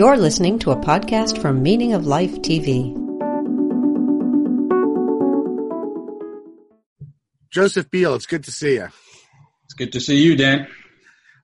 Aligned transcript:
You're 0.00 0.16
listening 0.16 0.58
to 0.60 0.70
a 0.70 0.76
podcast 0.76 1.42
from 1.42 1.62
Meaning 1.62 1.92
of 1.92 2.06
Life 2.06 2.36
TV. 2.40 2.96
Joseph 7.50 7.90
Biehl, 7.90 8.16
it's 8.16 8.24
good 8.24 8.44
to 8.44 8.50
see 8.50 8.76
you. 8.76 8.88
It's 9.64 9.74
good 9.74 9.92
to 9.92 10.00
see 10.00 10.22
you, 10.22 10.36
Dan. 10.36 10.68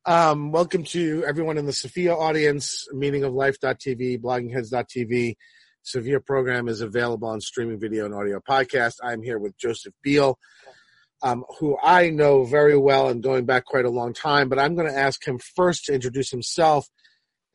Um, 0.06 0.52
welcome 0.52 0.84
to 0.84 1.22
everyone 1.28 1.58
in 1.58 1.66
the 1.66 1.72
Sophia 1.74 2.14
audience, 2.14 2.86
Meaning 2.94 3.24
of 3.24 3.34
meaningoflife.tv, 3.34 4.22
bloggingheads.tv. 4.22 5.34
Sophia 5.82 6.20
program 6.20 6.68
is 6.68 6.80
available 6.80 7.28
on 7.28 7.42
streaming 7.42 7.78
video 7.78 8.06
and 8.06 8.14
audio 8.14 8.40
podcast. 8.40 8.94
I'm 9.02 9.20
here 9.20 9.38
with 9.38 9.54
Joseph 9.58 9.92
Biehl, 10.02 10.36
um, 11.22 11.44
who 11.58 11.76
I 11.82 12.08
know 12.08 12.44
very 12.44 12.78
well 12.78 13.10
and 13.10 13.22
going 13.22 13.44
back 13.44 13.66
quite 13.66 13.84
a 13.84 13.90
long 13.90 14.14
time, 14.14 14.48
but 14.48 14.58
I'm 14.58 14.74
going 14.74 14.88
to 14.88 14.98
ask 14.98 15.22
him 15.28 15.38
first 15.38 15.84
to 15.84 15.92
introduce 15.92 16.30
himself 16.30 16.88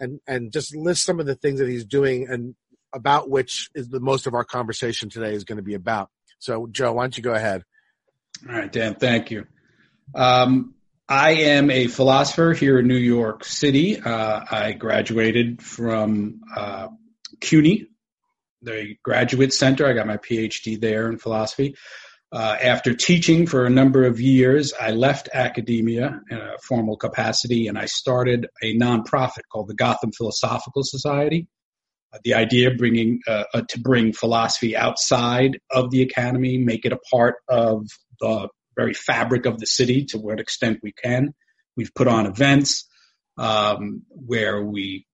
and, 0.02 0.20
and 0.28 0.52
just 0.52 0.76
list 0.76 1.06
some 1.06 1.22
of 1.22 1.26
the 1.26 1.36
things 1.36 1.60
that 1.60 1.70
he's 1.70 1.86
doing 1.86 2.28
and 2.30 2.56
about 2.94 3.30
which 3.30 3.70
is 3.74 3.88
the 3.88 4.02
most 4.02 4.28
of 4.28 4.34
our 4.34 4.44
conversation 4.44 5.10
today 5.10 5.34
is 5.34 5.46
going 5.46 5.58
to 5.58 5.64
be 5.64 5.76
about. 5.76 6.10
So, 6.40 6.68
Joe, 6.70 6.94
why 6.94 7.04
don't 7.04 7.16
you 7.16 7.24
go 7.24 7.34
ahead? 7.34 7.64
All 8.50 8.56
right, 8.56 8.72
Dan, 8.72 8.96
thank 8.96 9.32
you. 9.32 9.46
Um, 10.14 10.74
I 11.08 11.32
am 11.32 11.70
a 11.70 11.88
philosopher 11.88 12.54
here 12.54 12.80
in 12.80 12.88
New 12.88 12.96
York 12.96 13.46
City. 13.46 14.02
Uh, 14.02 14.46
I 14.50 14.72
graduated 14.74 15.62
from 15.62 16.42
uh, 16.56 16.88
CUNY, 17.40 17.88
the 18.62 18.96
Graduate 19.04 19.54
Center. 19.54 19.86
I 19.86 19.94
got 19.94 20.08
my 20.08 20.18
PhD 20.18 20.80
there 20.80 21.10
in 21.10 21.18
philosophy. 21.18 21.76
Uh, 22.34 22.56
after 22.62 22.94
teaching 22.94 23.46
for 23.46 23.66
a 23.66 23.70
number 23.70 24.06
of 24.06 24.22
years, 24.22 24.74
I 24.80 24.92
left 24.92 25.28
academia 25.34 26.22
in 26.30 26.38
a 26.38 26.58
formal 26.66 26.96
capacity 26.96 27.68
and 27.68 27.78
I 27.78 27.88
started 27.88 28.48
a 28.64 28.74
nonprofit 28.78 29.42
called 29.52 29.68
the 29.68 29.74
Gotham 29.74 30.14
Philosophical 30.14 30.84
Society. 30.84 31.48
Uh, 32.14 32.20
the 32.24 32.34
idea 32.34 32.72
bringing 32.72 33.20
uh, 33.28 33.44
uh, 33.54 33.62
to 33.68 33.80
bring 33.80 34.14
philosophy 34.14 34.78
outside 34.78 35.60
of 35.72 35.92
the 35.92 36.02
academy, 36.02 36.58
make 36.58 36.86
it 36.86 36.94
a 36.94 37.00
part 37.12 37.36
of 37.50 37.88
the 38.22 38.48
very 38.78 38.94
fabric 38.94 39.46
of 39.46 39.60
the 39.60 39.66
city 39.66 40.06
to 40.06 40.18
what 40.18 40.40
extent 40.40 40.80
we 40.82 40.94
can. 40.94 41.34
We've 41.76 41.94
put 41.94 42.08
on 42.08 42.28
events 42.28 42.88
um, 43.38 44.04
where 44.10 44.64
we 44.64 45.06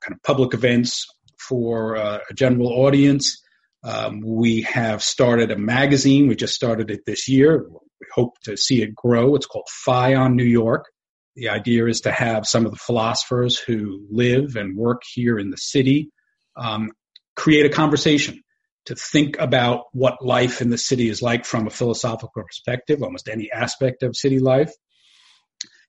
kind 0.00 0.14
of 0.14 0.22
public 0.22 0.54
events 0.54 1.06
for 1.38 1.96
uh, 1.96 2.18
a 2.30 2.34
general 2.34 2.68
audience. 2.68 3.41
Um, 3.84 4.20
we 4.24 4.62
have 4.62 5.02
started 5.02 5.50
a 5.50 5.58
magazine. 5.58 6.28
We 6.28 6.36
just 6.36 6.54
started 6.54 6.90
it 6.90 7.00
this 7.04 7.28
year. 7.28 7.66
We 7.68 8.06
hope 8.14 8.38
to 8.44 8.56
see 8.56 8.82
it 8.82 8.94
grow. 8.94 9.34
It's 9.34 9.46
called 9.46 9.68
Phi 9.68 10.14
on 10.14 10.36
New 10.36 10.44
York. 10.44 10.86
The 11.34 11.48
idea 11.48 11.86
is 11.86 12.02
to 12.02 12.12
have 12.12 12.46
some 12.46 12.66
of 12.66 12.72
the 12.72 12.78
philosophers 12.78 13.58
who 13.58 14.06
live 14.10 14.56
and 14.56 14.76
work 14.76 15.02
here 15.14 15.38
in 15.38 15.50
the 15.50 15.56
city 15.56 16.10
um, 16.56 16.90
create 17.34 17.66
a 17.66 17.70
conversation 17.70 18.42
to 18.86 18.94
think 18.94 19.38
about 19.38 19.84
what 19.92 20.24
life 20.24 20.60
in 20.60 20.70
the 20.70 20.78
city 20.78 21.08
is 21.08 21.22
like 21.22 21.44
from 21.44 21.66
a 21.66 21.70
philosophical 21.70 22.42
perspective, 22.42 23.02
almost 23.02 23.28
any 23.28 23.50
aspect 23.50 24.02
of 24.02 24.16
city 24.16 24.38
life. 24.38 24.72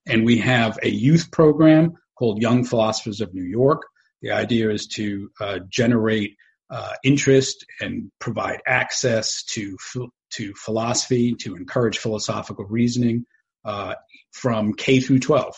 And 0.05 0.25
we 0.25 0.39
have 0.39 0.77
a 0.81 0.89
youth 0.89 1.31
program 1.31 1.93
called 2.17 2.41
Young 2.41 2.63
Philosophers 2.63 3.21
of 3.21 3.33
New 3.33 3.43
York. 3.43 3.81
The 4.21 4.31
idea 4.31 4.69
is 4.69 4.87
to 4.95 5.31
uh, 5.41 5.59
generate 5.67 6.35
uh, 6.69 6.93
interest 7.03 7.65
and 7.79 8.11
provide 8.19 8.61
access 8.65 9.43
to 9.43 9.77
to 10.31 10.53
philosophy, 10.55 11.35
to 11.35 11.55
encourage 11.55 11.99
philosophical 11.99 12.65
reasoning 12.65 13.25
uh, 13.65 13.95
from 14.31 14.73
K 14.73 14.99
through 14.99 15.19
12. 15.19 15.55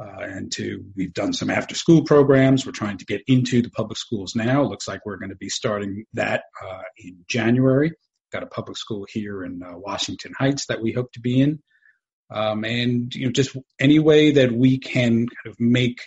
Uh, 0.00 0.20
and 0.20 0.52
to 0.52 0.84
we've 0.94 1.12
done 1.12 1.32
some 1.32 1.50
after 1.50 1.74
school 1.74 2.04
programs. 2.04 2.64
We're 2.64 2.70
trying 2.70 2.98
to 2.98 3.04
get 3.04 3.22
into 3.26 3.62
the 3.62 3.70
public 3.70 3.98
schools 3.98 4.36
now. 4.36 4.62
Looks 4.62 4.86
like 4.86 5.04
we're 5.04 5.16
going 5.16 5.30
to 5.30 5.36
be 5.36 5.48
starting 5.48 6.04
that 6.12 6.44
uh, 6.64 6.82
in 6.96 7.24
January. 7.26 7.92
Got 8.32 8.44
a 8.44 8.46
public 8.46 8.76
school 8.76 9.06
here 9.08 9.42
in 9.42 9.60
uh, 9.60 9.76
Washington 9.76 10.34
Heights 10.38 10.66
that 10.66 10.80
we 10.80 10.92
hope 10.92 11.10
to 11.12 11.20
be 11.20 11.40
in, 11.40 11.60
um, 12.30 12.64
and 12.64 13.12
you 13.12 13.26
know 13.26 13.32
just 13.32 13.56
any 13.80 13.98
way 13.98 14.30
that 14.32 14.52
we 14.52 14.78
can 14.78 15.26
kind 15.26 15.46
of 15.46 15.56
make 15.58 15.98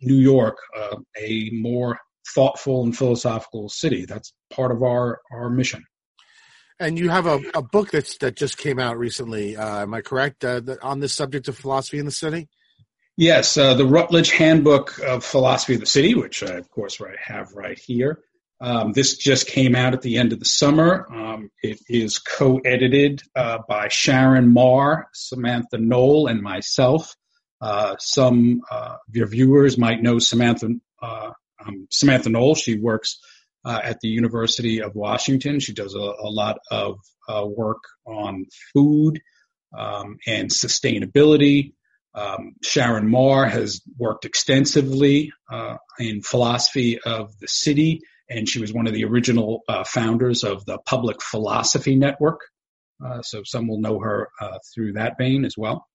New 0.00 0.14
York 0.14 0.58
uh, 0.78 0.98
a 1.18 1.50
more 1.52 1.98
thoughtful 2.34 2.82
and 2.82 2.96
philosophical 2.96 3.68
city. 3.68 4.04
That's 4.06 4.32
part 4.50 4.72
of 4.72 4.82
our 4.82 5.20
our 5.30 5.50
mission. 5.50 5.84
And 6.78 6.98
you 6.98 7.10
have 7.10 7.26
a, 7.26 7.40
a 7.54 7.60
book 7.60 7.90
that's 7.90 8.16
that 8.18 8.36
just 8.36 8.56
came 8.56 8.78
out 8.78 8.98
recently. 8.98 9.56
Uh, 9.56 9.82
am 9.82 9.92
I 9.92 10.00
correct 10.00 10.44
uh, 10.44 10.62
on 10.82 11.00
this 11.00 11.14
subject 11.14 11.48
of 11.48 11.58
philosophy 11.58 11.98
in 11.98 12.06
the 12.06 12.10
city? 12.10 12.48
Yes, 13.16 13.58
uh, 13.58 13.74
the 13.74 13.84
Routledge 13.84 14.30
Handbook 14.30 14.98
of 15.00 15.22
Philosophy 15.22 15.74
of 15.74 15.80
the 15.80 15.86
City, 15.86 16.14
which 16.14 16.42
I, 16.42 16.54
of 16.54 16.70
course, 16.70 16.98
I 17.02 17.12
have 17.22 17.52
right 17.52 17.78
here. 17.78 18.20
Um, 18.62 18.92
this 18.92 19.18
just 19.18 19.46
came 19.46 19.74
out 19.74 19.92
at 19.92 20.00
the 20.00 20.16
end 20.16 20.32
of 20.32 20.38
the 20.38 20.46
summer. 20.46 21.06
Um, 21.12 21.50
it 21.62 21.80
is 21.88 22.18
co-edited 22.18 23.22
uh, 23.34 23.58
by 23.68 23.88
Sharon 23.88 24.54
Meagher, 24.54 25.04
Samantha 25.12 25.76
Noll, 25.76 26.28
and 26.28 26.40
myself. 26.40 27.14
Uh, 27.60 27.96
some 27.98 28.62
uh, 28.70 28.96
of 29.06 29.16
your 29.16 29.26
viewers 29.26 29.76
might 29.76 30.02
know 30.02 30.18
Samantha 30.18 30.70
um, 31.66 31.86
Samantha 31.90 32.28
Noll. 32.28 32.54
She 32.54 32.78
works 32.78 33.18
uh, 33.64 33.80
at 33.82 34.00
the 34.00 34.08
University 34.08 34.82
of 34.82 34.94
Washington. 34.94 35.60
She 35.60 35.74
does 35.74 35.94
a, 35.94 35.98
a 35.98 36.30
lot 36.30 36.58
of 36.70 36.98
uh, 37.28 37.46
work 37.46 37.82
on 38.06 38.46
food 38.72 39.20
um, 39.76 40.16
and 40.26 40.50
sustainability. 40.50 41.74
Um, 42.14 42.56
Sharon 42.62 43.08
Meagher 43.08 43.48
has 43.48 43.82
worked 43.96 44.24
extensively 44.24 45.32
uh, 45.50 45.76
in 45.98 46.22
philosophy 46.22 46.98
of 47.00 47.38
the 47.38 47.46
city, 47.46 48.00
and 48.28 48.48
she 48.48 48.60
was 48.60 48.72
one 48.72 48.88
of 48.88 48.94
the 48.94 49.04
original 49.04 49.62
uh, 49.68 49.84
founders 49.84 50.42
of 50.42 50.64
the 50.64 50.78
Public 50.78 51.22
Philosophy 51.22 51.94
Network. 51.94 52.40
Uh, 53.04 53.22
so 53.22 53.42
some 53.44 53.68
will 53.68 53.80
know 53.80 54.00
her 54.00 54.28
uh, 54.40 54.58
through 54.74 54.94
that 54.94 55.16
vein 55.18 55.44
as 55.44 55.54
well. 55.56 55.86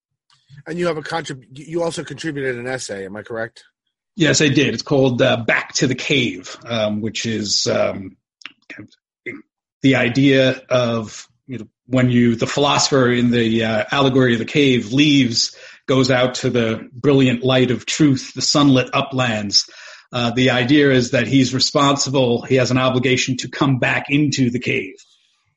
And 0.66 0.80
you 0.80 0.88
have 0.88 0.98
a 0.98 1.02
contrib- 1.02 1.46
You 1.52 1.84
also 1.84 2.04
contributed 2.04 2.58
an 2.58 2.68
essay. 2.68 3.06
Am 3.06 3.16
I 3.16 3.24
correct? 3.24 3.64
Yes, 4.16 4.42
I 4.42 4.48
did. 4.48 4.74
It's 4.74 4.84
called 4.84 5.22
uh, 5.22 5.38
"Back 5.38 5.74
to 5.76 5.88
the 5.88 5.96
Cave," 5.96 6.58
um, 6.66 7.02
which 7.02 7.26
is 7.26 7.68
um, 7.68 8.18
the 9.82 9.96
idea 9.96 10.62
of 10.70 11.28
you 11.48 11.60
know, 11.60 11.68
when 11.88 12.10
you 12.10 12.36
the 12.36 12.48
philosopher 12.48 13.12
in 13.12 13.32
the 13.32 13.64
uh, 13.64 13.86
allegory 13.92 14.34
of 14.34 14.40
the 14.40 14.46
cave 14.46 14.94
leaves 14.94 15.56
goes 15.88 16.10
out 16.10 16.36
to 16.36 16.50
the 16.50 16.90
brilliant 16.92 17.44
light 17.44 17.72
of 17.72 17.86
truth, 17.86 18.34
the 18.34 18.42
sunlit 18.42 18.90
uplands. 18.94 19.70
Uh, 20.12 20.32
the 20.32 20.52
idea 20.52 20.92
is 20.92 21.12
that 21.12 21.28
he's 21.28 21.54
responsible. 21.54 22.42
He 22.42 22.56
has 22.56 22.72
an 22.72 22.78
obligation 22.78 23.38
to 23.38 23.50
come 23.50 23.80
back 23.80 24.06
into 24.10 24.50
the 24.50 24.60
cave, 24.60 24.96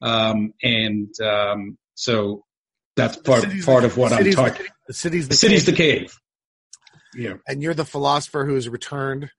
um, 0.03 0.53
and 0.63 1.15
um, 1.21 1.79
so 1.95 2.45
that's 2.97 3.17
part 3.17 3.47
part 3.65 3.85
of 3.85 3.97
what 3.97 4.13
I'm 4.13 4.31
talking. 4.33 4.67
The 4.89 4.95
city's 4.95 5.27
the, 5.27 5.31
the 5.31 5.37
city's 5.37 5.65
cave. 5.65 5.77
the 5.77 5.77
cave. 5.77 6.19
Yeah, 7.19 7.35
and 7.49 7.61
you're 7.61 7.75
the 7.75 7.85
philosopher 7.85 8.45
who's 8.47 8.69
returned. 8.69 9.31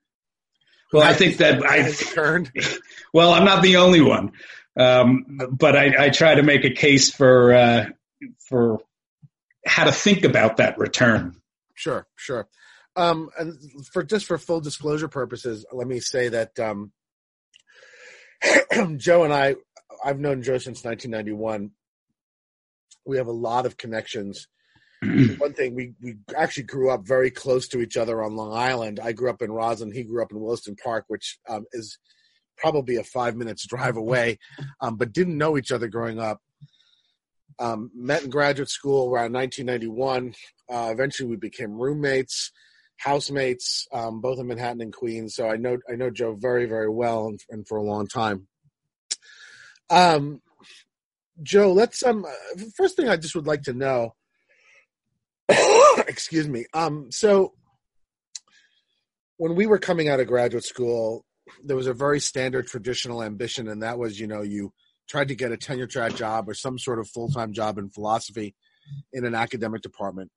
Well, 0.91 1.03
I 1.03 1.13
think 1.13 1.37
that 1.37 1.63
I 1.65 1.87
returned. 1.87 2.51
Well, 3.11 3.33
I'm 3.33 3.45
not 3.45 3.63
the 3.63 3.77
only 3.77 4.01
one, 4.01 4.33
um, 4.77 5.25
but 5.51 5.75
I, 5.75 6.05
I, 6.05 6.09
try 6.09 6.35
to 6.35 6.43
make 6.43 6.63
a 6.63 6.69
case 6.69 7.09
for 7.09 7.53
uh, 7.55 7.85
for 8.47 8.81
how 9.65 9.85
to 9.85 9.91
think 9.91 10.25
about 10.25 10.57
that 10.57 10.77
return. 10.77 11.41
Sure, 11.73 12.05
sure. 12.15 12.47
Um, 12.95 13.31
and 13.39 13.57
for 13.91 14.03
just 14.03 14.27
for 14.27 14.37
full 14.37 14.61
disclosure 14.61 15.07
purposes, 15.07 15.65
let 15.71 15.87
me 15.87 15.99
say 15.99 16.29
that 16.29 16.59
um, 16.59 16.91
Joe 18.97 19.23
and 19.23 19.33
I, 19.33 19.55
I've 20.03 20.19
known 20.19 20.43
Joe 20.43 20.59
since 20.59 20.83
1991. 20.83 21.71
We 23.05 23.17
have 23.17 23.27
a 23.27 23.31
lot 23.31 23.65
of 23.65 23.75
connections. 23.75 24.47
One 25.01 25.53
thing 25.53 25.75
we 25.75 25.93
we 26.01 26.17
actually 26.37 26.63
grew 26.63 26.89
up 26.89 27.07
very 27.07 27.31
close 27.31 27.67
to 27.69 27.79
each 27.79 27.95
other 27.95 28.21
on 28.21 28.35
Long 28.35 28.53
Island. 28.53 28.99
I 29.01 29.13
grew 29.13 29.29
up 29.29 29.41
in 29.41 29.51
Roslyn. 29.51 29.93
He 29.93 30.03
grew 30.03 30.21
up 30.21 30.31
in 30.31 30.39
Williston 30.39 30.75
Park, 30.75 31.05
which 31.07 31.39
um, 31.47 31.65
is 31.71 31.97
probably 32.57 32.97
a 32.97 33.03
five 33.03 33.35
minutes 33.37 33.65
drive 33.65 33.95
away, 33.95 34.39
um, 34.81 34.97
but 34.97 35.13
didn't 35.13 35.37
know 35.37 35.57
each 35.57 35.71
other 35.71 35.87
growing 35.87 36.19
up. 36.19 36.41
Um, 37.59 37.91
met 37.93 38.23
in 38.23 38.29
graduate 38.29 38.69
school 38.69 39.05
around 39.09 39.33
1991. 39.33 40.33
Uh, 40.69 40.89
eventually, 40.91 41.29
we 41.29 41.35
became 41.35 41.73
roommates, 41.73 42.51
housemates, 42.97 43.87
um, 43.93 44.21
both 44.21 44.39
in 44.39 44.47
Manhattan 44.47 44.81
and 44.81 44.93
Queens. 44.93 45.35
So 45.35 45.49
I 45.49 45.55
know 45.55 45.77
I 45.89 45.95
know 45.95 46.09
Joe 46.09 46.35
very 46.35 46.65
very 46.65 46.89
well 46.89 47.27
and, 47.27 47.39
and 47.49 47.67
for 47.67 47.77
a 47.77 47.83
long 47.83 48.07
time. 48.07 48.47
Um, 49.89 50.41
Joe, 51.41 51.71
let's 51.71 52.03
um. 52.03 52.25
First 52.75 52.97
thing 52.97 53.07
I 53.07 53.15
just 53.15 53.35
would 53.35 53.47
like 53.47 53.63
to 53.63 53.73
know. 53.73 54.13
excuse 56.07 56.47
me. 56.47 56.65
Um. 56.73 57.11
So 57.11 57.53
when 59.37 59.55
we 59.55 59.65
were 59.65 59.79
coming 59.79 60.09
out 60.09 60.19
of 60.19 60.27
graduate 60.27 60.65
school, 60.65 61.25
there 61.63 61.77
was 61.77 61.87
a 61.87 61.93
very 61.93 62.19
standard 62.19 62.67
traditional 62.67 63.23
ambition, 63.23 63.67
and 63.67 63.83
that 63.83 63.97
was, 63.97 64.19
you 64.19 64.27
know, 64.27 64.41
you 64.41 64.73
tried 65.07 65.29
to 65.29 65.35
get 65.35 65.51
a 65.51 65.57
tenure 65.57 65.87
track 65.87 66.15
job 66.15 66.47
or 66.47 66.53
some 66.53 66.77
sort 66.77 66.99
of 66.99 67.09
full 67.09 67.29
time 67.29 67.53
job 67.53 67.77
in 67.77 67.89
philosophy 67.89 68.55
in 69.11 69.25
an 69.25 69.35
academic 69.35 69.81
department. 69.81 70.31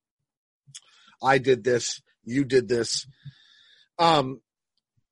I 1.22 1.38
did 1.38 1.62
this. 1.64 2.00
You 2.24 2.44
did 2.44 2.68
this. 2.68 3.06
Um, 3.98 4.40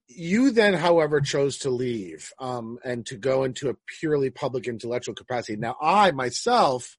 you 0.08 0.50
then, 0.50 0.74
however, 0.74 1.20
chose 1.20 1.58
to 1.58 1.70
leave 1.70 2.32
um, 2.40 2.78
and 2.84 3.06
to 3.06 3.16
go 3.16 3.44
into 3.44 3.68
a 3.68 3.74
purely 4.00 4.30
public 4.30 4.66
intellectual 4.66 5.14
capacity. 5.14 5.56
Now, 5.56 5.76
I 5.80 6.10
myself 6.10 6.96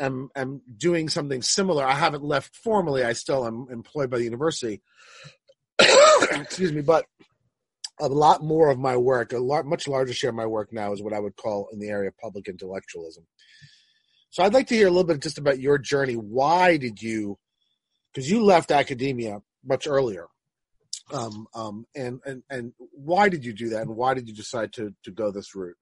am 0.00 0.30
am 0.34 0.62
doing 0.76 1.08
something 1.08 1.42
similar. 1.42 1.84
I 1.84 1.94
haven't 1.94 2.24
left 2.24 2.56
formally. 2.56 3.04
I 3.04 3.12
still 3.12 3.46
am 3.46 3.66
employed 3.70 4.10
by 4.10 4.18
the 4.18 4.24
university. 4.24 4.82
Excuse 5.78 6.72
me, 6.72 6.80
but 6.80 7.06
a 8.00 8.08
lot 8.08 8.42
more 8.42 8.70
of 8.70 8.78
my 8.78 8.96
work, 8.96 9.32
a 9.32 9.38
lot, 9.38 9.66
much 9.66 9.86
larger 9.86 10.14
share 10.14 10.30
of 10.30 10.36
my 10.36 10.46
work 10.46 10.72
now 10.72 10.92
is 10.92 11.02
what 11.02 11.12
I 11.12 11.20
would 11.20 11.36
call 11.36 11.68
in 11.72 11.78
the 11.78 11.88
area 11.88 12.08
of 12.08 12.16
public 12.18 12.48
intellectualism. 12.48 13.26
So 14.30 14.42
I'd 14.42 14.54
like 14.54 14.68
to 14.68 14.74
hear 14.74 14.86
a 14.86 14.90
little 14.90 15.04
bit 15.04 15.20
just 15.20 15.38
about 15.38 15.60
your 15.60 15.76
journey. 15.76 16.14
Why 16.14 16.76
did 16.76 17.02
you? 17.02 17.38
Because 18.12 18.30
you 18.30 18.42
left 18.42 18.70
academia 18.70 19.40
much 19.64 19.86
earlier 19.86 20.26
um, 21.12 21.46
um, 21.54 21.86
and 21.94 22.20
and 22.24 22.42
and 22.50 22.72
why 22.78 23.28
did 23.28 23.44
you 23.44 23.52
do 23.52 23.70
that, 23.70 23.82
and 23.82 23.96
why 23.96 24.14
did 24.14 24.28
you 24.28 24.34
decide 24.34 24.72
to 24.74 24.94
to 25.04 25.10
go 25.10 25.30
this 25.30 25.54
route? 25.54 25.76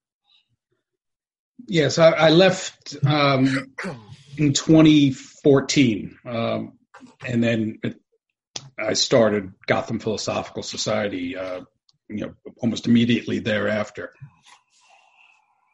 Yes, 1.67 1.99
I, 1.99 2.11
I 2.11 2.31
left 2.31 2.97
um, 3.05 3.75
in 4.37 4.53
2014, 4.53 6.19
um, 6.25 6.79
and 7.27 7.43
then 7.43 7.81
I 8.79 8.95
started 8.95 9.53
Gotham 9.67 9.99
Philosophical 9.99 10.63
Society. 10.63 11.37
Uh, 11.37 11.63
you 12.09 12.27
know, 12.27 12.35
almost 12.59 12.87
immediately 12.87 13.39
thereafter. 13.39 14.13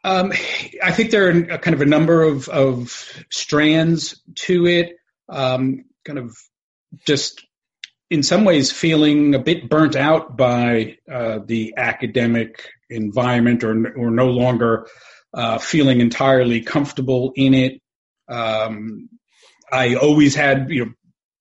Um, 0.03 0.33
I 0.83 0.93
think 0.93 1.11
there 1.11 1.29
are 1.29 1.31
a, 1.31 1.59
kind 1.59 1.75
of 1.75 1.81
a 1.81 1.87
number 1.87 2.23
of, 2.23 2.49
of 2.49 3.25
strands 3.31 4.21
to 4.35 4.67
it. 4.67 4.97
Um, 5.29 5.85
kind 6.05 6.19
of 6.19 6.37
just 7.07 7.47
in 8.11 8.23
some 8.23 8.45
ways 8.45 8.71
feeling 8.71 9.35
a 9.35 9.39
bit 9.39 9.71
burnt 9.71 9.97
out 9.97 10.37
by 10.37 10.99
uh, 11.11 11.39
the 11.45 11.75
academic 11.77 12.69
environment 12.91 13.65
or, 13.65 13.97
or 13.97 14.11
no 14.11 14.27
longer 14.27 14.87
uh, 15.35 15.59
feeling 15.59 16.01
entirely 16.01 16.61
comfortable 16.61 17.33
in 17.37 17.55
it. 17.55 17.81
Um, 18.29 19.09
I 19.73 19.95
always 19.95 20.35
had, 20.35 20.71
you 20.71 20.87
know, 20.87 20.93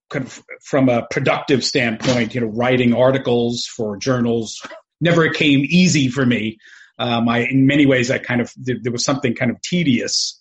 kind 0.10 0.26
of 0.26 0.44
from 0.64 0.90
a 0.90 1.06
productive 1.10 1.64
standpoint, 1.64 2.36
you 2.36 2.42
know, 2.42 2.48
writing 2.48 2.94
articles 2.94 3.66
for 3.66 3.98
journals 3.98 4.62
never 5.02 5.30
came 5.30 5.66
easy 5.70 6.08
for 6.08 6.26
me. 6.26 6.58
Um, 7.00 7.28
I, 7.28 7.40
in 7.40 7.66
many 7.66 7.86
ways, 7.86 8.12
I 8.12 8.20
kind 8.20 8.42
of, 8.42 8.52
there, 8.56 8.92
was 8.92 9.04
something 9.04 9.34
kind 9.34 9.52
of 9.52 9.62
tedious 9.62 10.40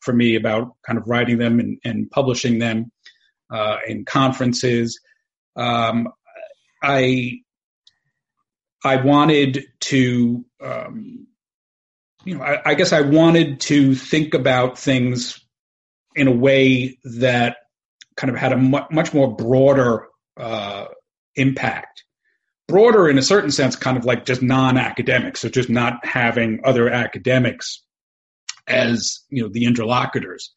for 0.00 0.12
me 0.12 0.36
about 0.36 0.74
kind 0.86 0.98
of 0.98 1.06
writing 1.06 1.38
them 1.38 1.60
and, 1.60 1.78
and 1.84 2.10
publishing 2.10 2.58
them 2.58 2.90
uh, 3.52 3.76
in 3.86 4.04
conferences. 4.04 5.00
Um, 5.56 6.08
I 6.82 7.40
I 8.84 8.96
wanted 8.96 9.64
to, 9.80 10.44
um, 10.62 11.26
you 12.28 12.36
know, 12.36 12.44
I, 12.44 12.70
I, 12.70 12.74
guess 12.74 12.92
I 12.92 13.00
wanted 13.02 13.60
to 13.62 13.94
think 13.94 14.34
about 14.34 14.78
things 14.78 15.40
in 16.14 16.28
a 16.28 16.32
way 16.32 16.98
that 17.04 17.56
kind 18.16 18.30
of 18.30 18.36
had 18.36 18.52
a 18.52 18.56
mu- 18.56 18.86
much 18.90 19.14
more 19.14 19.34
broader 19.34 20.06
uh, 20.36 20.86
impact. 21.36 22.04
Broader 22.66 23.08
in 23.08 23.18
a 23.18 23.22
certain 23.22 23.50
sense, 23.50 23.76
kind 23.76 23.96
of 23.96 24.04
like 24.04 24.26
just 24.26 24.42
non-academic, 24.42 25.36
so 25.36 25.48
just 25.48 25.70
not 25.70 26.04
having 26.04 26.60
other 26.64 26.90
academics 26.90 27.82
as 28.66 29.20
you 29.30 29.42
know 29.42 29.48
the 29.48 29.64
interlocutors 29.64 30.52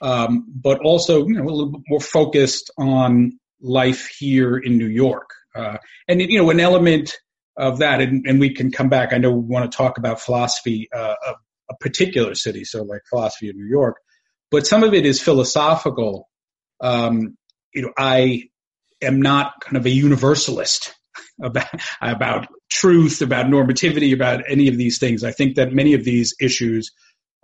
um, 0.00 0.46
but 0.48 0.80
also 0.80 1.26
you 1.26 1.34
know 1.34 1.42
a 1.42 1.50
little 1.50 1.72
bit 1.72 1.82
more 1.88 2.00
focused 2.00 2.70
on 2.78 3.38
life 3.60 4.08
here 4.18 4.56
in 4.56 4.78
New 4.78 4.88
York. 4.88 5.30
Uh, 5.54 5.76
and 6.08 6.20
you 6.20 6.38
know 6.40 6.50
an 6.50 6.60
element 6.60 7.16
of 7.60 7.78
that, 7.78 8.00
and, 8.00 8.26
and, 8.26 8.40
we 8.40 8.54
can 8.54 8.72
come 8.72 8.88
back. 8.88 9.12
I 9.12 9.18
know 9.18 9.30
we 9.30 9.46
want 9.46 9.70
to 9.70 9.76
talk 9.76 9.98
about 9.98 10.20
philosophy 10.20 10.88
uh, 10.92 11.14
of 11.26 11.36
a 11.70 11.74
particular 11.76 12.34
city, 12.34 12.64
so 12.64 12.82
like 12.82 13.02
philosophy 13.08 13.50
of 13.50 13.56
New 13.56 13.68
York, 13.68 13.96
but 14.50 14.66
some 14.66 14.82
of 14.82 14.94
it 14.94 15.04
is 15.04 15.20
philosophical. 15.20 16.28
Um, 16.80 17.36
you 17.74 17.82
know, 17.82 17.92
I 17.96 18.48
am 19.02 19.20
not 19.20 19.52
kind 19.60 19.76
of 19.76 19.84
a 19.84 19.90
universalist 19.90 20.94
about 21.42 21.68
about 22.00 22.48
truth, 22.70 23.20
about 23.20 23.46
normativity, 23.46 24.14
about 24.14 24.42
any 24.48 24.68
of 24.68 24.76
these 24.76 24.98
things. 24.98 25.22
I 25.22 25.32
think 25.32 25.56
that 25.56 25.72
many 25.72 25.94
of 25.94 26.04
these 26.04 26.34
issues 26.40 26.90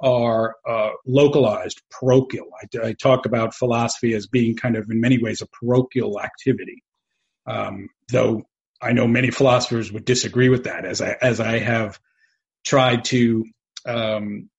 are 0.00 0.56
uh, 0.68 0.90
localized, 1.06 1.82
parochial. 1.90 2.48
I, 2.62 2.88
I, 2.88 2.92
talk 2.92 3.24
about 3.24 3.54
philosophy 3.54 4.12
as 4.12 4.26
being 4.26 4.54
kind 4.54 4.76
of, 4.76 4.90
in 4.90 5.00
many 5.00 5.16
ways, 5.18 5.40
a 5.40 5.46
parochial 5.46 6.20
activity. 6.20 6.82
Um, 7.46 7.88
though 8.10 8.42
I 8.80 8.92
know 8.92 9.06
many 9.06 9.30
philosophers 9.30 9.92
would 9.92 10.04
disagree 10.04 10.48
with 10.48 10.64
that, 10.64 10.84
as 10.84 11.00
I 11.00 11.16
as 11.20 11.40
I 11.40 11.58
have 11.58 11.98
tried 12.64 13.04
to 13.06 13.44
um, 13.86 14.50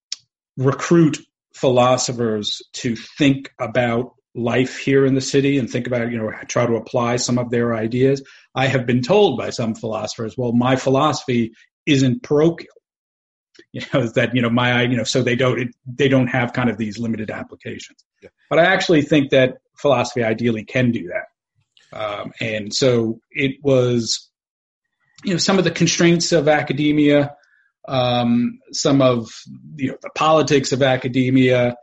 recruit 0.57 1.19
philosophers 1.53 2.61
to 2.73 2.95
think 2.95 3.51
about 3.59 4.13
life 4.35 4.77
here 4.77 5.05
in 5.05 5.15
the 5.15 5.21
city 5.21 5.57
and 5.57 5.69
think 5.69 5.87
about, 5.87 6.11
you 6.11 6.17
know, 6.17 6.31
try 6.47 6.65
to 6.65 6.75
apply 6.75 7.15
some 7.15 7.39
of 7.39 7.49
their 7.49 7.75
ideas. 7.75 8.21
I 8.53 8.67
have 8.67 8.85
been 8.85 9.01
told 9.01 9.37
by 9.37 9.49
some 9.49 9.73
philosophers, 9.73 10.35
well, 10.37 10.53
my 10.53 10.75
philosophy 10.75 11.53
isn't 11.85 12.21
parochial 12.21 12.73
you 13.73 13.81
know 13.91 14.07
that 14.09 14.35
you 14.35 14.41
know 14.41 14.51
my 14.51 14.83
you 14.83 14.95
know 14.95 15.03
so 15.03 15.23
they 15.23 15.35
don't 15.35 15.59
it, 15.59 15.67
they 15.87 16.07
don't 16.07 16.27
have 16.27 16.53
kind 16.53 16.69
of 16.69 16.77
these 16.77 16.99
limited 16.99 17.31
applications 17.31 18.05
yeah. 18.21 18.29
but 18.51 18.59
i 18.59 18.65
actually 18.65 19.01
think 19.01 19.31
that 19.31 19.57
philosophy 19.75 20.23
ideally 20.23 20.63
can 20.63 20.91
do 20.91 21.07
that 21.07 21.26
um, 21.93 22.31
and 22.39 22.73
so 22.73 23.19
it 23.31 23.57
was 23.61 24.29
you 25.23 25.33
know 25.33 25.37
some 25.37 25.57
of 25.57 25.63
the 25.63 25.71
constraints 25.71 26.31
of 26.31 26.47
academia 26.47 27.35
um, 27.87 28.59
some 28.71 29.01
of 29.01 29.29
you 29.75 29.91
know 29.91 29.97
the 30.01 30.09
politics 30.15 30.71
of 30.71 30.81
academia 30.81 31.75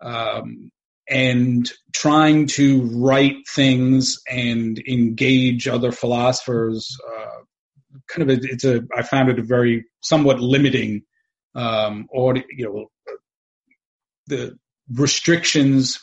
um, 0.00 0.70
and 1.08 1.70
trying 1.92 2.46
to 2.46 2.82
write 2.94 3.36
things 3.48 4.20
and 4.28 4.78
engage 4.88 5.68
other 5.68 5.92
philosophers 5.92 6.96
uh, 7.16 7.98
kind 8.08 8.30
of 8.30 8.38
a, 8.38 8.40
it's 8.42 8.64
a 8.64 8.82
i 8.96 9.02
found 9.02 9.28
it 9.28 9.38
a 9.38 9.42
very 9.42 9.84
somewhat 10.00 10.40
limiting 10.40 11.02
um, 11.54 12.06
or 12.10 12.36
you 12.36 12.64
know 12.64 12.86
the 14.26 14.56
restrictions 14.92 16.02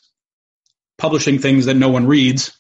publishing 0.97 1.39
things 1.39 1.65
that 1.65 1.75
no 1.75 1.89
one 1.89 2.05
reads 2.05 2.57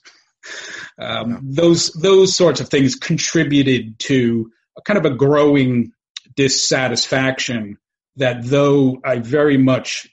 um, 0.97 1.31
yeah. 1.31 1.37
those 1.43 1.91
those 1.93 2.35
sorts 2.35 2.59
of 2.61 2.69
things 2.69 2.95
contributed 2.95 3.99
to 3.99 4.51
a 4.77 4.81
kind 4.81 4.97
of 4.97 5.05
a 5.05 5.15
growing 5.15 5.91
dissatisfaction 6.35 7.77
that 8.15 8.43
though 8.43 8.99
I 9.03 9.19
very 9.19 9.57
much 9.57 10.07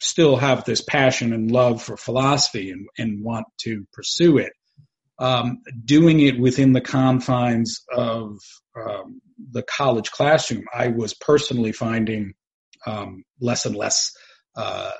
still 0.00 0.36
have 0.36 0.64
this 0.64 0.82
passion 0.82 1.32
and 1.32 1.50
love 1.50 1.82
for 1.82 1.96
philosophy 1.96 2.70
and, 2.70 2.86
and 2.98 3.24
want 3.24 3.46
to 3.60 3.86
pursue 3.92 4.38
it, 4.38 4.52
um, 5.18 5.62
doing 5.84 6.20
it 6.20 6.38
within 6.38 6.72
the 6.72 6.80
confines 6.80 7.82
of 7.94 8.38
um, 8.78 9.20
the 9.52 9.62
college 9.62 10.10
classroom, 10.10 10.64
I 10.74 10.88
was 10.88 11.14
personally 11.14 11.72
finding 11.72 12.34
um, 12.86 13.24
less 13.40 13.64
and 13.64 13.74
less 13.74 14.12
uh, 14.56 14.92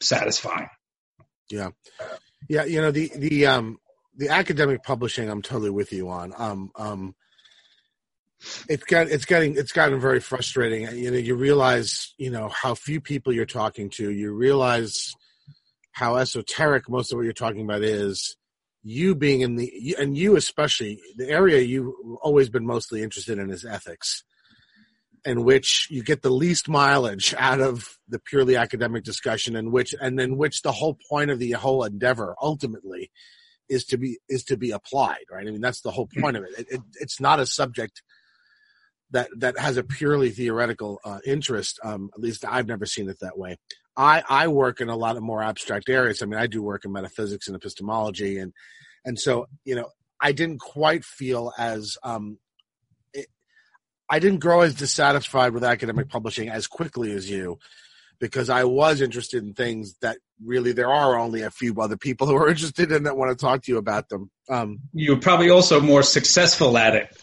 satisfying. 0.00 0.68
Yeah, 1.50 1.70
yeah. 2.48 2.64
You 2.64 2.82
know 2.82 2.90
the 2.90 3.10
the 3.16 3.46
um, 3.46 3.78
the 4.16 4.28
academic 4.28 4.82
publishing. 4.82 5.28
I'm 5.28 5.42
totally 5.42 5.70
with 5.70 5.92
you 5.92 6.08
on. 6.08 6.32
Um, 6.36 6.70
um, 6.76 7.14
it's 8.68 8.84
got 8.84 9.08
it's 9.08 9.24
getting 9.24 9.56
it's 9.56 9.72
gotten 9.72 10.00
very 10.00 10.20
frustrating. 10.20 10.82
You 10.96 11.10
know, 11.10 11.16
you 11.16 11.34
realize 11.34 12.14
you 12.18 12.30
know 12.30 12.48
how 12.48 12.74
few 12.74 13.00
people 13.00 13.32
you're 13.32 13.46
talking 13.46 13.90
to. 13.90 14.10
You 14.10 14.32
realize 14.32 15.14
how 15.92 16.16
esoteric 16.16 16.88
most 16.88 17.12
of 17.12 17.16
what 17.16 17.24
you're 17.24 17.32
talking 17.32 17.62
about 17.62 17.82
is 17.82 18.36
you 18.82 19.14
being 19.14 19.40
in 19.40 19.56
the 19.56 19.96
and 19.98 20.16
you 20.16 20.36
especially 20.36 21.00
the 21.16 21.28
area 21.28 21.60
you've 21.60 21.92
always 22.20 22.50
been 22.50 22.66
mostly 22.66 23.02
interested 23.02 23.38
in 23.38 23.50
is 23.50 23.64
ethics 23.64 24.24
in 25.24 25.42
which 25.42 25.88
you 25.90 26.02
get 26.02 26.20
the 26.20 26.30
least 26.30 26.68
mileage 26.68 27.34
out 27.38 27.62
of 27.62 27.96
the 28.08 28.18
purely 28.18 28.56
academic 28.56 29.02
discussion 29.02 29.56
in 29.56 29.70
which 29.70 29.94
and 30.02 30.18
then 30.18 30.36
which 30.36 30.60
the 30.60 30.72
whole 30.72 30.98
point 31.08 31.30
of 31.30 31.38
the 31.38 31.52
whole 31.52 31.82
endeavor 31.82 32.36
ultimately 32.42 33.10
is 33.68 33.84
to 33.86 33.96
be 33.96 34.18
is 34.28 34.44
to 34.44 34.56
be 34.56 34.70
applied 34.70 35.24
right? 35.30 35.46
I 35.46 35.50
mean 35.50 35.60
that's 35.60 35.80
the 35.80 35.90
whole 35.90 36.08
point 36.20 36.36
of 36.36 36.44
it, 36.44 36.50
it, 36.58 36.66
it 36.70 36.80
it's 37.00 37.20
not 37.20 37.40
a 37.40 37.46
subject 37.46 38.02
that 39.10 39.28
that 39.38 39.58
has 39.58 39.76
a 39.76 39.84
purely 39.84 40.30
theoretical 40.30 41.00
uh, 41.04 41.20
interest 41.24 41.78
um, 41.84 42.10
at 42.14 42.20
least 42.20 42.44
i've 42.44 42.66
never 42.66 42.86
seen 42.86 43.08
it 43.08 43.18
that 43.20 43.38
way. 43.38 43.56
I, 43.96 44.22
I 44.28 44.48
work 44.48 44.80
in 44.80 44.88
a 44.88 44.96
lot 44.96 45.16
of 45.16 45.22
more 45.22 45.42
abstract 45.42 45.88
areas. 45.88 46.22
I 46.22 46.26
mean, 46.26 46.40
I 46.40 46.46
do 46.46 46.62
work 46.62 46.84
in 46.84 46.92
metaphysics 46.92 47.46
and 47.46 47.56
epistemology, 47.56 48.38
and 48.38 48.52
and 49.04 49.18
so 49.18 49.46
you 49.64 49.74
know, 49.74 49.90
I 50.20 50.32
didn't 50.32 50.58
quite 50.58 51.04
feel 51.04 51.52
as 51.58 51.96
um, 52.02 52.38
it, 53.12 53.26
I 54.08 54.18
didn't 54.18 54.40
grow 54.40 54.62
as 54.62 54.74
dissatisfied 54.74 55.52
with 55.52 55.64
academic 55.64 56.08
publishing 56.08 56.48
as 56.48 56.66
quickly 56.66 57.12
as 57.12 57.30
you, 57.30 57.58
because 58.18 58.50
I 58.50 58.64
was 58.64 59.00
interested 59.00 59.42
in 59.42 59.54
things 59.54 59.96
that 60.00 60.18
really 60.42 60.72
there 60.72 60.90
are 60.90 61.18
only 61.18 61.42
a 61.42 61.50
few 61.50 61.74
other 61.80 61.96
people 61.96 62.26
who 62.26 62.36
are 62.36 62.48
interested 62.50 62.92
in 62.92 63.04
that 63.04 63.16
want 63.16 63.36
to 63.36 63.42
talk 63.42 63.62
to 63.62 63.72
you 63.72 63.78
about 63.78 64.08
them. 64.08 64.30
Um, 64.48 64.80
You're 64.92 65.20
probably 65.20 65.50
also 65.50 65.80
more 65.80 66.02
successful 66.02 66.76
at 66.78 66.94
it. 66.94 67.16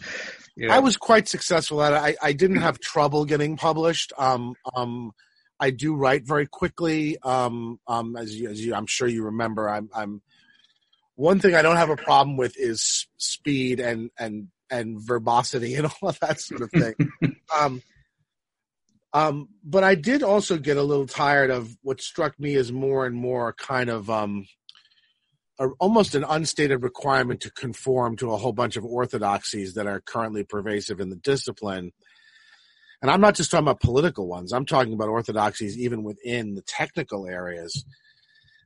I 0.70 0.80
was 0.80 0.98
quite 0.98 1.28
successful 1.28 1.82
at 1.82 1.92
it. 1.92 2.16
I, 2.22 2.28
I 2.28 2.32
didn't 2.34 2.58
have 2.58 2.78
trouble 2.78 3.24
getting 3.24 3.56
published. 3.56 4.12
Um, 4.18 4.54
um, 4.76 5.12
I 5.58 5.70
do 5.70 5.94
write 5.94 6.26
very 6.26 6.46
quickly. 6.46 7.16
Um, 7.22 7.80
um, 7.86 8.16
as, 8.16 8.38
you, 8.38 8.50
as 8.50 8.64
you, 8.64 8.74
I'm 8.74 8.86
sure 8.86 9.08
you 9.08 9.24
remember, 9.24 9.68
I'm, 9.68 9.88
I'm 9.94 10.20
one 11.14 11.40
thing 11.40 11.54
I 11.54 11.62
don't 11.62 11.76
have 11.76 11.90
a 11.90 11.96
problem 11.96 12.36
with 12.36 12.58
is 12.58 13.06
speed 13.16 13.80
and 13.80 14.10
and 14.18 14.48
and 14.70 15.00
verbosity 15.00 15.74
and 15.76 15.86
all 15.86 16.08
of 16.08 16.18
that 16.20 16.40
sort 16.40 16.62
of 16.62 16.70
thing. 16.70 16.94
um, 17.58 17.82
um, 19.14 19.48
but 19.62 19.84
I 19.84 19.94
did 19.94 20.22
also 20.22 20.56
get 20.56 20.76
a 20.76 20.82
little 20.82 21.06
tired 21.06 21.50
of 21.50 21.76
what 21.82 22.00
struck 22.00 22.38
me 22.38 22.54
as 22.54 22.72
more 22.72 23.06
and 23.06 23.14
more 23.14 23.52
kind 23.52 23.90
of 23.90 24.08
um, 24.08 24.46
a, 25.58 25.68
almost 25.78 26.14
an 26.14 26.24
unstated 26.24 26.82
requirement 26.82 27.40
to 27.42 27.50
conform 27.50 28.16
to 28.16 28.32
a 28.32 28.36
whole 28.36 28.52
bunch 28.52 28.76
of 28.76 28.84
orthodoxies 28.84 29.74
that 29.74 29.86
are 29.86 30.00
currently 30.00 30.44
pervasive 30.44 31.00
in 31.00 31.10
the 31.10 31.16
discipline. 31.16 31.92
And 33.02 33.10
I'm 33.10 33.20
not 33.20 33.34
just 33.34 33.50
talking 33.50 33.64
about 33.64 33.80
political 33.80 34.28
ones. 34.28 34.52
I'm 34.52 34.64
talking 34.64 34.94
about 34.94 35.08
orthodoxies 35.08 35.76
even 35.76 36.04
within 36.04 36.54
the 36.54 36.62
technical 36.62 37.26
areas 37.26 37.84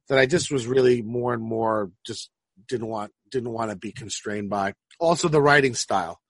that 0.09 0.19
I 0.19 0.26
just 0.26 0.53
was 0.53 0.67
really 0.67 1.03
more 1.03 1.33
and 1.35 1.43
more 1.43 1.91
just 2.07 2.31
didn't 2.69 2.88
want 2.88 3.12
didn't 3.31 3.50
want 3.50 3.71
to 3.71 3.76
be 3.76 3.93
constrained 3.93 4.50
by. 4.50 4.75
Also, 5.00 5.29
the 5.29 5.43
writing 5.43 5.75
style. 5.75 6.21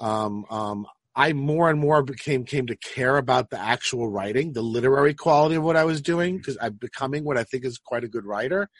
Um, 0.00 0.44
um, 0.50 0.86
I 1.18 1.32
more 1.32 1.68
and 1.68 1.80
more 1.80 2.04
became 2.04 2.44
came 2.44 2.68
to 2.68 2.76
care 2.76 3.16
about 3.16 3.50
the 3.50 3.58
actual 3.58 4.08
writing, 4.08 4.52
the 4.52 4.62
literary 4.62 5.14
quality 5.14 5.56
of 5.56 5.64
what 5.64 5.74
I 5.74 5.84
was 5.84 6.00
doing, 6.00 6.36
because 6.36 6.56
I'm 6.60 6.74
becoming 6.74 7.24
what 7.24 7.36
I 7.36 7.42
think 7.42 7.64
is 7.64 7.76
quite 7.76 8.04
a 8.04 8.08
good 8.08 8.24
writer. 8.24 8.70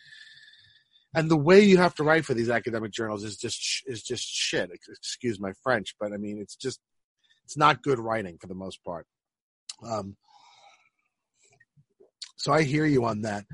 And 1.17 1.29
the 1.29 1.37
way 1.37 1.59
you 1.59 1.79
have 1.79 1.97
to 1.97 2.05
write 2.05 2.25
for 2.25 2.35
these 2.35 2.49
academic 2.49 2.93
journals 2.93 3.25
is 3.25 3.37
just 3.39 3.83
is 3.87 4.05
just 4.05 4.25
shit. 4.25 4.71
Excuse 4.89 5.41
my 5.41 5.53
French, 5.65 5.97
but 5.99 6.13
I 6.13 6.17
mean 6.17 6.39
it's 6.39 6.55
just 6.55 6.79
it's 7.45 7.57
not 7.57 7.83
good 7.83 7.99
writing 7.99 8.39
for 8.41 8.47
the 8.47 8.55
most 8.55 8.85
part. 8.85 9.09
Um, 9.83 10.17
so 12.37 12.53
I 12.53 12.63
hear 12.63 12.87
you 12.87 13.05
on 13.05 13.23
that. 13.23 13.47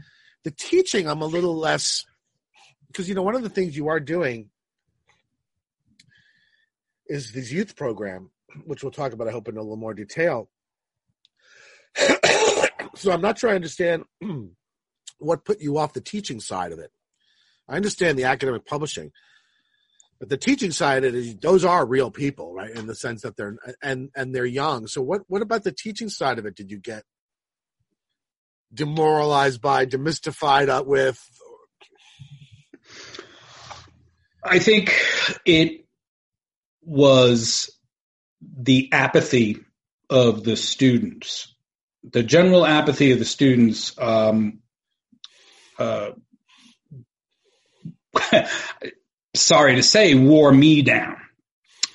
The 0.44 0.50
teaching, 0.50 1.08
I'm 1.08 1.22
a 1.22 1.26
little 1.26 1.56
less 1.56 2.04
because 2.88 3.08
you 3.08 3.14
know 3.14 3.22
one 3.22 3.34
of 3.34 3.42
the 3.42 3.48
things 3.48 3.78
you 3.78 3.88
are 3.88 3.98
doing 3.98 4.50
is 7.06 7.32
this 7.32 7.50
youth 7.50 7.76
program, 7.76 8.30
which 8.64 8.82
we'll 8.82 8.92
talk 8.92 9.12
about, 9.12 9.28
I 9.28 9.32
hope, 9.32 9.48
in 9.48 9.56
a 9.56 9.60
little 9.60 9.76
more 9.76 9.94
detail. 9.94 10.48
so 12.94 13.12
I'm 13.12 13.20
not 13.20 13.38
sure 13.38 13.50
I 13.50 13.54
understand 13.54 14.04
what 15.18 15.44
put 15.44 15.60
you 15.60 15.78
off 15.78 15.92
the 15.92 16.00
teaching 16.00 16.40
side 16.40 16.72
of 16.72 16.78
it. 16.78 16.90
I 17.68 17.76
understand 17.76 18.18
the 18.18 18.24
academic 18.24 18.66
publishing, 18.66 19.10
but 20.18 20.28
the 20.28 20.36
teaching 20.36 20.70
side 20.70 21.04
of 21.04 21.14
it 21.14 21.14
is 21.14 21.36
those 21.36 21.64
are 21.64 21.86
real 21.86 22.10
people, 22.10 22.52
right? 22.52 22.70
In 22.70 22.86
the 22.86 22.94
sense 22.94 23.22
that 23.22 23.36
they're 23.36 23.56
and 23.82 24.10
and 24.14 24.34
they're 24.34 24.44
young. 24.44 24.86
So 24.86 25.00
what 25.00 25.22
what 25.28 25.40
about 25.40 25.64
the 25.64 25.72
teaching 25.72 26.10
side 26.10 26.38
of 26.38 26.44
it? 26.44 26.56
Did 26.56 26.70
you 26.70 26.78
get 26.78 27.04
demoralized 28.74 29.60
by, 29.60 29.86
demystified 29.86 30.84
with, 30.86 31.18
I 34.42 34.58
think 34.58 34.94
it 35.46 35.86
was 36.82 37.70
the 38.56 38.90
apathy 38.92 39.58
of 40.10 40.44
the 40.44 40.56
students, 40.56 41.54
the 42.02 42.22
general 42.22 42.66
apathy 42.66 43.12
of 43.12 43.18
the 43.18 43.24
students. 43.24 43.96
Um, 43.98 44.60
uh, 45.78 46.10
sorry 49.34 49.76
to 49.76 49.82
say, 49.82 50.14
wore 50.14 50.52
me 50.52 50.82
down. 50.82 51.16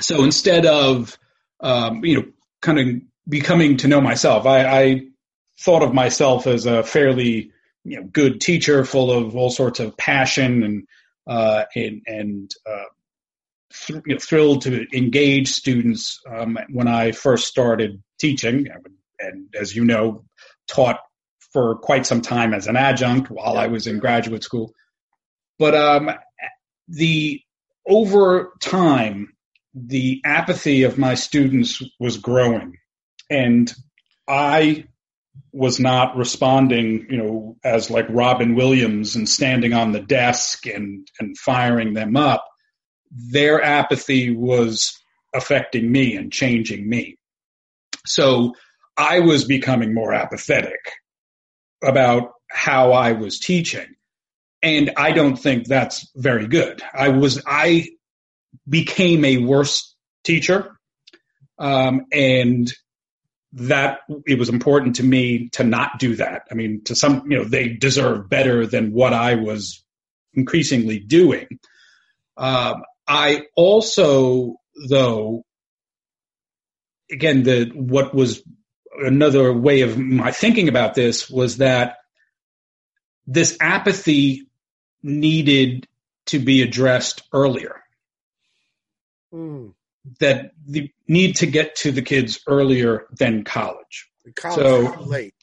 So 0.01 0.23
instead 0.23 0.65
of, 0.65 1.17
um, 1.59 2.03
you 2.03 2.15
know, 2.15 2.25
kind 2.61 2.79
of 2.79 3.01
becoming 3.27 3.77
to 3.77 3.87
know 3.87 4.01
myself, 4.01 4.45
I, 4.45 4.65
I 4.65 5.01
thought 5.59 5.83
of 5.83 5.93
myself 5.93 6.47
as 6.47 6.65
a 6.65 6.83
fairly, 6.83 7.51
you 7.83 7.99
know, 7.99 8.07
good 8.07 8.41
teacher, 8.41 8.85
full 8.85 9.11
of 9.11 9.35
all 9.35 9.49
sorts 9.49 9.79
of 9.79 9.97
passion 9.97 10.63
and 10.63 10.87
uh, 11.27 11.65
and, 11.75 12.01
and 12.07 12.51
uh, 12.65 12.85
th- 13.73 14.01
you 14.05 14.15
know, 14.15 14.19
thrilled 14.19 14.61
to 14.63 14.85
engage 14.95 15.49
students 15.49 16.19
um, 16.29 16.57
when 16.69 16.87
I 16.87 17.11
first 17.11 17.47
started 17.47 18.01
teaching. 18.19 18.67
And 19.19 19.53
as 19.59 19.75
you 19.75 19.83
know, 19.85 20.25
taught 20.67 20.99
for 21.51 21.75
quite 21.75 22.05
some 22.05 22.21
time 22.21 22.53
as 22.53 22.67
an 22.67 22.75
adjunct 22.75 23.29
while 23.29 23.57
I 23.57 23.67
was 23.67 23.87
in 23.87 23.99
graduate 23.99 24.43
school. 24.43 24.73
But 25.57 25.75
um, 25.75 26.11
the 26.87 27.41
over 27.87 28.53
time, 28.59 29.33
the 29.73 30.21
apathy 30.23 30.83
of 30.83 30.97
my 30.97 31.15
students 31.15 31.81
was 31.99 32.17
growing, 32.17 32.77
and 33.29 33.73
I 34.27 34.85
was 35.51 35.79
not 35.79 36.15
responding, 36.15 37.07
you 37.09 37.17
know, 37.17 37.57
as 37.63 37.89
like 37.89 38.05
Robin 38.09 38.55
Williams 38.55 39.15
and 39.15 39.27
standing 39.27 39.73
on 39.73 39.91
the 39.91 39.99
desk 39.99 40.65
and, 40.67 41.07
and 41.19 41.37
firing 41.37 41.93
them 41.93 42.15
up, 42.15 42.45
their 43.11 43.61
apathy 43.61 44.31
was 44.31 44.99
affecting 45.33 45.91
me 45.91 46.15
and 46.15 46.31
changing 46.31 46.87
me. 46.87 47.17
So 48.05 48.53
I 48.97 49.19
was 49.19 49.45
becoming 49.45 49.93
more 49.93 50.13
apathetic 50.13 50.79
about 51.83 52.33
how 52.49 52.91
I 52.91 53.13
was 53.13 53.39
teaching. 53.39 53.87
And 54.61 54.91
I 54.97 55.11
don't 55.11 55.37
think 55.37 55.65
that's 55.65 56.09
very 56.15 56.47
good. 56.47 56.81
I 56.93 57.09
was, 57.09 57.41
I 57.45 57.87
became 58.67 59.23
a 59.23 59.37
worse 59.37 59.95
teacher. 60.23 60.75
Um, 61.57 62.05
and 62.11 62.71
that 63.53 63.99
it 64.27 64.37
was 64.37 64.49
important 64.49 64.97
to 64.97 65.03
me 65.03 65.49
to 65.49 65.63
not 65.63 65.99
do 65.99 66.15
that. 66.17 66.43
I 66.51 66.53
mean, 66.53 66.83
to 66.85 66.95
some, 66.95 67.29
you 67.29 67.37
know, 67.37 67.43
they 67.43 67.69
deserve 67.69 68.29
better 68.29 68.67
than 68.67 68.93
what 68.93 69.13
I 69.13 69.35
was 69.35 69.83
increasingly 70.33 70.99
doing. 70.99 71.47
Um, 72.37 72.83
I 73.09 73.43
also, 73.55 74.55
though, 74.87 75.43
again, 77.11 77.43
the 77.43 77.71
what 77.73 78.13
was 78.13 78.43
another 78.97 79.51
way 79.51 79.81
of 79.81 79.97
my 79.97 80.31
thinking 80.31 80.69
about 80.69 80.93
this 80.93 81.29
was 81.29 81.57
that 81.57 81.97
this 83.25 83.57
apathy 83.59 84.47
needed 85.01 85.87
to 86.27 86.39
be 86.39 86.61
addressed 86.61 87.23
earlier. 87.33 87.81
Mm 89.33 89.73
that 90.19 90.51
the 90.65 90.91
need 91.07 91.35
to 91.37 91.45
get 91.45 91.75
to 91.75 91.91
the 91.91 92.01
kids 92.01 92.39
earlier 92.47 93.05
than 93.17 93.43
college. 93.43 94.09
College 94.35 94.55
so 94.55 95.01
late. 95.01 95.33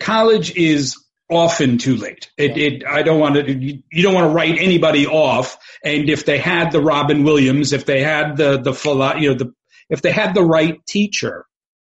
College 0.00 0.54
is 0.56 0.96
often 1.32 1.78
too 1.78 1.96
late. 1.96 2.30
It, 2.36 2.56
it, 2.56 2.86
I 2.86 3.02
don't 3.02 3.18
want 3.18 3.34
to, 3.34 3.52
you, 3.52 3.82
you 3.90 4.02
don't 4.02 4.14
want 4.14 4.30
to 4.30 4.34
write 4.34 4.58
anybody 4.58 5.06
off. 5.06 5.58
And 5.84 6.08
if 6.08 6.24
they 6.24 6.38
had 6.38 6.72
the 6.72 6.80
Robin 6.80 7.24
Williams, 7.24 7.72
if 7.72 7.86
they 7.86 8.02
had 8.02 8.36
the, 8.36 8.58
the, 8.58 9.16
you 9.18 9.30
know, 9.30 9.34
the, 9.36 9.54
if 9.90 10.02
they 10.02 10.12
had 10.12 10.34
the 10.34 10.44
right 10.44 10.84
teacher, 10.86 11.46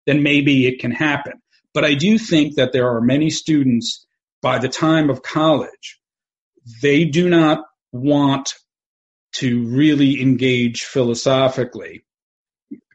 then 0.05 0.23
maybe 0.23 0.67
it 0.67 0.79
can 0.79 0.91
happen. 0.91 1.33
But 1.73 1.85
I 1.85 1.93
do 1.93 2.17
think 2.17 2.55
that 2.55 2.73
there 2.73 2.95
are 2.95 3.01
many 3.01 3.29
students 3.29 4.05
by 4.41 4.59
the 4.59 4.69
time 4.69 5.09
of 5.09 5.21
college, 5.21 5.99
they 6.81 7.05
do 7.05 7.29
not 7.29 7.65
want 7.91 8.53
to 9.35 9.67
really 9.67 10.21
engage 10.21 10.83
philosophically 10.83 12.03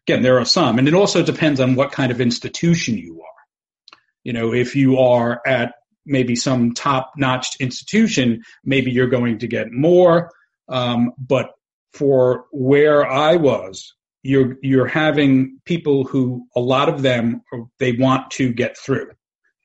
again, 0.07 0.23
there 0.23 0.39
are 0.39 0.45
some, 0.45 0.79
and 0.79 0.87
it 0.87 0.95
also 0.95 1.23
depends 1.23 1.61
on 1.61 1.75
what 1.75 1.93
kind 1.93 2.13
of 2.13 2.21
institution 2.21 2.97
you 2.97 3.23
are. 3.23 3.99
You 4.23 4.33
know, 4.33 4.53
if 4.53 4.77
you 4.77 4.99
are 4.99 5.41
at 5.47 5.75
maybe 6.07 6.37
some 6.37 6.73
top-notch 6.73 7.57
institution, 7.61 8.43
maybe 8.65 8.91
you're 8.91 9.09
going 9.09 9.39
to 9.39 9.47
get 9.47 9.71
more. 9.71 10.31
Um, 10.69 11.13
but 11.19 11.51
for 11.93 12.47
where 12.51 13.07
I 13.07 13.37
was, 13.37 13.95
you're 14.23 14.57
you're 14.63 14.87
having 14.87 15.61
people 15.65 16.05
who 16.05 16.47
a 16.57 16.61
lot 16.61 16.89
of 16.89 17.03
them 17.03 17.43
they 17.79 17.93
want 17.93 18.31
to 18.33 18.53
get 18.53 18.77
through. 18.77 19.11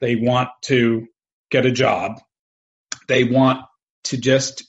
They 0.01 0.15
want 0.15 0.49
to 0.63 1.07
get 1.49 1.65
a 1.65 1.71
job. 1.71 2.19
They 3.07 3.23
want 3.23 3.61
to 4.05 4.17
just 4.17 4.63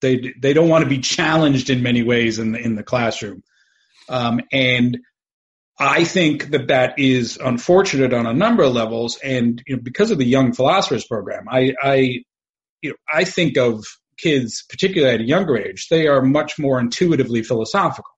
they 0.00 0.34
they 0.40 0.52
don't 0.52 0.68
want 0.68 0.84
to 0.84 0.90
be 0.90 0.98
challenged 0.98 1.70
in 1.70 1.82
many 1.82 2.02
ways 2.02 2.38
in 2.38 2.52
the 2.52 2.58
in 2.58 2.74
the 2.74 2.82
classroom. 2.82 3.42
Um, 4.08 4.40
and 4.52 4.98
I 5.78 6.04
think 6.04 6.50
that 6.50 6.68
that 6.68 6.98
is 6.98 7.36
unfortunate 7.42 8.12
on 8.12 8.26
a 8.26 8.32
number 8.32 8.62
of 8.62 8.72
levels. 8.72 9.18
And 9.24 9.62
you 9.66 9.76
know, 9.76 9.82
because 9.82 10.10
of 10.10 10.18
the 10.18 10.24
Young 10.26 10.52
Philosophers 10.52 11.04
Program, 11.04 11.46
I, 11.50 11.74
I, 11.82 11.94
you 12.80 12.90
know, 12.90 12.96
I 13.12 13.24
think 13.24 13.56
of 13.58 13.84
kids, 14.16 14.64
particularly 14.68 15.14
at 15.14 15.20
a 15.20 15.26
younger 15.26 15.56
age, 15.56 15.88
they 15.90 16.06
are 16.06 16.22
much 16.22 16.58
more 16.58 16.78
intuitively 16.78 17.42
philosophical. 17.42 18.10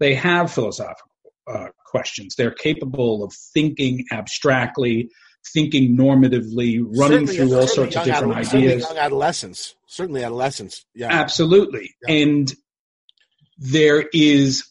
They 0.00 0.14
have 0.14 0.52
philosophical 0.52 1.10
uh, 1.46 1.68
questions. 1.84 2.34
They're 2.36 2.50
capable 2.50 3.22
of 3.22 3.32
thinking 3.54 4.04
abstractly, 4.10 5.10
thinking 5.54 5.96
normatively, 5.96 6.80
running 6.82 7.26
Certainly- 7.28 7.36
through 7.36 7.58
all 7.58 7.66
sorts 7.68 7.96
of 7.96 8.04
different 8.04 8.46
certainly 8.46 8.66
ideas. 8.66 8.82
Young 8.82 8.98
adolescents, 8.98 9.76
certainly 9.86 10.24
adolescents. 10.24 10.84
Yeah, 10.94 11.08
Absolutely. 11.12 11.94
Yeah. 12.08 12.14
And 12.14 12.52
there 13.58 14.04
is, 14.12 14.64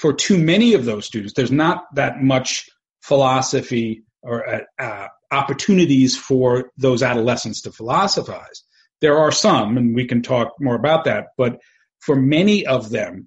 for 0.00 0.12
too 0.12 0.38
many 0.38 0.74
of 0.74 0.84
those 0.84 1.06
students, 1.06 1.34
there's 1.34 1.50
not 1.50 1.82
that 1.96 2.22
much 2.22 2.68
philosophy 3.02 4.04
or 4.22 4.48
uh, 4.48 4.60
uh, 4.78 5.08
opportunities 5.32 6.16
for 6.16 6.70
those 6.76 7.02
adolescents 7.02 7.62
to 7.62 7.72
philosophize. 7.72 8.62
There 9.00 9.18
are 9.18 9.32
some, 9.32 9.76
and 9.76 9.96
we 9.96 10.06
can 10.06 10.22
talk 10.22 10.52
more 10.60 10.76
about 10.76 11.04
that, 11.06 11.26
but 11.36 11.58
for 11.98 12.14
many 12.14 12.64
of 12.64 12.90
them, 12.90 13.26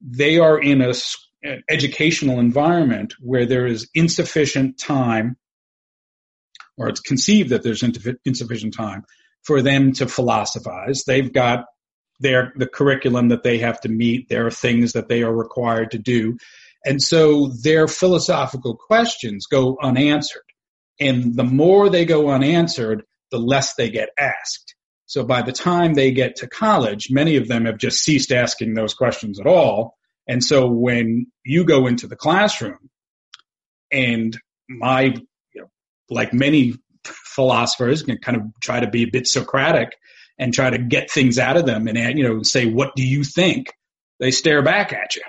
they 0.00 0.38
are 0.38 0.58
in 0.58 0.80
a 0.80 0.92
an 1.42 1.62
educational 1.68 2.38
environment 2.38 3.14
where 3.20 3.46
there 3.46 3.66
is 3.66 3.88
insufficient 3.94 4.78
time, 4.78 5.36
or 6.76 6.88
it's 6.88 7.00
conceived 7.00 7.50
that 7.50 7.62
there's 7.62 7.84
insufficient 8.24 8.74
time 8.74 9.04
for 9.42 9.60
them 9.60 9.92
to 9.92 10.06
philosophize. 10.06 11.02
They've 11.04 11.32
got 11.32 11.66
their 12.20 12.52
the 12.56 12.66
curriculum 12.66 13.28
that 13.28 13.42
they 13.42 13.58
have 13.58 13.80
to 13.82 13.88
meet. 13.88 14.28
There 14.28 14.46
are 14.46 14.50
things 14.50 14.92
that 14.92 15.08
they 15.08 15.22
are 15.22 15.34
required 15.34 15.90
to 15.92 15.98
do, 15.98 16.36
and 16.84 17.02
so 17.02 17.48
their 17.48 17.88
philosophical 17.88 18.76
questions 18.76 19.46
go 19.46 19.76
unanswered. 19.82 20.42
And 20.98 21.34
the 21.34 21.44
more 21.44 21.90
they 21.90 22.04
go 22.04 22.30
unanswered, 22.30 23.02
the 23.30 23.38
less 23.38 23.74
they 23.74 23.90
get 23.90 24.10
asked. 24.18 24.74
So 25.06 25.24
by 25.24 25.42
the 25.42 25.52
time 25.52 25.94
they 25.94 26.10
get 26.10 26.36
to 26.36 26.48
college, 26.48 27.08
many 27.10 27.36
of 27.36 27.48
them 27.48 27.64
have 27.66 27.78
just 27.78 28.02
ceased 28.02 28.32
asking 28.32 28.74
those 28.74 28.94
questions 28.94 29.38
at 29.38 29.46
all. 29.46 29.96
And 30.26 30.42
so 30.42 30.66
when 30.66 31.26
you 31.44 31.64
go 31.64 31.86
into 31.86 32.08
the 32.08 32.16
classroom 32.16 32.90
and 33.92 34.36
my, 34.68 35.14
you 35.54 35.60
know, 35.60 35.70
like 36.10 36.32
many 36.32 36.74
philosophers 37.04 38.02
can 38.02 38.18
kind 38.18 38.36
of 38.36 38.42
try 38.60 38.80
to 38.80 38.90
be 38.90 39.04
a 39.04 39.10
bit 39.10 39.28
Socratic 39.28 39.92
and 40.38 40.52
try 40.52 40.70
to 40.70 40.78
get 40.78 41.10
things 41.10 41.38
out 41.38 41.56
of 41.56 41.66
them 41.66 41.88
and, 41.88 42.18
you 42.18 42.24
know, 42.24 42.42
say, 42.42 42.66
what 42.66 42.94
do 42.94 43.06
you 43.06 43.24
think? 43.24 43.72
They 44.20 44.30
stare 44.30 44.62
back 44.62 44.92
at 44.92 45.16
you. 45.16 45.22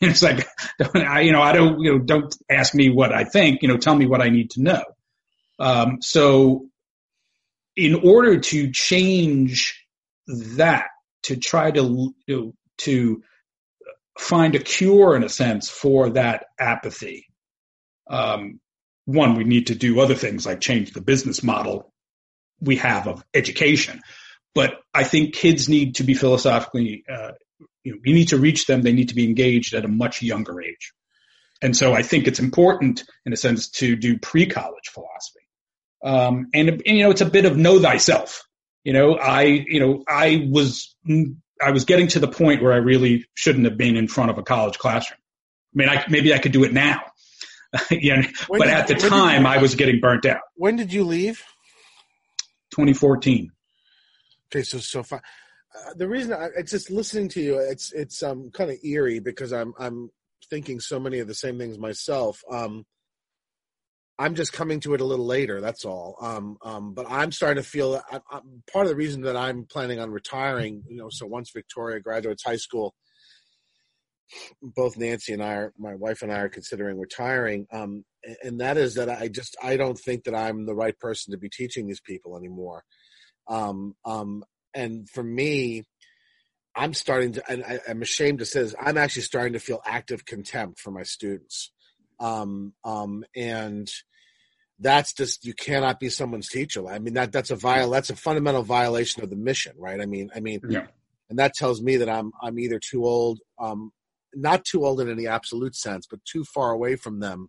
And 0.00 0.10
it's 0.10 0.22
like, 0.22 0.46
I, 0.94 1.20
you 1.20 1.32
know, 1.32 1.42
I 1.42 1.52
don't, 1.52 1.80
you 1.80 1.92
know, 1.92 1.98
don't 1.98 2.34
ask 2.50 2.74
me 2.74 2.90
what 2.90 3.12
I 3.12 3.24
think, 3.24 3.62
you 3.62 3.68
know, 3.68 3.76
tell 3.76 3.94
me 3.94 4.06
what 4.06 4.22
I 4.22 4.30
need 4.30 4.50
to 4.52 4.62
know. 4.62 4.82
Um, 5.58 5.98
so 6.00 6.66
in 7.76 7.94
order 7.94 8.38
to 8.38 8.70
change 8.72 9.82
that, 10.26 10.86
to 11.24 11.36
try 11.36 11.70
to, 11.70 12.14
you 12.26 12.36
know, 12.36 12.52
to 12.78 13.22
find 14.18 14.54
a 14.54 14.58
cure 14.58 15.16
in 15.16 15.24
a 15.24 15.28
sense 15.28 15.68
for 15.68 16.10
that 16.10 16.46
apathy, 16.58 17.26
um, 18.08 18.60
one, 19.04 19.34
we 19.34 19.44
need 19.44 19.68
to 19.68 19.74
do 19.74 20.00
other 20.00 20.14
things 20.14 20.46
like 20.46 20.60
change 20.60 20.92
the 20.92 21.00
business 21.00 21.42
model 21.42 21.92
we 22.60 22.76
have 22.76 23.06
of 23.06 23.24
education. 23.34 24.02
But 24.54 24.74
I 24.94 25.04
think 25.04 25.34
kids 25.34 25.68
need 25.68 25.96
to 25.96 26.04
be 26.04 26.14
philosophically, 26.14 27.04
uh, 27.08 27.32
you 27.84 27.92
know, 27.92 27.98
you 28.04 28.14
need 28.14 28.28
to 28.28 28.38
reach 28.38 28.66
them. 28.66 28.82
They 28.82 28.92
need 28.92 29.10
to 29.10 29.14
be 29.14 29.24
engaged 29.24 29.74
at 29.74 29.84
a 29.84 29.88
much 29.88 30.22
younger 30.22 30.60
age. 30.62 30.92
And 31.62 31.76
so 31.76 31.94
I 31.94 32.02
think 32.02 32.26
it's 32.26 32.38
important 32.40 33.04
in 33.24 33.32
a 33.32 33.36
sense 33.36 33.68
to 33.70 33.96
do 33.96 34.18
pre-college 34.18 34.88
philosophy. 34.90 35.40
Um, 36.04 36.48
and, 36.52 36.68
and, 36.68 36.82
you 36.84 37.02
know, 37.02 37.10
it's 37.10 37.20
a 37.20 37.30
bit 37.30 37.44
of 37.44 37.56
know 37.56 37.80
thyself. 37.80 38.44
You 38.84 38.92
know, 38.92 39.16
I, 39.16 39.42
you 39.42 39.80
know, 39.80 40.04
I 40.08 40.46
was, 40.50 40.94
I 41.62 41.70
was 41.70 41.84
getting 41.84 42.08
to 42.08 42.18
the 42.20 42.28
point 42.28 42.62
where 42.62 42.72
I 42.72 42.76
really 42.76 43.26
shouldn't 43.34 43.64
have 43.64 43.76
been 43.76 43.96
in 43.96 44.06
front 44.08 44.30
of 44.30 44.38
a 44.38 44.42
college 44.42 44.78
classroom. 44.78 45.18
I 45.74 45.78
mean, 45.78 45.88
I, 45.88 46.04
maybe 46.08 46.32
I 46.32 46.38
could 46.38 46.52
do 46.52 46.64
it 46.64 46.72
now. 46.72 47.00
you 47.90 48.16
know, 48.16 48.22
When 48.48 48.60
but 48.60 48.66
did- 48.66 48.74
at 48.74 48.88
the 48.88 48.94
time 48.94 49.46
I 49.46 49.58
was 49.58 49.74
getting 49.74 50.00
burnt 50.00 50.24
out. 50.26 50.40
When 50.54 50.76
did 50.76 50.92
you 50.92 51.04
leave? 51.04 51.42
2014. 52.76 53.50
Okay, 54.52 54.62
so 54.62 54.78
so 54.78 55.02
far, 55.02 55.22
uh, 55.74 55.94
the 55.96 56.06
reason 56.06 56.34
I, 56.34 56.48
it's 56.56 56.70
just 56.70 56.90
listening 56.90 57.30
to 57.30 57.40
you, 57.40 57.58
it's 57.58 57.90
it's 57.92 58.22
um 58.22 58.50
kind 58.52 58.70
of 58.70 58.76
eerie 58.84 59.18
because 59.18 59.52
I'm 59.52 59.72
I'm 59.78 60.10
thinking 60.50 60.78
so 60.78 61.00
many 61.00 61.18
of 61.20 61.26
the 61.26 61.34
same 61.34 61.58
things 61.58 61.78
myself. 61.78 62.42
Um, 62.50 62.84
I'm 64.18 64.34
just 64.34 64.52
coming 64.52 64.80
to 64.80 64.94
it 64.94 65.00
a 65.00 65.04
little 65.04 65.26
later. 65.26 65.60
That's 65.60 65.84
all. 65.84 66.16
Um, 66.20 66.58
um, 66.62 66.94
but 66.94 67.06
I'm 67.08 67.32
starting 67.32 67.62
to 67.62 67.68
feel 67.68 68.00
I, 68.10 68.20
I, 68.30 68.40
part 68.70 68.86
of 68.86 68.90
the 68.90 68.96
reason 68.96 69.22
that 69.22 69.36
I'm 69.36 69.64
planning 69.64 69.98
on 69.98 70.10
retiring. 70.10 70.82
You 70.86 70.96
know, 70.96 71.08
so 71.10 71.26
once 71.26 71.50
Victoria 71.50 72.00
graduates 72.00 72.44
high 72.44 72.56
school, 72.56 72.94
both 74.62 74.96
Nancy 74.96 75.32
and 75.32 75.42
I, 75.42 75.54
are, 75.54 75.72
my 75.78 75.94
wife 75.94 76.22
and 76.22 76.32
I, 76.32 76.40
are 76.40 76.48
considering 76.48 76.98
retiring. 76.98 77.66
Um, 77.72 78.04
and- 78.42 78.60
that 78.60 78.76
is 78.76 78.94
that 78.94 79.08
I 79.08 79.28
just 79.28 79.56
I 79.62 79.76
don't 79.76 79.98
think 79.98 80.24
that 80.24 80.34
I'm 80.34 80.66
the 80.66 80.74
right 80.74 80.98
person 80.98 81.32
to 81.32 81.38
be 81.38 81.48
teaching 81.48 81.86
these 81.86 82.00
people 82.00 82.36
anymore. 82.36 82.84
Um, 83.48 83.94
um, 84.04 84.44
and 84.74 85.08
for 85.08 85.22
me, 85.22 85.84
I'm 86.74 86.92
starting 86.92 87.32
to, 87.32 87.50
and 87.50 87.64
I, 87.64 87.80
I'm 87.88 88.02
ashamed 88.02 88.40
to 88.40 88.44
say 88.44 88.62
this, 88.62 88.74
I'm 88.78 88.98
actually 88.98 89.22
starting 89.22 89.54
to 89.54 89.58
feel 89.58 89.80
active 89.86 90.24
contempt 90.26 90.78
for 90.80 90.90
my 90.90 91.04
students. 91.04 91.72
Um, 92.20 92.74
um, 92.84 93.24
and 93.34 93.88
that's 94.78 95.14
just, 95.14 95.46
you 95.46 95.54
cannot 95.54 95.98
be 96.00 96.10
someone's 96.10 96.48
teacher. 96.48 96.86
I 96.86 96.98
mean, 96.98 97.14
that, 97.14 97.32
that's 97.32 97.50
a 97.50 97.56
viol, 97.56 97.90
that's 97.90 98.10
a 98.10 98.16
fundamental 98.16 98.62
violation 98.62 99.22
of 99.22 99.30
the 99.30 99.36
mission, 99.36 99.72
right? 99.78 100.00
I 100.00 100.06
mean, 100.06 100.28
I 100.34 100.40
mean, 100.40 100.60
Yeah. 100.68 100.86
and 101.30 101.38
that 101.38 101.54
tells 101.54 101.80
me 101.80 101.96
that 101.96 102.10
I'm, 102.10 102.32
I'm 102.42 102.58
either 102.58 102.78
too 102.78 103.04
old, 103.06 103.40
um, 103.58 103.90
not 104.34 104.64
too 104.66 104.84
old 104.84 105.00
in 105.00 105.10
any 105.10 105.26
absolute 105.26 105.74
sense, 105.74 106.06
but 106.10 106.20
too 106.26 106.44
far 106.44 106.72
away 106.72 106.96
from 106.96 107.20
them 107.20 107.48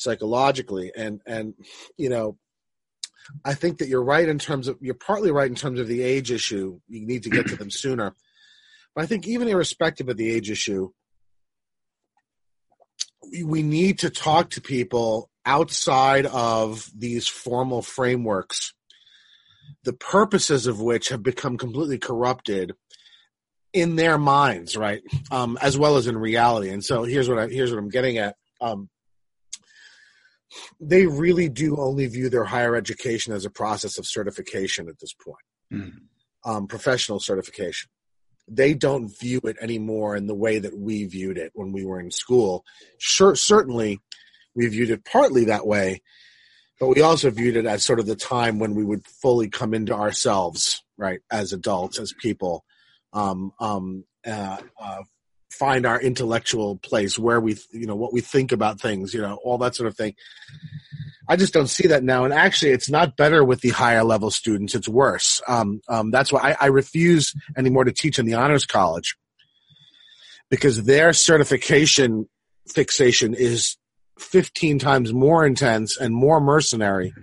psychologically. 0.00 0.90
And, 0.96 1.20
and, 1.26 1.54
you 1.96 2.08
know, 2.08 2.38
I 3.44 3.54
think 3.54 3.78
that 3.78 3.88
you're 3.88 4.02
right 4.02 4.28
in 4.28 4.38
terms 4.38 4.66
of 4.66 4.78
you're 4.80 4.94
partly 4.94 5.30
right 5.30 5.48
in 5.48 5.54
terms 5.54 5.78
of 5.78 5.88
the 5.88 6.02
age 6.02 6.32
issue. 6.32 6.80
You 6.88 7.06
need 7.06 7.22
to 7.24 7.30
get 7.30 7.46
to 7.48 7.56
them 7.56 7.70
sooner. 7.70 8.14
But 8.94 9.04
I 9.04 9.06
think 9.06 9.26
even 9.28 9.48
irrespective 9.48 10.08
of 10.08 10.16
the 10.16 10.30
age 10.30 10.50
issue, 10.50 10.90
we- 13.44 13.62
need 13.62 13.98
to 14.00 14.10
talk 14.10 14.50
to 14.50 14.60
people 14.60 15.30
outside 15.44 16.26
of 16.26 16.90
these 16.96 17.28
formal 17.28 17.82
frameworks, 17.82 18.72
the 19.84 19.92
purposes 19.92 20.66
of 20.66 20.80
which 20.80 21.10
have 21.10 21.22
become 21.22 21.56
completely 21.56 21.98
corrupted 21.98 22.72
in 23.72 23.96
their 23.96 24.18
minds, 24.18 24.76
right, 24.76 25.02
um, 25.30 25.56
as 25.62 25.78
well 25.78 25.96
as 25.96 26.06
in 26.06 26.18
reality. 26.18 26.70
And 26.70 26.84
so 26.84 27.04
here's 27.04 27.28
what 27.28 27.38
I, 27.38 27.46
here's 27.46 27.70
what 27.70 27.78
I'm 27.78 27.88
getting 27.88 28.18
at. 28.18 28.36
Um, 28.60 28.88
they 30.80 31.06
really 31.06 31.48
do 31.48 31.76
only 31.76 32.06
view 32.06 32.28
their 32.28 32.44
higher 32.44 32.76
education 32.76 33.32
as 33.32 33.44
a 33.44 33.50
process 33.50 33.98
of 33.98 34.06
certification 34.06 34.88
at 34.88 34.98
this 34.98 35.12
point, 35.12 35.44
Mhm. 35.72 36.02
um, 36.44 36.66
professional 36.66 37.20
certification. 37.20 37.90
They 38.48 38.74
don't 38.74 39.08
view 39.08 39.40
it 39.44 39.56
anymore 39.60 40.16
in 40.16 40.26
the 40.26 40.34
way 40.34 40.58
that 40.58 40.76
we 40.76 41.04
viewed 41.04 41.38
it 41.38 41.52
when 41.54 41.72
we 41.72 41.84
were 41.84 42.00
in 42.00 42.10
school. 42.10 42.64
Sure, 42.98 43.36
certainly, 43.36 44.00
we 44.54 44.66
viewed 44.66 44.90
it 44.90 45.04
partly 45.04 45.44
that 45.44 45.66
way, 45.66 46.02
but 46.80 46.88
we 46.88 47.00
also 47.00 47.30
viewed 47.30 47.56
it 47.56 47.66
as 47.66 47.84
sort 47.84 48.00
of 48.00 48.06
the 48.06 48.16
time 48.16 48.58
when 48.58 48.74
we 48.74 48.84
would 48.84 49.06
fully 49.06 49.48
come 49.48 49.72
into 49.72 49.94
ourselves, 49.94 50.82
right, 50.96 51.20
as 51.30 51.52
adults, 51.52 52.00
as 52.00 52.12
people, 52.20 52.64
um, 53.12 53.52
um, 53.60 54.04
uh, 54.26 54.58
uh, 54.80 55.02
find 55.50 55.84
our 55.84 56.00
intellectual 56.00 56.76
place 56.76 57.18
where 57.18 57.40
we 57.40 57.56
you 57.72 57.86
know 57.86 57.96
what 57.96 58.12
we 58.12 58.20
think 58.20 58.52
about 58.52 58.80
things 58.80 59.12
you 59.12 59.20
know 59.20 59.38
all 59.44 59.58
that 59.58 59.74
sort 59.74 59.88
of 59.88 59.96
thing. 59.96 60.14
I 61.28 61.36
just 61.36 61.52
don't 61.52 61.68
see 61.68 61.86
that 61.88 62.02
now. 62.02 62.24
And 62.24 62.34
actually 62.34 62.72
it's 62.72 62.90
not 62.90 63.16
better 63.16 63.44
with 63.44 63.60
the 63.60 63.68
higher 63.68 64.02
level 64.02 64.32
students. 64.32 64.74
It's 64.74 64.88
worse. 64.88 65.40
Um, 65.46 65.80
um, 65.88 66.10
that's 66.10 66.32
why 66.32 66.40
I, 66.50 66.56
I 66.62 66.66
refuse 66.66 67.34
anymore 67.56 67.84
to 67.84 67.92
teach 67.92 68.18
in 68.18 68.26
the 68.26 68.34
honors 68.34 68.66
college 68.66 69.16
because 70.50 70.82
their 70.82 71.12
certification 71.12 72.28
fixation 72.68 73.34
is 73.34 73.76
15 74.18 74.78
times 74.78 75.12
more 75.12 75.46
intense 75.46 75.96
and 75.96 76.14
more 76.14 76.40
mercenary 76.40 77.14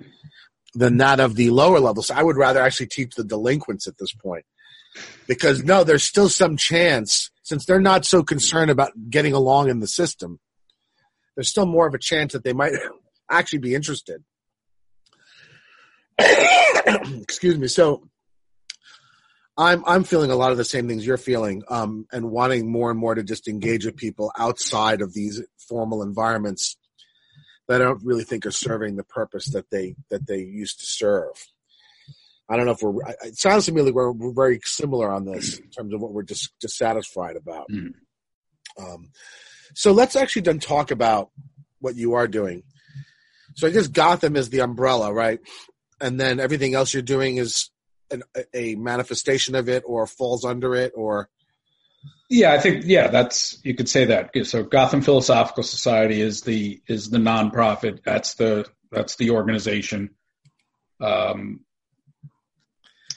than 0.74 0.98
that 0.98 1.20
of 1.20 1.36
the 1.36 1.52
lower 1.52 1.80
levels 1.80 2.10
i 2.10 2.22
would 2.22 2.38
rather 2.38 2.60
actually 2.60 2.88
teach 2.88 3.16
the 3.16 3.24
delinquents 3.24 3.88
at 3.88 3.98
this 3.98 4.14
point 4.14 4.46
because 5.28 5.64
no 5.64 5.84
there's 5.84 6.04
still 6.04 6.28
some 6.28 6.58
chance 6.58 7.30
since 7.48 7.64
they're 7.64 7.80
not 7.80 8.04
so 8.04 8.24
concerned 8.24 8.70
about 8.70 8.92
getting 9.10 9.32
along 9.32 9.70
in 9.70 9.80
the 9.80 9.88
system, 9.88 10.38
there's 11.34 11.50
still 11.50 11.66
more 11.66 11.88
of 11.88 11.94
a 11.94 11.98
chance 11.98 12.34
that 12.34 12.44
they 12.44 12.52
might 12.52 12.74
actually 13.32 13.60
be 13.60 13.74
interested. 13.74 14.22
Excuse 16.20 17.58
me. 17.58 17.70
So 17.70 18.10
I'm 19.58 19.82
I'm 19.86 20.04
feeling 20.04 20.30
a 20.30 20.36
lot 20.36 20.52
of 20.52 20.58
the 20.58 20.66
same 20.66 20.90
things 20.90 21.08
you're 21.08 21.16
feeling, 21.16 21.64
um, 21.70 22.06
and 22.12 22.32
wanting 22.32 22.70
more 22.70 22.92
and 22.92 23.00
more 23.00 23.16
to 23.16 23.24
just 23.24 23.48
engage 23.48 23.86
with 23.86 23.96
people 23.96 24.30
outside 24.38 25.02
of 25.02 25.14
these 25.14 25.42
formal 25.70 26.04
environments 26.04 26.76
that 27.70 27.82
I 27.82 27.86
don't 27.86 28.04
really 28.04 28.26
think 28.26 28.46
are 28.46 28.52
serving 28.52 28.98
the 28.98 29.06
purpose 29.06 29.46
that 29.54 29.70
they 29.72 29.96
that 30.10 30.28
they 30.28 30.40
used 30.40 30.82
to 30.82 30.86
serve. 30.86 31.32
I 32.50 32.56
don't 32.56 32.66
know 32.66 32.72
if 32.72 32.82
we're. 32.82 33.02
It 33.24 33.38
sounds 33.38 33.66
to 33.66 33.72
me 33.74 33.82
like 33.82 33.94
we're, 33.94 34.12
we're 34.12 34.34
very 34.34 34.60
similar 34.64 35.12
on 35.12 35.26
this 35.26 35.58
in 35.60 35.70
terms 35.70 35.94
of 35.94 36.02
what 36.02 36.14
we're 36.14 36.24
dis, 36.24 36.50
dissatisfied 36.62 37.36
about. 37.36 37.70
Mhm. 37.70 37.94
Um, 38.80 39.12
so 39.74 39.92
let's 39.92 40.16
actually 40.16 40.44
then 40.44 40.60
talk 40.60 40.92
about 40.92 41.30
what 41.80 41.96
you 41.96 42.14
are 42.14 42.28
doing. 42.28 42.64
So 43.56 43.68
I 43.68 43.72
guess 43.72 43.88
Gotham 43.88 44.36
is 44.36 44.50
the 44.50 44.60
umbrella, 44.60 45.12
right? 45.12 45.40
And 46.00 46.20
then 46.20 46.40
everything 46.40 46.76
else 46.76 46.94
you're 46.94 47.02
doing 47.02 47.38
is 47.38 47.70
an, 48.12 48.24
a 48.54 48.76
manifestation 48.76 49.56
of 49.56 49.68
it, 49.68 49.84
or 49.86 50.08
falls 50.08 50.46
under 50.46 50.76
it, 50.76 50.94
or 50.96 51.30
yeah, 52.30 52.54
I 52.54 52.60
think 52.60 52.84
yeah, 52.86 53.08
that's 53.08 53.60
you 53.64 53.74
could 53.74 53.90
say 53.90 54.06
that. 54.06 54.32
So 54.46 54.64
Gotham 54.64 55.02
Philosophical 55.02 55.64
Society 55.64 56.22
is 56.22 56.42
the 56.42 56.82
is 56.88 57.10
the 57.10 57.18
nonprofit. 57.18 58.04
That's 58.04 58.36
the 58.36 58.66
that's 58.92 59.16
the 59.16 59.32
organization. 59.32 60.12
Um, 61.00 61.62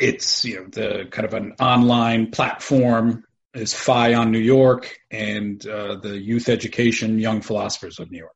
it's 0.01 0.45
you 0.45 0.61
know 0.61 0.67
the 0.67 1.07
kind 1.11 1.27
of 1.27 1.35
an 1.35 1.53
online 1.61 2.31
platform 2.31 3.25
is 3.55 3.75
Phi 3.75 4.15
on 4.15 4.31
New 4.31 4.39
York 4.39 4.99
and 5.11 5.65
uh, 5.67 5.97
the 5.97 6.19
Youth 6.19 6.49
Education 6.49 7.19
Young 7.19 7.43
Philosophers 7.43 7.99
of 7.99 8.11
New 8.11 8.19
York. 8.19 8.35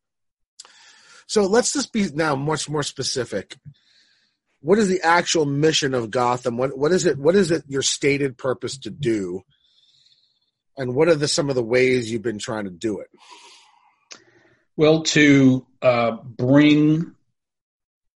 So 1.26 1.46
let's 1.46 1.72
just 1.72 1.92
be 1.92 2.08
now 2.12 2.36
much 2.36 2.68
more 2.68 2.82
specific. 2.82 3.56
What 4.60 4.78
is 4.78 4.88
the 4.88 5.02
actual 5.02 5.46
mission 5.46 5.94
of 5.94 6.10
Gotham? 6.10 6.56
What 6.56 6.76
what 6.76 6.92
is 6.92 7.06
it? 7.06 7.18
What 7.18 7.34
is 7.34 7.50
it 7.50 7.64
your 7.66 7.82
stated 7.82 8.36
purpose 8.36 8.78
to 8.78 8.90
do? 8.90 9.42
And 10.76 10.94
what 10.94 11.08
are 11.08 11.14
the 11.14 11.28
some 11.28 11.48
of 11.48 11.54
the 11.54 11.62
ways 11.62 12.10
you've 12.10 12.22
been 12.22 12.38
trying 12.38 12.64
to 12.64 12.70
do 12.70 13.00
it? 13.00 13.08
Well, 14.76 15.04
to 15.04 15.66
uh, 15.82 16.12
bring 16.22 17.14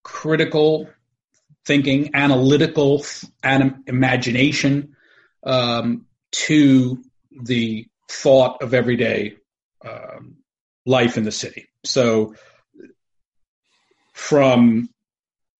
critical 0.03 0.89
thinking, 1.65 2.11
analytical 2.13 3.05
an- 3.43 3.83
imagination 3.87 4.95
um, 5.43 6.05
to 6.31 7.03
the 7.43 7.87
thought 8.09 8.61
of 8.61 8.73
everyday 8.73 9.35
um, 9.83 10.37
life 10.85 11.17
in 11.17 11.23
the 11.23 11.31
city. 11.31 11.67
So, 11.83 12.35
from 14.13 14.89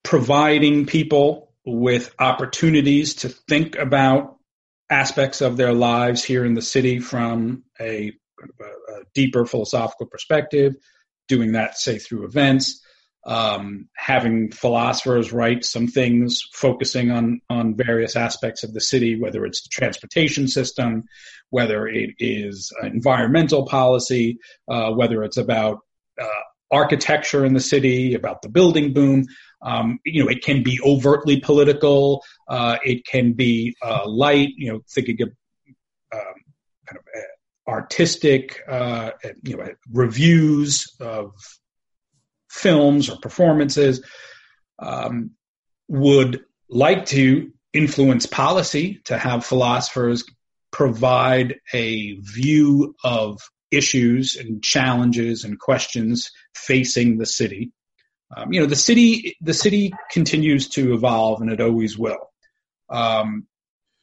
providing 0.04 0.86
people 0.86 1.52
with 1.66 2.14
opportunities 2.20 3.16
to 3.16 3.30
think 3.30 3.76
about 3.76 4.38
aspects 4.90 5.42
of 5.42 5.58
their 5.58 5.74
lives 5.74 6.24
here 6.24 6.46
in 6.46 6.54
the 6.54 6.62
city 6.62 7.00
from 7.00 7.64
a, 7.80 8.14
a 8.40 9.02
deeper 9.14 9.46
philosophical 9.46 10.06
perspective, 10.06 10.76
doing 11.28 11.54
that, 11.54 11.78
say, 11.78 11.98
through 11.98 12.26
events, 12.26 12.82
um, 13.26 13.90
having 13.96 14.52
philosophers 14.52 15.34
write 15.34 15.66
some 15.66 15.88
things 15.88 16.44
focusing 16.54 17.12
on 17.12 17.42
on 17.50 17.76
various 17.76 18.16
aspects 18.16 18.64
of 18.64 18.74
the 18.74 18.82
city, 18.82 19.20
whether 19.20 19.46
it's 19.46 19.64
the 19.64 19.70
transportation 19.70 20.48
system, 20.48 21.04
whether 21.50 21.88
it 21.88 22.12
is 22.20 22.72
environmental 22.84 23.66
policy, 23.66 24.38
uh, 24.68 24.92
whether 24.92 25.24
it's 25.24 25.38
about 25.38 25.80
uh, 26.22 26.42
architecture 26.72 27.46
in 27.46 27.54
the 27.54 27.60
city, 27.60 28.14
about 28.14 28.42
the 28.42 28.50
building 28.50 28.94
boom. 28.94 29.26
Um, 29.62 30.00
you 30.06 30.24
know, 30.24 30.30
it 30.30 30.44
can 30.44 30.62
be 30.62 30.80
overtly 30.86 31.40
political. 31.40 32.24
Uh, 32.48 32.78
it 32.84 33.06
can 33.06 33.34
be 33.34 33.76
uh, 33.82 34.08
light. 34.08 34.50
You 34.56 34.74
know, 34.74 34.80
thinking 34.90 35.20
of 35.24 35.30
um, 36.14 36.36
kind 36.86 37.00
of 37.00 37.06
uh, 37.18 37.72
artistic, 37.72 38.62
uh, 38.68 39.12
you 39.44 39.58
know, 39.58 39.68
reviews 39.92 40.96
of 41.00 41.34
films 42.56 43.10
or 43.10 43.18
performances, 43.18 44.04
um, 44.80 45.32
would 45.88 46.44
like 46.70 47.06
to 47.08 47.52
influence 47.74 48.26
policy 48.26 49.02
to 49.06 49.18
have 49.18 49.46
philosophers 49.46 50.24
provide 50.72 51.56
a 51.74 52.14
view 52.16 52.96
of 53.04 53.40
issues 53.72 54.36
and 54.36 54.64
challenges 54.64 55.44
and 55.44 55.60
questions 55.60 56.32
facing 56.54 57.18
the 57.18 57.26
city. 57.26 57.72
Um, 58.36 58.54
you 58.54 58.62
know, 58.62 58.66
the 58.66 58.76
city 58.76 59.38
the 59.42 59.54
city 59.54 59.94
continues 60.10 60.70
to 60.70 60.94
evolve, 60.94 61.42
and 61.42 61.52
it 61.52 61.62
always 61.62 61.98
will. 61.98 62.32
Um, 62.90 63.48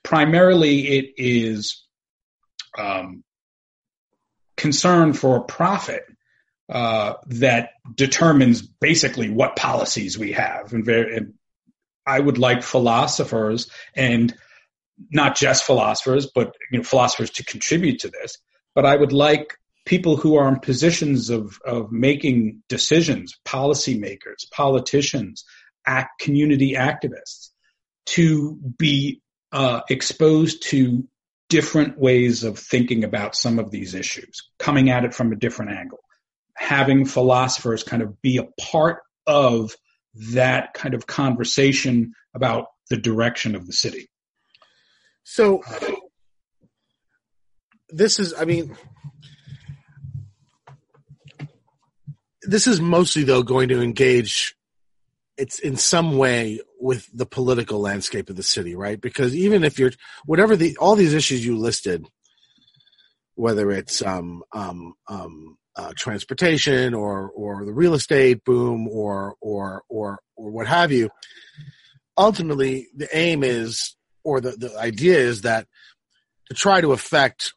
primarily, 0.03 0.99
it 0.99 1.15
is 1.17 1.85
um, 2.79 3.25
concern 4.57 5.13
for 5.13 5.41
profit 5.45 6.05
uh, 6.73 7.17
that 7.27 7.73
determines 7.95 8.63
basically 8.63 9.29
what 9.29 9.57
policies 9.57 10.19
we 10.19 10.33
have. 10.33 10.73
And, 10.73 10.83
very, 10.83 11.15
and 11.15 11.35
I 12.07 12.19
would 12.19 12.39
like 12.39 12.63
philosophers 12.63 13.71
and 13.95 14.35
not 15.11 15.37
just 15.37 15.65
philosophers, 15.65 16.31
but 16.35 16.55
you 16.71 16.79
know, 16.79 16.85
philosophers 16.85 17.31
to 17.33 17.45
contribute 17.45 18.01
to 18.01 18.09
this. 18.09 18.39
But 18.75 18.87
I 18.87 18.97
would 18.97 19.13
like 19.13 19.59
people 19.85 20.17
who 20.17 20.37
are 20.37 20.49
in 20.49 20.61
positions 20.61 21.29
of, 21.29 21.59
of 21.63 21.93
making 21.93 22.63
decisions, 22.71 23.39
policymakers, 23.45 24.51
politicians, 24.51 25.45
act, 25.87 26.21
community 26.21 26.73
activists, 26.73 27.51
to 28.07 28.59
be 28.79 29.21
uh, 29.53 29.83
exposed 29.91 30.63
to 30.71 31.07
different 31.51 31.99
ways 31.99 32.45
of 32.45 32.59
thinking 32.59 33.05
about 33.05 33.37
some 33.37 33.59
of 33.59 33.71
these 33.71 33.95
issues, 33.95 34.49
coming 34.59 34.89
at 34.89 35.05
it 35.05 35.13
from 35.13 35.33
a 35.33 35.37
different 35.37 35.73
angle 35.73 35.99
having 36.63 37.05
philosophers 37.05 37.83
kind 37.83 38.03
of 38.03 38.23
be 38.23 38.37
a 38.37 38.47
part 38.61 39.03
of 39.27 39.75
that 40.33 40.73
kind 40.75 40.95
of 40.95 41.09
conversation 41.09 42.13
about 42.35 42.67
the 42.89 42.97
direction 42.97 43.57
of 43.57 43.67
the 43.67 43.73
city. 43.73 44.09
So 45.25 45.63
this 47.89 48.21
is, 48.21 48.33
I 48.39 48.45
mean, 48.45 48.77
this 52.43 52.69
is 52.69 52.81
mostly 52.81 53.25
though 53.25 53.43
going 53.43 53.69
to 53.71 53.83
engage 53.83 54.55
it's 55.37 55.59
in 55.59 55.77
some 55.77 56.17
way 56.17 56.61
with 56.79 57.09
the 57.13 57.27
political 57.27 57.81
landscape 57.81 58.31
of 58.31 58.37
the 58.37 58.43
city, 58.45 58.77
right? 58.77 59.01
Because 59.01 59.35
even 59.35 59.65
if 59.65 59.81
you're 59.81 59.93
whatever 60.27 60.55
the 60.55 60.77
all 60.77 60.95
these 60.95 61.15
issues 61.15 61.45
you 61.45 61.59
listed, 61.59 62.07
whether 63.35 63.73
it's 63.73 64.01
um, 64.03 64.45
um, 64.53 64.95
um, 65.09 65.57
uh, 65.77 65.93
transportation 65.97 66.95
or 66.95 67.31
or 67.31 67.65
the 67.65 67.73
real 67.73 67.95
estate 67.95 68.45
boom 68.45 68.89
or 68.89 69.35
or 69.41 69.83
or 69.89 70.19
or 70.37 70.51
what 70.51 70.67
have 70.67 70.93
you. 70.93 71.11
Ultimately, 72.17 72.89
the 72.95 73.09
aim 73.17 73.43
is, 73.43 73.97
or 74.23 74.41
the, 74.41 74.51
the 74.51 74.77
idea 74.79 75.19
is 75.19 75.43
that 75.43 75.67
to 76.49 76.55
try 76.55 76.81
to 76.81 76.93
affect 76.93 77.55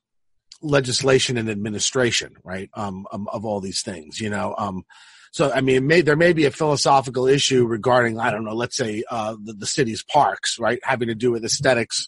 legislation 0.62 1.38
and 1.38 1.50
administration, 1.50 2.36
right? 2.44 2.70
Um, 2.74 3.06
um 3.12 3.28
of 3.32 3.46
all 3.46 3.60
these 3.60 3.82
things, 3.82 4.22
you 4.22 4.30
know. 4.30 4.56
Um, 4.58 4.86
so 5.32 5.52
I 5.52 5.60
mean, 5.60 5.86
may, 5.86 6.00
there 6.00 6.16
may 6.16 6.32
be 6.32 6.46
a 6.46 6.52
philosophical 6.52 7.28
issue 7.28 7.66
regarding, 7.66 8.18
I 8.18 8.32
don't 8.32 8.46
know, 8.46 8.54
let's 8.54 8.78
say 8.78 9.04
uh, 9.12 9.36
the, 9.44 9.52
the 9.52 9.66
city's 9.66 10.02
parks, 10.02 10.58
right, 10.58 10.80
having 10.82 11.10
to 11.10 11.16
do 11.16 11.30
with 11.30 11.44
aesthetics, 11.44 12.08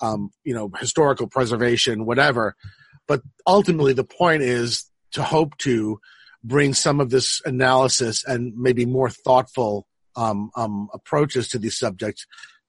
um, 0.00 0.30
you 0.42 0.54
know, 0.54 0.70
historical 0.80 1.26
preservation, 1.26 2.06
whatever. 2.06 2.56
But 3.06 3.20
ultimately, 3.46 3.92
the 3.92 4.04
point 4.04 4.42
is 4.42 4.90
to 5.14 5.22
hope 5.22 5.56
to 5.58 6.00
bring 6.42 6.74
some 6.74 7.00
of 7.00 7.10
this 7.10 7.40
analysis 7.44 8.24
and 8.24 8.54
maybe 8.56 8.84
more 8.84 9.08
thoughtful 9.10 9.86
um, 10.16 10.50
um, 10.54 10.88
approaches 10.92 11.48
to 11.48 11.58
these 11.58 11.78
subjects 11.78 12.26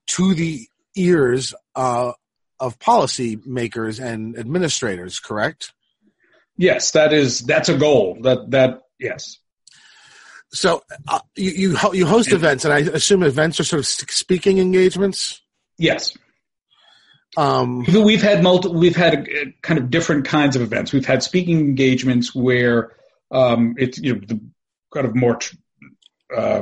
to 0.08 0.34
the 0.34 0.68
ears 0.96 1.54
uh, 1.76 2.14
of 2.60 2.80
policy 2.80 3.38
makers 3.46 4.00
and 4.00 4.38
administrators. 4.38 5.20
Correct? 5.20 5.74
Yes, 6.58 6.92
that 6.92 7.12
is 7.12 7.42
that's 7.42 7.70
a 7.70 7.78
goal. 7.78 8.18
That 8.22 8.52
that 8.52 8.82
yes. 9.00 9.40
So 10.54 10.84
uh, 11.08 11.20
you 11.36 11.52
you, 11.52 11.78
you 11.94 12.06
host 12.06 12.30
and, 12.30 12.38
events, 12.38 12.64
and 12.64 12.74
I 12.74 12.80
assume 12.80 13.24
events 13.24 13.60
are 13.60 13.66
sort 13.66 13.82
of 13.82 13.86
speaking 13.86 14.60
engagements. 14.60 15.42
Yes. 15.78 16.18
Um, 17.38 17.84
we've 17.84 18.22
had 18.22 18.42
multi- 18.44 18.70
we've 18.70 18.96
had 18.96 19.28
a 19.28 19.54
kind 19.62 19.80
of 19.80 19.90
different 19.90 20.26
kinds 20.26 20.56
of 20.56 20.62
events. 20.62 20.94
We've 20.94 21.06
had 21.06 21.24
speaking 21.24 21.60
engagements 21.60 22.34
where 22.34 22.94
um, 23.32 23.76
it's 23.78 23.98
you 23.98 24.16
know 24.16 24.22
the 24.26 24.40
kind 24.94 25.06
of 25.06 25.16
more 25.16 25.36
tr- 25.36 25.56
uh, 26.36 26.62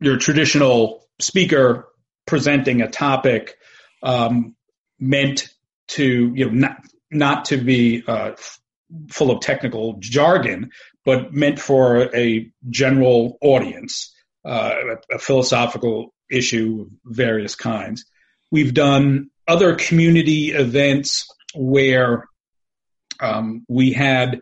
your 0.00 0.18
traditional 0.18 1.06
speaker 1.18 1.88
presenting 2.26 2.82
a 2.82 2.88
topic 2.88 3.56
um, 4.02 4.54
meant 4.98 5.48
to 5.88 6.32
you 6.34 6.46
know 6.46 6.52
not 6.52 6.76
not 7.10 7.44
to 7.46 7.56
be 7.56 8.02
uh, 8.06 8.32
f- 8.32 8.60
full 9.10 9.30
of 9.30 9.40
technical 9.40 9.96
jargon, 9.98 10.70
but 11.04 11.32
meant 11.32 11.58
for 11.58 12.14
a 12.14 12.50
general 12.68 13.38
audience, 13.40 14.14
uh, 14.44 14.72
a, 15.10 15.16
a 15.16 15.18
philosophical 15.18 16.14
issue 16.30 16.86
of 16.86 17.14
various 17.14 17.54
kinds. 17.54 18.04
We've 18.50 18.74
done 18.74 19.30
other 19.46 19.74
community 19.74 20.50
events 20.50 21.26
where 21.54 22.28
um, 23.20 23.64
we 23.68 23.92
had 23.92 24.40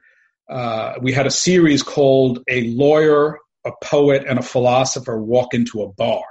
uh, 0.48 0.94
we 1.00 1.12
had 1.12 1.26
a 1.26 1.30
series 1.30 1.82
called 1.82 2.40
"A 2.48 2.68
Lawyer, 2.68 3.38
a 3.64 3.72
Poet, 3.82 4.24
and 4.28 4.38
a 4.38 4.42
Philosopher 4.42 5.20
Walk 5.20 5.54
into 5.54 5.82
a 5.82 5.92
Bar," 5.92 6.24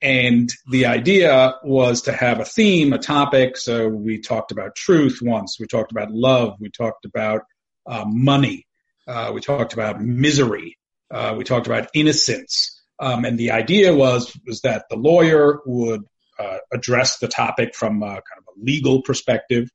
and 0.00 0.50
the 0.70 0.86
idea 0.86 1.54
was 1.64 2.02
to 2.02 2.12
have 2.12 2.40
a 2.40 2.44
theme, 2.44 2.92
a 2.92 2.98
topic. 2.98 3.56
So 3.56 3.88
we 3.88 4.20
talked 4.20 4.52
about 4.52 4.74
truth 4.74 5.20
once, 5.22 5.58
we 5.58 5.66
talked 5.66 5.92
about 5.92 6.10
love, 6.10 6.56
we 6.60 6.70
talked 6.70 7.04
about 7.04 7.42
uh, 7.86 8.04
money, 8.06 8.66
uh, 9.06 9.30
we 9.34 9.40
talked 9.40 9.72
about 9.72 10.00
misery, 10.00 10.78
Uh, 11.10 11.34
we 11.36 11.44
talked 11.44 11.66
about 11.66 11.88
innocence, 11.94 12.82
um, 12.98 13.24
and 13.24 13.38
the 13.38 13.50
idea 13.52 13.94
was 13.94 14.36
was 14.46 14.60
that 14.62 14.84
the 14.88 14.96
lawyer 14.96 15.60
would 15.66 16.02
uh, 16.38 16.58
address 16.72 17.18
the 17.18 17.28
topic 17.28 17.74
from 17.74 18.02
a, 18.02 18.06
kind 18.06 18.38
of 18.38 18.44
a 18.56 18.64
legal 18.64 19.02
perspective. 19.02 19.68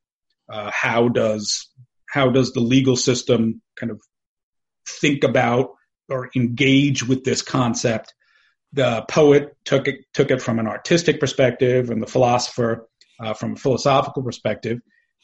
Uh, 0.51 0.71
how 0.73 1.07
does 1.09 1.69
how 2.09 2.29
does 2.29 2.53
the 2.53 2.59
legal 2.59 2.95
system 2.95 3.61
kind 3.79 3.91
of 3.91 4.01
think 4.87 5.23
about 5.23 5.71
or 6.09 6.29
engage 6.35 7.07
with 7.07 7.23
this 7.23 7.41
concept? 7.41 8.13
The 8.73 9.05
poet 9.07 9.55
took 9.63 9.87
it 9.87 10.05
took 10.13 10.31
it 10.31 10.41
from 10.41 10.59
an 10.59 10.67
artistic 10.67 11.19
perspective, 11.19 11.89
and 11.89 12.01
the 12.01 12.07
philosopher 12.07 12.87
uh, 13.19 13.33
from 13.33 13.53
a 13.53 13.57
philosophical 13.57 14.23
perspective. 14.23 14.79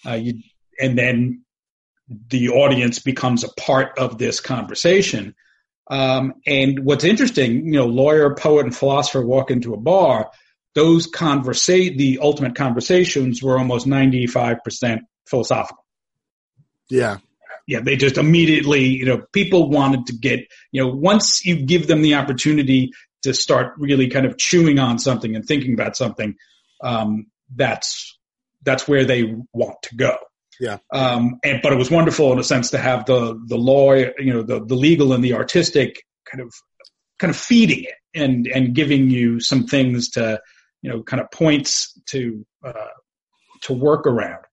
Uh, 0.06 0.14
you, 0.14 0.42
and 0.80 0.98
then 0.98 1.46
the 2.30 2.50
audience 2.50 3.00
becomes 3.00 3.44
a 3.44 3.54
part 3.60 3.98
of 3.98 4.18
this 4.18 4.40
conversation. 4.40 5.36
Um, 5.88 6.36
and 6.46 6.80
what's 6.80 7.04
interesting, 7.04 7.66
you 7.68 7.74
know, 7.74 7.86
lawyer, 7.86 8.34
poet, 8.36 8.66
and 8.66 8.76
philosopher 8.76 9.26
walk 9.26 9.52
into 9.52 9.74
a 9.74 9.78
bar. 9.78 10.32
Those 10.76 11.10
conversa- 11.10 11.98
the 11.98 12.20
ultimate 12.22 12.56
conversations 12.56 13.42
were 13.42 13.58
almost 13.58 13.88
ninety 13.88 14.28
five 14.28 14.64
percent 14.64 15.02
philosophical. 15.26 15.84
Yeah, 16.90 17.18
yeah. 17.66 17.80
They 17.80 17.96
just 17.96 18.18
immediately, 18.18 18.86
you 18.86 19.06
know, 19.06 19.24
people 19.32 19.70
wanted 19.70 20.06
to 20.08 20.14
get, 20.14 20.42
you 20.72 20.84
know, 20.84 20.90
once 20.90 21.46
you 21.46 21.66
give 21.66 21.88
them 21.88 22.02
the 22.02 22.16
opportunity 22.16 22.92
to 23.24 23.34
start 23.34 23.74
really 23.78 24.10
kind 24.10 24.26
of 24.26 24.38
chewing 24.38 24.78
on 24.78 25.00
something 25.00 25.36
and 25.36 25.46
thinking 25.46 25.74
about 25.74 25.96
something, 25.96 26.36
um, 26.84 27.26
that's 27.56 28.20
that's 28.64 28.88
where 28.88 29.06
they 29.06 29.34
want 29.54 29.82
to 29.84 29.96
go. 29.96 30.18
Yeah. 30.60 30.78
Um, 30.92 31.40
and 31.44 31.62
but 31.62 31.74
it 31.74 31.78
was 31.78 31.90
wonderful 31.90 32.32
in 32.34 32.40
a 32.40 32.44
sense 32.44 32.72
to 32.72 32.78
have 32.78 33.06
the 33.06 33.42
the 33.48 33.58
law, 33.58 33.94
you 33.94 34.34
know, 34.34 34.44
the 34.44 34.64
the 34.64 34.76
legal 34.76 35.14
and 35.14 35.24
the 35.24 35.34
artistic 35.34 36.04
kind 36.30 36.42
of 36.42 36.54
kind 37.18 37.32
of 37.32 37.38
feeding 37.38 37.86
it 37.86 37.96
and 38.14 38.48
and 38.48 38.76
giving 38.76 39.10
you 39.10 39.40
some 39.40 39.68
things 39.68 40.10
to 40.12 40.42
you 40.86 40.92
know 40.92 41.02
kind 41.02 41.20
of 41.20 41.32
points 41.32 42.00
to 42.06 42.46
uh, 42.64 42.94
to 43.62 43.74
work 43.74 44.06
around. 44.06 44.44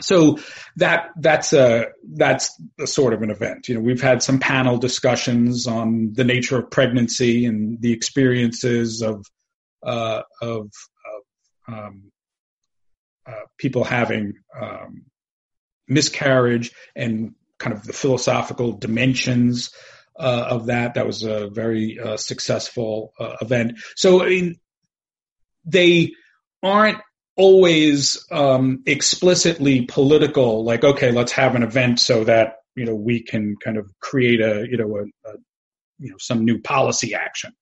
So 0.00 0.38
that 0.76 1.10
that's 1.20 1.52
a 1.52 1.88
that's 2.14 2.58
a 2.80 2.86
sort 2.86 3.12
of 3.12 3.20
an 3.20 3.30
event. 3.30 3.68
You 3.68 3.74
know, 3.74 3.82
we've 3.82 4.00
had 4.00 4.22
some 4.22 4.38
panel 4.38 4.78
discussions 4.78 5.66
on 5.66 6.14
the 6.14 6.24
nature 6.24 6.58
of 6.58 6.70
pregnancy 6.70 7.44
and 7.44 7.78
the 7.82 7.92
experiences 7.92 9.02
of 9.02 9.26
uh, 9.82 10.22
of, 10.40 10.70
of 11.06 11.22
um, 11.68 12.10
uh, 13.26 13.44
people 13.58 13.84
having 13.84 14.32
um, 14.58 15.04
miscarriage 15.86 16.72
and 16.96 17.34
kind 17.58 17.76
of 17.76 17.84
the 17.84 17.92
philosophical 17.92 18.72
dimensions 18.72 19.70
uh, 20.18 20.46
of 20.48 20.66
that. 20.66 20.94
That 20.94 21.06
was 21.06 21.24
a 21.24 21.48
very 21.48 21.98
uh, 22.00 22.16
successful 22.16 23.12
uh, 23.20 23.36
event. 23.42 23.78
So 23.96 24.22
I 24.22 24.28
mean, 24.30 24.56
they 25.64 26.12
aren't 26.62 26.98
always 27.36 28.24
um, 28.30 28.82
explicitly 28.86 29.86
political. 29.86 30.64
Like, 30.64 30.84
okay, 30.84 31.10
let's 31.10 31.32
have 31.32 31.54
an 31.54 31.62
event 31.62 32.00
so 32.00 32.24
that 32.24 32.56
you 32.74 32.84
know 32.84 32.94
we 32.94 33.22
can 33.22 33.56
kind 33.56 33.76
of 33.76 33.86
create 34.00 34.40
a 34.40 34.66
you 34.68 34.76
know 34.76 34.96
a, 34.96 35.02
a 35.02 35.34
you 35.98 36.10
know 36.10 36.16
some 36.18 36.44
new 36.44 36.60
policy 36.60 37.14
action. 37.14 37.52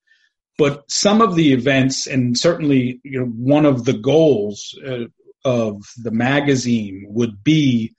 But 0.58 0.82
some 0.90 1.22
of 1.22 1.36
the 1.36 1.52
events, 1.52 2.06
and 2.06 2.36
certainly 2.36 3.00
you 3.04 3.20
know 3.20 3.26
one 3.26 3.66
of 3.66 3.84
the 3.84 3.94
goals 3.94 4.78
uh, 4.86 5.04
of 5.44 5.82
the 5.96 6.10
magazine 6.10 7.06
would 7.08 7.42
be 7.42 7.94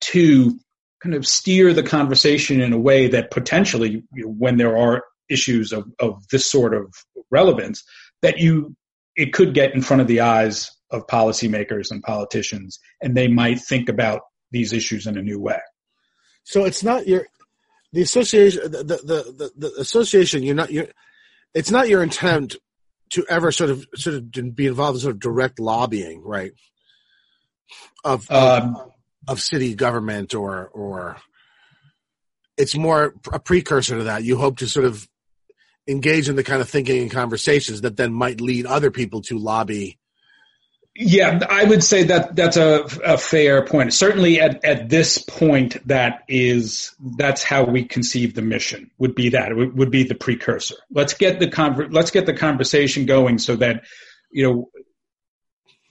to 0.00 0.58
kind 1.02 1.14
of 1.14 1.26
steer 1.26 1.72
the 1.72 1.82
conversation 1.82 2.60
in 2.60 2.72
a 2.72 2.78
way 2.78 3.08
that 3.08 3.30
potentially, 3.30 4.04
you 4.12 4.24
know, 4.24 4.30
when 4.30 4.56
there 4.56 4.76
are 4.76 5.04
issues 5.28 5.72
of, 5.72 5.90
of 5.98 6.22
this 6.28 6.48
sort 6.48 6.74
of 6.74 6.94
relevance, 7.30 7.82
that 8.20 8.38
you 8.38 8.76
it 9.16 9.32
could 9.32 9.54
get 9.54 9.74
in 9.74 9.82
front 9.82 10.00
of 10.00 10.08
the 10.08 10.20
eyes 10.20 10.70
of 10.90 11.06
policymakers 11.06 11.90
and 11.90 12.02
politicians, 12.02 12.78
and 13.00 13.16
they 13.16 13.28
might 13.28 13.60
think 13.60 13.88
about 13.88 14.20
these 14.50 14.72
issues 14.72 15.06
in 15.06 15.16
a 15.16 15.22
new 15.22 15.40
way. 15.40 15.60
So 16.44 16.64
it's 16.64 16.82
not 16.82 17.06
your 17.06 17.26
the 17.92 18.02
association 18.02 18.70
the 18.70 18.84
the, 18.84 18.96
the, 19.04 19.52
the 19.56 19.80
association. 19.80 20.42
You're 20.42 20.54
not 20.54 20.70
you 20.70 20.88
It's 21.54 21.70
not 21.70 21.88
your 21.88 22.02
intent 22.02 22.56
to 23.10 23.24
ever 23.28 23.52
sort 23.52 23.70
of 23.70 23.86
sort 23.94 24.16
of 24.16 24.32
be 24.54 24.66
involved 24.66 24.96
in 24.96 25.00
sort 25.02 25.14
of 25.14 25.20
direct 25.20 25.60
lobbying, 25.60 26.22
right? 26.24 26.52
Of, 28.04 28.30
um, 28.30 28.76
of 28.76 28.92
of 29.28 29.40
city 29.40 29.74
government 29.74 30.34
or 30.34 30.68
or 30.68 31.16
it's 32.56 32.74
more 32.74 33.14
a 33.32 33.38
precursor 33.38 33.98
to 33.98 34.04
that. 34.04 34.24
You 34.24 34.36
hope 34.36 34.58
to 34.58 34.68
sort 34.68 34.86
of 34.86 35.08
engage 35.86 36.28
in 36.28 36.36
the 36.36 36.44
kind 36.44 36.60
of 36.60 36.68
thinking 36.68 37.02
and 37.02 37.10
conversations 37.10 37.80
that 37.82 37.96
then 37.96 38.12
might 38.12 38.40
lead 38.40 38.66
other 38.66 38.90
people 38.90 39.22
to 39.22 39.38
lobby. 39.38 39.98
Yeah, 40.94 41.40
I 41.48 41.64
would 41.64 41.82
say 41.82 42.02
that 42.04 42.36
that's 42.36 42.58
a, 42.58 42.82
a 43.02 43.16
fair 43.16 43.64
point. 43.64 43.94
Certainly, 43.94 44.40
at, 44.40 44.62
at 44.62 44.90
this 44.90 45.16
point, 45.18 45.78
that 45.88 46.22
is 46.28 46.94
that's 47.16 47.42
how 47.42 47.64
we 47.64 47.84
conceive 47.84 48.34
the 48.34 48.42
mission. 48.42 48.90
Would 48.98 49.14
be 49.14 49.30
that 49.30 49.52
it 49.52 49.74
would, 49.74 49.90
be 49.90 50.02
the 50.02 50.14
precursor. 50.14 50.74
Let's 50.90 51.14
get 51.14 51.40
the 51.40 51.48
conver- 51.48 51.90
let's 51.90 52.10
get 52.10 52.26
the 52.26 52.34
conversation 52.34 53.06
going 53.06 53.38
so 53.38 53.56
that 53.56 53.84
you 54.30 54.46
know 54.46 54.70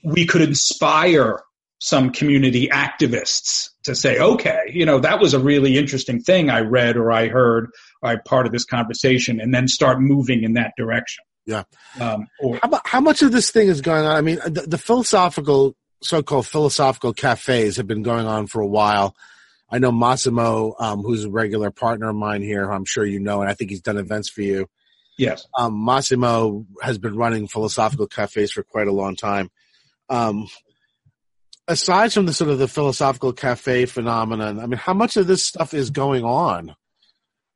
we 0.04 0.24
could 0.24 0.42
inspire 0.42 1.40
some 1.82 2.10
community 2.10 2.68
activists 2.68 3.70
to 3.82 3.96
say, 3.96 4.16
okay, 4.16 4.60
you 4.72 4.86
know, 4.86 5.00
that 5.00 5.18
was 5.18 5.34
a 5.34 5.40
really 5.40 5.76
interesting 5.76 6.22
thing 6.22 6.48
I 6.48 6.60
read 6.60 6.96
or 6.96 7.10
I 7.10 7.26
heard 7.26 7.70
or 8.00 8.10
I 8.10 8.16
part 8.24 8.46
of 8.46 8.52
this 8.52 8.64
conversation 8.64 9.40
and 9.40 9.52
then 9.52 9.66
start 9.66 10.00
moving 10.00 10.44
in 10.44 10.52
that 10.52 10.74
direction. 10.76 11.24
Yeah. 11.44 11.64
Um, 12.00 12.28
or, 12.38 12.60
how, 12.62 12.80
how, 12.84 13.00
much 13.00 13.22
of 13.22 13.32
this 13.32 13.50
thing 13.50 13.66
is 13.66 13.80
going 13.80 14.04
on? 14.04 14.14
I 14.14 14.20
mean, 14.20 14.38
the, 14.44 14.64
the 14.64 14.78
philosophical, 14.78 15.74
so-called 16.04 16.46
philosophical 16.46 17.12
cafes 17.12 17.78
have 17.78 17.88
been 17.88 18.04
going 18.04 18.26
on 18.26 18.46
for 18.46 18.60
a 18.60 18.66
while. 18.66 19.16
I 19.68 19.80
know 19.80 19.90
Massimo, 19.90 20.76
um, 20.78 21.02
who's 21.02 21.24
a 21.24 21.30
regular 21.30 21.72
partner 21.72 22.10
of 22.10 22.14
mine 22.14 22.42
here, 22.42 22.70
I'm 22.70 22.84
sure 22.84 23.04
you 23.04 23.18
know, 23.18 23.40
and 23.40 23.50
I 23.50 23.54
think 23.54 23.70
he's 23.70 23.82
done 23.82 23.98
events 23.98 24.30
for 24.30 24.42
you. 24.42 24.68
Yes. 25.18 25.48
Um, 25.58 25.84
Massimo 25.84 26.64
has 26.80 26.98
been 26.98 27.16
running 27.16 27.48
philosophical 27.48 28.06
cafes 28.06 28.52
for 28.52 28.62
quite 28.62 28.86
a 28.86 28.92
long 28.92 29.16
time. 29.16 29.50
Um, 30.08 30.46
aside 31.68 32.12
from 32.12 32.26
the 32.26 32.32
sort 32.32 32.50
of 32.50 32.58
the 32.58 32.68
philosophical 32.68 33.32
cafe 33.32 33.86
phenomenon, 33.86 34.58
I 34.58 34.66
mean, 34.66 34.78
how 34.78 34.94
much 34.94 35.16
of 35.16 35.26
this 35.26 35.44
stuff 35.44 35.74
is 35.74 35.90
going 35.90 36.24
on 36.24 36.74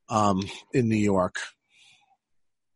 um, 0.09 0.43
in 0.73 0.89
New 0.89 0.97
York? 0.97 1.37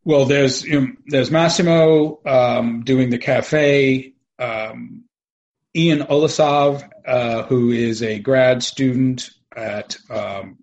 Well, 0.05 0.25
there's 0.25 0.65
you 0.65 0.81
know, 0.81 0.87
there's 1.07 1.31
Massimo 1.31 2.21
um, 2.25 2.83
doing 2.85 3.11
the 3.11 3.19
cafe. 3.19 4.15
Um, 4.39 5.05
Ian 5.77 6.01
Olasov, 6.01 6.89
uh, 7.07 7.43
who 7.45 7.71
is 7.71 8.03
a 8.03 8.19
grad 8.19 8.63
student 8.63 9.31
at 9.55 9.97
um, 10.09 10.59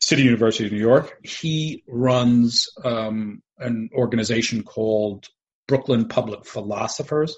City 0.00 0.22
University 0.22 0.66
of 0.66 0.72
New 0.72 0.78
York, 0.78 1.18
he 1.24 1.82
runs 1.88 2.68
um, 2.84 3.42
an 3.58 3.88
organization 3.94 4.62
called 4.62 5.26
Brooklyn 5.66 6.06
Public 6.06 6.44
Philosophers 6.44 7.36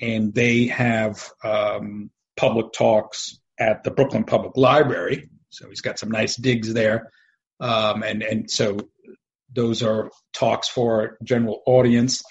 and 0.00 0.34
they 0.34 0.66
have 0.66 1.30
um, 1.42 2.10
public 2.36 2.72
talks 2.72 3.38
at 3.58 3.84
the 3.84 3.90
Brooklyn 3.90 4.24
Public 4.24 4.56
Library. 4.56 5.30
So 5.50 5.68
he's 5.68 5.80
got 5.80 5.98
some 5.98 6.10
nice 6.10 6.36
digs 6.36 6.72
there, 6.72 7.12
um, 7.60 8.02
and 8.02 8.22
and 8.22 8.50
so 8.50 8.78
those 9.52 9.82
are 9.82 10.10
talks 10.32 10.68
for 10.68 11.16
general 11.22 11.62
audience. 11.66 12.22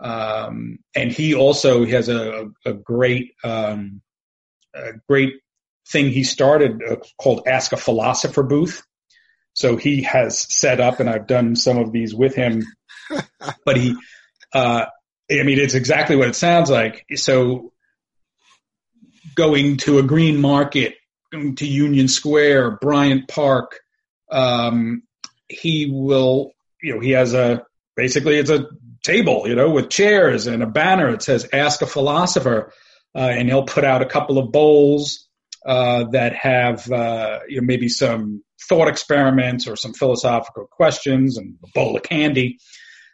Um, 0.00 0.78
and 0.96 1.12
he 1.12 1.34
also 1.34 1.84
has 1.84 2.08
a, 2.08 2.48
a 2.64 2.72
great 2.72 3.34
um, 3.44 4.00
a 4.74 4.92
great 5.08 5.34
thing 5.88 6.10
he 6.10 6.24
started 6.24 6.82
uh, 6.82 6.96
called 7.20 7.46
Ask 7.46 7.72
a 7.72 7.76
Philosopher 7.76 8.42
booth. 8.42 8.82
So 9.54 9.76
he 9.76 10.02
has 10.02 10.38
set 10.38 10.80
up, 10.80 10.98
and 10.98 11.10
I've 11.10 11.26
done 11.26 11.56
some 11.56 11.78
of 11.78 11.92
these 11.92 12.14
with 12.14 12.34
him. 12.34 12.64
but 13.64 13.76
he 13.76 13.94
uh, 14.54 14.86
I 15.40 15.44
mean, 15.44 15.58
it's 15.58 15.74
exactly 15.74 16.16
what 16.16 16.28
it 16.28 16.36
sounds 16.36 16.70
like. 16.70 17.04
So 17.14 17.72
going 19.34 19.78
to 19.78 19.98
a 19.98 20.02
green 20.02 20.40
market, 20.40 20.96
going 21.30 21.56
to 21.56 21.66
Union 21.66 22.08
Square, 22.08 22.78
Bryant 22.80 23.28
Park, 23.28 23.80
um, 24.30 25.02
he 25.48 25.90
will, 25.90 26.52
you 26.82 26.94
know, 26.94 27.00
he 27.00 27.10
has 27.12 27.34
a, 27.34 27.64
basically 27.96 28.36
it's 28.36 28.50
a 28.50 28.66
table, 29.02 29.46
you 29.46 29.54
know, 29.54 29.70
with 29.70 29.90
chairs 29.90 30.46
and 30.46 30.62
a 30.62 30.66
banner. 30.66 31.08
It 31.10 31.22
says, 31.22 31.48
ask 31.52 31.82
a 31.82 31.86
philosopher. 31.86 32.72
Uh, 33.14 33.18
and 33.18 33.46
he'll 33.46 33.66
put 33.66 33.84
out 33.84 34.00
a 34.00 34.06
couple 34.06 34.38
of 34.38 34.52
bowls, 34.52 35.28
uh, 35.66 36.04
that 36.12 36.34
have, 36.34 36.90
uh, 36.90 37.40
you 37.46 37.60
know, 37.60 37.66
maybe 37.66 37.90
some 37.90 38.42
thought 38.68 38.88
experiments 38.88 39.68
or 39.68 39.76
some 39.76 39.92
philosophical 39.92 40.66
questions 40.66 41.36
and 41.36 41.58
a 41.62 41.68
bowl 41.74 41.94
of 41.94 42.02
candy. 42.02 42.58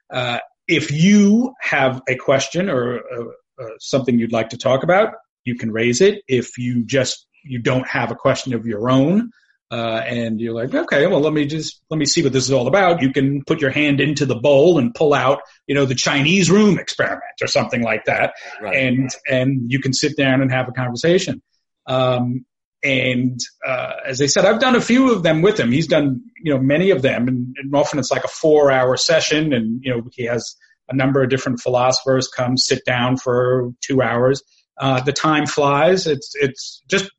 Uh, 0.08 0.38
if 0.68 0.92
you 0.92 1.54
have 1.60 2.02
a 2.08 2.14
question 2.14 2.70
or 2.70 2.98
uh, 2.98 3.62
uh, 3.62 3.68
something 3.80 4.18
you'd 4.18 4.32
like 4.32 4.50
to 4.50 4.58
talk 4.58 4.82
about, 4.84 5.14
you 5.44 5.56
can 5.56 5.72
raise 5.72 6.00
it. 6.00 6.22
If 6.28 6.58
you 6.58 6.84
just 6.84 7.26
you 7.44 7.58
don't 7.58 7.88
have 7.88 8.10
a 8.10 8.14
question 8.14 8.54
of 8.54 8.66
your 8.66 8.90
own, 8.90 9.30
Uh, 9.70 10.00
and 10.06 10.40
you're 10.40 10.54
like, 10.54 10.74
okay, 10.74 11.06
well, 11.06 11.20
let 11.20 11.34
me 11.34 11.44
just, 11.44 11.82
let 11.90 11.98
me 11.98 12.06
see 12.06 12.22
what 12.22 12.32
this 12.32 12.44
is 12.44 12.52
all 12.52 12.66
about. 12.66 13.02
You 13.02 13.12
can 13.12 13.44
put 13.44 13.60
your 13.60 13.70
hand 13.70 14.00
into 14.00 14.24
the 14.24 14.40
bowl 14.40 14.78
and 14.78 14.94
pull 14.94 15.12
out, 15.12 15.40
you 15.66 15.74
know, 15.74 15.84
the 15.84 15.94
Chinese 15.94 16.50
room 16.50 16.78
experiment 16.78 17.38
or 17.42 17.48
something 17.48 17.82
like 17.82 18.06
that. 18.06 18.32
Right. 18.62 18.74
And, 18.74 19.10
and 19.28 19.70
you 19.70 19.78
can 19.78 19.92
sit 19.92 20.16
down 20.16 20.40
and 20.40 20.50
have 20.50 20.68
a 20.68 20.72
conversation. 20.72 21.42
Um, 21.86 22.46
and, 22.82 23.40
uh, 23.66 23.92
as 24.06 24.22
I 24.22 24.26
said, 24.26 24.44
I've 24.44 24.60
done 24.60 24.76
a 24.76 24.80
few 24.80 25.12
of 25.12 25.22
them 25.22 25.42
with 25.42 25.58
him. 25.58 25.72
He's 25.72 25.86
done, 25.86 26.22
you 26.42 26.52
know, 26.52 26.60
many 26.60 26.90
of 26.90 27.02
them 27.02 27.28
and, 27.28 27.56
and 27.58 27.74
often 27.74 27.98
it's 27.98 28.10
like 28.10 28.24
a 28.24 28.28
four 28.28 28.70
hour 28.70 28.96
session 28.96 29.52
and, 29.52 29.80
you 29.82 29.92
know, 29.92 30.02
he 30.12 30.24
has 30.24 30.54
a 30.88 30.94
number 30.94 31.22
of 31.22 31.30
different 31.30 31.60
philosophers 31.60 32.28
come 32.28 32.56
sit 32.56 32.84
down 32.84 33.16
for 33.16 33.70
two 33.80 34.00
hours. 34.00 34.42
Uh, 34.80 35.00
the 35.00 35.12
time 35.12 35.46
flies. 35.46 36.06
It's, 36.06 36.32
it's 36.36 36.82
just 36.88 37.10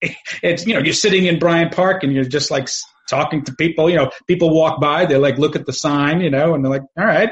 it's 0.42 0.66
you 0.66 0.74
know 0.74 0.80
you're 0.80 0.92
sitting 0.92 1.26
in 1.26 1.38
Bryant 1.38 1.72
Park 1.72 2.02
and 2.02 2.12
you're 2.12 2.24
just 2.24 2.50
like 2.50 2.68
talking 3.08 3.44
to 3.44 3.54
people. 3.54 3.90
You 3.90 3.96
know, 3.96 4.10
people 4.26 4.54
walk 4.54 4.80
by, 4.80 5.06
they 5.06 5.16
like 5.16 5.38
look 5.38 5.56
at 5.56 5.66
the 5.66 5.72
sign, 5.72 6.20
you 6.20 6.30
know, 6.30 6.54
and 6.54 6.64
they're 6.64 6.70
like, 6.70 6.84
all 6.98 7.04
right, 7.04 7.30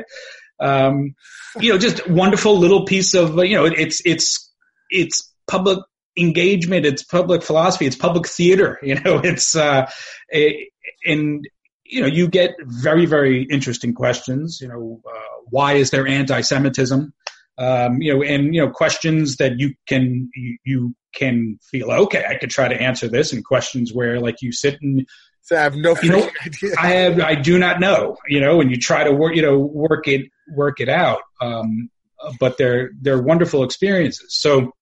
um, 0.60 1.14
you 1.58 1.72
know, 1.72 1.78
just 1.78 2.08
wonderful 2.08 2.58
little 2.58 2.84
piece 2.84 3.14
of 3.14 3.36
you 3.44 3.56
know, 3.56 3.64
it's 3.64 4.02
it's 4.04 4.52
it's 4.90 5.32
public 5.46 5.78
engagement, 6.18 6.86
it's 6.86 7.02
public 7.02 7.42
philosophy, 7.42 7.86
it's 7.86 7.96
public 7.96 8.26
theater. 8.28 8.78
You 8.88 8.94
know, 8.94 9.20
it's 9.22 9.54
uh, 9.54 9.90
a, 10.32 10.68
and 11.04 11.46
you 11.84 12.00
know 12.00 12.06
you 12.06 12.28
get 12.28 12.54
very 12.62 13.06
very 13.06 13.42
interesting 13.42 13.94
questions. 13.94 14.60
You 14.60 14.68
know, 14.68 15.00
uh, 15.06 15.42
why 15.50 15.74
is 15.74 15.90
there 15.90 16.06
anti-Semitism? 16.06 17.12
Um, 17.58 18.00
you 18.00 18.14
know, 18.14 18.22
and 18.22 18.54
you 18.54 18.60
know 18.64 18.70
questions 18.70 19.36
that 19.36 19.58
you 19.58 19.74
can 19.86 20.30
you, 20.34 20.56
you 20.64 20.94
can 21.14 21.58
feel 21.70 21.90
okay. 21.90 22.24
I 22.26 22.36
could 22.36 22.50
try 22.50 22.68
to 22.68 22.80
answer 22.80 23.08
this, 23.08 23.32
and 23.32 23.44
questions 23.44 23.92
where 23.92 24.20
like 24.20 24.36
you 24.40 24.52
sit 24.52 24.78
and 24.80 25.06
so 25.42 25.56
I 25.56 25.60
have 25.60 25.76
no 25.76 25.96
you 26.02 26.10
know, 26.10 26.30
idea. 26.44 26.74
I 26.78 26.86
have 26.88 27.20
I 27.20 27.34
do 27.34 27.58
not 27.58 27.80
know. 27.80 28.16
You 28.28 28.40
know, 28.40 28.60
and 28.60 28.70
you 28.70 28.78
try 28.78 29.04
to 29.04 29.12
work 29.12 29.34
you 29.34 29.42
know 29.42 29.58
work 29.58 30.06
it 30.06 30.30
work 30.54 30.80
it 30.80 30.88
out. 30.88 31.20
Um, 31.40 31.90
but 32.38 32.58
they're 32.58 32.90
they're 33.00 33.20
wonderful 33.20 33.64
experiences. 33.64 34.26
So 34.28 34.72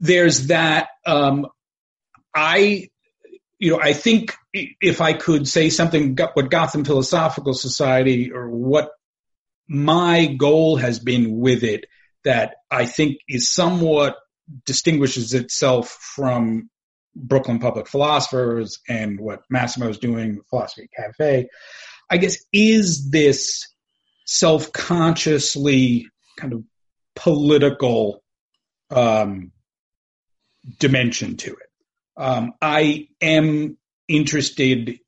there's 0.00 0.48
that. 0.48 0.88
Um, 1.04 1.46
I 2.34 2.88
you 3.58 3.72
know 3.72 3.80
I 3.80 3.92
think 3.92 4.34
if 4.52 5.00
I 5.00 5.12
could 5.14 5.48
say 5.48 5.70
something 5.70 6.16
what 6.34 6.50
Gotham 6.50 6.84
Philosophical 6.84 7.54
Society 7.54 8.32
or 8.32 8.48
what 8.50 8.90
my 9.68 10.26
goal 10.26 10.76
has 10.76 10.98
been 10.98 11.38
with 11.38 11.64
it 11.64 11.86
that 12.24 12.56
I 12.70 12.86
think 12.86 13.18
is 13.28 13.52
somewhat 13.52 14.16
distinguishes 14.64 15.34
itself 15.34 15.88
from 15.88 16.70
Brooklyn 17.14 17.58
Public 17.58 17.88
Philosophers 17.88 18.80
and 18.88 19.18
what 19.18 19.42
Massimo 19.48 19.88
is 19.88 19.98
doing, 19.98 20.40
Philosophy 20.50 20.88
Cafe, 20.94 21.48
I 22.10 22.16
guess, 22.18 22.36
is 22.52 23.10
this 23.10 23.66
self-consciously 24.26 26.08
kind 26.36 26.52
of 26.52 26.64
political 27.14 28.22
um, 28.90 29.52
dimension 30.78 31.36
to 31.36 31.50
it. 31.52 31.70
Um, 32.16 32.54
I 32.60 33.08
am 33.20 33.76
interested 34.08 34.98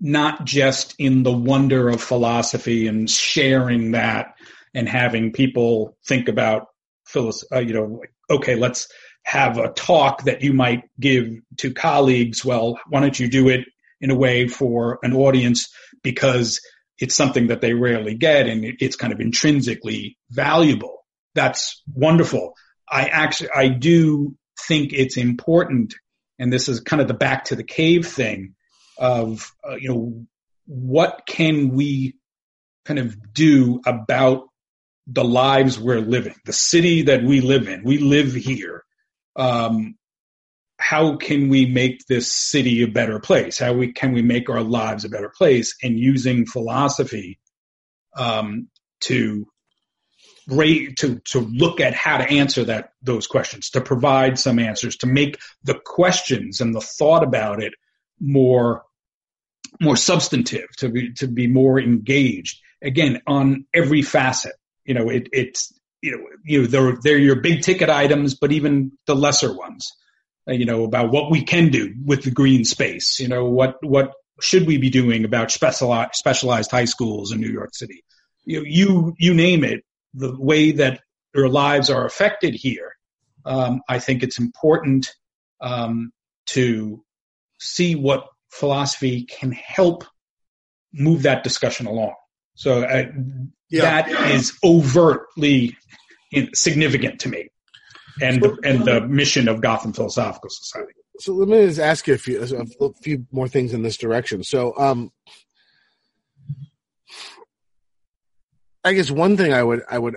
not 0.00 0.44
just 0.44 0.94
in 0.98 1.22
the 1.22 1.32
wonder 1.32 1.88
of 1.88 2.02
philosophy 2.02 2.86
and 2.86 3.08
sharing 3.08 3.92
that 3.92 4.34
and 4.74 4.88
having 4.88 5.32
people 5.32 5.96
think 6.06 6.28
about 6.28 6.68
uh, 7.16 7.58
you 7.58 7.74
know, 7.74 7.84
like, 7.84 8.12
okay, 8.30 8.54
let's 8.54 8.88
have 9.24 9.58
a 9.58 9.72
talk 9.72 10.24
that 10.24 10.42
you 10.42 10.52
might 10.52 10.84
give 10.98 11.28
to 11.58 11.74
colleagues. 11.74 12.44
Well, 12.44 12.78
why 12.88 13.00
don't 13.00 13.18
you 13.18 13.28
do 13.28 13.48
it 13.48 13.66
in 14.00 14.10
a 14.10 14.16
way 14.16 14.48
for 14.48 14.98
an 15.02 15.12
audience 15.12 15.72
because 16.02 16.60
it's 16.98 17.14
something 17.14 17.48
that 17.48 17.60
they 17.60 17.74
rarely 17.74 18.14
get 18.14 18.46
and 18.46 18.64
it's 18.80 18.96
kind 18.96 19.12
of 19.12 19.20
intrinsically 19.20 20.16
valuable. 20.30 21.04
That's 21.34 21.82
wonderful. 21.92 22.54
I 22.90 23.06
actually, 23.06 23.50
I 23.54 23.68
do 23.68 24.36
think 24.66 24.92
it's 24.92 25.16
important. 25.16 25.94
And 26.38 26.52
this 26.52 26.68
is 26.68 26.80
kind 26.80 27.02
of 27.02 27.08
the 27.08 27.14
back 27.14 27.44
to 27.46 27.56
the 27.56 27.64
cave 27.64 28.06
thing 28.06 28.54
of, 28.98 29.52
uh, 29.68 29.76
you 29.76 29.88
know, 29.88 30.26
what 30.66 31.22
can 31.26 31.70
we 31.70 32.14
kind 32.84 32.98
of 32.98 33.32
do 33.32 33.80
about 33.86 34.48
the 35.06 35.24
lives 35.24 35.78
we're 35.78 36.00
living, 36.00 36.34
the 36.44 36.52
city 36.52 37.02
that 37.02 37.22
we 37.22 37.40
live 37.40 37.68
in. 37.68 37.82
We 37.82 37.98
live 37.98 38.32
here. 38.32 38.84
Um, 39.36 39.96
how 40.78 41.16
can 41.16 41.48
we 41.48 41.66
make 41.66 42.06
this 42.06 42.32
city 42.32 42.82
a 42.82 42.88
better 42.88 43.18
place? 43.18 43.58
How 43.58 43.72
we 43.72 43.92
can 43.92 44.12
we 44.12 44.22
make 44.22 44.48
our 44.48 44.62
lives 44.62 45.04
a 45.04 45.10
better 45.10 45.30
place? 45.36 45.74
And 45.82 45.98
using 45.98 46.46
philosophy 46.46 47.38
um, 48.16 48.68
to 49.02 49.46
rate 50.50 50.98
to 50.98 51.20
to 51.26 51.40
look 51.40 51.80
at 51.80 51.94
how 51.94 52.18
to 52.18 52.28
answer 52.28 52.64
that 52.64 52.92
those 53.02 53.26
questions, 53.26 53.70
to 53.70 53.80
provide 53.80 54.38
some 54.38 54.58
answers, 54.58 54.96
to 54.96 55.06
make 55.06 55.38
the 55.64 55.78
questions 55.84 56.60
and 56.60 56.74
the 56.74 56.80
thought 56.80 57.22
about 57.22 57.62
it 57.62 57.74
more 58.20 58.84
more 59.80 59.96
substantive, 59.96 60.68
to 60.78 60.88
be 60.88 61.12
to 61.14 61.28
be 61.28 61.46
more 61.46 61.80
engaged. 61.80 62.60
Again, 62.82 63.20
on 63.26 63.66
every 63.74 64.02
facet 64.02 64.54
you 64.90 64.94
know, 64.94 65.08
it, 65.08 65.28
it's, 65.32 65.72
you 66.02 66.10
know, 66.10 66.24
you 66.44 66.62
know, 66.62 66.66
they're, 66.66 66.98
they're 67.02 67.18
your 67.18 67.36
big 67.36 67.62
ticket 67.62 67.88
items, 67.88 68.34
but 68.34 68.50
even 68.50 68.90
the 69.06 69.14
lesser 69.14 69.54
ones, 69.54 69.92
uh, 70.48 70.52
you 70.52 70.64
know, 70.64 70.82
about 70.82 71.12
what 71.12 71.30
we 71.30 71.44
can 71.44 71.68
do 71.68 71.94
with 72.04 72.24
the 72.24 72.32
green 72.32 72.64
space, 72.64 73.20
you 73.20 73.28
know, 73.28 73.44
what, 73.44 73.76
what 73.82 74.12
should 74.40 74.66
we 74.66 74.78
be 74.78 74.90
doing 74.90 75.24
about 75.24 75.52
specialized, 75.52 76.14
specialized 76.14 76.72
high 76.72 76.86
schools 76.86 77.30
in 77.30 77.40
New 77.40 77.52
York 77.52 77.72
City? 77.72 78.02
You, 78.44 78.64
you, 78.66 79.14
you 79.16 79.32
name 79.32 79.62
it, 79.62 79.84
the 80.14 80.34
way 80.38 80.72
that 80.72 81.00
their 81.34 81.48
lives 81.48 81.90
are 81.90 82.04
affected 82.04 82.54
here. 82.54 82.92
Um, 83.44 83.82
I 83.88 83.98
think 83.98 84.22
it's 84.22 84.38
important, 84.38 85.10
um, 85.60 86.12
to 86.46 87.04
see 87.58 87.94
what 87.94 88.26
philosophy 88.50 89.24
can 89.24 89.52
help 89.52 90.04
move 90.92 91.22
that 91.22 91.44
discussion 91.44 91.86
along. 91.86 92.14
So 92.54 92.82
uh, 92.82 93.04
yeah. 93.70 94.02
that 94.02 94.32
is 94.32 94.58
overtly 94.64 95.76
significant 96.52 97.20
to 97.20 97.28
me, 97.28 97.48
and 98.20 98.42
the, 98.42 98.56
and 98.64 98.84
the 98.84 99.00
mission 99.00 99.48
of 99.48 99.60
Gotham 99.60 99.92
Philosophical 99.92 100.50
Society. 100.50 100.92
So 101.20 101.34
let 101.34 101.48
me 101.48 101.66
just 101.66 101.78
ask 101.78 102.06
you 102.06 102.14
a 102.14 102.18
few 102.18 102.40
a 102.80 102.92
few 103.02 103.26
more 103.30 103.46
things 103.46 103.72
in 103.72 103.82
this 103.82 103.96
direction. 103.96 104.42
So, 104.42 104.76
um, 104.78 105.10
I 108.84 108.94
guess 108.94 109.10
one 109.10 109.36
thing 109.36 109.52
I 109.52 109.62
would 109.62 109.82
I 109.90 109.98
would 109.98 110.16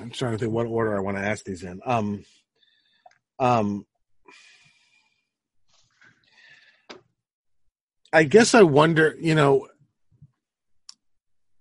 I'm 0.00 0.10
trying 0.10 0.32
to 0.32 0.38
think 0.38 0.52
what 0.52 0.66
order 0.66 0.96
I 0.96 1.00
want 1.00 1.16
to 1.16 1.24
ask 1.24 1.44
these 1.44 1.62
in. 1.62 1.80
Um, 1.84 2.24
um, 3.38 3.86
I 8.12 8.24
guess 8.24 8.54
I 8.54 8.62
wonder, 8.62 9.16
you 9.18 9.34
know, 9.34 9.68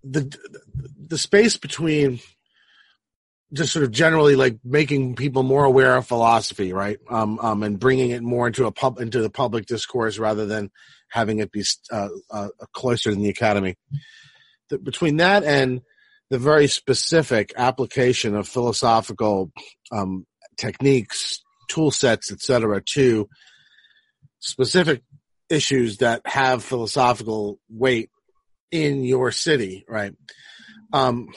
the 0.03 0.35
the 1.07 1.17
space 1.17 1.57
between 1.57 2.19
just 3.53 3.73
sort 3.73 3.83
of 3.83 3.91
generally 3.91 4.35
like 4.35 4.59
making 4.63 5.15
people 5.15 5.43
more 5.43 5.65
aware 5.65 5.95
of 5.97 6.07
philosophy, 6.07 6.73
right? 6.73 6.99
Um, 7.09 7.37
um, 7.39 7.63
and 7.63 7.79
bringing 7.79 8.11
it 8.11 8.21
more 8.21 8.47
into 8.47 8.65
a 8.65 8.71
pub 8.71 8.99
into 8.99 9.21
the 9.21 9.29
public 9.29 9.65
discourse 9.65 10.17
rather 10.17 10.45
than 10.45 10.71
having 11.09 11.39
it 11.39 11.51
be 11.51 11.63
uh, 11.91 12.07
uh, 12.29 12.49
cloistered 12.73 13.13
in 13.13 13.21
the 13.21 13.29
academy. 13.29 13.75
The, 14.69 14.77
between 14.77 15.17
that 15.17 15.43
and 15.43 15.81
the 16.31 16.39
very 16.39 16.67
specific 16.67 17.51
application 17.57 18.35
of 18.35 18.47
philosophical 18.47 19.51
um, 19.91 20.25
techniques, 20.57 21.43
tool 21.67 21.91
sets, 21.91 22.31
etc., 22.31 22.81
to 22.93 23.27
specific 24.39 25.03
issues 25.49 25.97
that 25.97 26.21
have 26.25 26.63
philosophical 26.63 27.59
weight 27.69 28.09
in 28.71 29.03
your 29.03 29.31
city, 29.31 29.83
right? 29.89 30.13
Um, 30.93 31.27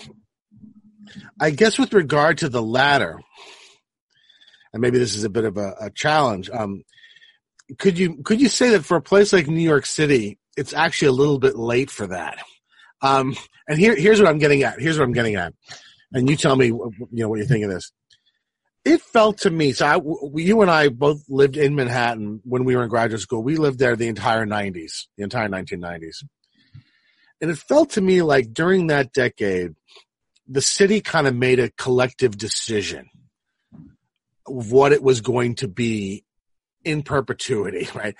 I 1.41 1.51
guess 1.51 1.77
with 1.77 1.93
regard 1.93 2.39
to 2.39 2.49
the 2.49 2.63
latter, 2.63 3.19
and 4.73 4.81
maybe 4.81 4.99
this 4.99 5.17
is 5.17 5.25
a 5.25 5.31
bit 5.31 5.45
of 5.45 5.57
a, 5.57 5.75
a 5.81 5.91
challenge. 5.91 6.49
Um, 6.51 6.85
could 7.79 7.99
you 7.99 8.23
could 8.23 8.41
you 8.41 8.49
say 8.49 8.71
that 8.71 8.85
for 8.85 8.97
a 8.97 9.03
place 9.03 9.33
like 9.33 9.49
New 9.49 9.61
York 9.61 9.87
City, 9.87 10.39
it's 10.57 10.73
actually 10.73 11.09
a 11.09 11.13
little 11.13 11.41
bit 11.41 11.57
late 11.57 11.91
for 11.91 12.07
that? 12.07 12.39
Um, 13.05 13.37
and 13.69 13.79
here 13.79 13.95
here's 13.95 14.19
what 14.19 14.29
I'm 14.29 14.39
getting 14.39 14.63
at. 14.63 14.81
Here's 14.81 14.99
what 14.99 15.05
I'm 15.05 15.13
getting 15.13 15.35
at, 15.37 15.53
and 16.13 16.29
you 16.29 16.37
tell 16.37 16.57
me 16.57 16.67
you 16.67 16.93
know 17.13 17.29
what 17.29 17.39
you 17.39 17.45
think 17.45 17.65
of 17.65 17.71
this. 17.71 17.93
It 18.85 19.01
felt 19.03 19.39
to 19.41 19.51
me. 19.51 19.73
So 19.73 19.87
I, 19.87 20.01
you 20.35 20.63
and 20.63 20.71
I 20.71 20.89
both 20.89 21.23
lived 21.29 21.57
in 21.57 21.75
Manhattan 21.75 22.41
when 22.45 22.65
we 22.65 22.77
were 22.77 22.83
in 22.83 22.89
graduate 22.89 23.21
school. 23.21 23.43
We 23.43 23.57
lived 23.57 23.79
there 23.79 23.95
the 23.95 24.09
entire 24.09 24.47
'90s, 24.47 25.07
the 25.19 25.25
entire 25.25 25.49
1990s. 25.49 26.25
And 27.41 27.51
it 27.51 27.59
felt 27.59 27.91
to 27.91 28.01
me 28.01 28.23
like 28.23 28.55
during 28.55 28.87
that 28.87 29.13
decade, 29.13 29.75
the 30.49 30.63
city 30.63 31.03
kind 31.03 31.27
of 31.27 31.35
made 31.35 31.61
a 31.61 31.71
collective 31.71 32.39
decision 32.39 33.11
of 34.47 34.73
what 34.73 34.93
it 34.93 35.03
was 35.03 35.21
going 35.21 35.57
to 35.57 35.69
be 35.69 36.25
in 36.85 37.03
perpetuity, 37.03 37.89
right? 37.95 38.15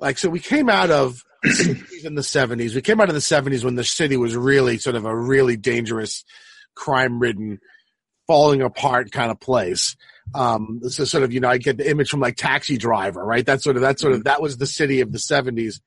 like 0.00 0.18
so 0.18 0.28
we 0.28 0.40
came 0.40 0.68
out 0.68 0.90
of 0.90 1.22
60s 1.44 2.04
and 2.04 2.16
the 2.16 2.22
70s. 2.22 2.74
We 2.74 2.82
came 2.82 3.00
out 3.00 3.08
of 3.08 3.14
the 3.14 3.20
70s 3.20 3.64
when 3.64 3.74
the 3.74 3.84
city 3.84 4.16
was 4.16 4.36
really 4.36 4.78
sort 4.78 4.96
of 4.96 5.04
a 5.04 5.16
really 5.16 5.56
dangerous, 5.56 6.24
crime-ridden, 6.74 7.60
falling 8.26 8.62
apart 8.62 9.12
kind 9.12 9.30
of 9.30 9.40
place. 9.40 9.96
Um, 10.34 10.80
so 10.88 11.04
sort 11.04 11.22
of, 11.22 11.32
you 11.32 11.40
know, 11.40 11.48
I 11.48 11.58
get 11.58 11.76
the 11.76 11.88
image 11.88 12.10
from 12.10 12.20
like 12.20 12.36
Taxi 12.36 12.76
Driver, 12.76 13.24
right? 13.24 13.46
That 13.46 13.62
sort 13.62 13.76
of, 13.76 13.82
that 13.82 14.00
sort 14.00 14.14
of, 14.14 14.24
that 14.24 14.42
was 14.42 14.56
the 14.56 14.66
city 14.66 15.00
of 15.00 15.12
the 15.12 15.18
70s. 15.18 15.76
It 15.76 15.80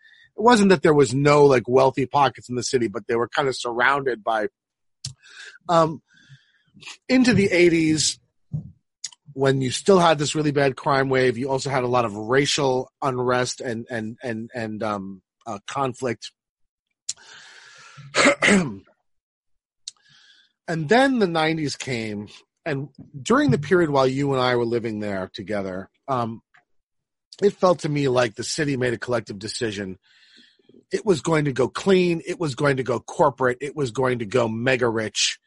wasn't 0.43 0.69
that 0.69 0.81
there 0.81 0.93
was 0.93 1.13
no 1.13 1.45
like 1.45 1.67
wealthy 1.67 2.05
pockets 2.05 2.49
in 2.49 2.55
the 2.55 2.63
city, 2.63 2.87
but 2.87 3.07
they 3.07 3.15
were 3.15 3.27
kind 3.27 3.47
of 3.47 3.55
surrounded 3.55 4.23
by, 4.23 4.47
um, 5.67 6.01
into 7.09 7.33
the 7.33 7.49
80s, 7.49 8.19
when 9.33 9.61
you 9.61 9.71
still 9.71 9.99
had 9.99 10.17
this 10.17 10.35
really 10.35 10.51
bad 10.51 10.75
crime 10.75 11.07
wave, 11.07 11.37
you 11.37 11.49
also 11.49 11.69
had 11.69 11.83
a 11.83 11.87
lot 11.87 12.05
of 12.05 12.15
racial 12.15 12.91
unrest 13.01 13.61
and 13.61 13.85
and 13.89 14.17
and 14.21 14.49
and 14.53 14.83
um, 14.83 15.21
uh, 15.49 15.59
conflict. 15.67 16.31
and 18.47 18.83
then 20.67 21.19
the 21.19 21.25
90s 21.25 21.77
came 21.77 22.27
and 22.65 22.89
during 23.19 23.51
the 23.51 23.57
period 23.57 23.89
while 23.89 24.07
you 24.07 24.31
and 24.33 24.41
I 24.41 24.55
were 24.55 24.65
living 24.65 24.99
there 24.99 25.31
together, 25.33 25.89
um, 26.07 26.41
it 27.41 27.53
felt 27.53 27.79
to 27.79 27.89
me 27.89 28.07
like 28.09 28.35
the 28.35 28.43
city 28.43 28.77
made 28.77 28.93
a 28.93 28.97
collective 28.97 29.39
decision. 29.39 29.97
It 30.91 31.05
was 31.05 31.21
going 31.21 31.45
to 31.45 31.53
go 31.53 31.67
clean. 31.67 32.21
It 32.27 32.39
was 32.39 32.55
going 32.55 32.77
to 32.77 32.83
go 32.83 32.99
corporate. 32.99 33.57
It 33.61 33.75
was 33.75 33.91
going 33.91 34.19
to 34.19 34.25
go 34.25 34.47
mega 34.47 34.87
rich. 34.87 35.39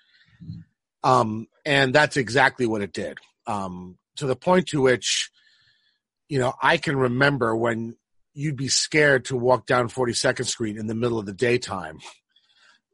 Um, 1.04 1.46
and 1.64 1.94
that's 1.94 2.16
exactly 2.16 2.66
what 2.66 2.82
it 2.82 2.92
did. 2.92 3.18
Um, 3.46 3.98
to 4.16 4.26
the 4.26 4.36
point 4.36 4.68
to 4.68 4.80
which, 4.80 5.30
you 6.28 6.40
know, 6.40 6.54
I 6.62 6.76
can 6.76 6.96
remember 6.96 7.54
when 7.54 7.96
you'd 8.34 8.56
be 8.56 8.68
scared 8.68 9.26
to 9.26 9.36
walk 9.36 9.66
down 9.66 9.88
42nd 9.88 10.46
Street 10.46 10.76
in 10.76 10.86
the 10.86 10.94
middle 10.94 11.18
of 11.18 11.26
the 11.26 11.32
daytime 11.32 11.98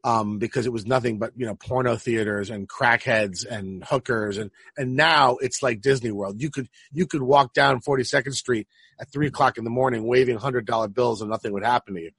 um, 0.03 0.37
because 0.37 0.65
it 0.65 0.73
was 0.73 0.85
nothing 0.85 1.19
but 1.19 1.33
you 1.35 1.45
know 1.45 1.55
porno 1.55 1.95
theaters 1.95 2.49
and 2.49 2.69
crackheads 2.69 3.45
and 3.45 3.83
hookers 3.83 4.37
and 4.37 4.51
and 4.77 4.95
now 4.95 5.35
it's 5.37 5.61
like 5.61 5.81
Disney 5.81 6.11
World. 6.11 6.41
You 6.41 6.49
could 6.49 6.69
you 6.91 7.05
could 7.05 7.21
walk 7.21 7.53
down 7.53 7.81
42nd 7.81 8.33
Street 8.33 8.67
at 8.99 9.11
three 9.11 9.27
o'clock 9.27 9.57
in 9.57 9.63
the 9.63 9.69
morning 9.69 10.03
waving 10.03 10.37
hundred 10.37 10.65
dollar 10.65 10.87
bills 10.87 11.21
and 11.21 11.29
nothing 11.29 11.53
would 11.53 11.63
happen 11.63 11.95
to 11.95 12.01
you. 12.01 12.11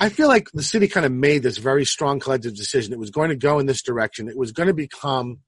I 0.00 0.08
feel 0.08 0.28
like 0.28 0.50
the 0.52 0.62
city 0.62 0.88
kind 0.88 1.06
of 1.06 1.12
made 1.12 1.42
this 1.42 1.58
very 1.58 1.84
strong 1.84 2.20
collective 2.20 2.56
decision. 2.56 2.92
It 2.92 2.98
was 2.98 3.10
going 3.10 3.30
to 3.30 3.36
go 3.36 3.58
in 3.58 3.66
this 3.66 3.82
direction. 3.82 4.28
It 4.28 4.36
was 4.36 4.52
going 4.52 4.66
to 4.66 4.74
become 4.74 5.38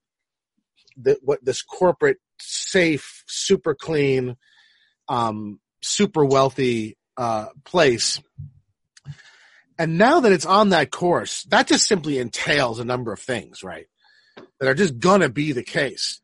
the, 0.97 1.19
what 1.23 1.45
this 1.45 1.63
corporate, 1.63 2.19
safe, 2.41 3.25
super 3.27 3.75
clean, 3.75 4.37
um, 5.09 5.59
super 5.83 6.25
wealthy 6.25 6.97
uh, 7.17 7.47
place 7.65 8.21
and 9.81 9.97
now 9.97 10.21
that 10.21 10.33
it's 10.33 10.45
on 10.45 10.69
that 10.69 10.91
course, 10.91 11.45
that 11.45 11.67
just 11.67 11.89
simply 11.89 12.19
entails 12.19 12.81
a 12.81 12.85
number 12.85 13.15
of 13.15 13.19
things, 13.19 13.65
right? 13.65 13.87
That 14.59 14.69
are 14.69 14.75
just 14.75 14.99
gonna 14.99 15.31
be 15.31 15.53
the 15.53 15.63
case. 15.63 16.21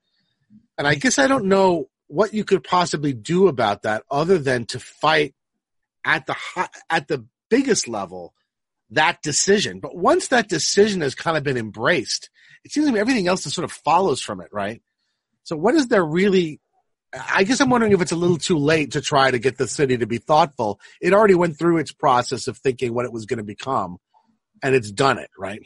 And 0.76 0.86
I 0.86 0.94
guess 0.94 1.18
I 1.18 1.26
don't 1.26 1.46
know 1.46 1.88
what 2.06 2.34
you 2.34 2.44
could 2.44 2.62
possibly 2.62 3.14
do 3.14 3.48
about 3.48 3.84
that 3.84 4.02
other 4.10 4.36
than 4.36 4.66
to 4.66 4.78
fight 4.78 5.34
at 6.04 6.26
the 6.26 6.34
high, 6.34 6.68
at 6.90 7.08
the 7.08 7.24
biggest 7.48 7.88
level 7.88 8.34
that 8.90 9.22
decision. 9.22 9.80
But 9.80 9.96
once 9.96 10.28
that 10.28 10.50
decision 10.50 11.00
has 11.00 11.14
kind 11.14 11.38
of 11.38 11.42
been 11.42 11.56
embraced, 11.56 12.28
it 12.62 12.72
seems 12.72 12.88
to 12.88 12.92
me 12.92 13.00
everything 13.00 13.26
else 13.26 13.44
sort 13.44 13.64
of 13.64 13.72
follows 13.72 14.20
from 14.20 14.42
it, 14.42 14.48
right? 14.52 14.82
So 15.44 15.56
what 15.56 15.74
is 15.74 15.88
there 15.88 16.04
really 16.04 16.60
I 17.12 17.44
guess 17.44 17.60
I'm 17.60 17.70
wondering 17.70 17.92
if 17.92 18.02
it's 18.02 18.12
a 18.12 18.16
little 18.16 18.38
too 18.38 18.58
late 18.58 18.92
to 18.92 19.00
try 19.00 19.30
to 19.30 19.38
get 19.38 19.56
the 19.56 19.68
city 19.68 19.96
to 19.98 20.06
be 20.06 20.18
thoughtful. 20.18 20.80
It 21.00 21.12
already 21.12 21.34
went 21.34 21.58
through 21.58 21.78
its 21.78 21.92
process 21.92 22.48
of 22.48 22.58
thinking 22.58 22.94
what 22.94 23.04
it 23.04 23.12
was 23.12 23.26
going 23.26 23.38
to 23.38 23.44
become, 23.44 23.98
and 24.62 24.74
it's 24.74 24.90
done 24.90 25.18
it, 25.18 25.30
right? 25.38 25.62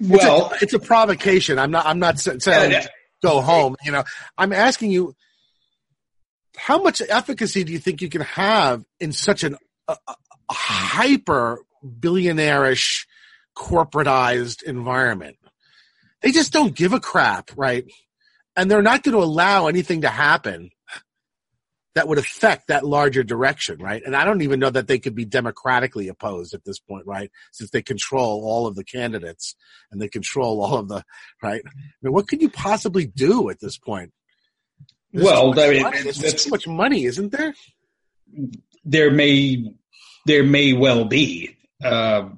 well, 0.00 0.50
it's 0.52 0.62
a, 0.62 0.64
it's 0.64 0.74
a, 0.74 0.78
provocation. 0.78 1.58
I'm 1.58 1.70
not. 1.70 1.86
I'm 1.86 2.00
not 2.00 2.18
saying 2.18 2.82
go 3.22 3.40
home. 3.40 3.76
You 3.84 3.92
know, 3.92 4.04
I'm 4.36 4.52
asking 4.52 4.90
you, 4.90 5.14
how 6.56 6.82
much 6.82 7.00
efficacy 7.00 7.64
do 7.64 7.72
you 7.72 7.78
think 7.78 8.02
you 8.02 8.08
can 8.08 8.22
have 8.22 8.84
in 8.98 9.12
such 9.12 9.44
an 9.44 9.56
a, 9.88 9.96
a 10.08 10.14
hyper 10.50 11.60
billionaireish 11.84 13.06
corporatized 13.56 14.62
environment? 14.62 15.36
They 16.22 16.32
just 16.32 16.52
don't 16.52 16.74
give 16.74 16.92
a 16.92 17.00
crap, 17.00 17.50
right? 17.56 17.84
and 18.56 18.70
they're 18.70 18.82
not 18.82 19.02
going 19.02 19.16
to 19.16 19.22
allow 19.22 19.66
anything 19.66 20.02
to 20.02 20.08
happen 20.08 20.70
that 21.94 22.06
would 22.06 22.18
affect 22.18 22.68
that 22.68 22.84
larger 22.86 23.24
direction, 23.24 23.78
right? 23.80 24.02
And 24.04 24.14
I 24.14 24.24
don't 24.24 24.42
even 24.42 24.60
know 24.60 24.70
that 24.70 24.86
they 24.86 24.98
could 24.98 25.14
be 25.14 25.24
democratically 25.24 26.08
opposed 26.08 26.54
at 26.54 26.64
this 26.64 26.78
point, 26.78 27.06
right? 27.06 27.30
Since 27.52 27.70
they 27.70 27.82
control 27.82 28.44
all 28.44 28.66
of 28.66 28.76
the 28.76 28.84
candidates 28.84 29.56
and 29.90 30.00
they 30.00 30.08
control 30.08 30.62
all 30.62 30.76
of 30.76 30.88
the, 30.88 31.02
right? 31.42 31.62
I 31.66 31.70
mean, 32.02 32.12
what 32.12 32.28
could 32.28 32.42
you 32.42 32.48
possibly 32.48 33.06
do 33.06 33.50
at 33.50 33.60
this 33.60 33.76
point? 33.76 34.12
There's 35.12 35.24
well, 35.24 35.58
I 35.58 35.70
mean, 35.70 35.82
there's 36.04 36.44
too 36.44 36.50
much 36.50 36.68
money, 36.68 37.04
isn't 37.04 37.32
there? 37.32 37.54
There 38.84 39.10
may, 39.10 39.74
there 40.26 40.44
may 40.44 40.72
well 40.74 41.06
be. 41.06 41.56
Uh, 41.82 42.28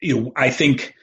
you 0.00 0.20
know, 0.20 0.32
I 0.36 0.50
think 0.50 0.94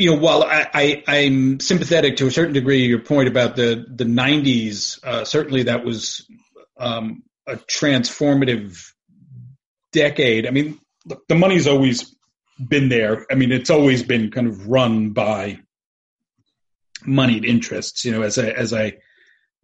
you 0.00 0.10
know, 0.10 0.16
while 0.16 0.42
I, 0.42 1.02
I, 1.06 1.16
am 1.16 1.60
sympathetic 1.60 2.16
to 2.16 2.26
a 2.26 2.30
certain 2.30 2.54
degree 2.54 2.86
your 2.86 3.00
point 3.00 3.28
about 3.28 3.54
the 3.54 3.84
the 3.86 4.04
90s, 4.04 5.04
uh, 5.04 5.26
certainly 5.26 5.64
that 5.64 5.84
was 5.84 6.26
um, 6.78 7.22
a 7.46 7.56
transformative 7.56 8.82
decade. 9.92 10.46
I 10.46 10.52
mean, 10.52 10.80
look, 11.04 11.28
the 11.28 11.34
money's 11.34 11.66
always 11.66 12.16
been 12.58 12.88
there. 12.88 13.26
I 13.30 13.34
mean, 13.34 13.52
it's 13.52 13.68
always 13.68 14.02
been 14.02 14.30
kind 14.30 14.46
of 14.46 14.68
run 14.68 15.10
by 15.10 15.58
moneyed 17.04 17.44
interests. 17.44 18.06
You 18.06 18.12
know, 18.12 18.22
as 18.22 18.38
I 18.38 18.48
as 18.48 18.72
I 18.72 18.96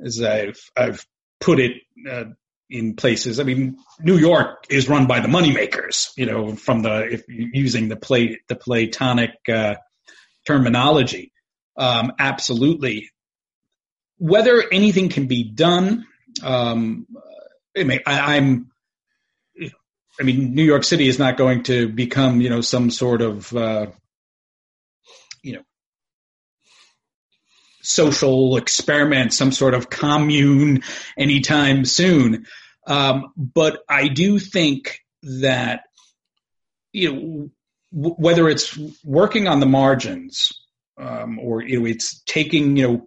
as 0.04 0.22
I've 0.22 0.60
I've 0.76 1.06
put 1.40 1.60
it 1.60 1.80
uh, 2.10 2.24
in 2.68 2.94
places. 2.94 3.40
I 3.40 3.44
mean, 3.44 3.78
New 4.00 4.18
York 4.18 4.66
is 4.68 4.86
run 4.86 5.06
by 5.06 5.20
the 5.20 5.28
moneymakers. 5.28 6.10
You 6.14 6.26
know, 6.26 6.56
from 6.56 6.82
the 6.82 7.08
if 7.10 7.24
using 7.26 7.88
the 7.88 7.96
play 7.96 8.40
the 8.48 8.56
Platonic. 8.56 9.30
Uh, 9.48 9.76
terminology. 10.46 11.32
Um, 11.76 12.12
absolutely. 12.18 13.10
Whether 14.18 14.62
anything 14.72 15.08
can 15.08 15.26
be 15.26 15.44
done, 15.44 16.06
um, 16.42 17.06
I 17.76 17.84
mean, 17.84 18.00
I, 18.06 18.36
am 18.36 18.70
I 20.18 20.22
mean, 20.22 20.54
New 20.54 20.64
York 20.64 20.84
City 20.84 21.08
is 21.08 21.18
not 21.18 21.36
going 21.36 21.64
to 21.64 21.88
become, 21.88 22.40
you 22.40 22.48
know, 22.48 22.62
some 22.62 22.90
sort 22.90 23.20
of, 23.20 23.54
uh, 23.54 23.86
you 25.42 25.54
know, 25.54 25.62
social 27.82 28.56
experiment, 28.56 29.34
some 29.34 29.52
sort 29.52 29.74
of 29.74 29.90
commune 29.90 30.82
anytime 31.18 31.84
soon. 31.84 32.46
Um, 32.86 33.32
but 33.36 33.80
I 33.88 34.08
do 34.08 34.38
think 34.38 35.00
that, 35.22 35.82
you 36.92 37.12
know, 37.12 37.50
whether 37.96 38.48
it's 38.48 38.78
working 39.04 39.48
on 39.48 39.60
the 39.60 39.66
margins 39.66 40.52
um, 40.98 41.38
or 41.38 41.62
you 41.62 41.80
know, 41.80 41.86
it's 41.86 42.22
taking 42.24 42.76
you 42.76 42.88
know 42.88 43.04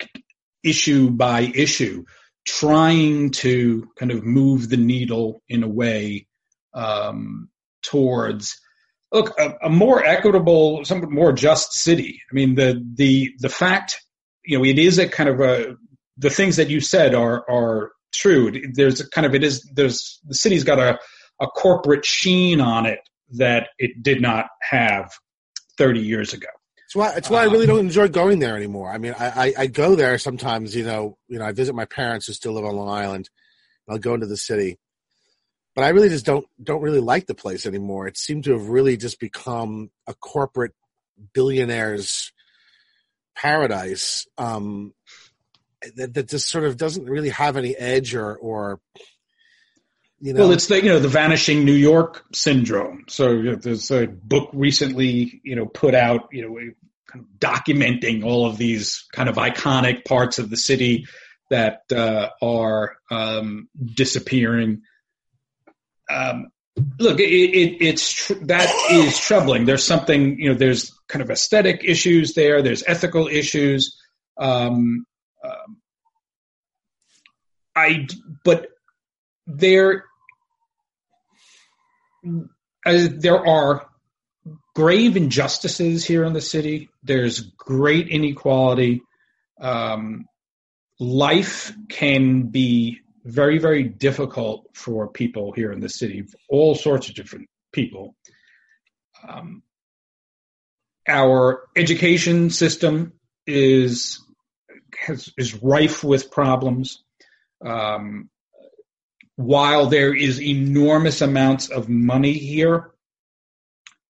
issue 0.63 1.11
by 1.11 1.41
issue, 1.41 2.03
trying 2.45 3.29
to 3.29 3.87
kind 3.97 4.11
of 4.11 4.25
move 4.25 4.69
the 4.69 4.77
needle 4.77 5.41
in 5.47 5.63
a 5.63 5.67
way 5.67 6.27
um, 6.73 7.49
towards 7.83 8.59
look 9.11 9.37
a, 9.39 9.53
a, 9.63 9.69
more 9.69 10.03
equitable, 10.03 10.83
somewhat 10.85 11.11
more 11.11 11.33
just 11.33 11.73
city. 11.73 12.21
I 12.31 12.33
mean 12.33 12.55
the 12.55 12.83
the 12.95 13.31
the 13.39 13.49
fact 13.49 14.01
you 14.43 14.57
know 14.57 14.65
it 14.65 14.79
is 14.79 14.97
a 14.97 15.07
kind 15.07 15.29
of 15.29 15.39
a 15.39 15.75
the 16.17 16.31
things 16.31 16.55
that 16.55 16.69
you 16.69 16.81
said 16.81 17.13
are 17.13 17.45
are 17.49 17.91
true. 18.11 18.51
There's 18.73 19.01
a 19.01 19.09
kind 19.09 19.27
of 19.27 19.35
it 19.35 19.43
is 19.43 19.69
there's 19.73 20.19
the 20.25 20.35
city's 20.35 20.63
got 20.63 20.79
a 20.79 20.99
a 21.39 21.47
corporate 21.47 22.05
sheen 22.05 22.59
on 22.59 22.87
it 22.87 22.99
that 23.31 23.69
it 23.77 24.01
did 24.01 24.21
not 24.21 24.47
have 24.61 25.11
30 25.77 25.99
years 26.01 26.33
ago. 26.33 26.47
That's 26.77 26.95
why. 26.95 27.13
That's 27.13 27.29
why 27.29 27.41
I 27.41 27.45
really 27.45 27.67
don't 27.67 27.79
enjoy 27.79 28.07
going 28.07 28.39
there 28.39 28.57
anymore. 28.57 28.91
I 28.91 28.97
mean, 28.97 29.13
I, 29.19 29.27
I, 29.27 29.53
I 29.59 29.67
go 29.67 29.95
there 29.95 30.17
sometimes. 30.17 30.75
You 30.75 30.85
know, 30.85 31.17
you 31.27 31.37
know, 31.37 31.45
I 31.45 31.51
visit 31.51 31.75
my 31.75 31.85
parents 31.85 32.25
who 32.25 32.33
still 32.33 32.53
live 32.53 32.65
on 32.65 32.75
Long 32.75 32.89
Island. 32.89 33.29
I'll 33.87 33.99
go 33.99 34.15
into 34.15 34.25
the 34.25 34.37
city, 34.37 34.79
but 35.75 35.83
I 35.83 35.89
really 35.89 36.09
just 36.09 36.25
don't 36.25 36.47
don't 36.63 36.81
really 36.81 36.99
like 36.99 37.27
the 37.27 37.35
place 37.35 37.67
anymore. 37.67 38.07
It 38.07 38.17
seemed 38.17 38.45
to 38.45 38.53
have 38.53 38.69
really 38.69 38.97
just 38.97 39.19
become 39.19 39.91
a 40.07 40.15
corporate 40.15 40.73
billionaires 41.33 42.31
paradise 43.35 44.27
um, 44.37 44.93
that, 45.95 46.13
that 46.13 46.29
just 46.29 46.49
sort 46.49 46.65
of 46.65 46.77
doesn't 46.77 47.05
really 47.05 47.29
have 47.29 47.55
any 47.55 47.75
edge 47.75 48.15
or 48.15 48.35
or 48.35 48.79
you 50.21 50.33
know? 50.33 50.41
Well, 50.41 50.51
it's 50.51 50.67
the 50.67 50.77
you 50.77 50.89
know 50.89 50.99
the 50.99 51.07
vanishing 51.07 51.65
New 51.65 51.73
York 51.73 52.25
syndrome. 52.33 53.05
So 53.07 53.31
you 53.31 53.43
know, 53.43 53.55
there's 53.55 53.89
a 53.91 54.07
book 54.07 54.49
recently 54.53 55.41
you 55.43 55.55
know 55.55 55.65
put 55.65 55.95
out 55.95 56.29
you 56.31 56.41
know 56.41 56.55
kind 57.07 57.25
of 57.25 57.39
documenting 57.39 58.23
all 58.23 58.45
of 58.45 58.57
these 58.57 59.05
kind 59.11 59.29
of 59.29 59.35
iconic 59.35 60.05
parts 60.05 60.37
of 60.39 60.49
the 60.49 60.57
city 60.57 61.07
that 61.49 61.81
uh, 61.91 62.29
are 62.41 62.97
um, 63.09 63.67
disappearing. 63.83 64.83
Um, 66.09 66.49
look, 66.99 67.19
it, 67.19 67.23
it, 67.23 67.77
it's 67.81 68.11
tr- 68.11 68.33
that 68.43 68.69
is 68.91 69.17
troubling. 69.19 69.65
There's 69.65 69.83
something 69.83 70.39
you 70.39 70.49
know. 70.49 70.55
There's 70.55 70.91
kind 71.07 71.21
of 71.23 71.31
aesthetic 71.31 71.81
issues 71.83 72.33
there. 72.33 72.61
There's 72.61 72.83
ethical 72.85 73.27
issues. 73.27 73.97
Um, 74.37 75.05
um 75.43 75.77
I 77.75 78.07
but 78.43 78.67
there 79.47 80.05
there 82.85 83.45
are 83.45 83.87
grave 84.75 85.17
injustices 85.17 86.05
here 86.05 86.23
in 86.23 86.33
the 86.33 86.41
city. 86.41 86.89
There's 87.03 87.39
great 87.39 88.07
inequality. 88.07 89.01
Um, 89.59 90.25
life 90.99 91.73
can 91.89 92.43
be 92.43 92.99
very, 93.23 93.59
very 93.59 93.83
difficult 93.83 94.67
for 94.73 95.07
people 95.09 95.51
here 95.51 95.71
in 95.71 95.79
the 95.79 95.89
city, 95.89 96.25
all 96.49 96.75
sorts 96.75 97.09
of 97.09 97.15
different 97.15 97.47
people. 97.71 98.15
Um, 99.27 99.63
our 101.07 101.63
education 101.75 102.49
system 102.49 103.13
is 103.45 104.21
has, 104.97 105.31
is 105.37 105.55
rife 105.61 106.03
with 106.03 106.31
problems. 106.31 107.03
Um, 107.65 108.29
while 109.39 109.85
there 109.85 110.13
is 110.13 110.41
enormous 110.41 111.21
amounts 111.21 111.69
of 111.69 111.87
money 111.87 112.33
here, 112.33 112.91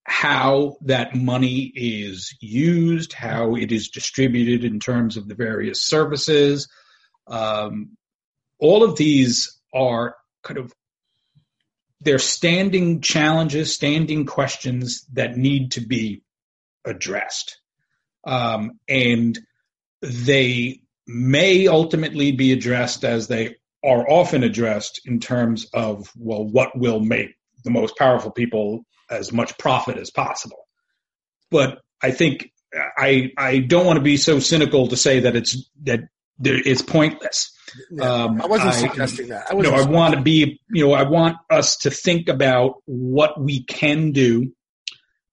how 0.04 0.78
that 0.82 1.14
money 1.14 1.72
is 1.76 2.36
used, 2.42 3.14
how 3.14 3.54
it 3.54 3.72
is 3.72 3.90
distributed 3.90 4.64
in 4.64 4.80
terms 4.80 5.18
of 5.18 5.28
the 5.28 5.36
various 5.36 5.84
services, 5.84 6.68
um, 7.28 7.96
all 8.58 8.84
of 8.84 8.98
these 8.98 9.60
are 9.72 10.16
kind 10.44 10.58
of 10.58 10.74
they're 12.02 12.18
standing 12.18 13.02
challenges, 13.02 13.72
standing 13.72 14.26
questions 14.26 15.06
that 15.14 15.38
need 15.38 15.74
to 15.74 15.82
be 15.82 16.24
addressed, 16.84 17.60
um, 18.26 18.80
and 18.88 19.38
they 20.02 20.82
may 21.06 21.68
ultimately 21.68 22.32
be 22.32 22.52
addressed 22.52 23.04
as 23.04 23.28
they 23.28 23.59
are 23.84 24.10
often 24.10 24.44
addressed 24.44 25.02
in 25.06 25.20
terms 25.20 25.68
of, 25.74 26.12
well, 26.18 26.44
what 26.46 26.78
will 26.78 27.00
make 27.00 27.30
the 27.64 27.72
most 27.72 27.98
powerful 27.98 28.32
people 28.32 28.86
as 29.10 29.32
much 29.32 29.58
profit 29.58 29.98
as 29.98 30.12
possible. 30.12 30.68
But 31.50 31.80
I 32.02 32.12
think 32.12 32.52
I 32.74 33.32
I 33.38 33.60
don't 33.60 33.86
want 33.86 33.98
to 33.98 34.04
be 34.04 34.18
so 34.18 34.40
cynical 34.40 34.88
to 34.88 34.98
say 34.98 35.22
that 35.22 35.36
it's 35.36 35.70
that 35.84 36.02
it's 36.42 36.82
pointless. 36.82 37.52
um, 38.02 38.42
I 38.42 38.46
wasn't 38.48 38.70
I, 38.70 38.74
suggesting 38.74 39.28
that. 39.30 39.48
I 39.50 39.56
no, 39.56 39.72
I 39.72 39.86
want 39.86 40.16
to 40.16 40.22
be 40.22 40.60
you 40.70 40.88
know 40.88 40.94
I 40.94 41.04
want 41.04 41.38
us 41.50 41.78
to 41.78 41.92
think 41.92 42.30
about 42.30 42.76
what 42.86 43.40
we 43.40 43.64
can 43.64 44.12
do. 44.12 44.54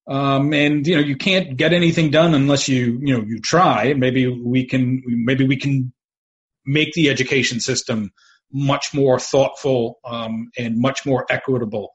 Um, 0.09 0.55
and 0.55 0.87
you 0.87 0.95
know 0.95 1.03
you 1.03 1.17
can't 1.17 1.57
get 1.57 1.73
anything 1.73 2.11
done 2.11 2.35
unless 2.35 2.69
you 2.69 3.01
you 3.03 3.17
know 3.17 3.25
you 3.27 3.41
try. 3.41 3.93
Maybe 3.93 4.27
we 4.27 4.65
can 4.65 5.03
maybe 5.07 5.47
we 5.47 5.57
can 5.57 5.93
make 6.65 6.93
the 6.95 7.11
education 7.11 7.61
system 7.61 8.13
much 8.53 8.95
more 8.95 9.19
thoughtful 9.19 9.99
um, 10.05 10.51
and 10.57 10.79
much 10.79 11.05
more 11.05 11.27
equitable. 11.31 11.93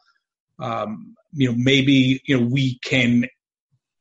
Um, 0.60 1.16
you 1.34 1.50
know, 1.50 1.56
maybe 1.58 2.22
you 2.26 2.40
know 2.40 2.46
we 2.46 2.80
can 2.80 3.26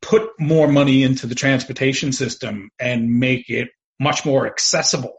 put 0.03 0.31
more 0.39 0.69
money 0.69 1.03
into 1.03 1.27
the 1.27 1.35
transportation 1.35 2.13
system 2.13 2.71
and 2.79 3.19
make 3.21 3.49
it 3.51 3.69
much 3.99 4.25
more 4.25 4.47
accessible 4.47 5.15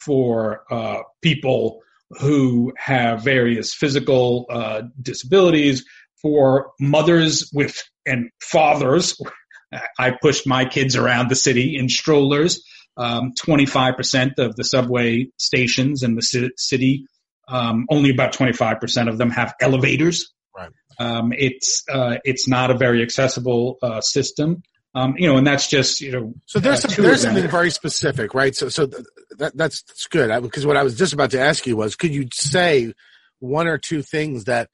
for 0.00 0.64
uh, 0.70 1.02
people 1.20 1.80
who 2.20 2.72
have 2.76 3.22
various 3.22 3.74
physical 3.74 4.46
uh, 4.50 4.82
disabilities, 5.00 5.84
for 6.20 6.72
mothers 6.80 7.50
with 7.52 7.82
and 8.06 8.30
fathers. 8.40 9.20
I 9.98 10.12
pushed 10.20 10.46
my 10.46 10.64
kids 10.64 10.96
around 10.96 11.30
the 11.30 11.36
city 11.36 11.76
in 11.76 11.88
strollers 11.88 12.64
um, 12.96 13.32
25% 13.40 14.38
of 14.38 14.56
the 14.56 14.64
subway 14.64 15.28
stations 15.36 16.02
in 16.02 16.14
the 16.14 16.50
city, 16.56 17.06
um, 17.48 17.86
only 17.90 18.10
about 18.10 18.32
25% 18.32 19.08
of 19.08 19.18
them 19.18 19.30
have 19.30 19.54
elevators. 19.60 20.32
Right. 20.56 20.70
Um, 20.98 21.32
it's 21.36 21.84
uh, 21.88 22.18
it's 22.24 22.46
not 22.46 22.70
a 22.70 22.76
very 22.76 23.02
accessible 23.02 23.78
uh, 23.82 24.00
system. 24.00 24.62
Um, 24.94 25.14
you 25.16 25.28
know, 25.28 25.36
and 25.36 25.46
that's 25.46 25.68
just 25.68 26.00
you 26.00 26.12
know. 26.12 26.34
So 26.46 26.58
there's 26.58 26.84
uh, 26.84 26.88
some, 26.88 27.04
there's 27.04 27.22
something 27.22 27.48
very 27.48 27.70
specific, 27.70 28.34
right? 28.34 28.54
So 28.54 28.68
so 28.68 28.86
th- 28.86 29.04
that 29.38 29.56
that's, 29.56 29.82
that's 29.82 30.06
good 30.06 30.42
because 30.42 30.66
what 30.66 30.76
I 30.76 30.82
was 30.82 30.98
just 30.98 31.12
about 31.12 31.30
to 31.30 31.40
ask 31.40 31.66
you 31.66 31.76
was, 31.76 31.96
could 31.96 32.12
you 32.12 32.28
say 32.32 32.92
one 33.38 33.68
or 33.68 33.78
two 33.78 34.02
things 34.02 34.44
that 34.44 34.68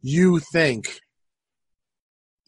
you 0.00 0.40
think 0.40 1.00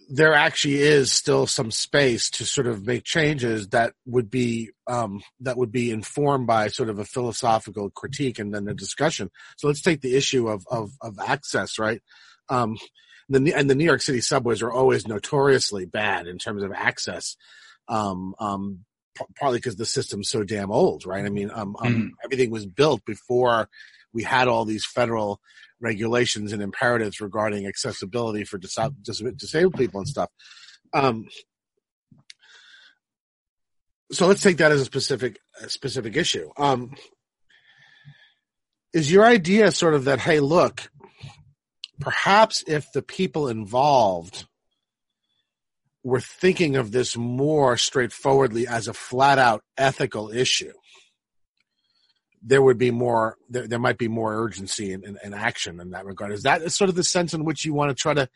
there 0.09 0.35
actually 0.35 0.77
is 0.81 1.13
still 1.13 1.47
some 1.47 1.71
space 1.71 2.31
to 2.31 2.45
sort 2.45 2.67
of 2.67 2.87
make 2.87 3.05
changes 3.05 3.69
that 3.69 3.95
would 4.07 4.31
be 4.31 4.71
um, 4.87 5.23
that 5.41 5.57
would 5.57 5.73
be 5.73 5.91
informed 5.91 6.47
by 6.47 6.69
sort 6.69 6.89
of 6.89 6.99
a 6.99 7.05
philosophical 7.05 7.91
critique 7.91 8.39
and 8.39 8.55
then 8.55 8.69
a 8.69 8.75
discussion. 8.75 9.31
So 9.57 9.69
let's 9.69 9.83
take 9.83 10.01
the 10.01 10.17
issue 10.17 10.49
of 10.49 10.67
of, 10.71 10.91
of 11.01 11.19
access, 11.19 11.79
right? 11.79 12.03
Um, 12.49 12.77
the, 13.29 13.55
and 13.55 13.71
the 13.71 13.75
New 13.75 13.85
York 13.85 14.03
City 14.03 14.21
subways 14.21 14.63
are 14.63 14.73
always 14.73 15.07
notoriously 15.07 15.87
bad 15.87 16.27
in 16.27 16.39
terms 16.39 16.63
of 16.63 16.73
access. 16.73 17.37
Um, 17.89 18.35
um, 18.39 18.85
partly 19.39 19.59
because 19.59 19.77
the 19.77 19.87
system's 19.87 20.31
so 20.31 20.43
damn 20.43 20.71
old, 20.71 21.05
right? 21.07 21.25
I 21.25 21.29
mean, 21.29 21.51
um, 21.53 21.77
um, 21.81 21.95
mm. 21.95 22.11
everything 22.25 22.51
was 22.51 22.67
built 22.67 23.05
before 23.05 23.69
we 24.13 24.23
had 24.23 24.49
all 24.49 24.65
these 24.65 24.87
federal 24.87 25.41
regulations 25.83 26.53
and 26.53 26.63
imperatives 26.63 27.21
regarding 27.21 27.67
accessibility 27.67 28.45
for 28.45 28.57
dis- 28.57 28.79
dis- 29.03 29.23
disabled 29.37 29.75
people 29.75 30.01
and 30.01 30.09
stuff. 30.09 30.31
Um, 30.95 31.27
so 34.13 34.27
let's 34.27 34.43
take 34.43 34.59
that 34.59 34.73
as 34.73 34.81
a 34.81 34.85
specific 34.85 35.39
a 35.61 35.69
specific 35.69 36.17
issue. 36.17 36.51
Um, 36.57 36.95
is 38.93 39.11
your 39.11 39.25
idea 39.25 39.73
sort 39.73 39.95
of 39.95 40.05
that? 40.05 40.21
Hey, 40.21 40.41
look, 40.41 40.91
perhaps 42.01 42.63
if 42.67 42.93
the 42.93 43.03
people 43.03 43.49
involved 43.49 44.47
were 46.05 46.21
thinking 46.21 46.77
of 46.77 46.93
this 46.93 47.17
more 47.17 47.77
straightforwardly 47.77 48.67
as 48.67 48.89
a 48.89 48.93
flat 48.93 49.39
out 49.39 49.63
ethical 49.79 50.31
issue, 50.31 50.73
there 52.45 52.63
would 52.63 52.79
be 52.79 52.91
more 52.91 53.37
there, 53.49 53.67
there 53.67 53.79
might 53.79 53.99
be 53.99 54.09
more 54.09 54.35
urgency 54.35 54.93
and, 54.93 55.05
and, 55.05 55.19
and, 55.23 55.35
action 55.35 55.81
in 55.81 55.91
that 55.91 56.05
regard. 56.05 56.33
Is 56.33 56.43
that 56.43 56.71
sort 56.73 56.91
of 56.91 56.97
the 56.97 57.05
sense 57.05 57.35
in 57.35 57.45
which 57.45 57.65
you 57.65 57.73
want 57.73 57.91
to 57.91 57.95
try 57.95 58.15
to 58.15 58.29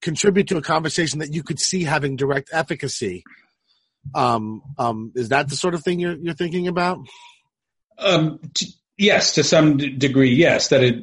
contribute 0.00 0.48
to 0.48 0.56
a 0.56 0.62
conversation 0.62 1.18
that 1.18 1.32
you 1.32 1.42
could 1.42 1.60
see 1.60 1.84
having 1.84 2.16
direct 2.16 2.50
efficacy? 2.52 3.24
Um, 4.14 4.62
um, 4.78 5.12
is 5.14 5.30
that 5.30 5.48
the 5.48 5.56
sort 5.56 5.74
of 5.74 5.82
thing 5.82 5.98
you're, 5.98 6.16
you're 6.16 6.34
thinking 6.34 6.68
about? 6.68 6.98
Um, 7.98 8.38
t- 8.54 8.72
yes 8.96 9.34
to 9.34 9.42
some 9.42 9.76
d- 9.76 9.90
degree 9.90 10.32
yes 10.32 10.68
that 10.68 10.82
it 10.82 11.02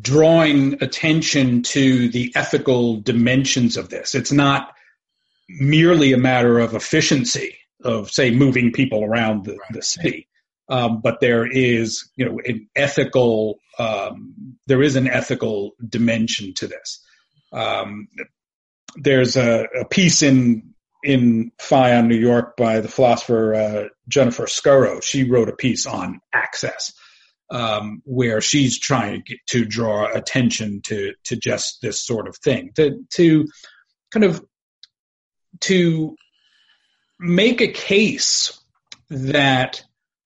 drawing 0.00 0.82
attention 0.82 1.62
to 1.62 2.08
the 2.08 2.32
ethical 2.34 3.00
dimensions 3.00 3.76
of 3.76 3.88
this. 3.88 4.14
It's 4.14 4.32
not 4.32 4.74
merely 5.48 6.12
a 6.12 6.18
matter 6.18 6.58
of 6.58 6.74
efficiency 6.74 7.58
of 7.84 8.10
say 8.10 8.30
moving 8.30 8.72
people 8.72 9.04
around 9.04 9.44
the, 9.44 9.52
right. 9.52 9.72
the 9.72 9.82
city 9.82 10.28
um, 10.72 11.02
but 11.02 11.20
there 11.20 11.46
is, 11.46 12.10
you 12.16 12.24
know, 12.24 12.40
an 12.46 12.66
ethical, 12.74 13.58
um, 13.78 14.56
there 14.66 14.82
is 14.82 14.96
an 14.96 15.06
ethical 15.06 15.72
dimension 15.86 16.54
to 16.54 16.66
this. 16.66 17.04
Um, 17.52 18.08
there's 18.96 19.36
a, 19.36 19.66
a, 19.80 19.84
piece 19.84 20.22
in 20.22 20.72
in 21.04 21.52
FION 21.58 21.98
on 22.04 22.08
New 22.08 22.16
York 22.16 22.56
by 22.56 22.80
the 22.80 22.88
philosopher 22.88 23.54
uh, 23.54 23.84
Jennifer 24.08 24.46
Scuro. 24.46 25.00
She 25.00 25.28
wrote 25.28 25.50
a 25.50 25.56
piece 25.56 25.84
on 25.84 26.20
access, 26.32 26.94
um, 27.50 28.00
where 28.06 28.40
she's 28.40 28.78
trying 28.78 29.24
to, 29.26 29.36
to 29.48 29.64
draw 29.66 30.10
attention 30.10 30.80
to 30.86 31.12
to 31.24 31.36
just 31.36 31.82
this 31.82 32.02
sort 32.02 32.28
of 32.28 32.36
thing, 32.38 32.72
to 32.76 33.04
to 33.10 33.46
kind 34.10 34.24
of 34.24 34.42
to 35.60 36.16
make 37.20 37.60
a 37.60 37.68
case 37.68 38.58
that 39.10 39.82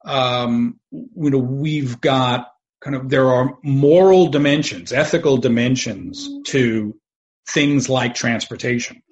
um, 0.07 0.79
you 0.91 1.31
know, 1.31 1.39
we've 1.39 2.01
got 2.01 2.49
kind 2.81 2.97
of 2.97 3.09
there 3.09 3.29
are 3.29 3.59
moral 3.63 4.29
dimensions, 4.29 4.93
ethical 4.93 5.39
dimensions 5.39 6.29
to 6.47 6.97
things 7.49 7.89
like 7.89 8.15
transportation, 8.15 9.03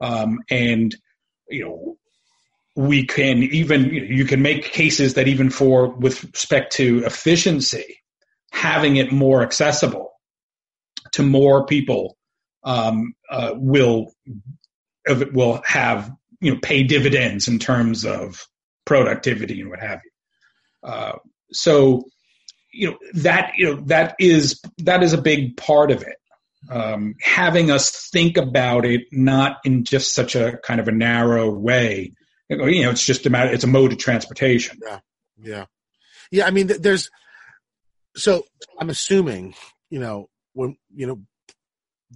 um, 0.00 0.40
and 0.50 0.96
you 1.50 1.64
know, 1.64 1.96
we 2.74 3.06
can 3.06 3.42
even 3.42 3.84
you 3.92 4.24
can 4.24 4.40
make 4.40 4.64
cases 4.64 5.14
that 5.14 5.28
even 5.28 5.50
for 5.50 5.88
with 5.88 6.24
respect 6.24 6.72
to 6.74 7.04
efficiency, 7.04 8.00
having 8.50 8.96
it 8.96 9.12
more 9.12 9.42
accessible 9.42 10.12
to 11.12 11.22
more 11.22 11.66
people 11.66 12.16
um, 12.64 13.14
uh, 13.30 13.52
will 13.54 14.12
will 15.06 15.60
have 15.66 16.10
you 16.40 16.54
know 16.54 16.60
pay 16.62 16.84
dividends 16.84 17.48
in 17.48 17.58
terms 17.58 18.04
of 18.04 18.46
productivity 18.86 19.60
and 19.60 19.70
what 19.70 19.80
have 19.80 20.00
you. 20.04 20.10
Uh, 20.82 21.14
so 21.52 22.04
you 22.72 22.90
know 22.90 22.98
that 23.14 23.52
you 23.56 23.66
know 23.66 23.82
that 23.86 24.14
is 24.18 24.60
that 24.78 25.02
is 25.02 25.12
a 25.12 25.20
big 25.20 25.56
part 25.56 25.90
of 25.90 26.02
it. 26.02 26.16
Um, 26.70 27.14
having 27.20 27.70
us 27.70 28.10
think 28.10 28.36
about 28.36 28.84
it 28.84 29.02
not 29.12 29.58
in 29.64 29.84
just 29.84 30.14
such 30.14 30.34
a 30.34 30.58
kind 30.58 30.80
of 30.80 30.88
a 30.88 30.92
narrow 30.92 31.50
way. 31.50 32.12
You 32.48 32.56
know, 32.56 32.90
it's 32.90 33.04
just 33.04 33.26
a 33.26 33.30
matter. 33.30 33.52
It's 33.52 33.64
a 33.64 33.68
mode 33.68 33.92
of 33.92 33.98
transportation. 33.98 34.78
Yeah, 34.84 35.00
yeah, 35.40 35.64
yeah. 36.30 36.46
I 36.46 36.50
mean, 36.50 36.66
there's. 36.66 37.10
So 38.16 38.44
I'm 38.80 38.90
assuming, 38.90 39.54
you 39.90 40.00
know, 40.00 40.28
when 40.54 40.76
you 40.94 41.06
know 41.06 41.22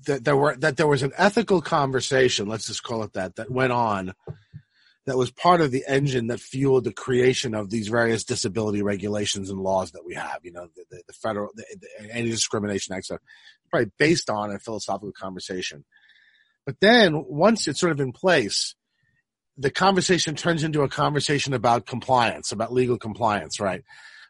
that 0.06 0.24
there 0.24 0.36
were 0.36 0.56
that 0.56 0.76
there 0.76 0.86
was 0.86 1.02
an 1.02 1.12
ethical 1.16 1.60
conversation. 1.60 2.48
Let's 2.48 2.66
just 2.66 2.82
call 2.82 3.02
it 3.02 3.12
that. 3.12 3.36
That 3.36 3.50
went 3.50 3.72
on 3.72 4.14
that 5.06 5.18
was 5.18 5.30
part 5.30 5.60
of 5.60 5.70
the 5.70 5.84
engine 5.88 6.28
that 6.28 6.40
fueled 6.40 6.84
the 6.84 6.92
creation 6.92 7.54
of 7.54 7.70
these 7.70 7.88
various 7.88 8.24
disability 8.24 8.82
regulations 8.82 9.50
and 9.50 9.58
laws 9.58 9.92
that 9.92 10.04
we 10.04 10.14
have. 10.14 10.38
You 10.42 10.52
know, 10.52 10.68
the, 10.76 10.84
the, 10.90 11.02
the 11.08 11.12
federal 11.12 11.50
the, 11.54 11.64
the 11.80 12.14
anti-discrimination 12.14 12.94
act, 12.94 13.06
so 13.06 13.18
probably 13.70 13.90
based 13.98 14.30
on 14.30 14.52
a 14.52 14.58
philosophical 14.58 15.12
conversation. 15.12 15.84
But 16.64 16.76
then 16.80 17.24
once 17.26 17.66
it's 17.66 17.80
sort 17.80 17.92
of 17.92 18.00
in 18.00 18.12
place, 18.12 18.76
the 19.56 19.70
conversation 19.70 20.34
turns 20.36 20.62
into 20.62 20.82
a 20.82 20.88
conversation 20.88 21.52
about 21.52 21.86
compliance, 21.86 22.52
about 22.52 22.72
legal 22.72 22.98
compliance, 22.98 23.60
right? 23.60 23.82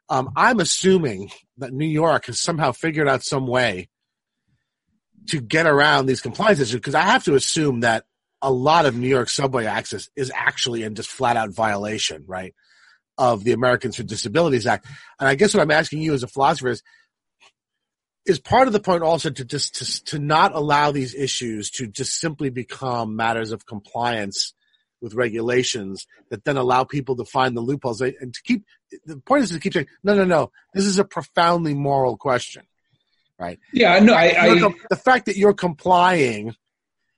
Um, 0.08 0.30
I'm 0.36 0.60
assuming 0.60 1.30
that 1.58 1.72
New 1.72 1.86
York 1.86 2.26
has 2.26 2.40
somehow 2.40 2.72
figured 2.72 3.08
out 3.08 3.22
some 3.22 3.46
way 3.46 3.88
to 5.28 5.40
get 5.40 5.66
around 5.66 6.06
these 6.06 6.20
compliance 6.20 6.60
issues 6.60 6.74
because 6.74 6.94
I 6.94 7.02
have 7.02 7.24
to 7.24 7.34
assume 7.34 7.80
that 7.80 8.04
a 8.42 8.50
lot 8.50 8.86
of 8.86 8.96
New 8.96 9.08
York 9.08 9.28
subway 9.28 9.66
access 9.66 10.10
is 10.16 10.32
actually 10.34 10.82
in 10.82 10.94
just 10.94 11.10
flat 11.10 11.36
out 11.36 11.50
violation, 11.50 12.24
right, 12.26 12.54
of 13.16 13.44
the 13.44 13.52
Americans 13.52 13.96
with 13.96 14.08
Disabilities 14.08 14.66
Act. 14.66 14.86
And 15.18 15.28
I 15.28 15.36
guess 15.36 15.54
what 15.54 15.62
I'm 15.62 15.70
asking 15.70 16.02
you 16.02 16.12
as 16.12 16.24
a 16.24 16.28
philosopher 16.28 16.68
is, 16.68 16.82
is 18.26 18.38
part 18.38 18.66
of 18.66 18.72
the 18.72 18.80
point 18.80 19.02
also 19.02 19.30
to 19.30 19.44
just 19.44 19.76
to, 19.76 20.04
to 20.04 20.18
not 20.18 20.54
allow 20.54 20.92
these 20.92 21.14
issues 21.14 21.70
to 21.70 21.86
just 21.86 22.18
simply 22.18 22.50
become 22.50 23.16
matters 23.16 23.52
of 23.52 23.66
compliance 23.66 24.54
with 25.00 25.14
regulations 25.14 26.06
that 26.30 26.44
then 26.44 26.56
allow 26.56 26.84
people 26.84 27.16
to 27.16 27.24
find 27.24 27.56
the 27.56 27.60
loopholes 27.60 28.00
and 28.00 28.32
to 28.32 28.42
keep 28.44 28.64
the 29.04 29.16
point 29.18 29.42
is 29.42 29.50
to 29.50 29.58
keep 29.58 29.72
saying 29.72 29.88
no 30.04 30.14
no 30.14 30.24
no 30.24 30.52
this 30.72 30.84
is 30.84 31.00
a 31.00 31.04
profoundly 31.04 31.74
moral 31.74 32.16
question 32.16 32.62
right 33.40 33.58
yeah 33.72 33.98
no 33.98 34.14
I, 34.14 34.34
I 34.38 34.72
the 34.88 34.96
fact 34.96 35.26
that 35.26 35.36
you're 35.36 35.54
complying 35.54 36.54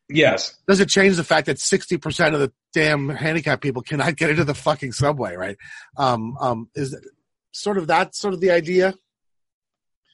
Yes. 0.08 0.54
Does 0.68 0.80
it 0.80 0.88
change 0.88 1.16
the 1.16 1.24
fact 1.24 1.46
that 1.46 1.56
60% 1.56 2.34
of 2.34 2.40
the 2.40 2.52
damn 2.72 3.08
handicapped 3.08 3.62
people 3.62 3.82
cannot 3.82 4.16
get 4.16 4.30
into 4.30 4.44
the 4.44 4.54
fucking 4.54 4.92
subway, 4.92 5.34
right? 5.34 5.56
Um, 5.96 6.36
um, 6.38 6.68
is 6.74 6.94
sort 7.52 7.78
of 7.78 7.86
that 7.86 8.14
sort 8.14 8.34
of 8.34 8.40
the 8.40 8.50
idea? 8.50 8.94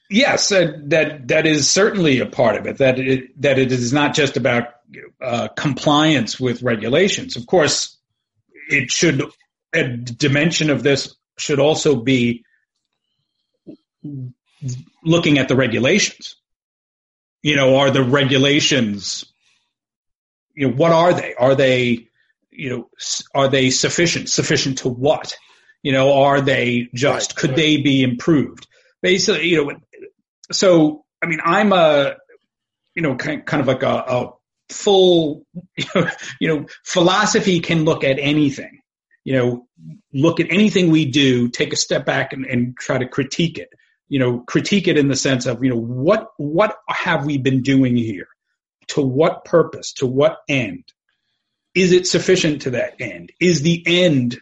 Yes, 0.09 0.51
uh, 0.51 0.73
that 0.87 1.29
that 1.29 1.47
is 1.47 1.69
certainly 1.69 2.19
a 2.19 2.25
part 2.25 2.57
of 2.57 2.65
it. 2.65 2.79
That 2.79 2.99
it 2.99 3.41
that 3.41 3.57
it 3.57 3.71
is 3.71 3.93
not 3.93 4.13
just 4.13 4.35
about 4.35 4.73
uh, 5.21 5.47
compliance 5.55 6.37
with 6.37 6.61
regulations. 6.61 7.37
Of 7.37 7.47
course, 7.47 7.97
it 8.67 8.91
should 8.91 9.23
a 9.73 9.87
dimension 9.87 10.69
of 10.69 10.83
this 10.83 11.15
should 11.37 11.59
also 11.59 11.95
be 11.95 12.43
looking 15.01 15.37
at 15.37 15.47
the 15.47 15.55
regulations. 15.55 16.35
You 17.41 17.55
know, 17.55 17.77
are 17.77 17.89
the 17.89 18.03
regulations 18.03 19.30
you 20.55 20.67
know, 20.67 20.73
what 20.75 20.91
are 20.91 21.13
they? 21.13 21.33
Are 21.35 21.55
they, 21.55 22.07
you 22.49 22.69
know, 22.69 22.89
are 23.33 23.47
they 23.47 23.69
sufficient? 23.69 24.29
Sufficient 24.29 24.79
to 24.79 24.89
what? 24.89 25.35
You 25.83 25.91
know, 25.91 26.21
are 26.21 26.41
they 26.41 26.89
just? 26.93 27.31
Right, 27.31 27.35
could 27.37 27.49
right. 27.51 27.57
they 27.57 27.77
be 27.77 28.03
improved? 28.03 28.67
Basically, 29.01 29.47
you 29.47 29.65
know, 29.65 29.77
so 30.51 31.05
I 31.21 31.27
mean, 31.27 31.39
I'm 31.43 31.73
a, 31.73 32.15
you 32.95 33.01
know, 33.01 33.15
kind 33.15 33.45
kind 33.45 33.61
of 33.61 33.67
like 33.67 33.83
a, 33.83 33.87
a 33.87 34.33
full, 34.69 35.45
you 36.39 36.47
know, 36.47 36.65
philosophy 36.83 37.59
can 37.59 37.85
look 37.85 38.03
at 38.03 38.19
anything. 38.19 38.79
You 39.23 39.33
know, 39.33 39.67
look 40.13 40.39
at 40.39 40.47
anything 40.49 40.89
we 40.89 41.05
do, 41.05 41.47
take 41.49 41.73
a 41.73 41.75
step 41.77 42.05
back 42.05 42.33
and, 42.33 42.45
and 42.45 42.75
try 42.77 42.97
to 42.97 43.07
critique 43.07 43.59
it. 43.59 43.69
You 44.09 44.19
know, 44.19 44.39
critique 44.39 44.87
it 44.87 44.97
in 44.97 45.07
the 45.07 45.15
sense 45.15 45.45
of, 45.45 45.63
you 45.63 45.69
know, 45.69 45.79
what 45.79 46.27
what 46.37 46.75
have 46.89 47.25
we 47.25 47.37
been 47.37 47.61
doing 47.61 47.95
here? 47.95 48.27
To 48.91 49.01
what 49.01 49.45
purpose, 49.45 49.93
to 49.93 50.05
what 50.05 50.37
end? 50.47 50.83
Is 51.73 51.91
it 51.91 52.07
sufficient 52.07 52.63
to 52.63 52.71
that 52.71 52.99
end? 52.99 53.31
Is 53.39 53.61
the 53.61 53.83
end 53.85 54.39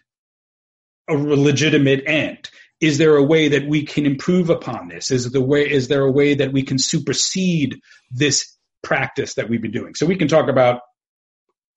a 1.07 1.13
legitimate 1.13 2.03
end? 2.07 2.49
Is 2.81 2.97
there 2.97 3.15
a 3.15 3.23
way 3.23 3.49
that 3.49 3.67
we 3.67 3.85
can 3.85 4.05
improve 4.05 4.49
upon 4.49 4.87
this? 4.87 5.11
Is 5.11 5.31
the 5.31 5.41
way 5.41 5.69
is 5.69 5.87
there 5.87 6.03
a 6.03 6.11
way 6.11 6.33
that 6.35 6.53
we 6.53 6.63
can 6.63 6.79
supersede 6.79 7.79
this 8.09 8.55
practice 8.81 9.35
that 9.35 9.49
we've 9.49 9.61
been 9.61 9.71
doing? 9.71 9.95
So 9.95 10.05
we 10.05 10.15
can 10.15 10.27
talk 10.27 10.49
about 10.49 10.81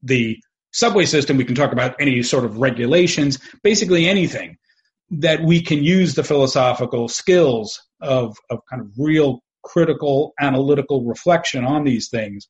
the 0.02 0.38
subway 0.72 1.04
system, 1.04 1.36
we 1.36 1.44
can 1.44 1.54
talk 1.54 1.72
about 1.72 1.96
any 2.00 2.22
sort 2.22 2.44
of 2.44 2.58
regulations, 2.58 3.38
basically 3.62 4.06
anything 4.06 4.56
that 5.10 5.42
we 5.42 5.60
can 5.60 5.84
use 5.84 6.14
the 6.14 6.24
philosophical 6.24 7.08
skills 7.08 7.82
of, 8.00 8.36
of 8.48 8.60
kind 8.70 8.80
of 8.80 8.90
real 8.96 9.42
critical 9.62 10.32
analytical 10.40 11.04
reflection 11.04 11.64
on 11.64 11.84
these 11.84 12.08
things 12.08 12.48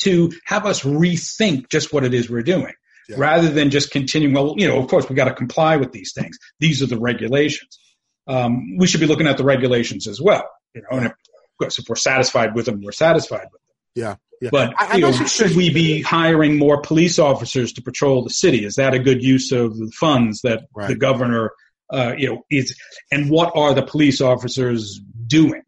to 0.00 0.32
have 0.46 0.66
us 0.66 0.82
rethink 0.82 1.70
just 1.70 1.92
what 1.92 2.04
it 2.04 2.14
is 2.14 2.28
we're 2.28 2.42
doing 2.42 2.72
yeah. 3.08 3.16
rather 3.18 3.48
than 3.48 3.70
just 3.70 3.90
continuing, 3.90 4.34
well, 4.34 4.54
you 4.56 4.66
know, 4.66 4.78
of 4.78 4.88
course, 4.88 5.08
we 5.08 5.14
got 5.14 5.26
to 5.26 5.34
comply 5.34 5.76
with 5.76 5.92
these 5.92 6.12
things. 6.12 6.38
These 6.60 6.82
are 6.82 6.86
the 6.86 6.98
regulations. 6.98 7.78
Um, 8.26 8.76
we 8.78 8.86
should 8.86 9.00
be 9.00 9.06
looking 9.06 9.26
at 9.26 9.36
the 9.36 9.44
regulations 9.44 10.06
as 10.06 10.20
well, 10.20 10.48
you 10.74 10.82
know, 10.82 10.98
and 10.98 11.06
if, 11.06 11.12
of 11.12 11.58
course, 11.58 11.78
if 11.78 11.88
we're 11.88 11.96
satisfied 11.96 12.54
with 12.54 12.66
them, 12.66 12.80
we're 12.82 12.92
satisfied 12.92 13.48
with 13.52 13.60
them. 13.60 13.76
Yeah. 13.94 14.16
yeah. 14.40 14.50
But 14.52 14.74
I, 14.78 15.00
know, 15.00 15.12
should 15.12 15.56
we 15.56 15.72
be 15.72 16.02
hiring 16.02 16.56
more 16.56 16.80
police 16.80 17.18
officers 17.18 17.72
to 17.74 17.82
patrol 17.82 18.22
the 18.22 18.30
city? 18.30 18.64
Is 18.64 18.76
that 18.76 18.94
a 18.94 18.98
good 18.98 19.22
use 19.22 19.52
of 19.52 19.76
the 19.76 19.90
funds 19.98 20.40
that 20.42 20.64
right. 20.74 20.88
the 20.88 20.94
governor, 20.94 21.50
uh, 21.92 22.14
you 22.16 22.28
know, 22.28 22.42
is? 22.50 22.76
And 23.10 23.28
what 23.28 23.52
are 23.56 23.74
the 23.74 23.82
police 23.82 24.20
officers 24.20 25.00
doing? 25.26 25.62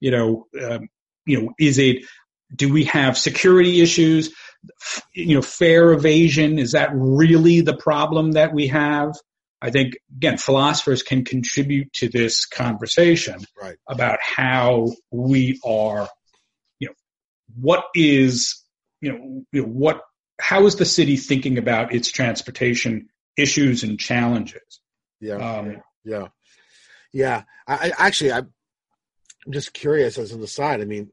You 0.00 0.10
know, 0.10 0.46
um, 0.62 0.88
you 1.26 1.40
know, 1.40 1.54
is 1.58 1.78
it 1.78 2.04
do 2.54 2.72
we 2.72 2.84
have 2.84 3.16
security 3.16 3.80
issues? 3.80 4.34
You 5.14 5.36
know, 5.36 5.42
fare 5.42 5.92
evasion, 5.92 6.58
is 6.58 6.72
that 6.72 6.90
really 6.92 7.60
the 7.60 7.76
problem 7.76 8.32
that 8.32 8.52
we 8.52 8.68
have? 8.68 9.14
I 9.60 9.70
think, 9.70 9.96
again, 10.14 10.36
philosophers 10.36 11.02
can 11.02 11.24
contribute 11.24 11.92
to 11.94 12.08
this 12.08 12.44
conversation 12.44 13.44
right. 13.60 13.76
about 13.88 14.18
how 14.20 14.88
we 15.10 15.58
are, 15.64 16.08
you 16.80 16.88
know, 16.88 16.94
what 17.58 17.84
is, 17.94 18.62
you 19.00 19.44
know, 19.52 19.64
what, 19.64 20.02
how 20.38 20.66
is 20.66 20.76
the 20.76 20.84
city 20.84 21.16
thinking 21.16 21.56
about 21.56 21.94
its 21.94 22.10
transportation 22.10 23.08
issues 23.38 23.84
and 23.84 23.98
challenges? 23.98 24.80
Yeah. 25.20 25.36
Um, 25.36 25.82
yeah. 26.04 26.28
Yeah. 27.12 27.44
I, 27.66 27.92
I 27.98 28.06
actually, 28.06 28.32
I'm 28.32 28.52
just 29.48 29.72
curious 29.72 30.18
as 30.18 30.32
an 30.32 30.42
aside. 30.42 30.82
I 30.82 30.84
mean, 30.84 31.10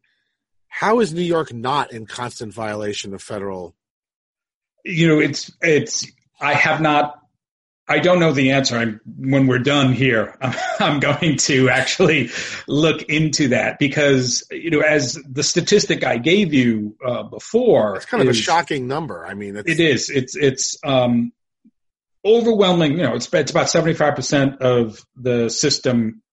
how 0.73 1.01
is 1.01 1.13
New 1.13 1.21
York 1.21 1.53
not 1.53 1.91
in 1.91 2.05
constant 2.05 2.53
violation 2.53 3.13
of 3.13 3.21
federal? 3.21 3.75
You 4.85 5.09
know, 5.09 5.19
it's 5.19 5.51
it's. 5.61 6.09
I 6.39 6.53
have 6.53 6.79
not. 6.79 7.19
I 7.89 7.99
don't 7.99 8.21
know 8.21 8.31
the 8.31 8.51
answer. 8.51 8.77
I'm, 8.77 9.01
when 9.05 9.47
we're 9.47 9.59
done 9.59 9.91
here, 9.91 10.37
I'm 10.79 11.01
going 11.01 11.35
to 11.39 11.69
actually 11.69 12.29
look 12.67 13.03
into 13.03 13.49
that 13.49 13.79
because 13.79 14.47
you 14.49 14.71
know, 14.71 14.79
as 14.79 15.19
the 15.29 15.43
statistic 15.43 16.05
I 16.05 16.17
gave 16.17 16.53
you 16.53 16.95
uh, 17.05 17.23
before, 17.23 17.97
it's 17.97 18.05
kind 18.05 18.23
of 18.23 18.29
is, 18.29 18.39
a 18.39 18.41
shocking 18.41 18.87
number. 18.87 19.25
I 19.25 19.33
mean, 19.33 19.57
it's, 19.57 19.69
it 19.69 19.79
is. 19.81 20.09
It's 20.09 20.37
it's 20.37 20.77
um, 20.85 21.33
overwhelming. 22.23 22.93
You 22.93 23.03
know, 23.03 23.15
it's 23.15 23.31
it's 23.33 23.51
about 23.51 23.69
75 23.69 24.15
percent 24.15 24.61
of 24.61 25.05
the 25.17 25.49
system. 25.49 26.23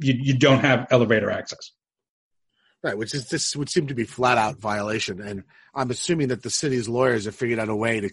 You 0.00 0.14
you 0.18 0.36
don't 0.36 0.60
have 0.60 0.88
elevator 0.90 1.30
access. 1.30 1.70
Right, 2.84 2.98
which 2.98 3.14
is 3.14 3.30
this 3.30 3.56
would 3.56 3.70
seem 3.70 3.86
to 3.86 3.94
be 3.94 4.04
flat 4.04 4.36
out 4.36 4.58
violation, 4.58 5.18
and 5.18 5.44
I'm 5.74 5.90
assuming 5.90 6.28
that 6.28 6.42
the 6.42 6.50
city's 6.50 6.86
lawyers 6.86 7.24
have 7.24 7.34
figured 7.34 7.58
out 7.58 7.70
a 7.70 7.74
way 7.74 8.00
to 8.00 8.10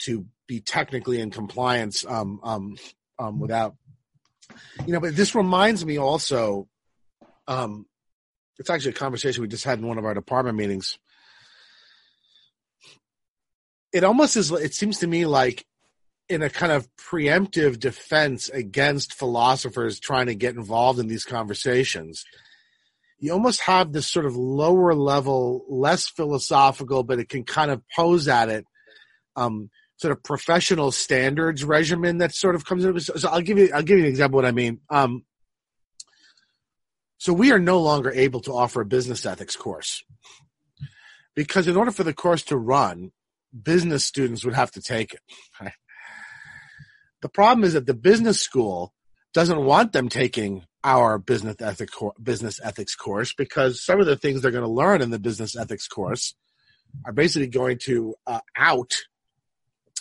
to 0.00 0.26
be 0.46 0.60
technically 0.60 1.20
in 1.20 1.30
compliance 1.30 2.04
um, 2.04 2.38
um, 2.42 2.76
um, 3.18 3.40
without, 3.40 3.74
you 4.86 4.92
know. 4.92 5.00
But 5.00 5.16
this 5.16 5.34
reminds 5.34 5.86
me 5.86 5.98
also, 5.98 6.68
um, 7.48 7.86
it's 8.58 8.68
actually 8.68 8.90
a 8.90 8.94
conversation 8.94 9.40
we 9.40 9.48
just 9.48 9.64
had 9.64 9.78
in 9.78 9.86
one 9.86 9.96
of 9.96 10.04
our 10.04 10.12
department 10.12 10.58
meetings. 10.58 10.98
It 13.90 14.04
almost 14.04 14.36
is. 14.36 14.52
It 14.52 14.74
seems 14.74 14.98
to 14.98 15.06
me 15.06 15.24
like 15.24 15.64
in 16.28 16.42
a 16.42 16.50
kind 16.50 16.72
of 16.72 16.94
preemptive 16.96 17.80
defense 17.80 18.50
against 18.50 19.14
philosophers 19.14 19.98
trying 19.98 20.26
to 20.26 20.34
get 20.34 20.56
involved 20.56 20.98
in 20.98 21.08
these 21.08 21.24
conversations 21.24 22.26
you 23.18 23.32
almost 23.32 23.60
have 23.62 23.92
this 23.92 24.06
sort 24.06 24.26
of 24.26 24.36
lower 24.36 24.94
level, 24.94 25.64
less 25.68 26.08
philosophical, 26.08 27.02
but 27.02 27.18
it 27.18 27.28
can 27.28 27.44
kind 27.44 27.70
of 27.70 27.82
pose 27.94 28.28
at 28.28 28.48
it, 28.48 28.66
um, 29.36 29.70
sort 29.96 30.12
of 30.12 30.22
professional 30.22 30.92
standards 30.92 31.64
regimen 31.64 32.18
that 32.18 32.34
sort 32.34 32.54
of 32.54 32.64
comes 32.64 32.84
in. 32.84 33.00
So 33.00 33.28
I'll 33.28 33.40
give 33.40 33.58
you, 33.58 33.70
I'll 33.74 33.82
give 33.82 33.98
you 33.98 34.04
an 34.04 34.10
example. 34.10 34.36
What 34.36 34.44
I 34.44 34.52
mean. 34.52 34.80
Um, 34.90 35.24
So 37.18 37.32
we 37.32 37.50
are 37.50 37.58
no 37.58 37.80
longer 37.80 38.10
able 38.10 38.40
to 38.42 38.52
offer 38.52 38.82
a 38.82 38.86
business 38.86 39.24
ethics 39.24 39.56
course 39.56 40.04
because 41.34 41.66
in 41.66 41.76
order 41.76 41.90
for 41.90 42.04
the 42.04 42.12
course 42.12 42.44
to 42.44 42.56
run, 42.58 43.12
business 43.50 44.04
students 44.04 44.44
would 44.44 44.54
have 44.54 44.70
to 44.72 44.82
take 44.82 45.14
it. 45.14 45.20
Right? 45.58 45.72
The 47.22 47.30
problem 47.30 47.64
is 47.64 47.72
that 47.72 47.86
the 47.86 47.94
business 47.94 48.40
school 48.40 48.92
doesn't 49.32 49.64
want 49.64 49.92
them 49.92 50.08
taking 50.10 50.66
our 50.86 51.18
business 51.18 51.56
ethics 51.60 51.98
business 52.22 52.60
ethics 52.62 52.94
course 52.94 53.34
because 53.34 53.84
some 53.84 53.98
of 53.98 54.06
the 54.06 54.16
things 54.16 54.40
they're 54.40 54.52
going 54.52 54.62
to 54.62 54.70
learn 54.70 55.02
in 55.02 55.10
the 55.10 55.18
business 55.18 55.56
ethics 55.56 55.88
course 55.88 56.36
are 57.04 57.12
basically 57.12 57.48
going 57.48 57.76
to 57.76 58.14
uh, 58.24 58.38
out 58.56 58.94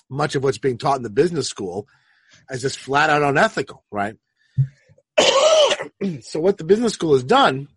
much 0.10 0.36
of 0.36 0.44
what's 0.44 0.60
being 0.60 0.78
taught 0.78 0.98
in 0.98 1.04
the 1.04 1.10
business 1.10 1.50
school 1.50 1.88
as 2.50 2.62
just 2.62 2.78
flat 2.78 3.10
out 3.10 3.24
unethical, 3.24 3.84
right? 3.92 4.16
so 6.22 6.40
what 6.40 6.60
the 6.60 6.64
business 6.64 6.94
school 6.94 7.14
has 7.14 7.24
done 7.24 7.68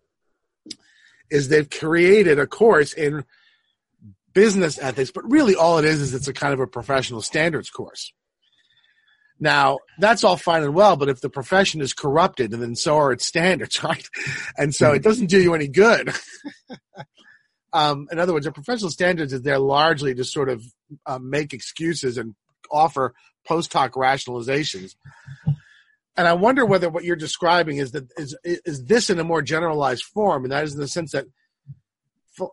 is 1.31 1.47
they've 1.47 1.69
created 1.69 2.37
a 2.37 2.45
course 2.45 2.93
in 2.93 3.25
business 4.33 4.77
ethics, 4.79 5.09
but 5.11 5.29
really 5.29 5.55
all 5.55 5.79
it 5.79 5.85
is 5.85 5.99
is 5.99 6.13
it's 6.13 6.27
a 6.27 6.33
kind 6.33 6.53
of 6.53 6.59
a 6.59 6.67
professional 6.67 7.23
standards 7.23 7.71
course. 7.71 8.13
Now, 9.39 9.79
that's 9.99 10.23
all 10.23 10.35
fine 10.35 10.63
and 10.63 10.73
well, 10.73 10.97
but 10.97 11.09
if 11.09 11.21
the 11.21 11.29
profession 11.29 11.81
is 11.81 11.93
corrupted, 11.93 12.53
and 12.53 12.61
then 12.61 12.75
so 12.75 12.97
are 12.97 13.11
its 13.11 13.25
standards, 13.25 13.83
right? 13.83 14.07
And 14.57 14.75
so 14.75 14.91
it 14.91 15.03
doesn't 15.03 15.27
do 15.27 15.41
you 15.41 15.53
any 15.53 15.67
good. 15.67 16.13
um, 17.73 18.07
in 18.11 18.19
other 18.19 18.33
words, 18.33 18.45
a 18.45 18.51
professional 18.51 18.91
standards 18.91 19.31
is 19.31 19.41
there 19.41 19.59
largely 19.59 20.13
to 20.15 20.23
sort 20.23 20.49
of 20.49 20.63
uh, 21.05 21.19
make 21.19 21.53
excuses 21.53 22.17
and 22.17 22.35
offer 22.69 23.13
post 23.47 23.71
hoc 23.71 23.93
rationalizations. 23.93 24.95
And 26.17 26.27
I 26.27 26.33
wonder 26.33 26.65
whether 26.65 26.89
what 26.89 27.05
you're 27.05 27.15
describing 27.15 27.77
is 27.77 27.91
that 27.91 28.11
is 28.17 28.37
is 28.43 28.83
this 28.83 29.09
in 29.09 29.19
a 29.19 29.23
more 29.23 29.41
generalized 29.41 30.03
form, 30.03 30.43
and 30.43 30.51
that 30.51 30.65
is 30.65 30.73
in 30.73 30.81
the 30.81 30.87
sense 30.87 31.13
that 31.13 31.25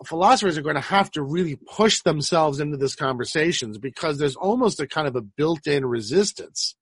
philosophers 0.05 0.57
are 0.57 0.62
going 0.62 0.76
to 0.76 0.80
have 0.80 1.11
to 1.12 1.22
really 1.22 1.57
push 1.57 2.03
themselves 2.03 2.61
into 2.61 2.76
these 2.76 2.95
conversations 2.95 3.78
because 3.78 4.18
there's 4.18 4.37
almost 4.37 4.80
a 4.80 4.87
kind 4.87 5.09
of 5.09 5.16
a 5.16 5.20
built-in 5.20 5.84
resistance. 5.84 6.76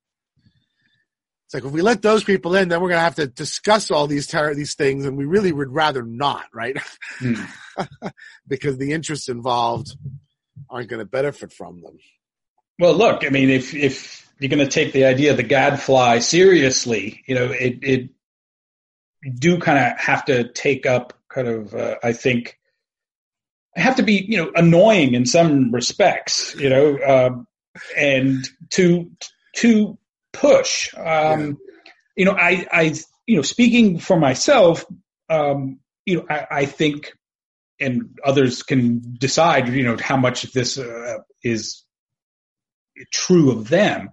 It's 1.54 1.62
like 1.62 1.68
if 1.68 1.74
we 1.74 1.82
let 1.82 2.02
those 2.02 2.24
people 2.24 2.56
in, 2.56 2.68
then 2.68 2.80
we're 2.80 2.88
going 2.88 2.98
to 2.98 3.04
have 3.04 3.14
to 3.16 3.28
discuss 3.28 3.92
all 3.92 4.08
these 4.08 4.26
ter- 4.26 4.54
these 4.54 4.74
things, 4.74 5.06
and 5.06 5.16
we 5.16 5.24
really 5.24 5.52
would 5.52 5.72
rather 5.72 6.02
not, 6.02 6.46
right? 6.52 6.76
Mm. 7.20 7.48
because 8.48 8.76
the 8.76 8.90
interests 8.90 9.28
involved 9.28 9.96
aren't 10.68 10.88
going 10.88 10.98
to 10.98 11.06
benefit 11.06 11.52
from 11.52 11.80
them. 11.80 11.98
Well, 12.80 12.94
look, 12.94 13.24
I 13.24 13.28
mean, 13.28 13.50
if 13.50 13.72
if 13.72 14.28
you're 14.40 14.48
going 14.50 14.66
to 14.66 14.70
take 14.70 14.92
the 14.92 15.04
idea 15.04 15.30
of 15.30 15.36
the 15.36 15.44
gadfly 15.44 16.18
seriously, 16.18 17.22
you 17.26 17.36
know, 17.36 17.52
it 17.52 17.78
it 17.82 18.10
you 19.22 19.32
do 19.32 19.58
kind 19.58 19.78
of 19.78 19.98
have 19.98 20.24
to 20.24 20.48
take 20.48 20.86
up 20.86 21.12
kind 21.28 21.46
of, 21.46 21.72
uh, 21.72 21.96
I 22.02 22.12
think, 22.12 22.58
have 23.76 23.96
to 23.96 24.02
be 24.02 24.26
you 24.28 24.38
know 24.38 24.50
annoying 24.56 25.14
in 25.14 25.24
some 25.24 25.72
respects 25.72 26.54
you 26.56 26.68
know 26.68 26.98
um, 27.06 27.46
and 27.96 28.44
to 28.70 29.10
to 29.54 29.98
push 30.34 30.94
um, 30.96 31.04
yeah. 31.04 31.52
you 32.16 32.24
know 32.24 32.32
i 32.32 32.66
i 32.70 32.94
you 33.26 33.36
know 33.36 33.42
speaking 33.42 33.98
for 33.98 34.18
myself 34.18 34.84
um, 35.30 35.80
you 36.04 36.16
know 36.16 36.26
I, 36.28 36.46
I, 36.50 36.64
think 36.66 37.12
and 37.80 38.18
others 38.22 38.62
can 38.62 39.16
decide 39.18 39.68
you 39.68 39.84
know 39.84 39.96
how 39.96 40.18
much 40.18 40.42
this 40.52 40.78
uh, 40.78 41.18
is 41.42 41.82
true 43.10 43.50
of 43.50 43.68
them 43.68 44.10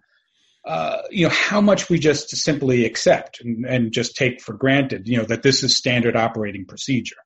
uh, 0.66 1.02
you 1.10 1.28
know 1.28 1.34
how 1.34 1.60
much 1.60 1.90
we 1.90 2.00
just 2.00 2.30
simply 2.30 2.86
accept 2.86 3.42
and, 3.42 3.66
and, 3.66 3.92
just 3.92 4.16
take 4.16 4.42
for 4.42 4.54
granted 4.54 5.08
you 5.08 5.18
know 5.18 5.26
that 5.26 5.44
this 5.44 5.64
is 5.64 5.76
standard 5.76 6.16
operating 6.16 6.66
procedure 6.66 7.18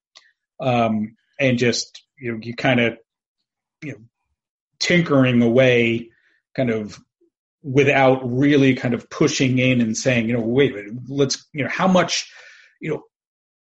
um, 0.60 1.16
and 1.40 1.60
just 1.60 2.06
you 2.18 2.32
know, 2.32 2.40
you 2.42 2.56
kind 2.56 2.80
of, 2.80 2.98
you 3.82 3.92
know, 3.92 3.98
tinkering 4.80 5.42
away 5.42 6.10
kind 6.56 6.70
of 6.70 7.00
without 7.66 8.20
really 8.24 8.76
kind 8.76 8.94
of 8.94 9.10
pushing 9.10 9.58
in 9.58 9.82
and 9.82 9.98
saying, 9.98 10.30
you 10.30 10.34
know, 10.34 10.42
wait 10.42 10.76
a 10.76 10.92
let's, 11.08 11.48
you 11.52 11.64
know, 11.64 11.70
how 11.70 11.88
much, 11.88 12.32
you 12.80 12.92
know, 12.92 13.02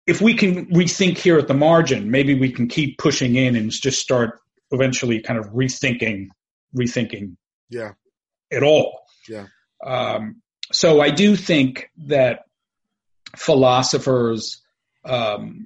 if 0.08 0.22
we 0.22 0.34
can 0.34 0.68
rethink 0.68 1.18
here 1.18 1.38
at 1.38 1.50
the 1.50 1.54
margin, 1.54 2.10
maybe 2.10 2.34
we 2.34 2.50
can 2.52 2.68
keep 2.68 2.98
pushing 2.98 3.36
in 3.36 3.58
and 3.58 3.70
just 3.70 4.00
start 4.00 4.40
eventually 4.72 5.20
kind 5.20 5.38
of 5.38 5.48
rethinking, 5.48 6.28
rethinking 6.76 7.36
yeah. 7.70 7.92
at 8.52 8.64
all. 8.64 9.02
Yeah. 9.28 9.48
Um, 9.86 10.42
so 10.72 11.02
I 11.02 11.10
do 11.10 11.36
think 11.36 11.90
that 12.06 12.46
philosophers, 13.36 14.62
um, 15.04 15.66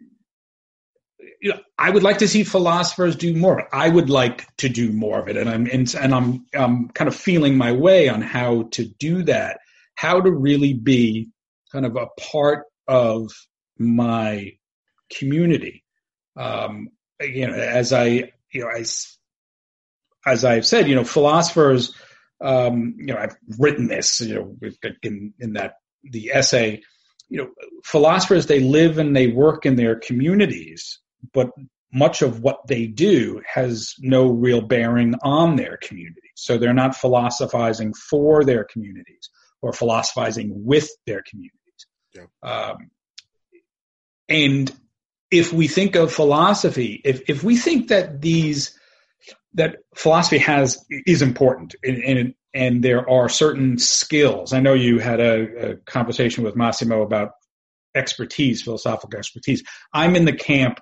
you 1.44 1.50
know, 1.50 1.60
I 1.78 1.90
would 1.90 2.04
like 2.04 2.20
to 2.20 2.28
see 2.30 2.46
philosophers 2.46 3.18
do 3.18 3.36
more. 3.36 3.68
I 3.76 3.90
would 3.90 4.10
like 4.10 4.48
to 4.58 4.70
do 4.70 4.94
more 4.94 5.20
of 5.20 5.28
it, 5.28 5.36
and 5.36 5.50
I'm 5.50 5.68
and, 5.68 5.94
and 5.94 6.16
I'm 6.16 6.88
kind 6.88 7.10
of 7.10 7.16
feeling 7.16 7.58
my 7.58 7.74
way 7.74 8.08
on 8.08 8.22
how 8.22 8.70
to 8.72 8.86
do 8.86 9.24
that. 9.24 9.60
How 9.94 10.22
to 10.22 10.32
really 10.32 10.74
be 10.74 11.32
kind 11.70 11.86
of 11.86 11.98
a 11.98 12.08
part 12.18 12.64
of 12.88 13.30
my 13.78 14.54
community. 15.14 15.84
Um, 16.38 16.88
you 17.20 17.46
know, 17.46 17.54
as 17.54 17.92
I 17.92 18.32
you 18.54 18.62
know 18.62 18.70
as 18.70 19.14
as 20.26 20.46
I've 20.46 20.66
said, 20.66 20.88
you 20.88 20.96
know, 20.96 21.04
philosophers. 21.04 21.94
Um, 22.40 22.96
you 22.98 23.08
know, 23.08 23.18
I've 23.18 23.36
written 23.60 23.88
this. 23.88 24.22
You 24.22 24.36
know, 24.36 24.58
in 25.04 25.34
in 25.40 25.54
that 25.54 25.74
the 26.04 26.32
essay. 26.34 26.84
You 27.28 27.42
know, 27.42 27.50
philosophers 27.84 28.46
they 28.46 28.62
live 28.62 28.98
and 28.98 29.14
they 29.14 29.28
work 29.28 29.66
in 29.66 29.76
their 29.76 29.98
communities 29.98 31.00
but 31.34 31.52
much 31.94 32.24
of 32.24 32.40
what 32.40 32.66
they 32.68 32.88
do 32.88 33.42
has 33.46 33.94
no 34.00 34.28
real 34.28 34.62
bearing 34.62 35.14
on 35.22 35.56
their 35.56 35.78
communities. 35.78 36.32
So 36.36 36.58
they're 36.58 36.74
not 36.74 36.96
philosophizing 36.96 37.94
for 37.94 38.44
their 38.44 38.64
communities 38.64 39.30
or 39.62 39.74
philosophizing 39.74 40.52
with 40.66 40.90
their 41.06 41.22
communities. 41.30 41.60
Yeah. 42.16 42.26
Um, 42.42 42.90
and 44.28 44.72
if 45.30 45.54
we 45.54 45.68
think 45.68 45.96
of 45.96 46.12
philosophy, 46.12 47.00
if, 47.06 47.30
if 47.30 47.44
we 47.44 47.58
think 47.58 47.90
that 47.90 48.22
these, 48.22 48.78
that 49.54 49.78
philosophy 49.96 50.40
has, 50.40 50.84
is 50.90 51.22
important 51.22 51.76
and, 51.84 51.98
and, 52.04 52.34
and 52.56 52.84
there 52.84 53.08
are 53.08 53.30
certain 53.30 53.78
skills. 53.78 54.52
I 54.52 54.60
know 54.62 54.74
you 54.74 55.00
had 55.00 55.20
a, 55.20 55.72
a 55.72 55.76
conversation 55.78 56.44
with 56.44 56.56
Massimo 56.56 57.04
about 57.04 57.32
expertise, 57.96 58.64
philosophical 58.64 59.18
expertise. 59.18 59.64
I'm 59.94 60.16
in 60.16 60.26
the 60.26 60.34
camp 60.34 60.80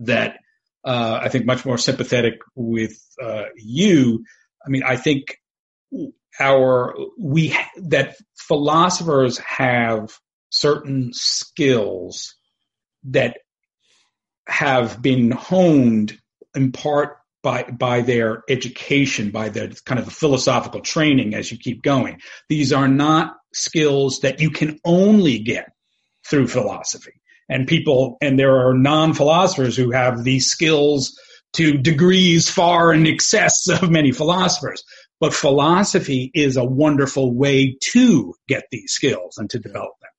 that 0.00 0.38
uh, 0.84 1.20
I 1.22 1.28
think 1.28 1.44
much 1.44 1.64
more 1.64 1.78
sympathetic 1.78 2.34
with 2.54 2.98
uh, 3.22 3.44
you. 3.56 4.24
I 4.64 4.70
mean, 4.70 4.82
I 4.84 4.96
think 4.96 5.38
our 6.40 6.94
we 7.18 7.56
that 7.76 8.16
philosophers 8.36 9.38
have 9.38 10.18
certain 10.50 11.10
skills 11.12 12.36
that 13.04 13.38
have 14.46 15.02
been 15.02 15.30
honed 15.30 16.18
in 16.54 16.72
part 16.72 17.18
by 17.42 17.64
by 17.64 18.02
their 18.02 18.42
education, 18.48 19.30
by 19.30 19.48
their 19.48 19.68
kind 19.84 20.00
of 20.00 20.12
philosophical 20.12 20.80
training 20.80 21.34
as 21.34 21.50
you 21.50 21.58
keep 21.58 21.82
going. 21.82 22.20
These 22.48 22.72
are 22.72 22.88
not 22.88 23.36
skills 23.52 24.20
that 24.20 24.40
you 24.40 24.50
can 24.50 24.78
only 24.84 25.38
get 25.38 25.72
through 26.24 26.48
philosophy 26.48 27.17
and 27.48 27.66
people, 27.66 28.18
and 28.20 28.38
there 28.38 28.66
are 28.66 28.74
non-philosophers 28.74 29.76
who 29.76 29.90
have 29.90 30.24
these 30.24 30.50
skills 30.50 31.18
to 31.54 31.78
degrees 31.78 32.48
far 32.48 32.92
in 32.92 33.06
excess 33.06 33.68
of 33.68 33.90
many 33.90 34.12
philosophers. 34.12 34.82
But 35.20 35.34
philosophy 35.34 36.30
is 36.34 36.56
a 36.56 36.64
wonderful 36.64 37.34
way 37.34 37.76
to 37.92 38.34
get 38.46 38.64
these 38.70 38.92
skills 38.92 39.38
and 39.38 39.50
to 39.50 39.58
develop 39.58 39.94
them. 40.00 40.10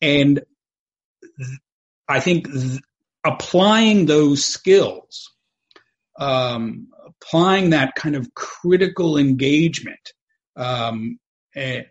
And 0.00 0.40
I 2.08 2.20
think 2.20 2.50
th- 2.50 2.80
applying 3.24 4.06
those 4.06 4.44
skills, 4.44 5.30
um, 6.18 6.88
applying 7.06 7.70
that 7.70 7.94
kind 7.94 8.16
of 8.16 8.34
critical 8.34 9.18
engagement 9.18 10.00
um, 10.56 11.18
uh, 11.56 11.82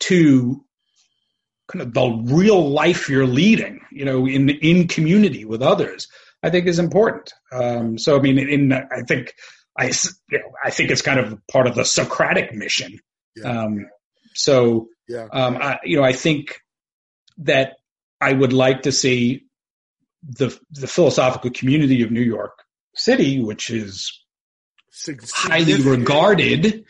to 0.00 0.64
kind 1.68 1.82
of 1.82 1.92
the 1.94 2.32
real 2.34 2.70
life 2.70 3.08
you're 3.08 3.26
leading, 3.26 3.80
you 3.90 4.04
know, 4.04 4.26
in 4.26 4.50
in 4.50 4.88
community 4.88 5.44
with 5.44 5.62
others, 5.62 6.08
I 6.42 6.50
think 6.50 6.66
is 6.66 6.78
important. 6.78 7.32
Um, 7.52 7.98
so, 7.98 8.16
I 8.16 8.20
mean, 8.20 8.38
in 8.38 8.72
I 8.72 9.02
think 9.06 9.34
I 9.78 9.86
you 10.30 10.38
know, 10.38 10.52
I 10.64 10.70
think 10.70 10.90
it's 10.90 11.02
kind 11.02 11.20
of 11.20 11.38
part 11.48 11.66
of 11.66 11.74
the 11.74 11.84
Socratic 11.84 12.54
mission. 12.54 12.98
Yeah. 13.34 13.64
Um, 13.64 13.86
so, 14.34 14.88
yeah. 15.08 15.28
um, 15.32 15.56
I, 15.56 15.78
you 15.84 15.96
know, 15.96 16.04
I 16.04 16.12
think 16.12 16.60
that 17.38 17.76
I 18.20 18.32
would 18.32 18.52
like 18.52 18.82
to 18.82 18.92
see 18.92 19.46
the 20.22 20.58
the 20.70 20.86
philosophical 20.86 21.50
community 21.50 22.02
of 22.02 22.10
New 22.10 22.22
York 22.22 22.62
City, 22.94 23.40
which 23.40 23.70
is 23.70 24.20
highly 25.32 25.82
regarded. 25.82 26.84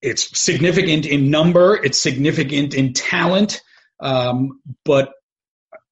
It's 0.00 0.38
significant 0.38 1.06
in 1.06 1.30
number. 1.30 1.74
It's 1.74 1.98
significant 1.98 2.74
in 2.74 2.92
talent. 2.92 3.62
Um, 4.00 4.60
but 4.84 5.12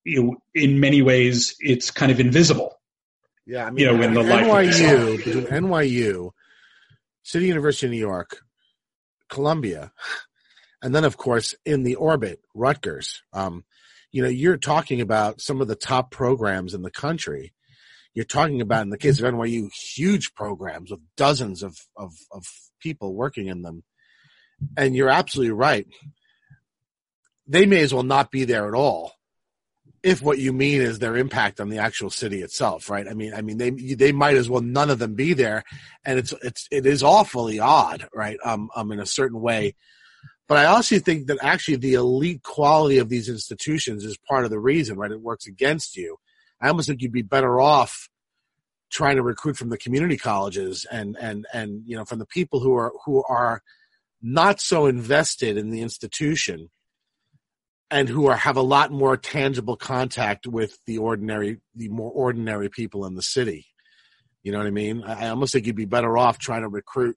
you 0.05 0.23
know, 0.23 0.37
in 0.55 0.79
many 0.79 1.03
ways, 1.03 1.57
it's 1.61 1.91
kind 1.91 2.13
of 2.13 2.21
invisible. 2.21 2.79
Yeah, 3.47 3.67
I 3.67 3.71
mean, 3.71 3.79
You 3.79 3.97
know, 3.97 4.03
in 4.03 4.15
the 4.15 4.23
NYU, 4.23 5.17
between 5.17 5.47
NYU, 5.47 6.31
City 7.23 7.47
University 7.47 7.87
of 7.87 7.93
New 7.93 7.99
York, 7.99 8.39
Columbia, 9.29 9.93
and 10.83 10.95
then 10.95 11.05
of 11.05 11.17
course 11.17 11.55
in 11.65 11.83
the 11.83 11.97
orbit, 11.97 12.41
Rutgers. 12.55 13.23
Um, 13.33 13.65
you 14.13 14.23
know, 14.23 14.29
you're 14.29 14.57
talking 14.57 15.01
about 15.01 15.41
some 15.41 15.61
of 15.61 15.69
the 15.69 15.77
top 15.77 16.11
programs 16.11 16.75
in 16.75 16.83
the 16.83 16.91
country. 16.91 17.53
You're 18.15 18.25
talking 18.25 18.63
about, 18.63 18.83
in 18.83 18.91
the 18.91 18.97
case 18.97 19.21
of 19.21 19.35
NYU, 19.35 19.71
huge 19.73 20.33
programs 20.35 20.91
with 20.91 21.01
dozens 21.17 21.63
of, 21.63 21.77
of, 21.97 22.15
of 22.33 22.45
people 22.81 23.15
working 23.15 23.49
in 23.49 23.61
them. 23.61 23.85
And 24.77 24.97
you're 24.97 25.11
absolutely 25.11 25.53
right. 25.53 25.87
They 27.47 27.67
may 27.67 27.83
as 27.83 27.95
well 27.95 28.03
not 28.03 28.31
be 28.31 28.45
there 28.45 28.67
at 28.67 28.75
all 28.75 29.17
if 30.07 30.23
what 30.23 30.39
you 30.39 30.53
mean 30.53 30.83
is 30.83 31.01
their 31.01 31.17
impact 31.17 31.61
on 31.61 31.69
the 31.69 31.79
actual 31.79 32.11
city 32.11 32.41
itself, 32.41 32.89
right? 32.89 33.09
I 33.09 33.13
mean, 33.15 33.35
I 33.35 33.43
mean, 33.43 33.59
they 33.59 33.71
they 33.71 34.13
might 34.13 34.37
as 34.37 34.49
well 34.49 34.63
none 34.63 34.89
of 34.89 35.01
them 35.01 35.15
be 35.15 35.33
there, 35.33 35.65
and 36.05 36.17
it's 36.17 36.33
it's 36.45 36.69
it 36.71 36.87
is 36.87 37.03
awfully 37.03 37.59
odd, 37.59 38.09
right? 38.15 38.39
Um, 38.45 38.71
um, 38.77 38.93
in 38.93 39.01
a 39.01 39.07
certain 39.07 39.41
way. 39.41 39.75
But 40.47 40.59
I 40.59 40.67
also 40.67 41.01
think 41.01 41.27
that 41.27 41.39
actually 41.43 41.79
the 41.79 41.95
elite 41.95 42.45
quality 42.45 42.99
of 42.99 43.09
these 43.09 43.29
institutions 43.29 44.05
is 44.05 44.17
part 44.29 44.45
of 44.45 44.53
the 44.53 44.61
reason, 44.61 44.97
right? 44.97 45.11
It 45.11 45.21
works 45.21 45.49
against 45.49 45.97
you. 45.97 46.19
I 46.61 46.69
almost 46.69 46.87
think 46.87 47.03
you'd 47.03 47.11
be 47.11 47.23
better 47.23 47.61
off 47.61 48.09
trying 48.91 49.17
to 49.17 49.25
recruit 49.25 49.57
from 49.57 49.71
the 49.71 49.79
community 49.79 50.17
colleges 50.17 50.87
and 50.89 51.17
and 51.21 51.47
and 51.53 51.83
you 51.85 51.97
know 51.97 52.05
from 52.05 52.21
the 52.21 52.27
people 52.27 52.61
who 52.61 52.77
are 52.77 52.93
who 53.05 53.25
are 53.29 53.61
not 54.23 54.61
so 54.61 54.87
invested 54.87 55.57
in 55.57 55.71
the 55.71 55.81
institution 55.81 56.71
and 57.91 58.09
who 58.09 58.27
are 58.27 58.37
have 58.37 58.57
a 58.57 58.63
lot 58.63 58.91
more 58.91 59.17
tangible 59.17 59.77
contact 59.77 60.47
with 60.47 60.79
the 60.87 60.99
ordinary 60.99 61.61
the 61.75 61.89
more 61.89 62.11
ordinary 62.11 62.69
people 62.69 63.07
in 63.07 63.15
the 63.15 63.23
city. 63.23 63.67
You 64.43 64.53
know 64.53 64.59
what 64.59 64.67
i 64.67 64.71
mean? 64.71 65.03
I, 65.05 65.27
I 65.27 65.29
almost 65.29 65.53
think 65.53 65.67
you'd 65.67 65.77
be 65.77 65.85
better 65.85 66.17
off 66.17 66.39
trying 66.39 66.63
to 66.63 66.69
recruit 66.69 67.17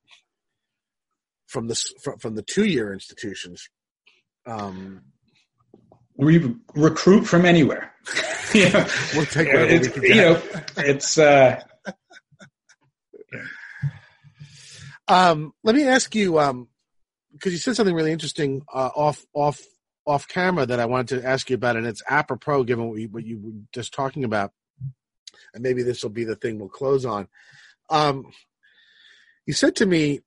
from 1.48 1.68
the 1.68 1.76
from, 2.04 2.20
from 2.20 2.36
the 2.36 2.44
two 2.44 2.66
year 2.66 2.94
institutions 2.94 3.70
um 4.46 5.02
We 6.16 6.56
recruit 6.76 7.24
from 7.26 7.46
anywhere. 7.46 7.94
you 8.54 8.70
know, 8.70 8.86
we'll 9.14 9.26
take 9.26 9.48
whatever 9.48 9.68
we 9.68 9.76
it's, 9.76 9.88
can 9.88 10.04
you 10.04 10.16
know, 10.16 10.42
it's 10.78 11.18
uh, 11.18 11.62
Um, 15.10 15.54
let 15.64 15.76
me 15.76 15.88
ask 15.88 16.14
you, 16.14 16.40
um, 16.40 16.68
because 17.34 17.52
you 17.52 17.58
said 17.58 17.76
something 17.76 17.96
really 17.96 18.12
interesting 18.12 18.62
uh, 18.72 18.92
off 18.96 19.26
off 19.34 19.60
off 20.10 20.28
camera 20.28 20.66
that 20.66 20.80
I 20.80 20.86
wanted 20.86 21.22
to 21.22 21.28
ask 21.28 21.50
you 21.50 21.56
about, 21.56 21.78
and 21.78 21.86
it's 21.86 22.02
apropos 22.10 22.64
given 22.64 22.90
what 22.90 23.00
you, 23.00 23.10
what 23.10 23.26
you 23.26 23.40
were 23.42 23.52
just 23.74 23.94
talking 23.94 24.24
about, 24.24 24.52
and 25.54 25.62
maybe 25.62 25.84
this 25.84 26.02
will 26.02 26.10
be 26.10 26.24
the 26.24 26.36
thing 26.36 26.58
we'll 26.58 26.70
close 26.70 27.06
on. 27.06 27.28
Um, 27.90 28.32
you 29.46 29.54
said 29.54 29.76
to 29.78 29.86
me 29.86 30.22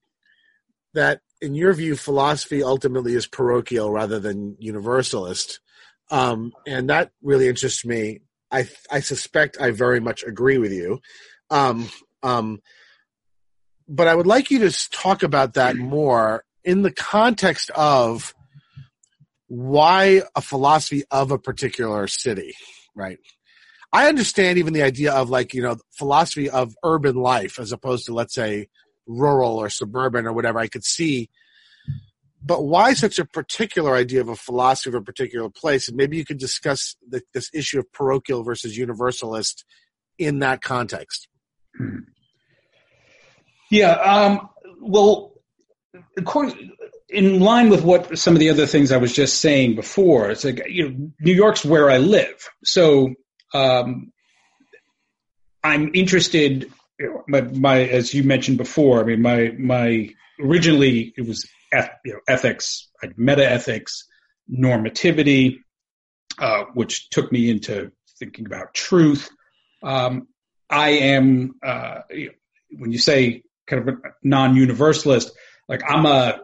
that, 0.95 1.20
in 1.41 1.55
your 1.57 1.72
view, 1.72 1.97
philosophy 1.97 2.62
ultimately 2.62 3.14
is 3.14 3.26
parochial 3.26 3.91
rather 3.91 4.20
than 4.20 4.57
universalist, 4.61 5.59
um, 6.11 6.53
and 6.66 6.89
that 6.89 7.11
really 7.20 7.49
interests 7.49 7.85
me. 7.85 8.20
I 8.51 8.68
I 8.91 9.01
suspect 9.01 9.61
I 9.61 9.72
very 9.72 9.99
much 9.99 10.22
agree 10.22 10.59
with 10.59 10.72
you. 10.72 11.01
Um, 11.51 11.91
um, 12.22 12.62
but 13.89 14.07
I 14.07 14.14
would 14.14 14.26
like 14.26 14.51
you 14.51 14.61
to 14.61 14.91
talk 14.91 15.22
about 15.22 15.55
that 15.55 15.76
more 15.76 16.45
in 16.62 16.83
the 16.83 16.93
context 16.93 17.70
of 17.70 18.35
why 19.53 20.22
a 20.34 20.40
philosophy 20.40 21.05
of 21.11 21.30
a 21.30 21.38
particular 21.38 22.07
city, 22.07 22.55
right? 22.94 23.18
I 23.92 24.09
understand 24.09 24.57
even 24.57 24.72
the 24.72 24.82
idea 24.82 25.12
of 25.12 25.28
like, 25.28 25.53
you 25.53 25.62
know, 25.62 25.76
philosophy 25.90 26.48
of 26.48 26.74
urban 26.82 27.16
life 27.16 27.59
as 27.59 27.70
opposed 27.70 28.07
to, 28.07 28.14
let's 28.14 28.32
say, 28.32 28.68
rural 29.07 29.59
or 29.59 29.68
suburban 29.68 30.26
or 30.26 30.32
whatever. 30.32 30.59
I 30.59 30.68
could 30.68 30.86
see. 30.86 31.28
But 32.42 32.64
why 32.64 32.94
such 32.94 33.18
a 33.18 33.26
particular 33.26 33.94
idea 33.94 34.22
of 34.22 34.30
a 34.30 34.36
philosophy 34.36 34.88
of 34.88 34.94
a 34.94 35.03
particular 35.03 35.50
place? 35.50 35.86
And 35.86 35.98
maybe 35.98 36.16
you 36.16 36.24
could 36.24 36.38
discuss 36.38 36.96
the, 37.07 37.20
this 37.34 37.50
issue 37.53 37.78
of 37.78 37.92
parochial 37.92 38.42
versus 38.44 38.78
universalist 38.78 39.66
in 40.16 40.38
that 40.38 40.62
context. 40.62 41.28
yeah. 43.70 43.92
Um, 43.96 44.48
well, 44.80 45.34
according, 46.16 46.72
in 47.12 47.40
line 47.40 47.68
with 47.68 47.84
what 47.84 48.18
some 48.18 48.34
of 48.34 48.40
the 48.40 48.50
other 48.50 48.66
things 48.66 48.90
I 48.90 48.96
was 48.96 49.12
just 49.12 49.40
saying 49.40 49.74
before, 49.74 50.30
it's 50.30 50.44
like 50.44 50.62
you 50.68 50.88
know, 50.88 51.10
New 51.20 51.32
York's 51.32 51.64
where 51.64 51.90
I 51.90 51.98
live, 51.98 52.48
so 52.64 53.14
um, 53.54 54.12
I'm 55.62 55.90
interested. 55.94 56.72
My, 57.26 57.40
my, 57.40 57.80
as 57.80 58.14
you 58.14 58.22
mentioned 58.22 58.58
before, 58.58 59.00
I 59.00 59.04
mean, 59.04 59.22
my 59.22 59.52
my 59.58 60.10
originally 60.40 61.12
it 61.16 61.26
was 61.26 61.48
you 62.04 62.12
know, 62.12 62.20
ethics, 62.28 62.88
meta 63.16 63.48
ethics, 63.50 64.06
normativity, 64.50 65.58
uh, 66.38 66.64
which 66.74 67.10
took 67.10 67.30
me 67.30 67.50
into 67.50 67.92
thinking 68.18 68.46
about 68.46 68.74
truth. 68.74 69.30
Um, 69.82 70.28
I 70.70 70.90
am 70.90 71.54
uh, 71.62 72.00
you 72.10 72.26
know, 72.26 72.32
when 72.78 72.92
you 72.92 72.98
say 72.98 73.42
kind 73.66 73.88
of 73.88 73.94
a 73.94 73.98
non-universalist, 74.22 75.32
like 75.68 75.82
I'm 75.86 76.06
a 76.06 76.40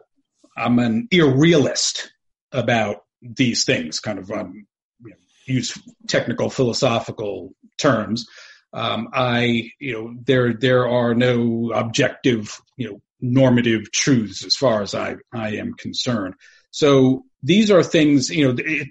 I'm 0.58 0.78
an 0.78 1.08
irrealist 1.10 2.10
about 2.52 3.04
these 3.22 3.64
things, 3.64 4.00
kind 4.00 4.18
of 4.18 4.30
um, 4.30 4.66
you 5.04 5.10
know, 5.10 5.16
use 5.46 5.78
technical 6.06 6.50
philosophical 6.50 7.52
terms. 7.78 8.26
Um, 8.72 9.08
I, 9.14 9.70
you 9.80 9.92
know, 9.92 10.14
there 10.24 10.52
there 10.52 10.88
are 10.88 11.14
no 11.14 11.72
objective, 11.74 12.60
you 12.76 12.90
know, 12.90 13.00
normative 13.20 13.90
truths 13.90 14.44
as 14.44 14.54
far 14.54 14.82
as 14.82 14.94
I 14.94 15.16
I 15.32 15.56
am 15.56 15.74
concerned. 15.74 16.34
So 16.70 17.24
these 17.42 17.70
are 17.70 17.82
things, 17.82 18.30
you 18.30 18.46
know, 18.46 18.56
it, 18.58 18.88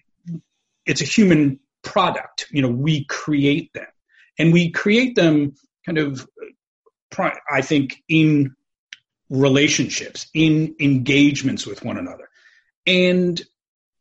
it's 0.86 1.02
a 1.02 1.06
human 1.06 1.60
product. 1.84 2.48
You 2.52 2.62
know, 2.64 2.70
we 2.70 3.06
create 3.06 3.72
them, 3.74 3.88
and 4.40 4.52
we 4.52 4.72
create 4.72 5.16
them 5.16 5.54
kind 5.86 5.98
of, 6.00 6.28
I 7.50 7.62
think, 7.62 8.04
in 8.10 8.56
relationships, 9.30 10.28
in 10.34 10.76
engagements 10.80 11.66
with 11.66 11.84
one 11.84 11.98
another. 11.98 12.30
And 12.86 13.42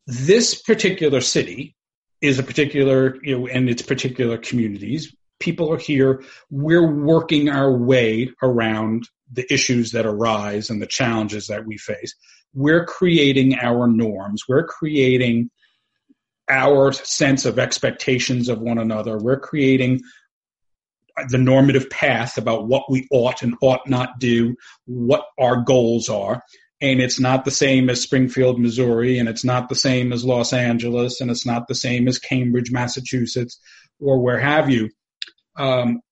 this 0.07 0.61
particular 0.61 1.21
city 1.21 1.75
is 2.21 2.39
a 2.39 2.43
particular, 2.43 3.17
you 3.23 3.39
know, 3.39 3.47
and 3.47 3.69
its 3.69 3.83
particular 3.83 4.39
communities. 4.39 5.15
People 5.39 5.73
are 5.73 5.79
here. 5.79 6.23
We're 6.51 6.91
working 7.05 7.49
our 7.49 7.77
way 7.77 8.31
around 8.43 9.09
the 9.31 9.47
issues 9.53 9.93
that 9.93 10.07
arise 10.07 10.71
and 10.71 10.81
the 10.81 10.87
challenges 10.87 11.49
that 11.49 11.67
we 11.67 11.77
face. 11.77 12.15
We're 12.55 12.87
creating 12.87 13.59
our 13.59 13.87
norms. 13.87 14.45
We're 14.49 14.67
creating 14.67 15.51
our 16.49 16.93
sense 16.93 17.45
of 17.45 17.59
expectations 17.59 18.49
of 18.49 18.61
one 18.61 18.79
another. 18.79 19.19
We're 19.19 19.41
creating 19.41 20.01
the 21.29 21.39
normative 21.39 21.89
path 21.91 22.39
about 22.39 22.67
what 22.67 22.91
we 22.91 23.07
ought 23.11 23.43
and 23.43 23.55
ought 23.61 23.89
not 23.89 24.19
do, 24.19 24.57
what 24.85 25.27
our 25.39 25.63
goals 25.63 26.09
are. 26.09 26.43
And 26.81 27.01
it's 27.01 27.19
not 27.19 27.45
the 27.45 27.51
same 27.51 27.89
as 27.89 28.03
Springfield, 28.03 28.61
Missouri, 28.61 29.19
and 29.19 29.29
it's 29.29 29.45
not 29.45 29.71
the 29.71 29.75
same 29.75 30.13
as 30.13 30.27
Los 30.27 30.53
Angeles, 30.53 31.21
and 31.21 31.31
it's 31.31 31.47
not 31.47 31.69
the 31.69 31.75
same 31.75 32.07
as 32.07 32.19
Cambridge, 32.19 32.71
Massachusetts, 32.71 33.59
or 33.99 34.21
where 34.21 34.39
have 34.39 34.69
you. 34.69 34.91
Um, 35.57 36.03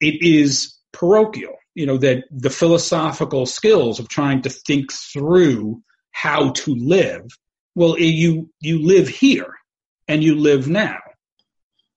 it 0.00 0.22
is 0.22 0.76
parochial, 0.92 1.54
you 1.74 1.86
know, 1.86 1.96
that 1.96 2.24
the 2.30 2.50
philosophical 2.50 3.46
skills 3.46 3.98
of 3.98 4.08
trying 4.08 4.42
to 4.42 4.50
think 4.50 4.92
through 4.92 5.82
how 6.10 6.50
to 6.50 6.74
live. 6.74 7.26
Well, 7.74 7.98
you, 7.98 8.50
you 8.60 8.82
live 8.82 9.08
here 9.08 9.54
and 10.08 10.22
you 10.22 10.34
live 10.34 10.68
now 10.68 10.98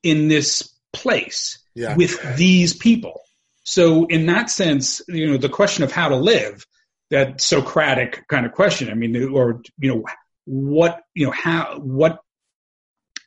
in 0.04 0.30
this 0.30 0.74
place 0.94 1.65
Yeah. 1.76 1.96
with 1.96 2.38
these 2.38 2.74
people. 2.74 3.22
So 3.64 4.06
in 4.06 4.28
that 4.28 4.50
sense, 4.50 5.02
you 5.08 5.28
know, 5.28 5.38
the 5.38 5.50
question 5.50 5.84
of 5.84 5.92
how 5.92 6.10
to 6.10 6.16
live, 6.16 6.66
that 7.12 7.42
Socratic 7.42 8.28
kind 8.28 8.46
of 8.46 8.54
question. 8.54 8.90
I 8.90 8.94
mean, 8.94 9.16
or 9.30 9.62
you 9.80 9.94
know, 9.94 10.06
what 10.46 11.02
you 11.14 11.26
know, 11.26 11.32
how 11.32 11.80
what 11.80 12.20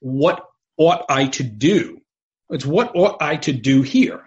what 0.01 0.45
ought 0.77 1.05
I 1.09 1.27
to 1.27 1.43
do? 1.43 2.01
It's 2.51 2.65
what 2.65 2.95
ought 2.95 3.21
I 3.21 3.37
to 3.37 3.53
do 3.53 3.83
here 3.83 4.23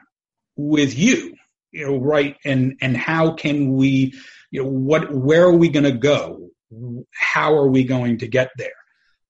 with 0.56 0.98
you, 0.98 1.36
you 1.72 1.86
know, 1.86 1.98
right? 1.98 2.38
And 2.46 2.78
and 2.82 2.96
how 2.96 3.32
can 3.34 3.74
we, 3.74 4.14
you 4.52 4.64
know, 4.64 4.70
what 4.70 5.14
where 5.14 5.44
are 5.44 5.58
we 5.58 5.70
going 5.70 5.86
to 5.86 5.92
go? 5.92 6.50
How 7.14 7.56
are 7.56 7.68
we 7.68 7.84
going 7.84 8.20
to 8.20 8.28
get 8.28 8.52
there? 8.58 8.70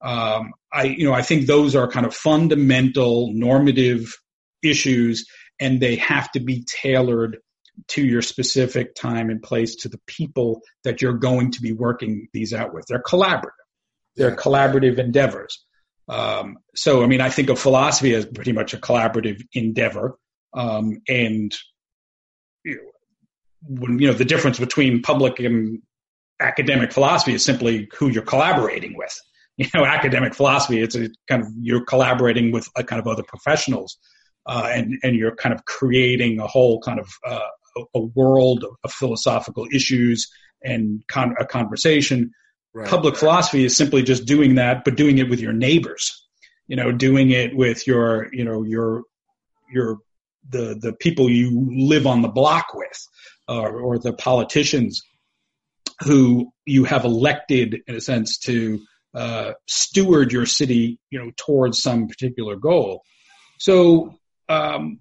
Um, 0.01 0.53
I 0.73 0.83
you 0.83 1.05
know, 1.05 1.13
I 1.13 1.21
think 1.21 1.45
those 1.45 1.75
are 1.75 1.87
kind 1.87 2.05
of 2.05 2.13
fundamental 2.13 3.31
normative 3.33 4.15
issues, 4.63 5.25
and 5.59 5.79
they 5.79 5.95
have 5.97 6.31
to 6.31 6.39
be 6.39 6.63
tailored 6.63 7.37
to 7.87 8.05
your 8.05 8.21
specific 8.21 8.95
time 8.95 9.29
and 9.29 9.41
place 9.41 9.75
to 9.75 9.89
the 9.89 9.99
people 10.07 10.61
that 10.83 11.01
you're 11.01 11.13
going 11.13 11.51
to 11.51 11.61
be 11.61 11.71
working 11.71 12.27
these 12.33 12.53
out 12.53 12.73
with. 12.73 12.85
They're 12.87 13.01
collaborative. 13.01 13.51
They're 14.15 14.35
collaborative 14.35 14.99
endeavors. 14.99 15.65
Um, 16.09 16.57
so, 16.75 17.03
I 17.03 17.07
mean, 17.07 17.21
I 17.21 17.29
think 17.29 17.49
of 17.49 17.57
philosophy 17.57 18.13
as 18.13 18.25
pretty 18.25 18.51
much 18.51 18.73
a 18.73 18.77
collaborative 18.77 19.41
endeavor. 19.53 20.17
Um, 20.53 21.01
and 21.07 21.55
you 22.65 22.75
know, 22.75 22.81
when, 23.61 23.99
you 23.99 24.07
know, 24.07 24.13
the 24.13 24.25
difference 24.25 24.59
between 24.59 25.01
public 25.01 25.39
and 25.39 25.81
academic 26.41 26.91
philosophy 26.91 27.33
is 27.33 27.45
simply 27.45 27.87
who 27.97 28.09
you're 28.09 28.23
collaborating 28.23 28.95
with. 28.97 29.17
You 29.57 29.67
know, 29.75 29.85
academic 29.85 30.33
philosophy, 30.33 30.81
it's 30.81 30.95
a 30.95 31.09
kind 31.27 31.43
of, 31.43 31.49
you're 31.59 31.85
collaborating 31.85 32.51
with 32.51 32.67
a 32.77 32.83
kind 32.83 32.99
of 32.99 33.05
other 33.05 33.21
professionals, 33.21 33.97
uh, 34.45 34.69
and, 34.71 34.97
and 35.03 35.15
you're 35.15 35.35
kind 35.35 35.53
of 35.53 35.65
creating 35.65 36.39
a 36.39 36.47
whole 36.47 36.79
kind 36.81 36.99
of, 36.99 37.09
uh, 37.25 37.39
a, 37.95 37.99
world 37.99 38.65
of, 38.83 38.91
philosophical 38.91 39.65
issues 39.73 40.29
and 40.63 41.01
con- 41.07 41.35
a 41.39 41.45
conversation. 41.45 42.31
Right. 42.73 42.87
Public 42.87 43.15
philosophy 43.15 43.65
is 43.65 43.75
simply 43.75 44.03
just 44.03 44.25
doing 44.25 44.55
that, 44.55 44.83
but 44.83 44.95
doing 44.95 45.17
it 45.17 45.29
with 45.29 45.39
your 45.39 45.53
neighbors. 45.53 46.27
You 46.67 46.75
know, 46.77 46.91
doing 46.91 47.31
it 47.31 47.55
with 47.55 47.85
your, 47.85 48.27
you 48.33 48.45
know, 48.45 48.63
your, 48.63 49.03
your, 49.73 49.97
the 50.49 50.77
the 50.81 50.93
people 50.93 51.29
you 51.29 51.67
live 51.69 52.07
on 52.07 52.21
the 52.21 52.29
block 52.29 52.67
with, 52.73 53.07
or, 53.47 53.79
or 53.79 53.99
the 53.99 54.13
politicians 54.13 55.01
who 56.01 56.51
you 56.65 56.83
have 56.85 57.05
elected, 57.05 57.81
in 57.87 57.95
a 57.95 58.01
sense, 58.01 58.37
to 58.39 58.79
uh, 59.13 59.51
steward 59.67 60.31
your 60.31 60.45
city, 60.45 60.99
you 61.09 61.19
know, 61.19 61.31
towards 61.37 61.81
some 61.81 62.07
particular 62.07 62.55
goal. 62.55 63.03
So, 63.59 64.15
um, 64.51 64.99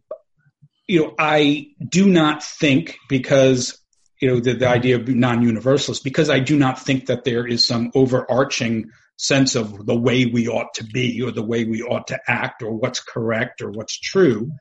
you 0.86 1.00
know, 1.00 1.14
I 1.18 1.68
do 1.86 2.08
not 2.08 2.42
think 2.42 2.98
because 3.08 3.78
you 4.20 4.28
know 4.28 4.40
the, 4.40 4.54
the 4.54 4.68
idea 4.68 4.96
of 4.96 5.08
non-universalist 5.08 6.04
because 6.04 6.30
I 6.30 6.40
do 6.40 6.56
not 6.56 6.80
think 6.80 7.06
that 7.06 7.24
there 7.24 7.46
is 7.46 7.66
some 7.66 7.90
overarching 7.94 8.90
sense 9.16 9.54
of 9.54 9.86
the 9.86 9.96
way 9.96 10.26
we 10.26 10.48
ought 10.48 10.74
to 10.74 10.84
be 10.84 11.22
or 11.22 11.30
the 11.30 11.44
way 11.44 11.64
we 11.64 11.82
ought 11.82 12.08
to 12.08 12.20
act 12.26 12.62
or 12.62 12.72
what's 12.72 13.00
correct 13.00 13.60
or 13.60 13.70
what's 13.70 13.98
true. 13.98 14.52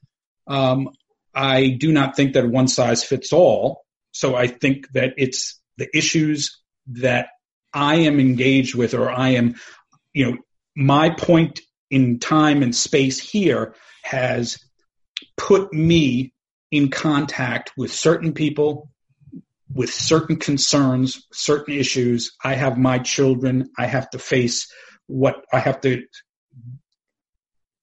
Um, 0.47 0.89
I 1.33 1.77
do 1.79 1.91
not 1.91 2.15
think 2.15 2.33
that 2.33 2.49
one 2.49 2.67
size 2.67 3.03
fits 3.03 3.31
all. 3.31 3.83
So 4.11 4.35
I 4.35 4.47
think 4.47 4.91
that 4.93 5.13
it's 5.17 5.59
the 5.77 5.87
issues 5.95 6.59
that 6.87 7.27
I 7.73 7.95
am 7.95 8.19
engaged 8.19 8.75
with 8.75 8.93
or 8.93 9.09
I 9.09 9.29
am, 9.29 9.55
you 10.13 10.25
know, 10.25 10.37
my 10.75 11.11
point 11.11 11.61
in 11.89 12.19
time 12.19 12.63
and 12.63 12.75
space 12.75 13.19
here 13.19 13.75
has 14.03 14.57
put 15.39 15.73
me 15.73 16.33
in 16.69 16.89
contact 16.89 17.71
with 17.77 17.91
certain 17.91 18.33
people, 18.33 18.91
with 19.73 19.91
certain 19.91 20.35
concerns, 20.35 21.25
certain 21.31 21.73
issues. 21.73 22.33
I 22.43 22.53
have 22.53 22.77
my 22.77 22.99
children. 22.99 23.69
I 23.77 23.87
have 23.87 24.09
to 24.11 24.19
face 24.19 24.71
what 25.07 25.43
I 25.51 25.59
have 25.59 25.81
to 25.81 26.03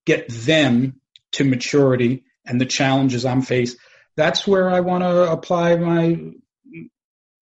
get 0.04 0.28
them 0.28 1.00
to 1.32 1.44
maturity 1.44 2.24
and 2.44 2.60
the 2.60 2.66
challenges 2.66 3.24
I'm 3.24 3.42
faced. 3.42 3.78
That's 4.16 4.46
where 4.46 4.70
I 4.70 4.80
want 4.80 5.02
to 5.02 5.32
apply 5.32 5.76
my 5.76 6.18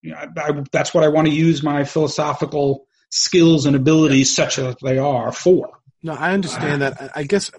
I, 0.06 0.62
that's 0.70 0.92
what 0.92 1.02
I 1.02 1.08
want 1.08 1.28
to 1.28 1.32
use 1.34 1.62
my 1.62 1.84
philosophical 1.84 2.86
skills 3.10 3.64
and 3.64 3.74
abilities, 3.74 4.34
such 4.34 4.58
as 4.58 4.76
they 4.82 4.98
are, 4.98 5.32
for. 5.32 5.70
No, 6.04 6.12
I 6.12 6.34
understand 6.34 6.82
that. 6.82 7.12
I 7.16 7.22
guess 7.22 7.50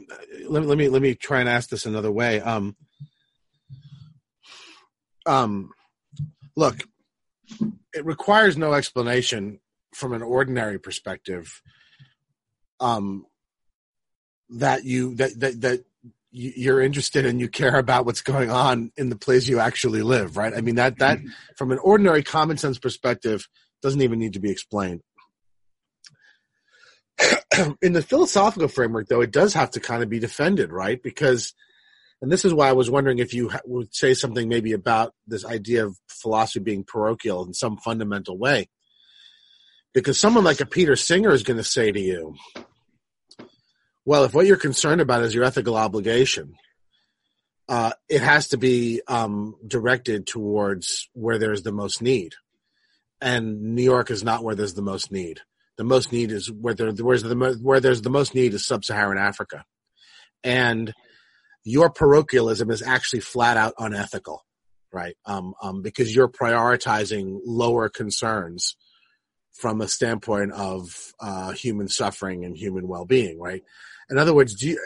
let, 0.47 0.63
let 0.65 0.77
me 0.77 0.87
let 0.87 1.01
me 1.01 1.15
try 1.15 1.39
and 1.39 1.49
ask 1.49 1.67
this 1.67 1.87
another 1.87 2.11
way. 2.11 2.39
Um, 2.39 2.75
um, 5.25 5.71
look, 6.55 6.77
it 7.91 8.05
requires 8.05 8.55
no 8.55 8.73
explanation 8.73 9.59
from 9.95 10.13
an 10.13 10.21
ordinary 10.21 10.79
perspective. 10.79 11.59
Um, 12.79 13.25
that 14.49 14.83
you 14.83 15.15
that 15.15 15.39
that 15.39 15.61
that 15.61 15.85
you're 16.29 16.81
interested 16.81 17.25
and 17.25 17.39
you 17.39 17.47
care 17.47 17.77
about 17.77 18.05
what's 18.05 18.21
going 18.21 18.51
on 18.51 18.91
in 18.95 19.09
the 19.09 19.15
place 19.15 19.47
you 19.47 19.59
actually 19.59 20.03
live, 20.03 20.37
right? 20.37 20.53
I 20.55 20.61
mean 20.61 20.75
that 20.75 20.99
that 20.99 21.17
from 21.57 21.71
an 21.71 21.79
ordinary 21.79 22.21
common 22.21 22.57
sense 22.57 22.77
perspective 22.77 23.47
doesn't 23.81 24.03
even 24.03 24.19
need 24.19 24.33
to 24.33 24.39
be 24.39 24.51
explained. 24.51 25.01
in 27.81 27.93
the 27.93 28.01
philosophical 28.01 28.67
framework, 28.67 29.07
though, 29.07 29.21
it 29.21 29.31
does 29.31 29.53
have 29.53 29.71
to 29.71 29.79
kind 29.79 30.03
of 30.03 30.09
be 30.09 30.19
defended, 30.19 30.71
right? 30.71 31.01
Because, 31.01 31.53
and 32.21 32.31
this 32.31 32.45
is 32.45 32.53
why 32.53 32.69
I 32.69 32.73
was 32.73 32.89
wondering 32.89 33.19
if 33.19 33.33
you 33.33 33.51
would 33.65 33.93
say 33.93 34.13
something 34.13 34.47
maybe 34.47 34.73
about 34.73 35.13
this 35.27 35.45
idea 35.45 35.85
of 35.85 35.97
philosophy 36.07 36.59
being 36.59 36.83
parochial 36.83 37.45
in 37.45 37.53
some 37.53 37.77
fundamental 37.77 38.37
way. 38.37 38.69
Because 39.93 40.19
someone 40.19 40.43
like 40.43 40.59
a 40.59 40.65
Peter 40.65 40.95
Singer 40.95 41.31
is 41.31 41.43
going 41.43 41.57
to 41.57 41.63
say 41.63 41.91
to 41.91 41.99
you, 41.99 42.35
well, 44.03 44.25
if 44.25 44.33
what 44.33 44.45
you're 44.45 44.57
concerned 44.57 45.01
about 45.01 45.23
is 45.23 45.33
your 45.33 45.45
ethical 45.45 45.75
obligation, 45.75 46.55
uh, 47.67 47.91
it 48.07 48.21
has 48.21 48.49
to 48.49 48.57
be 48.57 49.01
um, 49.07 49.55
directed 49.65 50.27
towards 50.27 51.09
where 51.13 51.39
there's 51.39 51.63
the 51.63 51.71
most 51.71 52.01
need, 52.01 52.35
and 53.19 53.75
New 53.75 53.81
York 53.81 54.11
is 54.11 54.23
not 54.23 54.43
where 54.43 54.53
there's 54.53 54.75
the 54.75 54.83
most 54.83 55.11
need. 55.11 55.41
The 55.77 55.83
most 55.83 56.11
need 56.11 56.31
is 56.31 56.51
where 56.51 56.73
there, 56.73 56.91
where's 56.91 57.23
the 57.23 57.59
where 57.61 57.79
there's 57.79 58.01
the 58.01 58.09
most 58.09 58.33
need 58.33 58.53
is 58.53 58.65
sub-Saharan 58.65 59.17
Africa, 59.17 59.65
and 60.43 60.93
your 61.65 61.89
parochialism 61.89 62.69
is 62.69 62.81
actually 62.81 63.21
flat 63.21 63.57
out 63.57 63.73
unethical, 63.77 64.45
right? 64.93 65.17
Um, 65.25 65.53
um, 65.61 65.81
because 65.81 66.15
you're 66.15 66.29
prioritizing 66.29 67.39
lower 67.43 67.89
concerns 67.89 68.77
from 69.51 69.81
a 69.81 69.87
standpoint 69.87 70.51
of 70.51 71.13
uh, 71.19 71.51
human 71.51 71.87
suffering 71.87 72.45
and 72.45 72.55
human 72.55 72.87
well-being, 72.87 73.39
right? 73.39 73.63
In 74.09 74.17
other 74.17 74.33
words, 74.33 74.61
you, 74.61 74.79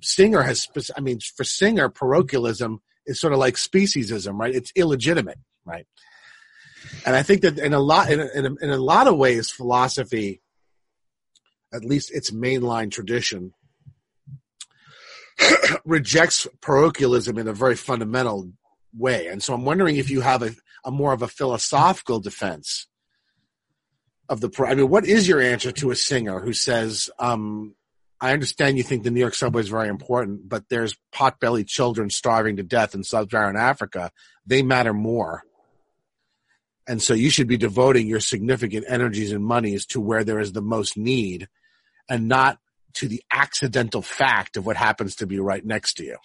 Singer 0.00 0.42
has, 0.42 0.68
I 0.96 1.00
mean, 1.00 1.18
for 1.36 1.44
Singer, 1.44 1.88
parochialism 1.88 2.80
is 3.06 3.20
sort 3.20 3.32
of 3.32 3.38
like 3.38 3.54
speciesism, 3.54 4.38
right? 4.38 4.54
It's 4.54 4.72
illegitimate, 4.76 5.38
right? 5.64 5.86
And 7.06 7.16
I 7.16 7.22
think 7.22 7.42
that 7.42 7.58
in 7.58 7.72
a 7.72 7.80
lot, 7.80 8.10
in 8.10 8.20
a, 8.20 8.28
in 8.34 8.46
a, 8.46 8.54
in 8.64 8.70
a 8.70 8.76
lot 8.76 9.06
of 9.06 9.16
ways, 9.16 9.50
philosophy, 9.50 10.42
at 11.72 11.84
least 11.84 12.10
its 12.12 12.30
mainline 12.30 12.90
tradition, 12.90 13.52
rejects 15.84 16.46
parochialism 16.60 17.38
in 17.38 17.48
a 17.48 17.52
very 17.52 17.76
fundamental 17.76 18.50
way. 18.96 19.28
And 19.28 19.42
so 19.42 19.54
I'm 19.54 19.64
wondering 19.64 19.96
if 19.96 20.10
you 20.10 20.20
have 20.20 20.42
a, 20.42 20.50
a 20.84 20.90
more 20.90 21.12
of 21.12 21.22
a 21.22 21.28
philosophical 21.28 22.20
defense 22.20 22.86
of 24.28 24.40
the. 24.40 24.50
I 24.66 24.74
mean, 24.74 24.88
what 24.88 25.06
is 25.06 25.28
your 25.28 25.40
answer 25.40 25.72
to 25.72 25.90
a 25.90 25.96
Singer 25.96 26.40
who 26.40 26.52
says, 26.52 27.10
um, 27.18 27.74
I 28.20 28.32
understand 28.32 28.76
you 28.76 28.82
think 28.82 29.02
the 29.02 29.10
New 29.10 29.20
York 29.20 29.34
subway 29.34 29.62
is 29.62 29.68
very 29.68 29.88
important, 29.88 30.48
but 30.48 30.68
there's 30.68 30.96
pot-bellied 31.12 31.68
children 31.68 32.10
starving 32.10 32.56
to 32.56 32.62
death 32.62 32.94
in 32.94 33.02
sub-Saharan 33.02 33.56
Africa. 33.56 34.10
They 34.46 34.62
matter 34.62 34.92
more. 34.92 35.42
And 36.86 37.02
so 37.02 37.14
you 37.14 37.30
should 37.30 37.46
be 37.46 37.56
devoting 37.56 38.06
your 38.06 38.20
significant 38.20 38.86
energies 38.88 39.32
and 39.32 39.44
monies 39.44 39.86
to 39.86 40.00
where 40.00 40.24
there 40.24 40.40
is 40.40 40.52
the 40.52 40.62
most 40.62 40.96
need 40.96 41.48
and 42.08 42.28
not 42.28 42.58
to 42.94 43.08
the 43.08 43.22
accidental 43.32 44.02
fact 44.02 44.56
of 44.56 44.66
what 44.66 44.76
happens 44.76 45.16
to 45.16 45.26
be 45.26 45.38
right 45.38 45.64
next 45.64 45.94
to 45.94 46.04
you. 46.04 46.16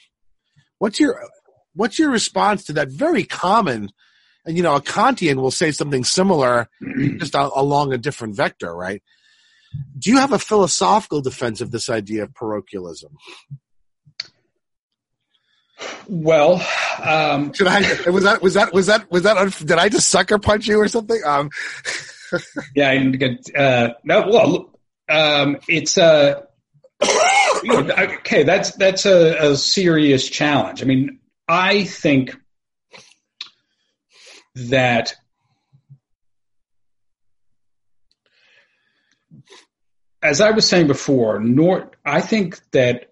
What's 0.79 0.99
your 0.99 1.19
what's 1.73 1.99
your 1.99 2.09
response 2.09 2.63
to 2.65 2.73
that 2.73 2.89
very 2.89 3.23
common 3.23 3.91
and 4.45 4.57
you 4.57 4.63
know 4.63 4.75
a 4.75 4.81
Kantian 4.81 5.35
will 5.35 5.51
say 5.51 5.71
something 5.71 6.03
similar 6.03 6.67
just 7.17 7.35
along 7.35 7.93
a 7.93 7.97
different 7.97 8.35
vector, 8.35 8.73
right? 8.73 9.03
Do 9.97 10.09
you 10.09 10.17
have 10.17 10.31
a 10.31 10.39
philosophical 10.39 11.21
defense 11.21 11.59
of 11.61 11.71
this 11.71 11.89
idea 11.89 12.23
of 12.23 12.33
parochialism? 12.33 13.17
Well, 16.07 16.65
um, 17.03 17.53
should 17.53 17.67
I? 17.67 17.81
Was 18.09 18.23
that 18.23 18.41
was 18.41 18.53
that 18.53 18.73
was 18.73 18.85
that 18.87 19.11
was 19.11 19.23
that? 19.23 19.65
Did 19.65 19.77
I 19.77 19.89
just 19.89 20.09
sucker 20.09 20.39
punch 20.39 20.67
you 20.67 20.79
or 20.79 20.87
something? 20.87 21.21
Um, 21.25 21.49
yeah, 22.75 22.89
I 22.89 22.97
didn't 22.97 23.17
get. 23.17 23.55
Uh, 23.55 23.93
no, 24.03 24.27
well, 24.27 24.79
um, 25.09 25.57
it's 25.67 25.97
uh, 25.97 26.41
you 27.63 27.69
know, 27.69 27.93
okay. 28.19 28.43
That's 28.43 28.71
that's 28.71 29.05
a, 29.05 29.51
a 29.51 29.57
serious 29.57 30.29
challenge. 30.29 30.81
I 30.81 30.85
mean, 30.85 31.19
I 31.47 31.83
think 31.83 32.35
that 34.55 35.13
as 40.21 40.41
I 40.41 40.51
was 40.51 40.67
saying 40.67 40.87
before, 40.87 41.39
nor 41.39 41.91
I 42.05 42.21
think 42.21 42.59
that 42.71 43.11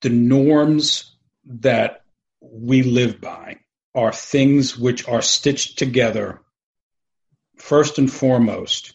the 0.00 0.10
norms 0.10 1.16
that 1.48 2.02
we 2.40 2.82
live 2.82 3.20
by 3.20 3.56
are 3.94 4.12
things 4.12 4.78
which 4.78 5.08
are 5.08 5.22
stitched 5.22 5.78
together 5.78 6.40
first 7.56 7.98
and 7.98 8.12
foremost 8.12 8.94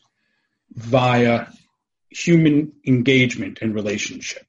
via 0.72 1.48
human 2.10 2.74
engagement 2.88 3.60
and 3.62 3.76
relationship. 3.76 4.46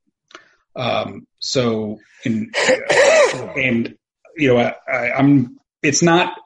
Um, 0.76 1.26
so, 1.38 1.98
in, 2.24 2.52
and 3.57 3.96
you 4.36 4.48
know, 4.48 4.59
I, 4.59 5.18
am 5.18 5.59
It's 5.82 6.02
not 6.02 6.36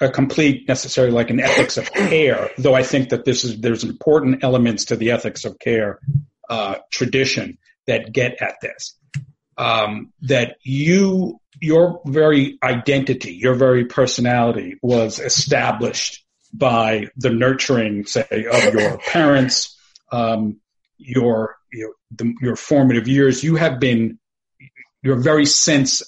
a 0.00 0.10
complete 0.10 0.68
necessarily 0.68 1.12
like 1.12 1.30
an 1.30 1.40
ethics 1.40 1.76
of 1.76 1.90
care, 1.92 2.50
though 2.58 2.74
I 2.74 2.82
think 2.82 3.10
that 3.10 3.24
this 3.24 3.44
is 3.44 3.60
there's 3.60 3.84
important 3.84 4.44
elements 4.44 4.86
to 4.86 4.96
the 4.96 5.12
ethics 5.12 5.44
of 5.44 5.58
care 5.58 6.00
uh, 6.50 6.76
tradition 6.90 7.58
that 7.86 8.12
get 8.12 8.40
at 8.42 8.56
this. 8.60 8.96
Um, 9.58 10.12
that 10.22 10.56
you, 10.62 11.40
your 11.60 12.02
very 12.04 12.58
identity, 12.62 13.32
your 13.32 13.54
very 13.54 13.86
personality 13.86 14.76
was 14.82 15.18
established 15.18 16.24
by 16.52 17.08
the 17.16 17.30
nurturing, 17.30 18.04
say, 18.04 18.46
of 18.52 18.74
your 18.74 18.98
parents, 19.06 19.74
um, 20.12 20.60
your 20.98 21.56
your, 21.72 21.92
the, 22.10 22.34
your 22.40 22.56
formative 22.56 23.08
years. 23.08 23.42
You 23.42 23.56
have 23.56 23.80
been 23.80 24.18
your 25.02 25.16
very 25.16 25.46
sense 25.46 26.02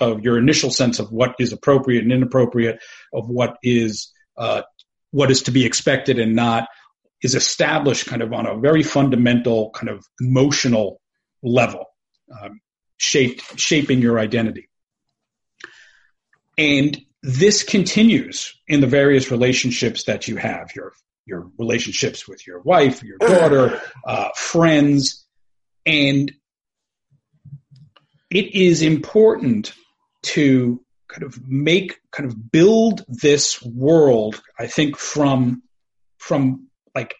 of 0.00 0.22
your 0.22 0.38
initial 0.38 0.70
sense 0.70 0.98
of 0.98 1.12
what 1.12 1.34
is 1.38 1.52
appropriate 1.52 2.02
and 2.02 2.12
inappropriate, 2.12 2.80
of 3.12 3.28
what 3.28 3.56
is 3.62 4.12
uh, 4.36 4.62
what 5.10 5.30
is 5.30 5.42
to 5.42 5.50
be 5.50 5.66
expected 5.66 6.18
and 6.18 6.34
not, 6.34 6.68
is 7.22 7.34
established 7.34 8.06
kind 8.06 8.22
of 8.22 8.32
on 8.32 8.46
a 8.46 8.58
very 8.58 8.82
fundamental 8.82 9.70
kind 9.70 9.90
of 9.90 10.04
emotional 10.20 11.00
level, 11.42 11.84
um, 12.40 12.60
shaped 13.00 13.58
shaping 13.58 14.02
your 14.02 14.18
identity. 14.18 14.68
And 16.58 17.00
this 17.22 17.62
continues 17.62 18.54
in 18.68 18.80
the 18.80 18.86
various 18.86 19.30
relationships 19.30 20.04
that 20.04 20.28
you 20.28 20.36
have 20.36 20.74
your 20.76 20.92
your 21.26 21.50
relationships 21.58 22.28
with 22.28 22.46
your 22.46 22.60
wife, 22.60 23.02
your 23.02 23.18
daughter, 23.18 23.80
uh, 24.04 24.30
friends, 24.34 25.24
and 25.86 26.32
it 28.30 28.54
is 28.54 28.82
important 28.82 29.72
to 30.22 30.84
kind 31.08 31.22
of 31.22 31.46
make 31.48 31.98
kind 32.12 32.28
of 32.28 32.52
build 32.52 33.04
this 33.08 33.60
world 33.62 34.40
i 34.60 34.66
think 34.68 34.96
from 34.96 35.62
from 36.18 36.68
like 36.94 37.16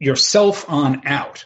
yourself 0.00 0.68
on 0.68 1.06
out 1.06 1.44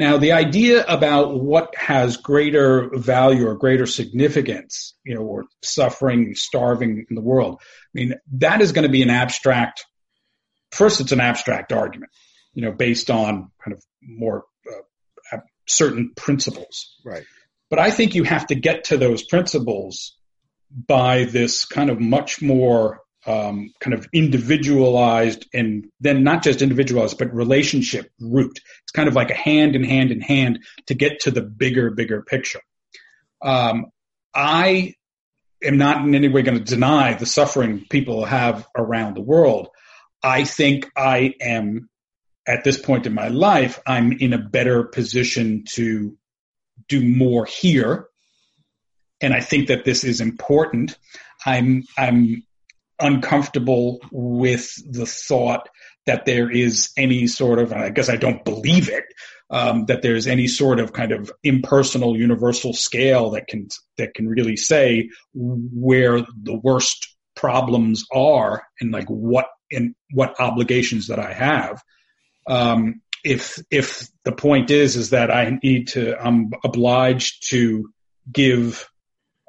now 0.00 0.16
the 0.16 0.32
idea 0.32 0.84
about 0.84 1.40
what 1.40 1.74
has 1.76 2.16
greater 2.16 2.90
value 2.92 3.46
or 3.46 3.54
greater 3.54 3.86
significance 3.86 4.94
you 5.04 5.14
know 5.14 5.22
or 5.22 5.44
suffering 5.62 6.34
starving 6.34 7.06
in 7.08 7.14
the 7.14 7.22
world 7.22 7.60
i 7.62 7.90
mean 7.94 8.14
that 8.32 8.60
is 8.60 8.72
going 8.72 8.86
to 8.86 8.92
be 8.92 9.02
an 9.02 9.10
abstract 9.10 9.84
first 10.72 11.00
it's 11.00 11.12
an 11.12 11.20
abstract 11.20 11.72
argument 11.72 12.10
you 12.52 12.62
know 12.62 12.72
based 12.72 13.10
on 13.10 13.50
kind 13.62 13.76
of 13.76 13.82
more 14.02 14.44
uh, 14.70 14.80
certain 15.70 16.12
principles. 16.14 16.96
Right. 17.04 17.24
But 17.70 17.78
I 17.78 17.90
think 17.90 18.14
you 18.14 18.24
have 18.24 18.48
to 18.48 18.54
get 18.54 18.84
to 18.84 18.96
those 18.96 19.22
principles 19.22 20.16
by 20.70 21.24
this 21.24 21.64
kind 21.64 21.90
of 21.90 22.00
much 22.00 22.42
more 22.42 23.00
um, 23.26 23.70
kind 23.80 23.94
of 23.94 24.08
individualized 24.12 25.46
and 25.52 25.90
then 26.00 26.22
not 26.22 26.42
just 26.42 26.62
individualized, 26.62 27.18
but 27.18 27.34
relationship 27.34 28.10
route. 28.20 28.60
It's 28.82 28.92
kind 28.92 29.08
of 29.08 29.14
like 29.14 29.30
a 29.30 29.34
hand 29.34 29.76
in 29.76 29.84
hand 29.84 30.10
in 30.10 30.20
hand 30.20 30.60
to 30.86 30.94
get 30.94 31.20
to 31.20 31.30
the 31.30 31.42
bigger, 31.42 31.90
bigger 31.90 32.22
picture. 32.22 32.60
Um, 33.42 33.86
I 34.34 34.94
am 35.62 35.76
not 35.76 36.04
in 36.04 36.14
any 36.14 36.28
way 36.28 36.42
going 36.42 36.58
to 36.58 36.64
deny 36.64 37.14
the 37.14 37.26
suffering 37.26 37.84
people 37.90 38.24
have 38.24 38.66
around 38.76 39.14
the 39.14 39.22
world. 39.22 39.68
I 40.22 40.44
think 40.44 40.90
I 40.96 41.34
am 41.40 41.90
at 42.46 42.64
this 42.64 42.80
point 42.80 43.06
in 43.06 43.14
my 43.14 43.28
life, 43.28 43.80
I'm 43.86 44.12
in 44.12 44.32
a 44.32 44.38
better 44.38 44.84
position 44.84 45.64
to 45.74 46.16
do 46.88 47.06
more 47.06 47.46
here. 47.46 48.08
And 49.20 49.34
I 49.34 49.40
think 49.40 49.68
that 49.68 49.84
this 49.84 50.02
is 50.02 50.20
important. 50.20 50.98
I'm, 51.46 51.84
I'm 51.96 52.42
uncomfortable 53.00 54.00
with 54.10 54.72
the 54.90 55.06
thought 55.06 55.68
that 56.06 56.24
there 56.24 56.50
is 56.50 56.90
any 56.96 57.26
sort 57.26 57.58
of, 57.58 57.72
I 57.72 57.90
guess 57.90 58.08
I 58.08 58.16
don't 58.16 58.44
believe 58.44 58.88
it, 58.88 59.04
um, 59.50 59.86
that 59.86 60.02
there's 60.02 60.26
any 60.26 60.46
sort 60.46 60.80
of 60.80 60.92
kind 60.92 61.12
of 61.12 61.30
impersonal 61.42 62.16
universal 62.16 62.72
scale 62.72 63.30
that 63.30 63.46
can, 63.48 63.68
that 63.98 64.14
can 64.14 64.28
really 64.28 64.56
say 64.56 65.10
where 65.34 66.20
the 66.20 66.56
worst 66.62 67.14
problems 67.34 68.04
are 68.12 68.64
and 68.80 68.92
like 68.92 69.08
what, 69.08 69.46
and 69.70 69.94
what 70.12 70.40
obligations 70.40 71.08
that 71.08 71.18
I 71.18 71.32
have. 71.32 71.82
Um, 72.46 73.02
if 73.22 73.58
if 73.70 74.08
the 74.24 74.32
point 74.32 74.70
is 74.70 74.96
is 74.96 75.10
that 75.10 75.30
I 75.30 75.58
need 75.62 75.88
to 75.88 76.18
I'm 76.18 76.52
obliged 76.64 77.50
to 77.50 77.90
give 78.30 78.88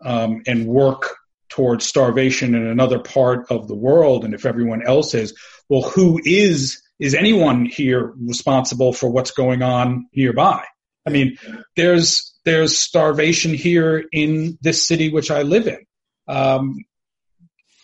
um, 0.04 0.42
and 0.48 0.66
work 0.66 1.16
towards 1.52 1.86
starvation 1.86 2.56
in 2.56 2.66
another 2.66 3.00
part 3.00 3.52
of 3.52 3.68
the 3.68 3.76
world, 3.76 4.26
and 4.26 4.34
if 4.34 4.46
everyone 4.46 4.82
else 4.86 5.14
is, 5.14 5.38
well, 5.70 5.84
who 5.84 6.20
is 6.26 6.82
is 7.00 7.16
anyone 7.16 7.66
here 7.66 8.14
responsible 8.20 8.94
for 8.94 9.10
what's 9.10 9.32
going 9.32 9.64
on 9.64 10.08
nearby? 10.16 10.64
I 11.06 11.10
mean, 11.10 11.38
there's 11.76 12.34
there's 12.46 12.78
starvation 12.78 13.54
here 13.54 14.04
in 14.12 14.58
this 14.62 14.86
city 14.86 15.10
which 15.10 15.30
I 15.30 15.44
live 15.44 15.68
in. 15.68 15.86
Um, 16.28 16.78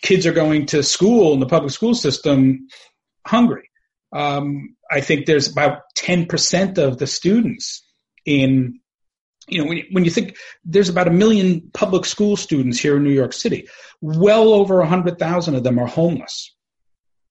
kids 0.02 0.26
are 0.26 0.32
going 0.32 0.66
to 0.66 0.82
school 0.82 1.34
in 1.34 1.40
the 1.40 1.46
public 1.46 1.72
school 1.72 1.94
system 1.94 2.68
hungry. 3.26 3.70
Um, 4.12 4.76
I 4.90 5.00
think 5.00 5.26
there's 5.26 5.50
about 5.50 5.80
10% 5.98 6.78
of 6.78 6.98
the 6.98 7.06
students 7.06 7.84
in, 8.24 8.80
you 9.48 9.58
know, 9.62 9.68
when 9.68 9.78
you, 9.78 9.84
when 9.90 10.04
you 10.04 10.10
think 10.10 10.36
there's 10.64 10.88
about 10.88 11.08
a 11.08 11.12
million 11.12 11.70
public 11.72 12.04
school 12.04 12.36
students 12.36 12.78
here 12.78 12.96
in 12.96 13.04
New 13.04 13.10
York 13.10 13.32
City, 13.32 13.68
well 14.00 14.50
over 14.50 14.78
100,000 14.78 15.54
of 15.54 15.64
them 15.64 15.78
are 15.78 15.86
homeless 15.86 16.54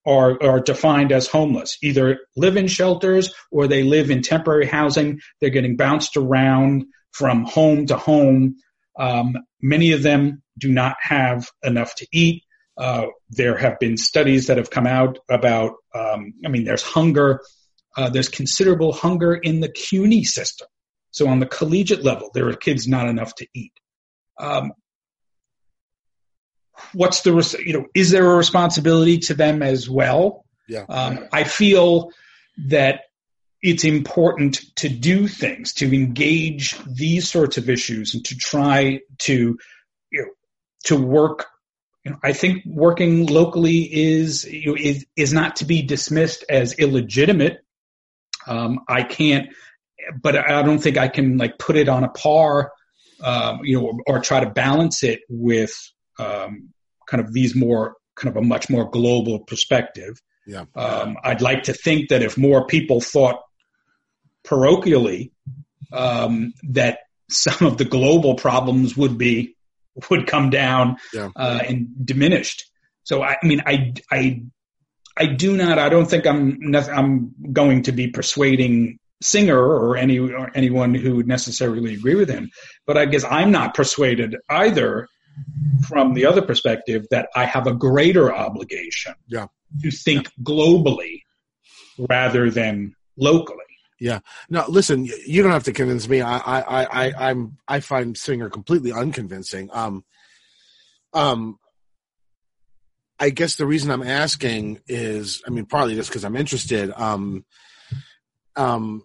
or 0.04 0.42
are 0.42 0.60
defined 0.60 1.12
as 1.12 1.26
homeless, 1.26 1.78
either 1.82 2.20
live 2.36 2.56
in 2.56 2.66
shelters 2.66 3.34
or 3.50 3.66
they 3.66 3.82
live 3.82 4.10
in 4.10 4.22
temporary 4.22 4.66
housing. 4.66 5.20
They're 5.40 5.50
getting 5.50 5.76
bounced 5.76 6.16
around 6.16 6.86
from 7.12 7.44
home 7.44 7.86
to 7.86 7.96
home. 7.96 8.56
Um, 8.98 9.36
many 9.60 9.92
of 9.92 10.02
them 10.02 10.42
do 10.58 10.72
not 10.72 10.96
have 11.00 11.48
enough 11.62 11.94
to 11.96 12.06
eat. 12.12 12.44
Uh, 12.76 13.06
there 13.30 13.56
have 13.56 13.78
been 13.80 13.96
studies 13.96 14.46
that 14.46 14.56
have 14.56 14.70
come 14.70 14.86
out 14.86 15.18
about, 15.28 15.74
um, 15.94 16.32
I 16.44 16.48
mean, 16.48 16.64
there's 16.64 16.82
hunger. 16.82 17.42
Uh, 17.96 18.08
there's 18.08 18.28
considerable 18.28 18.92
hunger 18.92 19.34
in 19.34 19.60
the 19.60 19.68
CUNY 19.68 20.24
system. 20.24 20.68
So 21.10 21.28
on 21.28 21.40
the 21.40 21.46
collegiate 21.46 22.04
level, 22.04 22.30
there 22.34 22.48
are 22.48 22.54
kids 22.54 22.86
not 22.86 23.08
enough 23.08 23.34
to 23.36 23.46
eat. 23.54 23.72
Um, 24.38 24.72
what's 26.92 27.22
the, 27.22 27.62
you 27.64 27.72
know, 27.72 27.86
is 27.94 28.10
there 28.10 28.30
a 28.30 28.36
responsibility 28.36 29.18
to 29.18 29.34
them 29.34 29.62
as 29.62 29.88
well? 29.88 30.44
Yeah. 30.68 30.84
Um, 30.88 31.28
I 31.32 31.44
feel 31.44 32.10
that 32.68 33.02
it's 33.62 33.84
important 33.84 34.60
to 34.76 34.88
do 34.88 35.26
things, 35.26 35.72
to 35.74 35.92
engage 35.92 36.76
these 36.84 37.28
sorts 37.28 37.58
of 37.58 37.68
issues 37.68 38.14
and 38.14 38.24
to 38.26 38.36
try 38.36 39.00
to, 39.18 39.58
you 40.12 40.22
know, 40.22 40.28
to 40.84 40.96
work 40.96 41.46
you 42.04 42.12
know, 42.12 42.20
I 42.22 42.32
think 42.32 42.64
working 42.64 43.26
locally 43.26 43.80
is, 43.82 44.44
you 44.44 44.70
know, 44.70 44.76
is 44.80 45.04
is 45.16 45.32
not 45.32 45.56
to 45.56 45.66
be 45.66 45.82
dismissed 45.82 46.44
as 46.48 46.72
illegitimate. 46.74 47.58
Um, 48.46 48.80
I 48.88 49.02
can't, 49.02 49.48
but 50.22 50.36
I 50.36 50.62
don't 50.62 50.78
think 50.78 50.96
I 50.96 51.08
can 51.08 51.36
like 51.36 51.58
put 51.58 51.76
it 51.76 51.88
on 51.88 52.04
a 52.04 52.08
par, 52.08 52.72
um, 53.22 53.60
you 53.64 53.78
know, 53.78 53.86
or, 53.86 54.16
or, 54.16 54.20
try 54.20 54.40
to 54.40 54.50
balance 54.50 55.02
it 55.02 55.20
with 55.28 55.74
um, 56.18 56.70
kind 57.06 57.20
of 57.20 57.32
these 57.32 57.54
more 57.54 57.96
kind 58.14 58.34
of 58.34 58.42
a 58.42 58.46
much 58.46 58.70
more 58.70 58.88
global 58.90 59.40
perspective. 59.40 60.20
Yeah. 60.46 60.64
Um, 60.76 61.16
I'd 61.22 61.42
like 61.42 61.64
to 61.64 61.72
think 61.72 62.08
that 62.08 62.22
if 62.22 62.38
more 62.38 62.66
people 62.66 63.00
thought 63.00 63.40
parochially, 64.46 65.32
um, 65.92 66.52
that 66.70 67.00
some 67.30 67.66
of 67.66 67.76
the 67.76 67.84
global 67.84 68.34
problems 68.34 68.96
would 68.96 69.18
be 69.18 69.56
would 70.10 70.26
come 70.26 70.50
down 70.50 70.96
yeah. 71.12 71.30
uh, 71.36 71.60
and 71.66 71.88
diminished. 72.04 72.64
So 73.02 73.22
I, 73.22 73.36
I, 73.42 73.46
mean, 73.46 73.62
I, 73.66 73.94
I, 74.10 74.42
I 75.16 75.26
do 75.26 75.56
not. 75.56 75.78
I 75.78 75.88
don't 75.88 76.06
think 76.06 76.26
I'm. 76.26 76.74
I'm 76.74 77.34
going 77.52 77.82
to 77.82 77.92
be 77.92 78.08
persuading 78.08 78.98
Singer 79.20 79.58
or 79.58 79.96
any 79.96 80.18
or 80.18 80.50
anyone 80.54 80.94
who 80.94 81.16
would 81.16 81.26
necessarily 81.26 81.94
agree 81.94 82.14
with 82.14 82.28
him. 82.28 82.50
But 82.86 82.96
I 82.96 83.06
guess 83.06 83.24
I'm 83.24 83.50
not 83.50 83.74
persuaded 83.74 84.36
either 84.48 85.08
from 85.86 86.14
the 86.14 86.26
other 86.26 86.42
perspective 86.42 87.06
that 87.10 87.28
I 87.34 87.44
have 87.44 87.66
a 87.66 87.74
greater 87.74 88.34
obligation 88.34 89.14
yeah. 89.26 89.46
to 89.82 89.90
think 89.90 90.26
yeah. 90.26 90.44
globally 90.44 91.22
rather 91.98 92.50
than 92.50 92.94
locally. 93.16 93.58
Yeah. 94.00 94.20
No, 94.48 94.64
listen, 94.68 95.06
you 95.26 95.42
don't 95.42 95.52
have 95.52 95.64
to 95.64 95.72
convince 95.72 96.08
me. 96.08 96.20
I, 96.20 96.38
I, 96.38 96.84
I, 96.84 97.30
I'm, 97.30 97.56
I 97.66 97.80
find 97.80 98.16
Singer 98.16 98.48
completely 98.48 98.92
unconvincing. 98.92 99.70
Um, 99.72 100.04
um, 101.12 101.58
I 103.18 103.30
guess 103.30 103.56
the 103.56 103.66
reason 103.66 103.90
I'm 103.90 104.04
asking 104.04 104.80
is, 104.86 105.42
I 105.46 105.50
mean, 105.50 105.66
partly 105.66 105.96
just 105.96 106.10
because 106.10 106.24
I'm 106.24 106.36
interested, 106.36 106.92
um, 106.94 107.44
um, 108.54 109.02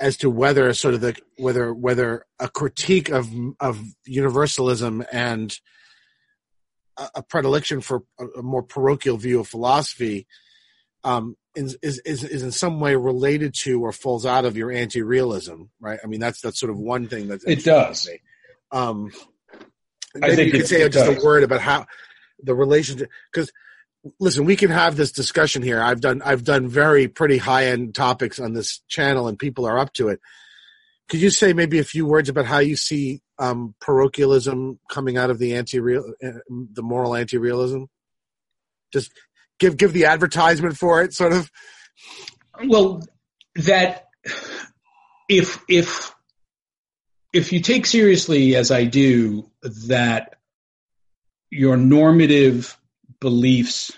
as 0.00 0.16
to 0.18 0.30
whether 0.30 0.72
sort 0.74 0.94
of 0.94 1.00
the 1.00 1.16
whether 1.36 1.72
whether 1.74 2.24
a 2.38 2.48
critique 2.48 3.08
of 3.08 3.30
of 3.60 3.80
universalism 4.04 5.04
and 5.12 5.58
a, 6.96 7.08
a 7.16 7.22
predilection 7.22 7.80
for 7.80 8.04
a, 8.18 8.26
a 8.38 8.42
more 8.42 8.62
parochial 8.62 9.16
view 9.16 9.40
of 9.40 9.48
philosophy 9.48 10.26
um, 11.04 11.36
is, 11.54 11.76
is 11.82 12.24
is 12.24 12.42
in 12.42 12.52
some 12.52 12.80
way 12.80 12.94
related 12.96 13.54
to 13.54 13.82
or 13.82 13.92
falls 13.92 14.26
out 14.26 14.44
of 14.44 14.56
your 14.56 14.70
anti-realism, 14.70 15.62
right? 15.80 15.98
I 16.02 16.06
mean, 16.06 16.20
that's 16.20 16.40
that's 16.40 16.58
sort 16.58 16.70
of 16.70 16.78
one 16.78 17.08
thing 17.08 17.28
that 17.28 17.40
it 17.46 17.64
does. 17.64 18.08
Um, 18.70 19.10
I 20.22 20.34
think 20.34 20.52
you 20.52 20.60
could 20.60 20.68
say 20.68 20.88
just 20.88 21.06
does. 21.06 21.22
a 21.22 21.24
word 21.24 21.42
about 21.42 21.60
how 21.60 21.86
the 22.42 22.54
relationship 22.54 23.10
because 23.32 23.50
listen 24.18 24.44
we 24.44 24.56
can 24.56 24.70
have 24.70 24.96
this 24.96 25.12
discussion 25.12 25.62
here. 25.62 25.80
I've 25.80 26.00
done 26.00 26.22
i've 26.24 26.44
done 26.44 26.68
very 26.68 27.08
pretty 27.08 27.38
high 27.38 27.66
end 27.66 27.94
topics 27.94 28.38
on 28.38 28.52
this 28.52 28.80
channel 28.88 29.28
and 29.28 29.38
people 29.38 29.66
are 29.66 29.78
up 29.78 29.92
to 29.94 30.08
it. 30.08 30.20
Could 31.08 31.20
you 31.20 31.30
say 31.30 31.52
maybe 31.52 31.78
a 31.78 31.84
few 31.84 32.06
words 32.06 32.28
about 32.28 32.44
how 32.44 32.58
you 32.58 32.76
see 32.76 33.22
um, 33.38 33.74
parochialism 33.80 34.78
coming 34.90 35.16
out 35.16 35.30
of 35.30 35.38
the 35.38 35.54
anti-real 35.54 36.12
uh, 36.22 36.32
the 36.48 36.82
moral 36.82 37.14
anti-realism? 37.14 37.84
Just 38.92 39.12
give 39.58 39.76
give 39.76 39.92
the 39.92 40.06
advertisement 40.06 40.76
for 40.76 41.02
it 41.02 41.14
sort 41.14 41.32
of. 41.32 41.50
Well, 42.66 43.02
that 43.54 44.06
if 45.28 45.62
if 45.68 46.14
if 47.32 47.52
you 47.52 47.60
take 47.60 47.86
seriously 47.86 48.56
as 48.56 48.70
I 48.70 48.84
do 48.84 49.50
that 49.88 50.36
your 51.50 51.76
normative 51.76 52.78
beliefs, 53.20 53.92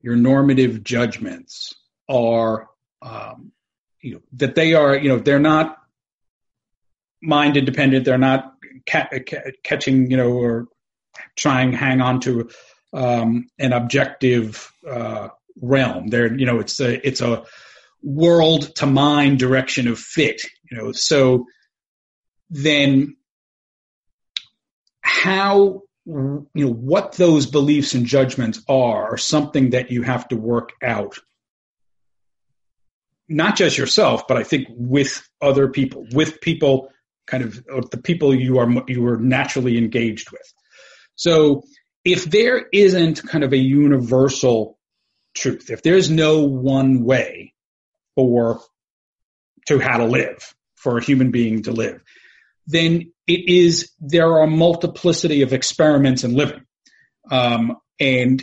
your 0.00 0.16
normative 0.16 0.84
judgments 0.84 1.74
are, 2.08 2.68
um, 3.02 3.52
you 4.00 4.14
know, 4.14 4.20
that 4.34 4.54
they 4.54 4.74
are, 4.74 4.96
you 4.96 5.08
know, 5.08 5.18
they're 5.18 5.38
not 5.38 5.78
mind 7.22 7.56
independent. 7.56 8.04
They're 8.04 8.18
not 8.18 8.54
ca- 8.86 9.08
ca- 9.26 9.52
catching, 9.62 10.10
you 10.10 10.16
know, 10.16 10.30
or 10.32 10.68
trying 11.36 11.72
to 11.72 11.76
hang 11.76 12.00
on 12.00 12.20
to 12.20 12.50
um, 12.92 13.48
an 13.58 13.72
objective 13.72 14.70
uh, 14.88 15.28
realm. 15.60 16.08
They're, 16.08 16.34
you 16.34 16.46
know, 16.46 16.60
it's 16.60 16.80
a 16.80 17.06
it's 17.06 17.20
a 17.20 17.44
world 18.02 18.74
to 18.76 18.86
mind 18.86 19.38
direction 19.38 19.88
of 19.88 19.98
fit. 19.98 20.42
You 20.70 20.76
know, 20.76 20.92
so 20.92 21.46
then 22.50 23.16
how 25.00 25.82
you 26.06 26.48
know 26.54 26.72
what 26.72 27.12
those 27.12 27.46
beliefs 27.46 27.94
and 27.94 28.06
judgments 28.06 28.60
are 28.68 29.12
are 29.12 29.16
something 29.16 29.70
that 29.70 29.90
you 29.90 30.02
have 30.02 30.28
to 30.28 30.36
work 30.36 30.72
out. 30.82 31.18
Not 33.28 33.56
just 33.56 33.78
yourself 33.78 34.28
but 34.28 34.36
i 34.36 34.42
think 34.42 34.68
with 34.70 35.26
other 35.40 35.68
people 35.68 36.06
with 36.12 36.40
people 36.40 36.90
kind 37.26 37.42
of 37.42 37.64
the 37.90 38.00
people 38.02 38.34
you 38.34 38.58
are 38.58 38.70
you 38.86 39.06
are 39.06 39.16
naturally 39.16 39.78
engaged 39.78 40.30
with. 40.30 40.52
So 41.16 41.62
if 42.04 42.24
there 42.24 42.66
isn't 42.70 43.26
kind 43.26 43.44
of 43.44 43.52
a 43.52 43.58
universal 43.58 44.78
truth 45.34 45.70
if 45.70 45.82
there's 45.82 46.10
no 46.10 46.44
one 46.44 47.02
way 47.02 47.54
for 48.14 48.60
to 49.66 49.78
how 49.78 49.96
to 49.96 50.04
live 50.04 50.54
for 50.74 50.98
a 50.98 51.02
human 51.02 51.30
being 51.30 51.62
to 51.62 51.72
live 51.72 52.02
then 52.66 53.12
it 53.26 53.48
is 53.48 53.90
there 54.00 54.38
are 54.38 54.46
multiplicity 54.46 55.42
of 55.42 55.52
experiments 55.52 56.24
in 56.24 56.34
living. 56.34 56.64
Um, 57.30 57.76
and 58.00 58.42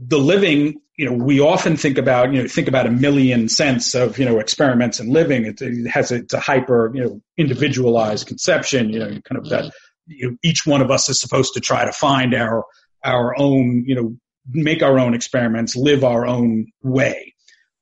the 0.00 0.18
living 0.18 0.80
you 0.96 1.06
know 1.06 1.12
we 1.12 1.40
often 1.40 1.76
think 1.76 1.96
about 1.96 2.32
you 2.32 2.42
know 2.42 2.48
think 2.48 2.68
about 2.68 2.86
a 2.86 2.90
Millian 2.90 3.48
sense 3.48 3.94
of 3.94 4.18
you 4.18 4.24
know 4.24 4.38
experiments 4.38 5.00
in 5.00 5.10
living. 5.10 5.46
It, 5.46 5.62
it 5.62 5.88
has 5.88 6.10
a, 6.10 6.16
it's 6.16 6.34
a 6.34 6.40
hyper 6.40 6.90
you 6.94 7.04
know 7.04 7.20
individualized 7.36 8.26
conception 8.26 8.90
you 8.90 8.98
know 8.98 9.06
kind 9.06 9.38
of 9.38 9.48
that 9.48 9.72
you 10.06 10.30
know, 10.30 10.36
each 10.42 10.66
one 10.66 10.82
of 10.82 10.90
us 10.90 11.08
is 11.08 11.20
supposed 11.20 11.54
to 11.54 11.60
try 11.60 11.84
to 11.84 11.92
find 11.92 12.34
our 12.34 12.64
our 13.04 13.38
own 13.38 13.84
you 13.86 13.94
know 13.94 14.16
make 14.50 14.82
our 14.82 14.98
own 14.98 15.14
experiments 15.14 15.76
live 15.76 16.04
our 16.04 16.26
own 16.26 16.66
way. 16.82 17.34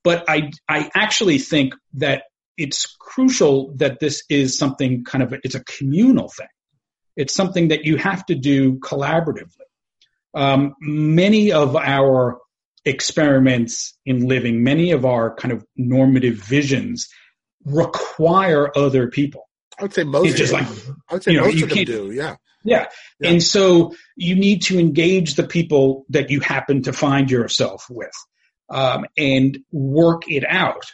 But 0.04 0.24
i 0.28 0.50
i 0.68 0.90
actually 0.94 1.38
think 1.38 1.74
that 1.94 2.24
it's 2.56 2.96
crucial 2.98 3.72
that 3.76 4.00
this 4.00 4.22
is 4.28 4.58
something 4.58 5.04
kind 5.04 5.22
of 5.22 5.34
it's 5.42 5.54
a 5.54 5.64
communal 5.64 6.28
thing 6.28 6.48
it's 7.16 7.34
something 7.34 7.68
that 7.68 7.84
you 7.84 7.96
have 7.96 8.24
to 8.26 8.34
do 8.34 8.78
collaboratively 8.78 9.66
um, 10.34 10.74
many 10.80 11.52
of 11.52 11.76
our 11.76 12.38
experiments 12.84 13.96
in 14.04 14.26
living 14.28 14.62
many 14.62 14.92
of 14.92 15.04
our 15.04 15.34
kind 15.34 15.52
of 15.52 15.64
normative 15.76 16.34
visions 16.34 17.08
require 17.64 18.70
other 18.76 19.08
people 19.08 19.48
i 19.78 19.82
would 19.82 19.92
say 19.92 20.04
most 20.04 20.28
It's 20.28 20.38
just 20.38 20.52
like, 20.52 20.66
i 21.10 21.14
would 21.14 21.22
say 21.22 21.32
you 21.32 21.38
know, 21.38 21.46
most 21.46 21.62
of 21.62 21.68
them 21.68 21.84
do 21.84 22.12
yeah 22.12 22.36
yeah. 22.66 22.86
Yeah. 23.20 23.30
And 23.30 23.42
so 23.42 23.94
you 24.16 24.34
need 24.34 24.62
to 24.62 24.78
engage 24.78 25.36
the 25.36 25.46
people 25.46 26.04
that 26.10 26.30
you 26.30 26.40
happen 26.40 26.82
to 26.82 26.92
find 26.92 27.30
yourself 27.30 27.86
with 27.88 28.12
um, 28.68 29.06
and 29.16 29.58
work 29.70 30.28
it 30.28 30.44
out. 30.46 30.84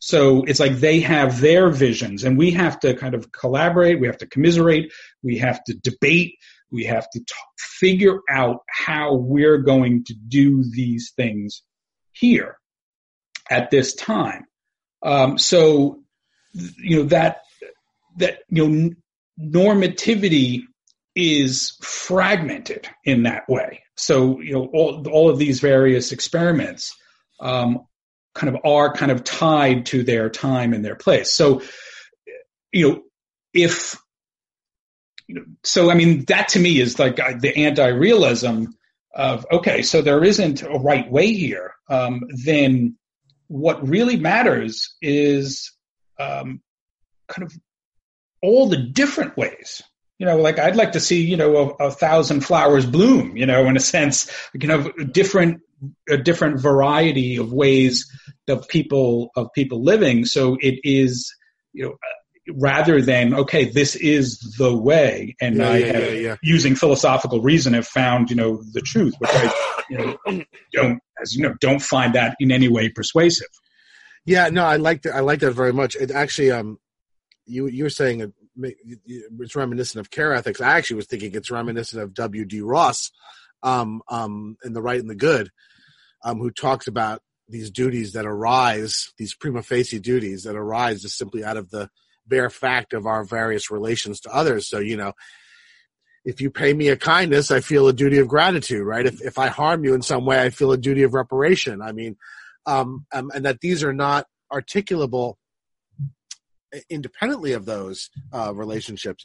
So 0.00 0.44
it's 0.44 0.58
like 0.58 0.76
they 0.76 1.00
have 1.00 1.40
their 1.40 1.68
visions 1.68 2.24
and 2.24 2.36
we 2.36 2.52
have 2.52 2.80
to 2.80 2.94
kind 2.94 3.14
of 3.14 3.30
collaborate. 3.30 4.00
We 4.00 4.06
have 4.06 4.18
to 4.18 4.26
commiserate. 4.26 4.92
We 5.22 5.38
have 5.38 5.62
to 5.64 5.74
debate. 5.74 6.36
We 6.72 6.84
have 6.84 7.08
to 7.10 7.20
figure 7.58 8.20
out 8.28 8.60
how 8.68 9.14
we're 9.14 9.58
going 9.58 10.04
to 10.04 10.14
do 10.14 10.64
these 10.64 11.12
things 11.14 11.62
here 12.12 12.56
at 13.50 13.70
this 13.70 13.94
time. 13.94 14.46
Um, 15.02 15.36
so, 15.36 16.02
you 16.52 16.98
know, 16.98 17.08
that, 17.08 17.42
that, 18.16 18.38
you 18.48 18.68
know, 18.68 18.90
normativity 19.38 20.62
is 21.14 21.76
fragmented 21.82 22.88
in 23.04 23.24
that 23.24 23.48
way. 23.48 23.82
So, 23.96 24.40
you 24.40 24.52
know, 24.52 24.70
all, 24.72 25.06
all 25.08 25.28
of 25.28 25.38
these 25.38 25.60
various 25.60 26.12
experiments, 26.12 26.94
um, 27.40 27.80
kind 28.34 28.54
of 28.54 28.60
are 28.64 28.92
kind 28.92 29.12
of 29.12 29.24
tied 29.24 29.86
to 29.86 30.02
their 30.02 30.28
time 30.28 30.72
and 30.72 30.84
their 30.84 30.96
place. 30.96 31.32
So, 31.32 31.62
you 32.72 32.88
know, 32.88 33.02
if, 33.52 33.96
you 35.26 35.36
know, 35.36 35.44
so 35.64 35.90
I 35.90 35.94
mean, 35.94 36.24
that 36.26 36.48
to 36.50 36.58
me 36.58 36.80
is 36.80 36.98
like 36.98 37.18
uh, 37.18 37.34
the 37.38 37.56
anti-realism 37.56 38.66
of, 39.14 39.46
okay, 39.50 39.82
so 39.82 40.02
there 40.02 40.22
isn't 40.22 40.62
a 40.62 40.78
right 40.78 41.10
way 41.10 41.32
here. 41.32 41.74
Um, 41.88 42.22
then 42.44 42.96
what 43.48 43.86
really 43.88 44.16
matters 44.16 44.94
is, 45.02 45.72
um, 46.18 46.60
kind 47.26 47.44
of 47.44 47.52
all 48.42 48.68
the 48.68 48.76
different 48.76 49.36
ways 49.36 49.82
you 50.20 50.26
know, 50.26 50.36
like 50.36 50.58
I'd 50.58 50.76
like 50.76 50.92
to 50.92 51.00
see, 51.00 51.22
you 51.22 51.38
know, 51.38 51.56
a, 51.80 51.86
a 51.86 51.90
thousand 51.90 52.42
flowers 52.42 52.84
bloom, 52.84 53.38
you 53.38 53.46
know, 53.46 53.64
in 53.66 53.76
a 53.78 53.80
sense, 53.80 54.30
you 54.52 54.68
know, 54.68 54.92
different, 54.92 55.62
a 56.08 56.16
different 56.16 56.60
variety 56.60 57.36
of 57.36 57.52
ways 57.52 58.10
of 58.48 58.66
people, 58.68 59.30
of 59.36 59.52
people 59.54 59.82
living. 59.82 60.24
So 60.24 60.56
it 60.60 60.80
is, 60.84 61.34
you 61.72 61.84
know, 61.84 61.96
rather 62.54 63.00
than, 63.00 63.34
okay, 63.34 63.64
this 63.64 63.94
is 63.96 64.38
the 64.58 64.76
way. 64.76 65.36
And 65.40 65.56
Yeah, 65.56 65.70
I 65.70 65.76
yeah, 65.78 65.92
have, 65.92 66.20
yeah, 66.20 66.36
using 66.42 66.74
philosophical 66.74 67.40
reason, 67.40 67.74
have 67.74 67.86
found, 67.86 68.30
you 68.30 68.36
know, 68.36 68.62
the 68.72 68.80
truth, 68.80 69.14
which 69.18 69.30
I, 69.32 69.82
you 69.88 69.98
know, 69.98 70.44
don't, 70.72 71.00
as 71.22 71.34
you 71.34 71.42
know, 71.42 71.54
don't 71.60 71.82
find 71.82 72.14
that 72.14 72.36
in 72.40 72.50
any 72.50 72.68
way 72.68 72.88
persuasive. 72.88 73.48
Yeah, 74.24 74.48
no, 74.48 74.64
I 74.64 74.76
like 74.76 75.02
that. 75.02 75.14
I 75.14 75.20
like 75.20 75.40
that 75.40 75.52
very 75.52 75.72
much. 75.72 75.96
It 75.96 76.10
actually, 76.10 76.50
um, 76.50 76.78
you 77.46 77.66
you 77.68 77.84
were 77.84 77.90
saying 77.90 78.20
it, 78.20 78.32
it's 79.38 79.56
reminiscent 79.56 80.00
of 80.00 80.10
care 80.10 80.34
ethics. 80.34 80.60
I 80.60 80.76
actually 80.76 80.96
was 80.96 81.06
thinking 81.06 81.34
it's 81.34 81.50
reminiscent 81.50 82.02
of 82.02 82.14
W. 82.14 82.44
D. 82.44 82.60
Ross, 82.60 83.10
um, 83.62 84.02
um, 84.08 84.56
in 84.64 84.72
the 84.72 84.82
right 84.82 85.00
and 85.00 85.08
the 85.08 85.14
good, 85.14 85.50
um, 86.24 86.38
who 86.38 86.50
talks 86.50 86.86
about 86.86 87.22
these 87.48 87.70
duties 87.70 88.12
that 88.12 88.26
arise, 88.26 89.12
these 89.18 89.34
prima 89.34 89.62
facie 89.62 89.98
duties 89.98 90.44
that 90.44 90.56
arise 90.56 91.02
just 91.02 91.18
simply 91.18 91.44
out 91.44 91.56
of 91.56 91.70
the 91.70 91.90
bare 92.26 92.50
fact 92.50 92.92
of 92.92 93.06
our 93.06 93.24
various 93.24 93.70
relations 93.70 94.20
to 94.20 94.34
others. 94.34 94.68
So 94.68 94.78
you 94.78 94.96
know. 94.96 95.12
If 96.22 96.42
you 96.42 96.50
pay 96.50 96.74
me 96.74 96.88
a 96.88 96.98
kindness, 96.98 97.50
I 97.50 97.60
feel 97.60 97.88
a 97.88 97.94
duty 97.94 98.18
of 98.18 98.28
gratitude, 98.28 98.84
right? 98.84 99.06
If 99.06 99.22
if 99.22 99.38
I 99.38 99.46
harm 99.46 99.84
you 99.84 99.94
in 99.94 100.02
some 100.02 100.26
way, 100.26 100.38
I 100.38 100.50
feel 100.50 100.70
a 100.70 100.76
duty 100.76 101.02
of 101.02 101.14
reparation. 101.14 101.80
I 101.80 101.92
mean, 101.92 102.18
um, 102.66 103.06
um, 103.10 103.30
and 103.34 103.46
that 103.46 103.60
these 103.60 103.82
are 103.82 103.94
not 103.94 104.26
articulable 104.52 105.36
independently 106.88 107.52
of 107.52 107.64
those 107.64 108.10
uh, 108.32 108.52
relationships. 108.54 109.24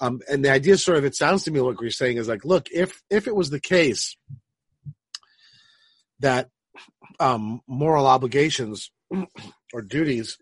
Um, 0.00 0.20
and 0.30 0.44
the 0.44 0.50
idea, 0.50 0.76
sort 0.76 0.98
of, 0.98 1.04
it 1.04 1.14
sounds 1.14 1.44
to 1.44 1.50
me 1.50 1.60
like 1.60 1.76
what 1.76 1.82
you're 1.82 1.90
saying 1.90 2.18
is 2.18 2.28
like, 2.28 2.44
look, 2.44 2.68
if 2.70 3.02
if 3.08 3.26
it 3.26 3.34
was 3.34 3.50
the 3.50 3.60
case 3.60 4.16
that 6.20 6.48
um, 7.20 7.60
moral 7.66 8.06
obligations 8.06 8.90
or 9.72 9.82
duties 9.82 10.38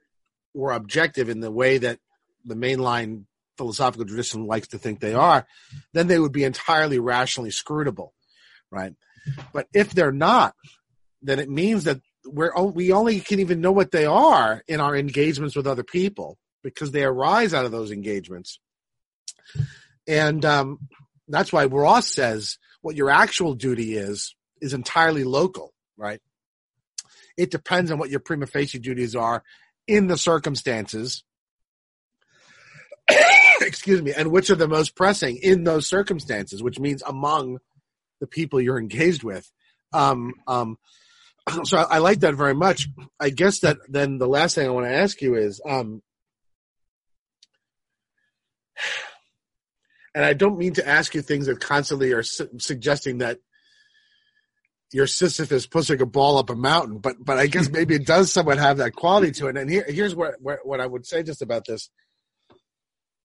were 0.55 0.73
objective 0.73 1.29
in 1.29 1.41
the 1.41 1.51
way 1.51 1.79
that 1.79 1.99
the 2.45 2.55
mainline 2.55 3.25
philosophical 3.57 4.07
tradition 4.07 4.47
likes 4.47 4.69
to 4.69 4.79
think 4.79 5.01
they 5.01 5.15
are, 5.15 5.47
then 5.93 6.07
they 6.07 6.19
would 6.19 6.33
be 6.33 6.45
entirely 6.45 6.99
rationally 6.99 7.51
scrutable, 7.51 8.11
right? 8.71 8.95
But 9.53 9.69
if 9.73 9.91
they're 9.91 10.13
not, 10.13 10.55
then 11.23 11.39
it 11.39 11.49
means 11.49 11.85
that 11.85 12.01
we're 12.27 12.53
we 12.63 12.93
only 12.93 13.21
can 13.21 13.41
even 13.41 13.61
know 13.61 13.73
what 13.73 13.91
they 13.91 14.07
are 14.07 14.63
in 14.67 14.81
our 14.81 14.97
engagements 14.97 15.55
with 15.55 15.67
other 15.67 15.83
people 15.83 16.39
because 16.63 16.91
they 16.91 17.05
arise 17.05 17.53
out 17.53 17.65
of 17.65 17.73
those 17.73 17.91
engagements, 17.91 18.59
and 20.07 20.45
um, 20.45 20.79
that's 21.29 21.53
why 21.53 21.65
Ross 21.67 22.11
says 22.11 22.59
what 22.81 22.97
your 22.97 23.11
actual 23.11 23.55
duty 23.55 23.97
is 23.97 24.35
is 24.65 24.75
entirely 24.75 25.25
local, 25.25 25.73
right? 25.97 26.21
It 27.37 27.51
depends 27.51 27.91
on 27.91 27.99
what 27.99 28.11
your 28.11 28.21
prima 28.21 28.47
facie 28.47 28.79
duties 28.79 29.15
are 29.15 29.43
in 29.87 30.07
the 30.07 30.17
circumstances. 30.17 31.23
Excuse 33.61 34.03
me, 34.03 34.13
and 34.13 34.31
which 34.31 34.51
are 34.51 34.57
the 34.57 34.67
most 34.67 34.97
pressing 34.97 35.37
in 35.37 35.65
those 35.65 35.89
circumstances, 35.89 36.63
which 36.63 36.81
means 36.81 37.03
among 37.03 37.59
the 38.21 38.27
people 38.27 38.61
you're 38.61 38.79
engaged 38.79 39.23
with. 39.23 39.51
Um, 39.93 40.33
um, 40.47 40.79
so 41.65 41.79
I, 41.79 41.97
I, 41.97 41.99
like 41.99 42.21
that 42.21 42.35
very 42.35 42.55
much. 42.55 42.89
I 43.21 43.31
guess 43.31 43.61
that 43.61 43.79
then 43.89 44.19
the 44.19 44.27
last 44.27 44.55
thing 44.55 44.67
I 44.67 44.71
want 44.71 44.87
to 44.87 44.95
ask 44.95 45.21
you 45.21 45.35
is, 45.35 45.61
um, 45.67 46.03
and 50.15 50.25
I 50.25 50.33
don't 50.33 50.59
mean 50.59 50.75
to 50.75 50.89
ask 50.89 51.15
you 51.15 51.23
things 51.23 51.47
that 51.47 51.61
constantly 51.61 52.13
are 52.13 52.23
su- 52.23 52.49
suggesting 52.59 53.19
that 53.19 53.39
your 54.93 55.07
Sisyphus 55.07 55.67
pushing 55.67 56.01
a 56.01 56.07
ball 56.07 56.39
up 56.39 56.51
a 56.51 56.55
mountain, 56.55 56.99
but 56.99 57.17
but 57.19 57.39
I 57.39 57.47
guess 57.47 57.69
maybe 57.69 57.95
it 57.95 58.07
does 58.07 58.33
somewhat 58.33 58.59
have 58.59 58.79
that 58.79 58.95
quality 58.95 59.33
to 59.33 59.49
it. 59.49 59.57
And 59.57 59.69
here, 59.71 59.85
here's 59.89 60.15
what, 60.15 60.35
what 60.41 60.61
what 60.65 60.81
I 60.81 60.87
would 60.87 61.07
say 61.07 61.23
just 61.23 61.43
about 61.43 61.67
this: 61.67 61.91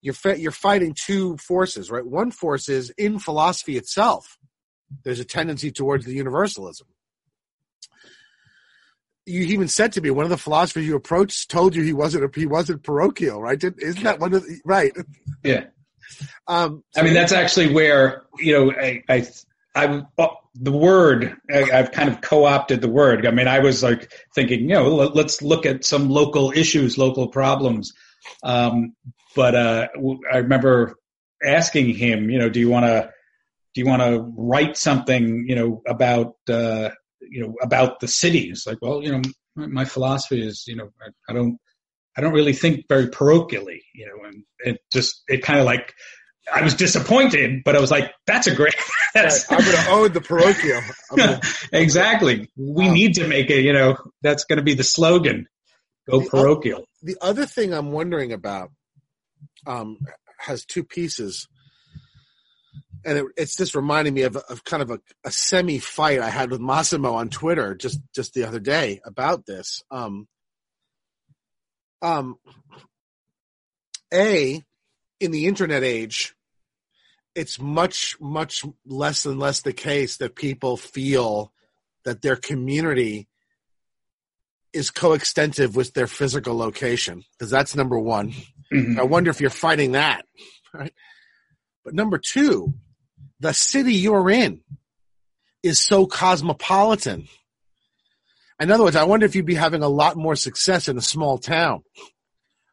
you're 0.01 0.15
you're 0.35 0.51
fighting 0.51 0.95
two 0.95 1.37
forces, 1.37 1.91
right? 1.91 2.05
One 2.05 2.31
force 2.31 2.69
is 2.69 2.89
in 2.91 3.19
philosophy 3.19 3.77
itself. 3.77 4.37
There's 5.03 5.19
a 5.19 5.25
tendency 5.25 5.71
towards 5.71 6.05
the 6.05 6.13
universalism. 6.13 6.87
You 9.25 9.41
even 9.41 9.67
said 9.67 9.91
to 9.93 10.01
me 10.01 10.09
one 10.09 10.25
of 10.25 10.31
the 10.31 10.37
philosophers 10.37 10.87
you 10.87 10.95
approached 10.95 11.51
told 11.51 11.75
you 11.75 11.83
he 11.83 11.93
wasn't 11.93 12.23
a, 12.23 12.39
he 12.39 12.47
wasn't 12.47 12.81
parochial, 12.81 13.41
right? 13.41 13.63
Isn't 13.63 14.03
that 14.03 14.19
one 14.19 14.33
of 14.33 14.43
the, 14.43 14.59
right? 14.65 14.91
Yeah. 15.43 15.65
Um, 16.47 16.83
so 16.91 17.01
I 17.01 17.03
mean, 17.03 17.13
that's 17.13 17.31
actually 17.31 17.71
where 17.71 18.23
you 18.39 18.53
know 18.53 18.71
I, 18.71 19.03
I 19.07 19.27
I 19.75 20.03
oh, 20.17 20.35
the 20.55 20.71
word 20.71 21.35
I, 21.49 21.63
have 21.71 21.91
kind 21.91 22.09
of 22.09 22.21
co-opted 22.21 22.81
the 22.81 22.89
word. 22.89 23.25
I 23.25 23.31
mean, 23.31 23.47
I 23.47 23.59
was 23.59 23.83
like 23.83 24.11
thinking, 24.33 24.61
you 24.61 24.75
know, 24.75 24.87
let, 24.87 25.25
us 25.25 25.41
look 25.41 25.65
at 25.65 25.85
some 25.85 26.09
local 26.09 26.51
issues, 26.51 26.97
local 26.97 27.27
problems. 27.27 27.93
Um, 28.43 28.93
but 29.35 29.55
uh, 29.55 29.87
I 30.31 30.37
remember 30.37 30.95
asking 31.45 31.95
him, 31.95 32.29
you 32.29 32.39
know, 32.39 32.49
do 32.49 32.59
you 32.59 32.69
want 32.69 32.85
to 32.85 33.11
do 33.75 33.81
you 33.81 33.87
want 33.87 34.01
to 34.01 34.33
write 34.35 34.75
something, 34.77 35.45
you 35.47 35.55
know, 35.55 35.81
about 35.87 36.35
uh, 36.49 36.89
you 37.21 37.41
know 37.41 37.53
about 37.61 37.99
the 37.99 38.07
cities? 38.07 38.63
Like, 38.65 38.79
well, 38.81 39.03
you 39.03 39.11
know, 39.11 39.21
my, 39.55 39.67
my 39.67 39.85
philosophy 39.85 40.45
is, 40.45 40.65
you 40.67 40.75
know, 40.75 40.89
I, 41.01 41.09
I 41.29 41.33
don't 41.33 41.57
I 42.17 42.21
don't 42.21 42.33
really 42.33 42.53
think 42.53 42.85
very 42.89 43.07
parochially, 43.07 43.81
you 43.93 44.07
know, 44.07 44.27
and 44.27 44.43
it 44.59 44.81
just 44.91 45.23
it 45.27 45.43
kind 45.43 45.59
of 45.59 45.65
like 45.65 45.93
I 46.53 46.61
was 46.61 46.75
disappointed, 46.75 47.63
but 47.63 47.75
I 47.75 47.79
was 47.79 47.91
like, 47.91 48.11
that's 48.25 48.47
a 48.47 48.55
great. 48.55 48.75
That's, 49.15 49.51
I'm 49.51 49.57
going 49.59 49.71
to 49.71 49.89
own 49.89 50.13
the 50.13 50.21
parochial. 50.21 50.81
Gonna, 51.17 51.41
exactly. 51.73 52.47
We 52.55 52.89
um, 52.89 52.93
need 52.93 53.15
to 53.15 53.27
make 53.27 53.49
it. 53.49 53.63
You 53.63 53.73
know, 53.73 53.97
that's 54.21 54.43
going 54.43 54.57
to 54.57 54.63
be 54.63 54.75
the 54.75 54.83
slogan. 54.83 55.47
Go 56.07 56.19
the 56.19 56.29
parochial. 56.29 56.77
Other, 56.77 56.85
the 57.01 57.17
other 57.19 57.45
thing 57.47 57.73
I'm 57.73 57.91
wondering 57.91 58.33
about 58.33 58.69
um, 59.65 59.97
has 60.37 60.63
two 60.63 60.83
pieces, 60.83 61.47
and 63.03 63.17
it, 63.17 63.25
it's 63.35 63.57
just 63.57 63.73
reminding 63.73 64.13
me 64.13 64.21
of, 64.21 64.35
of 64.35 64.63
kind 64.63 64.83
of 64.83 64.91
a, 64.91 64.99
a 65.23 65.31
semi 65.31 65.79
fight 65.79 66.19
I 66.19 66.29
had 66.29 66.51
with 66.51 66.61
Massimo 66.61 67.13
on 67.13 67.29
Twitter 67.29 67.73
just 67.73 67.99
just 68.13 68.35
the 68.35 68.43
other 68.43 68.59
day 68.59 69.01
about 69.03 69.47
this. 69.47 69.81
Um, 69.89 70.27
um, 72.03 72.37
a 74.13 74.63
in 75.19 75.31
the 75.31 75.47
internet 75.47 75.83
age, 75.83 76.33
it's 77.35 77.59
much 77.59 78.17
much 78.19 78.65
less 78.85 79.25
and 79.25 79.39
less 79.39 79.61
the 79.61 79.73
case 79.73 80.17
that 80.17 80.35
people 80.35 80.77
feel 80.77 81.51
that 82.05 82.21
their 82.21 82.35
community 82.35 83.27
is 84.73 84.91
coextensive 84.91 85.75
with 85.75 85.93
their 85.93 86.07
physical 86.07 86.55
location 86.55 87.23
because 87.31 87.49
that's 87.49 87.75
number 87.75 87.97
one. 87.99 88.33
Mm-hmm. 88.71 88.99
i 88.99 89.03
wonder 89.03 89.31
if 89.31 89.41
you're 89.41 89.49
fighting 89.49 89.93
that 89.93 90.25
right? 90.73 90.93
But 91.83 91.93
number 91.95 92.19
two 92.19 92.73
the 93.39 93.53
city 93.53 93.93
you're 93.93 94.29
in 94.29 94.61
is 95.63 95.79
so 95.79 96.05
cosmopolitan. 96.05 97.27
In 98.59 98.71
other 98.71 98.83
words 98.83 98.95
i 98.95 99.03
wonder 99.03 99.25
if 99.25 99.35
you'd 99.35 99.45
be 99.45 99.55
having 99.55 99.81
a 99.81 99.89
lot 99.89 100.17
more 100.17 100.35
success 100.35 100.87
in 100.87 100.97
a 100.97 101.01
small 101.01 101.37
town 101.37 101.83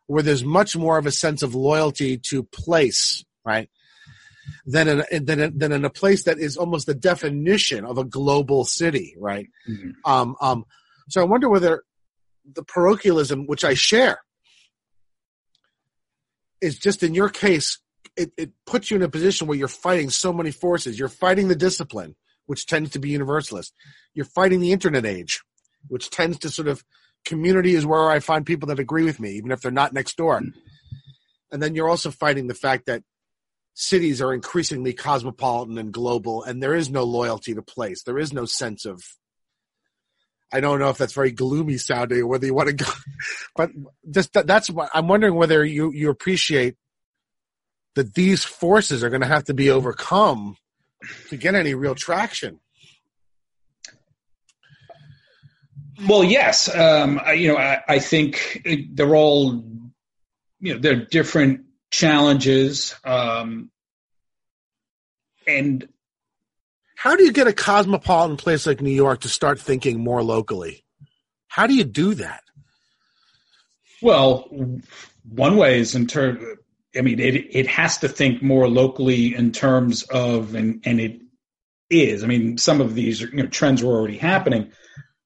where 0.07 0.23
there's 0.23 0.45
much 0.45 0.77
more 0.77 0.99
of 0.99 1.07
a 1.07 1.11
sense 1.13 1.43
of 1.43 1.55
loyalty 1.55 2.19
to 2.19 2.43
place 2.43 3.25
right 3.45 3.71
than 4.65 5.03
in, 5.11 5.25
than, 5.25 5.59
than 5.59 5.73
in 5.73 5.85
a 5.85 5.91
place 5.91 6.25
that 6.25 6.39
is 6.39 6.57
almost 6.57 6.87
the 6.87 6.95
definition 6.95 7.85
of 7.85 7.99
a 7.99 8.05
global 8.05 8.65
city, 8.65 9.15
right? 9.19 9.49
Mm-hmm. 9.69 9.91
Um, 10.05 10.37
um, 10.41 10.65
so 11.09 11.21
I 11.21 11.25
wonder 11.25 11.49
whether 11.49 11.83
the 12.55 12.63
parochialism, 12.63 13.47
which 13.47 13.65
I 13.65 13.75
share, 13.75 14.21
is 16.61 16.79
just 16.79 17.03
in 17.03 17.15
your 17.15 17.29
case, 17.29 17.79
it, 18.17 18.33
it 18.37 18.51
puts 18.65 18.91
you 18.91 18.97
in 18.97 19.03
a 19.03 19.09
position 19.09 19.47
where 19.47 19.59
you're 19.59 19.69
fighting 19.69 20.11
so 20.11 20.33
many 20.33 20.51
forces. 20.51 20.99
You're 20.99 21.09
fighting 21.09 21.49
the 21.49 21.57
discipline, 21.57 22.17
which 22.47 22.67
tends 22.67 22.91
to 22.91 22.99
be 22.99 23.11
universalist. 23.11 23.75
You're 24.15 24.25
fighting 24.25 24.61
the 24.61 24.73
internet 24.73 25.05
age, 25.05 25.43
which 25.89 26.11
tends 26.11 26.39
to 26.39 26.49
sort 26.49 26.69
of 26.69 26.83
community 27.25 27.75
is 27.75 27.85
where 27.85 28.09
I 28.09 28.21
find 28.21 28.47
people 28.47 28.69
that 28.69 28.79
agree 28.79 29.05
with 29.05 29.21
me, 29.21 29.33
even 29.33 29.51
if 29.51 29.61
they're 29.61 29.71
not 29.71 29.93
next 29.93 30.17
door. 30.17 30.41
Mm-hmm. 30.41 30.59
And 31.53 31.63
then 31.63 31.75
you're 31.75 31.89
also 31.89 32.11
fighting 32.11 32.47
the 32.47 32.55
fact 32.55 32.87
that 32.87 33.03
cities 33.77 34.23
are 34.23 34.33
increasingly 34.33 34.95
cosmopolitan 34.95 35.77
and 35.79 35.93
global, 35.93 36.43
and 36.43 36.63
there 36.63 36.75
is 36.75 36.91
no 36.91 37.05
loyalty 37.05 37.55
to 37.55 37.63
place. 37.63 38.03
There 38.03 38.19
is 38.19 38.33
no 38.33 38.47
sense 38.47 38.85
of. 38.85 39.05
I 40.53 40.61
don't 40.61 40.79
know 40.79 40.89
if 40.89 40.99
that's 40.99 41.13
very 41.13 41.33
gloomy 41.33 41.77
sounding, 41.77 42.21
or 42.21 42.27
whether 42.27 42.47
you 42.47 42.55
want 42.55 42.71
to 42.71 42.75
go, 42.75 42.91
but 43.57 43.71
just 44.11 44.33
that, 44.33 44.47
that's 44.47 44.71
what 44.71 44.91
I'm 44.95 45.07
wondering 45.07 45.35
whether 45.35 45.65
you 45.65 45.93
you 45.93 46.11
appreciate 46.11 46.77
that 47.95 48.15
these 48.15 48.45
forces 48.45 49.05
are 49.05 49.11
going 49.11 49.23
to 49.23 49.27
have 49.27 49.45
to 49.45 49.55
be 49.55 49.71
overcome 49.71 50.57
to 51.29 51.37
get 51.37 51.55
any 51.55 51.75
real 51.75 51.95
traction. 51.95 52.61
Well, 56.07 56.25
yes, 56.25 56.75
um, 56.75 57.21
I, 57.25 57.33
you 57.33 57.49
know, 57.49 57.57
I, 57.57 57.83
I 57.89 57.99
think 58.01 58.67
they're 58.93 59.17
all, 59.17 59.65
you 60.61 60.75
know, 60.75 60.79
they're 60.79 61.07
different 61.07 61.66
challenges. 61.91 62.95
Um, 63.05 63.71
and 65.47 65.89
how 66.97 67.15
do 67.17 67.25
you 67.25 67.33
get 67.33 67.47
a 67.47 67.53
cosmopolitan 67.53 68.37
place 68.37 68.67
like 68.67 68.81
New 68.81 68.91
York 68.91 69.21
to 69.21 69.29
start 69.29 69.61
thinking 69.61 70.01
more 70.03 70.23
locally? 70.23 70.85
How 71.49 71.67
do 71.67 71.75
you 71.75 71.85
do 71.85 72.15
that? 72.15 72.43
Well, 74.03 74.49
one 75.29 75.57
way 75.57 75.79
is 75.79 75.95
in 75.95 76.07
terms. 76.07 76.43
I 76.97 77.03
mean, 77.03 77.21
it 77.21 77.35
it 77.35 77.67
has 77.67 77.99
to 77.99 78.09
think 78.09 78.43
more 78.43 78.69
locally 78.69 79.35
in 79.35 79.53
terms 79.53 80.03
of, 80.05 80.55
and 80.55 80.83
and 80.85 81.01
it 81.01 81.21
is. 81.91 82.25
I 82.25 82.27
mean, 82.27 82.59
some 82.59 82.81
of 82.81 82.95
these 82.95 83.21
you 83.21 83.33
know, 83.33 83.47
trends 83.47 83.83
were 83.83 83.95
already 83.95 84.19
happening. 84.19 84.73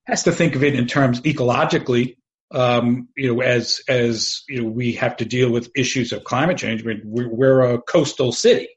Has 0.06 0.24
to 0.24 0.32
think 0.32 0.56
of 0.56 0.64
it 0.64 0.74
in 0.74 0.86
terms 0.86 1.20
ecologically 1.20 2.16
um, 2.52 3.08
you 3.16 3.34
know, 3.34 3.40
as 3.42 3.80
as 3.88 4.42
you 4.48 4.62
know, 4.62 4.68
we 4.68 4.92
have 4.94 5.16
to 5.18 5.24
deal 5.24 5.50
with 5.50 5.70
issues 5.76 6.12
of 6.12 6.24
climate 6.24 6.58
change. 6.58 6.82
I 6.82 6.86
mean, 6.86 7.02
we're, 7.04 7.28
we're 7.28 7.60
a 7.60 7.80
coastal 7.80 8.32
city, 8.32 8.68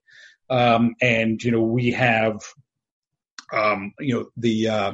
um, 0.50 0.96
and 1.02 1.42
you 1.42 1.52
know, 1.52 1.64
we 1.64 1.92
have, 1.92 2.42
um, 3.52 3.94
you 4.00 4.16
know, 4.16 4.26
the 4.38 4.68
uh, 4.68 4.94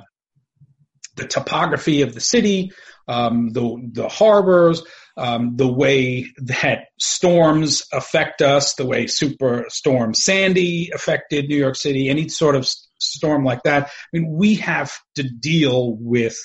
the 1.16 1.28
topography 1.28 2.02
of 2.02 2.14
the 2.14 2.22
city, 2.22 2.72
um, 3.08 3.50
the 3.50 3.90
the 3.92 4.08
harbors, 4.08 4.82
um, 5.18 5.58
the 5.58 5.68
way 5.68 6.28
that 6.38 6.86
storms 6.98 7.84
affect 7.92 8.42
us, 8.42 8.76
the 8.76 8.86
way 8.86 9.06
Superstorm 9.06 10.16
Sandy 10.16 10.92
affected 10.94 11.50
New 11.50 11.58
York 11.58 11.76
City, 11.76 12.08
any 12.08 12.30
sort 12.30 12.56
of 12.56 12.66
storm 13.00 13.44
like 13.44 13.64
that. 13.64 13.88
I 13.88 13.90
mean, 14.14 14.32
we 14.32 14.56
have 14.56 14.98
to 15.16 15.24
deal 15.24 15.98
with 16.00 16.38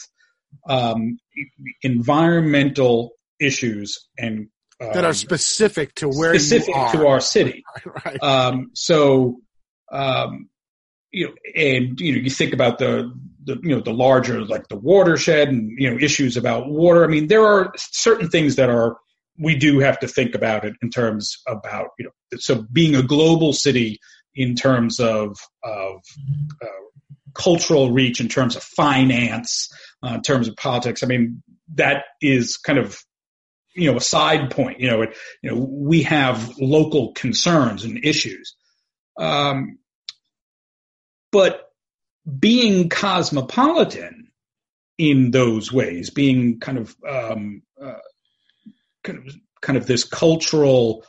um, 0.69 1.19
environmental 1.83 3.13
issues 3.41 4.09
and 4.19 4.49
um, 4.81 4.91
that 4.93 5.05
are 5.05 5.15
specific 5.15 5.95
to 5.97 6.09
where 6.09 6.39
specific 6.39 6.75
to 6.93 7.07
our 7.07 7.21
city. 7.21 7.65
Right. 7.87 8.05
right. 8.05 8.23
Um, 8.23 8.71
so, 8.75 9.41
um, 9.93 10.49
you 11.11 11.27
know, 11.27 11.35
and 11.55 12.01
you 12.01 12.13
know, 12.13 12.19
you 12.19 12.31
think 12.31 12.53
about 12.53 12.79
the, 12.79 13.13
the 13.45 13.59
you 13.63 13.75
know 13.75 13.81
the 13.81 13.93
larger 13.93 14.45
like 14.45 14.69
the 14.69 14.77
watershed 14.77 15.49
and 15.49 15.71
you 15.79 15.91
know 15.91 15.99
issues 15.99 16.37
about 16.37 16.69
water. 16.69 17.05
I 17.05 17.09
mean, 17.09 17.29
there 17.29 17.45
are 17.45 17.73
certain 17.77 18.31
things 18.31 18.57
that 18.57 18.69
are 18.69 18.97
we 19.39 19.57
do 19.57 19.81
have 19.81 19.99
to 20.01 20.09
think 20.09 20.35
about 20.35 20.65
it 20.65 20.75
in 20.83 20.91
terms 20.91 21.39
about 21.47 21.89
you 21.99 22.07
know 22.07 22.39
so 22.39 22.67
being 22.73 22.97
a 22.97 23.03
global 23.03 23.53
city 23.53 24.01
in 24.35 24.55
terms 24.55 24.99
of 24.99 25.39
of 25.63 26.01
uh, 26.63 27.14
cultural 27.35 27.93
reach 27.93 28.21
in 28.21 28.29
terms 28.29 28.57
of 28.57 28.63
finance 28.63 29.69
uh, 30.03 30.15
in 30.15 30.23
terms 30.23 30.49
of 30.49 30.57
politics. 30.57 31.03
I 31.03 31.07
mean, 31.07 31.43
that 31.75 32.05
is 32.21 32.57
kind 32.57 32.79
of 32.79 32.99
you 33.75 33.91
know 33.91 33.97
a 33.97 34.03
side 34.03 34.51
point. 34.51 34.81
You 34.81 34.91
know, 34.91 35.03
it, 35.03 35.17
you 35.43 35.51
know 35.51 35.67
we 35.69 36.03
have 36.03 36.57
local 36.59 37.13
concerns 37.13 37.85
and 37.85 38.05
issues, 38.05 38.55
um, 39.19 39.79
but 41.33 41.69
being 42.39 42.89
cosmopolitan 42.89 44.29
in 44.97 45.31
those 45.31 45.73
ways, 45.73 46.11
being 46.11 46.61
kind 46.61 46.79
of 46.79 46.97
um, 47.09 47.63
uh, 47.81 47.99
kind 49.03 49.19
of 49.19 49.35
kind 49.61 49.77
of 49.77 49.87
this 49.87 50.05
cultural 50.05 51.05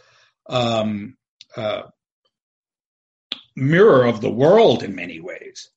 um, 0.47 1.18
uh, 1.56 1.84
mirror 3.56 4.06
of 4.06 4.22
the 4.22 4.31
world 4.31 4.84
in 4.84 4.95
many 4.95 5.19
ways. 5.19 5.69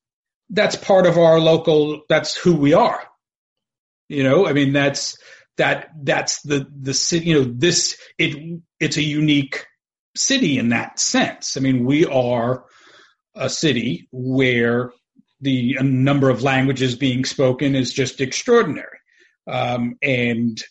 That's 0.49 0.75
part 0.75 1.05
of 1.05 1.17
our 1.17 1.39
local. 1.39 2.01
That's 2.09 2.35
who 2.35 2.55
we 2.55 2.73
are. 2.73 3.01
You 4.07 4.23
know, 4.23 4.47
I 4.47 4.53
mean, 4.53 4.73
that's 4.73 5.17
that 5.57 5.89
that's 6.03 6.41
the 6.41 6.67
the 6.81 6.93
city. 6.93 7.27
You 7.27 7.33
know, 7.35 7.53
this 7.55 7.97
it 8.17 8.61
it's 8.79 8.97
a 8.97 9.03
unique 9.03 9.65
city 10.15 10.57
in 10.57 10.69
that 10.69 10.99
sense. 10.99 11.55
I 11.55 11.59
mean, 11.59 11.85
we 11.85 12.05
are 12.05 12.65
a 13.35 13.49
city 13.49 14.07
where 14.11 14.91
the 15.41 15.77
number 15.81 16.29
of 16.29 16.43
languages 16.43 16.95
being 16.95 17.23
spoken 17.23 17.75
is 17.75 17.93
just 17.93 18.19
extraordinary, 18.19 18.97
um, 19.47 19.95
and 20.01 20.61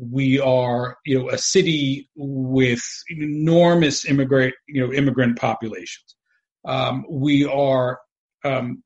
we 0.00 0.38
are 0.38 0.96
you 1.04 1.18
know 1.18 1.30
a 1.30 1.38
city 1.38 2.08
with 2.14 2.82
enormous 3.08 4.04
immigrant 4.04 4.54
you 4.68 4.86
know 4.86 4.92
immigrant 4.92 5.38
populations. 5.38 6.14
Um, 6.64 7.04
we 7.08 7.46
are 7.46 7.98
um, 8.44 8.82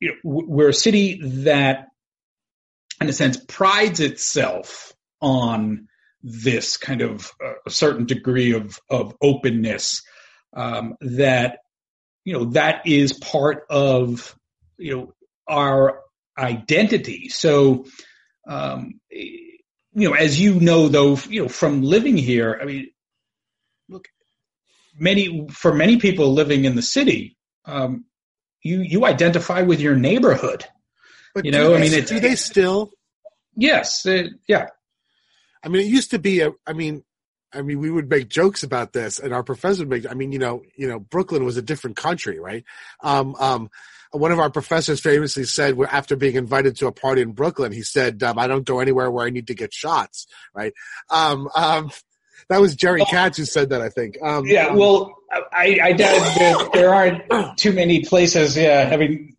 you 0.00 0.08
know, 0.08 0.14
we're 0.24 0.70
a 0.70 0.74
city 0.74 1.20
that, 1.22 1.88
in 3.00 3.08
a 3.08 3.12
sense, 3.12 3.36
prides 3.36 4.00
itself 4.00 4.92
on 5.20 5.88
this 6.22 6.76
kind 6.76 7.02
of 7.02 7.32
uh, 7.44 7.54
a 7.66 7.70
certain 7.70 8.06
degree 8.06 8.52
of 8.52 8.78
of 8.90 9.14
openness 9.22 10.02
um, 10.54 10.96
that 11.00 11.58
you 12.24 12.32
know 12.32 12.44
that 12.46 12.86
is 12.86 13.12
part 13.12 13.64
of 13.70 14.36
you 14.76 14.96
know 14.96 15.14
our 15.48 16.00
identity. 16.38 17.28
So 17.28 17.86
um, 18.46 19.00
you 19.10 20.08
know, 20.08 20.14
as 20.14 20.40
you 20.40 20.60
know, 20.60 20.88
though, 20.88 21.16
you 21.28 21.42
know, 21.42 21.48
from 21.48 21.82
living 21.82 22.16
here, 22.16 22.58
I 22.60 22.64
mean, 22.64 22.90
look, 23.88 24.08
many 24.96 25.48
for 25.50 25.74
many 25.74 25.98
people 25.98 26.32
living 26.32 26.64
in 26.64 26.76
the 26.76 26.82
city, 26.82 27.36
um, 27.64 28.04
you 28.62 28.80
you 28.80 29.04
identify 29.06 29.62
with 29.62 29.80
your 29.80 29.96
neighborhood. 29.96 30.64
But 31.34 31.44
you 31.44 31.52
know, 31.52 31.74
I 31.74 31.80
mean, 31.80 32.04
do 32.04 32.20
they 32.20 32.34
still? 32.34 32.90
Yes, 33.56 34.04
it, 34.06 34.32
yeah. 34.48 34.66
I 35.62 35.68
mean, 35.68 35.82
it 35.82 35.88
used 35.88 36.10
to 36.12 36.18
be 36.18 36.40
a. 36.40 36.52
I 36.66 36.72
mean, 36.72 37.04
I 37.52 37.62
mean, 37.62 37.78
we 37.78 37.90
would 37.90 38.08
make 38.08 38.28
jokes 38.28 38.62
about 38.62 38.92
this, 38.92 39.18
and 39.18 39.32
our 39.32 39.42
professor 39.42 39.82
would 39.82 39.90
make. 39.90 40.10
I 40.10 40.14
mean, 40.14 40.32
you 40.32 40.38
know, 40.38 40.62
you 40.76 40.88
know, 40.88 40.98
Brooklyn 40.98 41.44
was 41.44 41.56
a 41.56 41.62
different 41.62 41.96
country, 41.96 42.38
right? 42.38 42.64
Um, 43.02 43.34
um, 43.36 43.70
one 44.12 44.32
of 44.32 44.40
our 44.40 44.50
professors 44.50 45.00
famously 45.00 45.44
said 45.44 45.78
after 45.88 46.16
being 46.16 46.34
invited 46.34 46.76
to 46.76 46.86
a 46.86 46.92
party 46.92 47.22
in 47.22 47.32
Brooklyn, 47.32 47.72
he 47.72 47.82
said, 47.82 48.22
um, 48.22 48.38
"I 48.38 48.46
don't 48.46 48.66
go 48.66 48.80
anywhere 48.80 49.10
where 49.10 49.26
I 49.26 49.30
need 49.30 49.48
to 49.48 49.54
get 49.54 49.72
shots." 49.72 50.26
Right? 50.54 50.72
Um, 51.10 51.48
um, 51.54 51.90
that 52.48 52.60
was 52.60 52.74
Jerry 52.74 53.04
Katz 53.04 53.38
who 53.38 53.44
said 53.44 53.70
that, 53.70 53.80
I 53.80 53.88
think. 53.88 54.16
Um, 54.22 54.46
yeah. 54.46 54.66
um, 54.66 54.76
Well, 54.76 55.16
I, 55.52 55.78
I 55.82 55.92
doubt 55.92 56.18
that 56.36 56.70
there 56.72 56.94
aren't 56.94 57.58
too 57.58 57.72
many 57.72 58.04
places. 58.04 58.56
Yeah. 58.56 58.90
I 58.92 58.96
mean, 58.96 59.36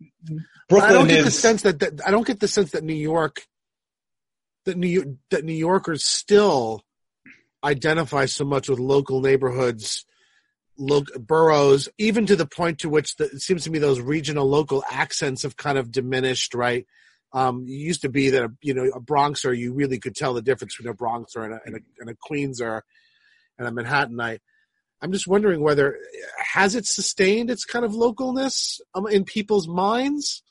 Brooklyn 0.69 0.91
I 0.91 0.94
don't 0.94 1.07
get 1.07 1.19
is. 1.19 1.26
the 1.26 1.32
sense 1.32 1.61
that, 1.64 1.80
that 1.80 2.07
I 2.07 2.11
don't 2.11 2.26
get 2.26 2.40
the 2.40 2.48
sense 2.48 2.72
that 2.72 2.84
New 2.84 2.94
York, 2.94 3.45
that 4.65 4.78
New 4.78 5.18
that 5.32 5.44
New 5.44 5.53
Yorkers 5.53 6.06
still 6.06 6.84
identify 7.64 8.26
so 8.26 8.45
much 8.45 8.69
with 8.69 8.80
local 8.80 9.22
neighborhoods 9.22 10.06
local 10.78 11.19
boroughs, 11.19 11.88
even 11.98 12.26
to 12.26 12.36
the 12.36 12.45
point 12.45 12.80
to 12.80 12.90
which 12.90 13.15
the, 13.15 13.26
it 13.26 13.41
seems 13.41 13.64
to 13.64 13.72
me 13.72 13.80
those 13.80 14.02
regional 14.02 14.48
local 14.48 14.84
accents 14.90 15.44
have 15.44 15.56
kind 15.56 15.78
of 15.78 15.91
diminished, 15.91 16.53
right? 16.53 16.86
Um, 17.33 17.65
it 17.67 17.71
used 17.71 18.01
to 18.01 18.09
be 18.09 18.31
that 18.31 18.49
you 18.61 18.73
know 18.73 18.83
a 18.83 18.99
Bronxer, 18.99 19.57
you 19.57 19.73
really 19.73 19.99
could 19.99 20.15
tell 20.15 20.33
the 20.33 20.41
difference 20.41 20.75
between 20.75 20.93
a 20.93 20.97
Bronxer 20.97 21.45
and 21.45 21.53
a, 21.53 21.59
and 21.65 21.75
a, 21.75 21.79
and 21.99 22.09
a 22.09 22.15
Queenser 22.15 22.81
and 23.57 23.67
a 23.67 23.71
Manhattanite. 23.71 24.39
I'm 25.01 25.11
just 25.11 25.27
wondering 25.27 25.61
whether 25.61 25.97
has 26.37 26.75
it 26.75 26.85
sustained 26.85 27.49
its 27.49 27.65
kind 27.65 27.83
of 27.83 27.91
localness 27.91 28.79
um, 28.93 29.07
in 29.07 29.23
people's 29.23 29.67
minds. 29.67 30.43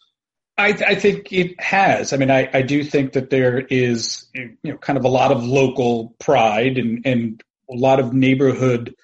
I, 0.59 0.69
I, 0.69 0.94
think 0.94 1.32
it 1.32 1.59
has. 1.61 2.12
I 2.12 2.19
mean, 2.19 2.31
I, 2.31 2.51
I, 2.52 2.61
do 2.61 2.85
think 2.85 3.12
that 3.12 3.31
there 3.31 3.61
is, 3.61 4.27
you 4.35 4.57
know, 4.62 4.77
kind 4.77 4.98
of 4.98 5.05
a 5.07 5.09
lot 5.09 5.32
of 5.32 5.43
local 5.43 6.15
pride 6.19 6.77
and, 6.77 7.01
and 7.07 7.43
a 7.70 7.74
lot 7.74 7.98
of 7.98 8.12
neighborhood 8.12 8.94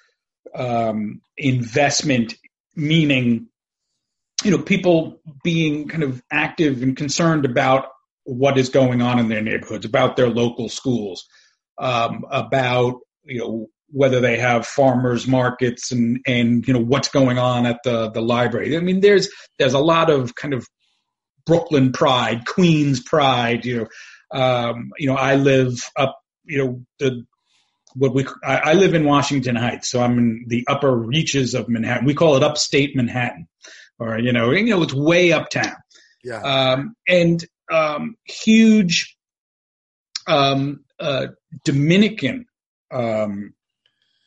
um, 0.53 1.21
investment, 1.35 2.35
meaning, 2.75 3.47
you 4.43 4.51
know, 4.51 4.59
people 4.59 5.19
being 5.43 5.87
kind 5.87 6.03
of 6.03 6.21
active 6.31 6.83
and 6.83 6.95
concerned 6.95 7.45
about 7.45 7.87
what 8.23 8.57
is 8.57 8.69
going 8.69 9.01
on 9.01 9.19
in 9.19 9.29
their 9.29 9.41
neighborhoods, 9.41 9.85
about 9.85 10.15
their 10.15 10.29
local 10.29 10.69
schools, 10.69 11.25
um, 11.77 12.25
about, 12.29 12.99
you 13.23 13.39
know, 13.39 13.67
whether 13.89 14.19
they 14.19 14.37
have 14.37 14.67
farmers 14.67 15.27
markets 15.27 15.91
and, 15.91 16.19
and, 16.27 16.67
you 16.67 16.73
know, 16.73 16.83
what's 16.83 17.07
going 17.07 17.39
on 17.39 17.65
at 17.65 17.79
the, 17.83 18.09
the 18.11 18.21
library. 18.21 18.75
I 18.75 18.81
mean, 18.81 18.99
there's, 18.99 19.29
there's 19.57 19.73
a 19.73 19.79
lot 19.79 20.09
of 20.09 20.35
kind 20.35 20.53
of 20.53 20.67
Brooklyn 21.45 21.93
pride, 21.93 22.45
Queens 22.45 23.01
pride, 23.01 23.65
you 23.65 23.77
know, 23.77 23.87
um, 24.39 24.91
you 24.97 25.07
know, 25.07 25.15
I 25.15 25.35
live 25.35 25.81
up, 25.95 26.19
you 26.43 26.57
know, 26.57 26.85
the 26.99 27.25
what 27.95 28.13
we 28.13 28.27
I, 28.43 28.57
I, 28.57 28.73
live 28.73 28.93
in 28.93 29.05
Washington 29.05 29.55
Heights, 29.55 29.89
so 29.89 30.01
I'm 30.01 30.17
in 30.19 30.45
the 30.47 30.65
upper 30.67 30.95
reaches 30.95 31.55
of 31.55 31.67
Manhattan. 31.67 32.05
We 32.05 32.13
call 32.13 32.35
it 32.35 32.43
upstate 32.43 32.95
Manhattan, 32.95 33.47
or 33.99 34.19
you 34.19 34.33
know, 34.33 34.51
you 34.51 34.65
know, 34.65 34.83
it's 34.83 34.93
way 34.93 35.31
uptown. 35.31 35.75
Yeah. 36.23 36.41
Um, 36.41 36.95
and 37.07 37.43
um, 37.71 38.15
huge 38.25 39.17
um, 40.27 40.83
uh, 40.99 41.27
Dominican 41.63 42.45
um, 42.91 43.53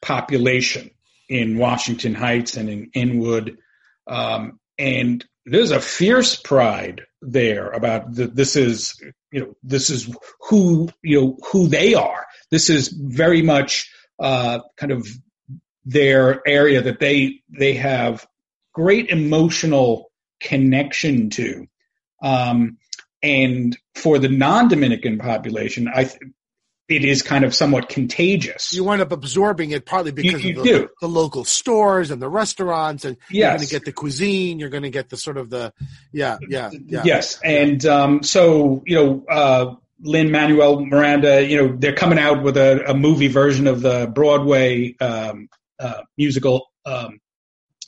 population 0.02 0.90
in 1.28 1.58
Washington 1.58 2.14
Heights 2.14 2.56
and 2.56 2.68
in 2.68 2.90
Inwood, 2.94 3.58
um, 4.06 4.58
and 4.78 5.24
there's 5.46 5.70
a 5.70 5.80
fierce 5.80 6.36
pride 6.36 7.02
there 7.22 7.70
about 7.70 8.14
the, 8.14 8.26
this 8.26 8.56
is 8.56 8.94
you 9.30 9.40
know 9.40 9.54
this 9.62 9.90
is 9.90 10.14
who 10.48 10.88
you 11.02 11.20
know 11.20 11.38
who 11.50 11.68
they 11.68 11.94
are 11.94 12.26
this 12.50 12.70
is 12.70 12.88
very 12.88 13.42
much 13.42 13.90
uh, 14.18 14.60
kind 14.76 14.92
of 14.92 15.06
their 15.84 16.46
area 16.46 16.82
that 16.82 17.00
they 17.00 17.40
they 17.48 17.74
have 17.74 18.26
great 18.72 19.08
emotional 19.08 20.10
connection 20.40 21.30
to. 21.30 21.66
Um, 22.22 22.78
and 23.22 23.76
for 23.94 24.18
the 24.18 24.28
non-Dominican 24.28 25.18
population, 25.18 25.88
I 25.92 26.04
th- 26.04 26.20
it 26.88 27.04
is 27.04 27.22
kind 27.22 27.44
of 27.44 27.54
somewhat 27.54 27.88
contagious. 27.88 28.72
You 28.72 28.82
wind 28.82 29.00
up 29.00 29.12
absorbing 29.12 29.70
it 29.70 29.86
partly 29.86 30.10
because 30.10 30.44
you, 30.44 30.54
you 30.54 30.58
of 30.58 30.64
the, 30.64 30.88
the, 31.02 31.08
local 31.08 31.44
stores 31.44 32.10
and 32.10 32.20
the 32.20 32.28
restaurants, 32.28 33.04
and 33.04 33.16
yes. 33.30 33.32
you're 33.32 33.50
going 33.50 33.60
to 33.60 33.70
get 33.70 33.84
the 33.84 33.92
cuisine. 33.92 34.58
You're 34.58 34.70
going 34.70 34.82
to 34.82 34.90
get 34.90 35.08
the 35.08 35.16
sort 35.16 35.36
of 35.36 35.50
the 35.50 35.72
yeah, 36.12 36.38
yeah, 36.48 36.70
yeah. 36.86 37.02
Yes, 37.04 37.38
and 37.44 37.84
um, 37.86 38.22
so 38.24 38.82
you 38.86 38.96
know, 38.96 39.24
uh, 39.30 39.74
Lin 40.02 40.32
Manuel 40.32 40.84
Miranda, 40.84 41.46
you 41.46 41.56
know, 41.56 41.76
they're 41.76 41.94
coming 41.94 42.18
out 42.18 42.42
with 42.42 42.56
a, 42.56 42.90
a 42.90 42.94
movie 42.94 43.28
version 43.28 43.68
of 43.68 43.82
the 43.82 44.10
Broadway 44.12 44.96
um, 44.98 45.48
uh, 45.78 46.02
musical 46.18 46.72
um, 46.84 47.19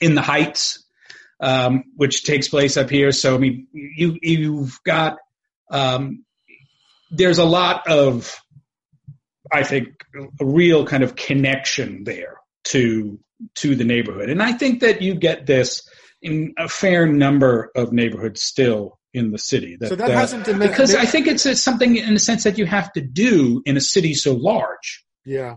In 0.03 0.15
the 0.15 0.23
Heights, 0.23 0.85
um, 1.41 1.85
which 1.97 2.25
takes 2.25 2.49
place 2.49 2.77
up 2.77 2.91
here. 2.91 3.13
So 3.13 3.35
I 3.35 3.39
mean, 3.39 3.67
you 3.73 4.19
you've 4.23 4.79
got 4.85 5.19
um, 5.71 6.25
there's 7.11 7.39
a 7.39 7.45
lot 7.45 7.87
of 7.89 8.39
I 9.53 9.65
think 9.65 9.89
a 10.41 10.45
real 10.45 10.87
kind 10.87 11.03
of 11.03 11.17
connection 11.17 12.05
there 12.05 12.37
to 12.65 13.19
to 13.57 13.75
the 13.75 13.85
neighborhood, 13.85 14.31
and 14.31 14.43
I 14.43 14.53
think 14.53 14.81
that 14.81 15.03
you 15.03 15.15
get 15.15 15.47
this 15.47 15.89
in 16.23 16.55
a 16.57 16.69
fair 16.69 17.07
number 17.07 17.71
of 17.75 17.93
neighborhoods 17.93 18.43
still 18.43 18.99
in 19.13 19.31
the 19.31 19.39
city. 19.39 19.77
That, 19.77 19.89
so 19.89 19.97
that 19.97 20.11
uh, 20.11 20.15
hasn't 20.15 20.47
because 20.59 20.95
I 20.95 21.05
think 21.05 21.27
it's, 21.27 21.45
it's 21.45 21.61
something 21.61 21.97
in 21.97 22.15
a 22.15 22.19
sense 22.19 22.45
that 22.45 22.59
you 22.59 22.67
have 22.67 22.93
to 22.93 23.01
do 23.01 23.63
in 23.67 23.77
a 23.77 23.81
city 23.81 24.15
so 24.15 24.35
large. 24.35 25.05
Yeah. 25.25 25.57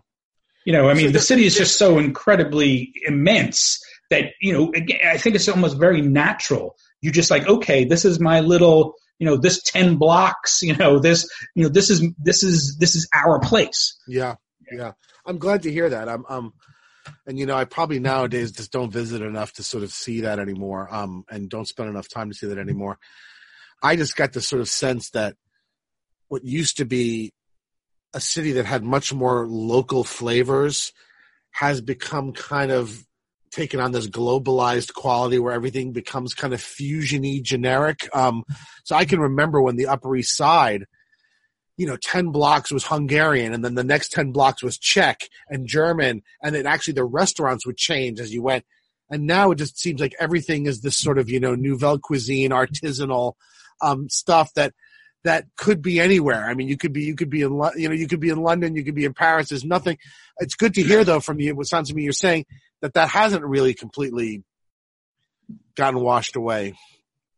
You 0.66 0.74
know, 0.74 0.90
I 0.90 0.96
mean, 0.96 1.08
so 1.08 1.12
the 1.12 1.20
city 1.20 1.46
is 1.46 1.56
just 1.56 1.78
so 1.78 2.00
incredibly 2.00 2.92
immense 3.06 3.80
that 4.10 4.32
you 4.42 4.54
know. 4.54 4.72
Again, 4.74 5.00
I 5.06 5.18
think 5.18 5.36
it's 5.36 5.48
almost 5.48 5.78
very 5.78 6.02
natural. 6.02 6.76
You 7.02 7.12
just 7.12 7.32
like, 7.32 7.48
okay, 7.48 7.86
this 7.86 8.06
is 8.06 8.20
my 8.20 8.40
little, 8.40 8.96
you 9.20 9.26
know, 9.26 9.38
this 9.38 9.62
ten 9.64 9.98
blocks. 9.98 10.62
You 10.62 10.76
know, 10.76 11.00
this, 11.00 11.30
you 11.56 11.64
know, 11.64 11.70
this 11.70 11.90
is 11.90 12.04
this 12.18 12.44
is 12.44 12.78
this 12.80 12.96
is 12.96 13.08
our 13.14 13.40
place. 13.40 13.98
Yeah, 14.08 14.36
yeah. 14.72 14.94
I'm 15.26 15.38
glad 15.38 15.64
to 15.64 15.72
hear 15.72 15.90
that. 15.90 16.08
I'm, 16.08 16.24
um, 16.30 16.54
and 17.26 17.38
you 17.40 17.46
know, 17.46 17.56
I 17.56 17.66
probably 17.66 18.00
nowadays 18.00 18.52
just 18.52 18.72
don't 18.72 18.92
visit 18.92 19.22
enough 19.22 19.54
to 19.54 19.64
sort 19.64 19.84
of 19.84 19.92
see 19.92 20.22
that 20.22 20.40
anymore. 20.40 20.88
Um, 20.94 21.26
and 21.30 21.50
don't 21.50 21.68
spend 21.68 21.90
enough 21.90 22.08
time 22.08 22.30
to 22.30 22.36
see 22.36 22.48
that 22.48 22.58
anymore. 22.58 23.00
I 23.82 23.96
just 23.96 24.16
got 24.16 24.34
the 24.34 24.42
sort 24.42 24.62
of 24.62 24.70
sense 24.70 25.12
that 25.12 25.36
what 26.28 26.44
used 26.44 26.78
to 26.78 26.86
be 26.86 27.34
a 28.14 28.22
city 28.22 28.54
that 28.54 28.66
had 28.66 28.84
much 28.84 29.14
more 29.14 29.46
local 29.46 30.04
flavors 30.04 30.94
has 31.52 31.82
become 31.82 32.32
kind 32.32 32.72
of 32.72 33.06
taken 33.56 33.80
on 33.80 33.92
this 33.92 34.08
globalized 34.08 34.94
quality 34.94 35.40
where 35.40 35.54
everything 35.54 35.94
becomes 35.94 36.34
kind 36.34 36.54
of 36.54 36.62
fusiony 36.62 37.42
generic. 37.42 38.10
Um, 38.14 38.44
so 38.84 38.96
I 38.96 39.06
can 39.06 39.20
remember 39.20 39.62
when 39.62 39.78
the 39.78 39.88
Upper 39.88 40.16
East 40.16 40.36
Side, 40.36 40.86
you 41.78 41.88
know, 41.88 41.98
10 41.98 42.32
blocks 42.32 42.72
was 42.72 42.86
Hungarian 42.86 43.54
and 43.54 43.64
then 43.64 43.76
the 43.76 43.84
next 43.84 44.12
10 44.12 44.32
blocks 44.32 44.62
was 44.62 44.78
Czech 44.78 45.22
and 45.50 45.68
German. 45.68 46.22
And 46.44 46.54
then 46.54 46.68
actually 46.68 46.96
the 46.96 47.06
restaurants 47.06 47.66
would 47.66 47.78
change 47.78 48.20
as 48.20 48.34
you 48.34 48.42
went. 48.42 48.66
And 49.10 49.26
now 49.26 49.52
it 49.52 49.56
just 49.56 49.80
seems 49.80 50.02
like 50.02 50.16
everything 50.20 50.66
is 50.66 50.82
this 50.82 50.98
sort 50.98 51.18
of, 51.18 51.30
you 51.30 51.40
know, 51.40 51.56
nouvelle 51.56 52.00
cuisine, 52.00 52.52
artisanal, 52.52 53.34
um, 53.82 54.10
stuff 54.10 54.54
that, 54.56 54.74
that 55.24 55.46
could 55.56 55.82
be 55.82 56.00
anywhere. 56.00 56.46
I 56.46 56.56
mean, 56.56 56.68
you 56.68 56.78
could 56.78 56.94
be, 56.94 57.04
you 57.04 57.16
could 57.16 57.30
be 57.30 57.42
in, 57.42 57.52
you 57.76 57.88
know, 57.88 57.96
you 57.96 58.08
could 58.08 58.20
be 58.20 58.30
in 58.30 58.42
London, 58.42 58.76
you 58.76 58.84
could 58.84 58.96
be 58.96 59.06
in 59.06 59.14
Paris. 59.14 59.50
There's 59.50 59.64
nothing. 59.64 59.98
It's 60.40 60.56
good 60.56 60.74
to 60.76 60.84
hear 60.84 61.04
though 61.04 61.20
from 61.20 61.40
you. 61.40 61.56
What 61.56 61.68
sounds 61.68 61.90
to 61.90 61.96
me 61.96 62.04
you're 62.04 62.14
saying 62.14 62.46
that 62.82 62.94
that 62.94 63.10
hasn't 63.10 63.44
really 63.44 63.74
completely 63.74 64.44
gotten 65.76 66.00
washed 66.00 66.36
away. 66.36 66.74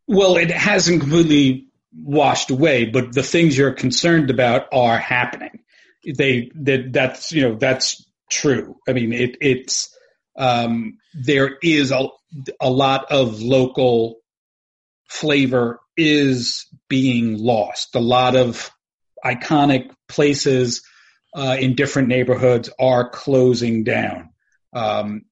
Well, 0.07 0.37
it 0.37 0.51
hasn't 0.51 1.01
completely 1.01 1.67
washed 1.93 2.51
away, 2.51 2.85
but 2.85 3.13
the 3.13 3.23
things 3.23 3.57
you're 3.57 3.73
concerned 3.73 4.29
about 4.29 4.67
are 4.71 4.97
happening. 4.97 5.59
They 6.05 6.51
that 6.55 6.93
that's 6.93 7.31
you 7.31 7.41
know 7.41 7.55
that's 7.55 8.05
true. 8.29 8.77
I 8.87 8.93
mean, 8.93 9.11
it 9.13 9.37
it's 9.41 9.93
um, 10.37 10.97
there 11.13 11.57
is 11.61 11.91
a 11.91 12.07
a 12.61 12.69
lot 12.69 13.11
of 13.11 13.41
local 13.41 14.17
flavor 15.09 15.79
is 15.95 16.67
being 16.87 17.37
lost. 17.37 17.95
A 17.95 17.99
lot 17.99 18.35
of 18.35 18.69
iconic 19.25 19.91
places 20.07 20.83
uh, 21.35 21.57
in 21.59 21.75
different 21.75 22.07
neighborhoods 22.07 22.69
are 22.79 23.09
closing 23.09 23.83
down. 23.83 24.29
Um, 24.73 25.23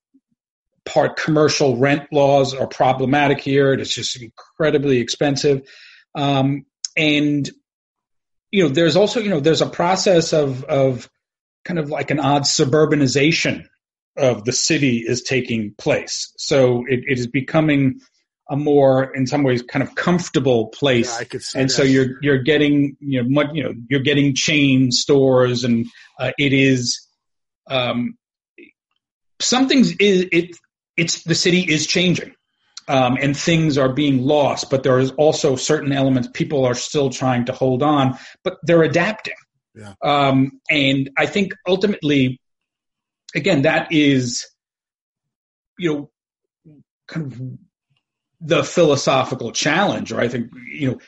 part 0.85 1.17
commercial 1.17 1.77
rent 1.77 2.03
laws 2.11 2.53
are 2.53 2.67
problematic 2.67 3.41
here. 3.41 3.73
It's 3.73 3.93
just 3.93 4.21
incredibly 4.21 4.99
expensive. 4.99 5.67
Um, 6.13 6.65
and, 6.95 7.49
you 8.51 8.63
know, 8.63 8.69
there's 8.69 8.95
also, 8.95 9.19
you 9.19 9.29
know, 9.29 9.39
there's 9.39 9.61
a 9.61 9.69
process 9.69 10.31
of, 10.31 10.63
of 10.65 11.09
kind 11.65 11.79
of 11.79 11.89
like 11.89 12.11
an 12.11 12.19
odd 12.19 12.43
suburbanization 12.43 13.65
of 14.15 14.45
the 14.45 14.53
city 14.53 15.03
is 15.05 15.23
taking 15.23 15.73
place. 15.77 16.31
So 16.37 16.85
it, 16.87 17.01
it 17.07 17.19
is 17.19 17.27
becoming 17.27 17.99
a 18.47 18.55
more, 18.55 19.13
in 19.15 19.25
some 19.25 19.41
ways, 19.41 19.63
kind 19.63 19.81
of 19.81 19.95
comfortable 19.95 20.67
place. 20.67 21.19
Yeah, 21.19 21.39
and 21.55 21.69
that. 21.69 21.73
so 21.73 21.81
you're, 21.81 22.21
you're 22.21 22.43
getting, 22.43 22.95
you 22.99 23.23
know, 23.23 23.29
much, 23.29 23.47
you 23.53 23.63
know, 23.63 23.73
you're 23.89 24.01
getting 24.01 24.35
chain 24.35 24.91
stores 24.91 25.63
and 25.63 25.87
uh, 26.19 26.31
it 26.37 26.53
is, 26.53 27.01
um, 27.67 28.17
something's 29.39 29.95
is 29.97 30.27
it 30.31 30.55
it's 30.97 31.23
the 31.23 31.35
city 31.35 31.61
is 31.61 31.87
changing 31.87 32.33
um, 32.87 33.17
and 33.19 33.35
things 33.35 33.77
are 33.77 33.91
being 33.91 34.21
lost 34.21 34.69
but 34.69 34.83
there 34.83 34.99
is 34.99 35.11
also 35.11 35.55
certain 35.55 35.91
elements 35.91 36.29
people 36.33 36.65
are 36.65 36.73
still 36.75 37.09
trying 37.09 37.45
to 37.45 37.51
hold 37.51 37.83
on 37.83 38.17
but 38.43 38.57
they're 38.63 38.83
adapting. 38.83 39.33
Yeah. 39.73 39.93
um, 40.03 40.61
and 40.69 41.09
i 41.17 41.25
think 41.25 41.53
ultimately 41.67 42.39
again 43.35 43.63
that 43.63 43.91
is 43.91 44.45
you 45.77 45.93
know 45.93 46.09
kind 47.07 47.31
of 47.31 47.41
the 48.41 48.63
philosophical 48.63 49.51
challenge 49.51 50.11
or 50.11 50.21
i 50.21 50.27
think 50.27 50.51
you 50.71 50.91
know 50.91 50.99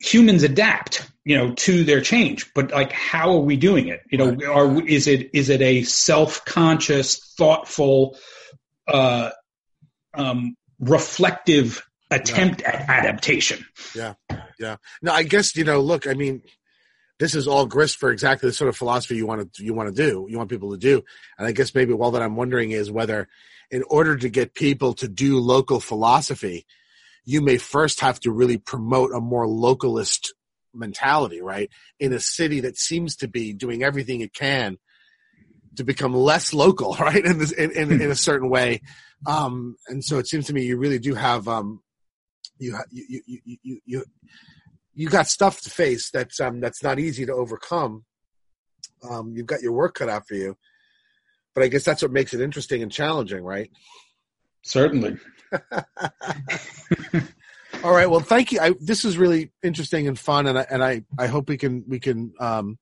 humans 0.00 0.42
adapt 0.42 1.10
you 1.28 1.36
know 1.36 1.52
to 1.52 1.84
their 1.84 2.00
change. 2.00 2.50
But 2.54 2.72
like 2.72 2.90
how 2.90 3.32
are 3.32 3.40
we 3.40 3.58
doing 3.58 3.88
it? 3.88 4.00
You 4.10 4.16
know 4.16 4.30
right. 4.30 4.44
are 4.46 4.82
is 4.82 5.06
it 5.06 5.30
is 5.34 5.50
it 5.50 5.60
a 5.60 5.82
self-conscious 5.82 7.34
thoughtful 7.36 8.16
uh 8.88 9.30
um 10.14 10.56
reflective 10.80 11.86
attempt 12.10 12.62
yeah. 12.62 12.70
at 12.70 12.88
adaptation? 12.88 13.62
Yeah. 13.94 14.14
Yeah. 14.58 14.76
No 15.02 15.12
i 15.12 15.22
guess 15.22 15.54
you 15.54 15.64
know 15.64 15.80
look 15.80 16.08
i 16.08 16.14
mean 16.14 16.42
this 17.18 17.34
is 17.34 17.46
all 17.46 17.66
grist 17.66 17.98
for 17.98 18.10
exactly 18.10 18.48
the 18.48 18.54
sort 18.54 18.70
of 18.70 18.76
philosophy 18.76 19.16
you 19.16 19.26
want 19.26 19.52
to 19.52 19.62
you 19.62 19.74
want 19.74 19.94
to 19.94 19.94
do 19.94 20.26
you 20.30 20.38
want 20.38 20.48
people 20.48 20.72
to 20.72 20.78
do. 20.78 21.04
And 21.36 21.46
i 21.46 21.52
guess 21.52 21.74
maybe 21.74 21.92
all 21.92 22.12
that 22.12 22.22
i'm 22.22 22.36
wondering 22.36 22.70
is 22.70 22.90
whether 22.90 23.28
in 23.70 23.84
order 23.90 24.16
to 24.16 24.30
get 24.30 24.54
people 24.54 24.94
to 24.94 25.06
do 25.06 25.38
local 25.40 25.78
philosophy 25.78 26.64
you 27.26 27.42
may 27.42 27.58
first 27.58 28.00
have 28.00 28.18
to 28.20 28.32
really 28.32 28.56
promote 28.56 29.12
a 29.12 29.20
more 29.20 29.46
localist 29.46 30.30
mentality, 30.74 31.40
right? 31.40 31.70
In 31.98 32.12
a 32.12 32.20
city 32.20 32.60
that 32.60 32.76
seems 32.76 33.16
to 33.16 33.28
be 33.28 33.52
doing 33.52 33.82
everything 33.82 34.20
it 34.20 34.32
can 34.32 34.78
to 35.76 35.84
become 35.84 36.14
less 36.14 36.52
local, 36.52 36.94
right? 37.00 37.24
In 37.24 37.38
this, 37.38 37.52
in, 37.52 37.70
in, 37.72 37.92
in 38.00 38.10
a 38.10 38.16
certain 38.16 38.50
way. 38.50 38.82
Um, 39.26 39.76
and 39.88 40.04
so 40.04 40.18
it 40.18 40.26
seems 40.26 40.46
to 40.46 40.52
me 40.52 40.64
you 40.64 40.76
really 40.76 40.98
do 40.98 41.14
have, 41.14 41.48
um, 41.48 41.82
you, 42.58 42.76
you, 42.90 43.20
you, 43.26 43.56
you, 43.62 43.80
you, 43.84 44.04
you 44.94 45.08
got 45.08 45.28
stuff 45.28 45.60
to 45.62 45.70
face 45.70 46.10
that's, 46.10 46.40
um, 46.40 46.60
that's 46.60 46.82
not 46.82 46.98
easy 46.98 47.24
to 47.26 47.32
overcome. 47.32 48.04
Um, 49.08 49.32
you've 49.36 49.46
got 49.46 49.62
your 49.62 49.72
work 49.72 49.94
cut 49.94 50.08
out 50.08 50.26
for 50.26 50.34
you, 50.34 50.56
but 51.54 51.62
I 51.62 51.68
guess 51.68 51.84
that's 51.84 52.02
what 52.02 52.10
makes 52.10 52.34
it 52.34 52.40
interesting 52.40 52.82
and 52.82 52.90
challenging, 52.90 53.44
right? 53.44 53.70
Certainly. 54.62 55.18
All 57.84 57.92
right. 57.92 58.10
Well, 58.10 58.20
thank 58.20 58.50
you. 58.50 58.60
I, 58.60 58.74
this 58.80 59.04
is 59.04 59.16
really 59.16 59.52
interesting 59.62 60.08
and 60.08 60.18
fun, 60.18 60.46
and 60.46 60.58
I, 60.58 60.66
and 60.68 60.82
I, 60.82 61.04
I 61.16 61.28
hope 61.28 61.48
we 61.48 61.56
can 61.56 61.84
we 61.86 62.00
can 62.00 62.32
um, 62.40 62.78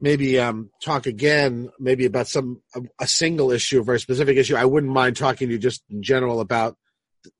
maybe 0.00 0.38
um, 0.38 0.70
talk 0.82 1.06
again, 1.06 1.70
maybe 1.80 2.04
about 2.04 2.28
some 2.28 2.62
a, 2.76 2.82
a, 3.00 3.06
single 3.06 3.50
issue, 3.50 3.80
a 3.80 3.84
very 3.84 3.98
specific 3.98 4.36
issue. 4.36 4.54
I 4.54 4.64
wouldn't 4.64 4.92
mind 4.92 5.16
talking 5.16 5.48
to 5.48 5.54
you 5.54 5.58
just 5.58 5.82
in 5.90 6.02
general 6.02 6.40
about 6.40 6.76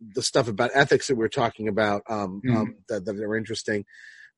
the 0.01 0.23
stuff 0.23 0.48
about 0.48 0.70
ethics 0.74 1.06
that 1.06 1.16
we're 1.16 1.28
talking 1.28 1.69
about 1.69 2.02
um, 2.09 2.40
mm-hmm. 2.44 2.56
um, 2.56 2.77
that, 2.89 3.05
that 3.05 3.16
are 3.16 3.36
interesting. 3.36 3.85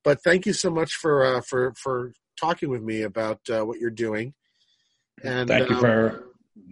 But 0.05 0.23
thank 0.23 0.45
you 0.45 0.53
so 0.53 0.71
much 0.71 0.95
for 0.95 1.25
uh, 1.25 1.41
for 1.41 1.73
for 1.77 2.13
talking 2.39 2.69
with 2.69 2.83
me 2.83 3.03
about 3.03 3.41
uh, 3.49 3.65
what 3.65 3.79
you're 3.79 3.91
doing. 3.91 4.35
And 5.25 5.49
thank 5.49 5.71
you 5.71 5.77
um, 5.77 5.81
for 5.81 6.25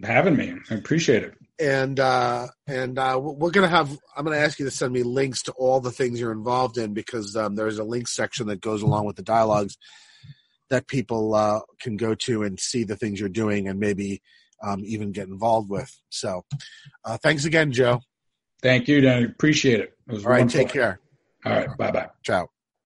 having 0.03 0.35
me. 0.35 0.53
I 0.69 0.75
appreciate 0.75 1.23
it 1.23 1.35
and 1.59 1.99
uh, 1.99 2.47
and 2.67 2.97
uh, 2.99 3.19
we're 3.21 3.51
gonna 3.51 3.67
have. 3.67 3.89
I'm 4.15 4.25
gonna 4.25 4.37
ask 4.37 4.59
you 4.59 4.65
to 4.65 4.71
send 4.71 4.93
me 4.93 5.03
links 5.03 5.43
to 5.43 5.51
all 5.53 5.79
the 5.79 5.91
things 5.91 6.19
you're 6.19 6.31
involved 6.31 6.77
in 6.77 6.93
because 6.93 7.35
um, 7.35 7.55
there's 7.55 7.79
a 7.79 7.83
link 7.83 8.07
section 8.07 8.47
that 8.47 8.61
goes 8.61 8.81
along 8.81 9.05
with 9.05 9.15
the 9.15 9.23
dialogues 9.23 9.77
that 10.69 10.87
people 10.87 11.33
uh, 11.33 11.61
can 11.79 11.95
go 11.95 12.15
to 12.15 12.43
and 12.43 12.59
see 12.59 12.83
the 12.83 12.95
things 12.95 13.19
you're 13.19 13.29
doing 13.29 13.67
and 13.67 13.79
maybe 13.79 14.21
um, 14.63 14.81
even 14.83 15.11
get 15.11 15.27
involved 15.27 15.69
with. 15.69 15.95
So, 16.09 16.43
uh, 17.03 17.17
thanks 17.17 17.45
again, 17.45 17.71
Joe. 17.71 18.01
Thank 18.61 18.87
you, 18.87 19.01
Dan. 19.01 19.23
Appreciate 19.25 19.79
it. 19.79 19.93
it 20.09 20.25
all 20.25 20.31
right, 20.31 20.49
take 20.49 20.69
care. 20.69 20.99
All 21.45 21.53
right, 21.53 21.69
bye 21.77 21.91
bye. 21.91 22.09
Ciao. 22.23 22.49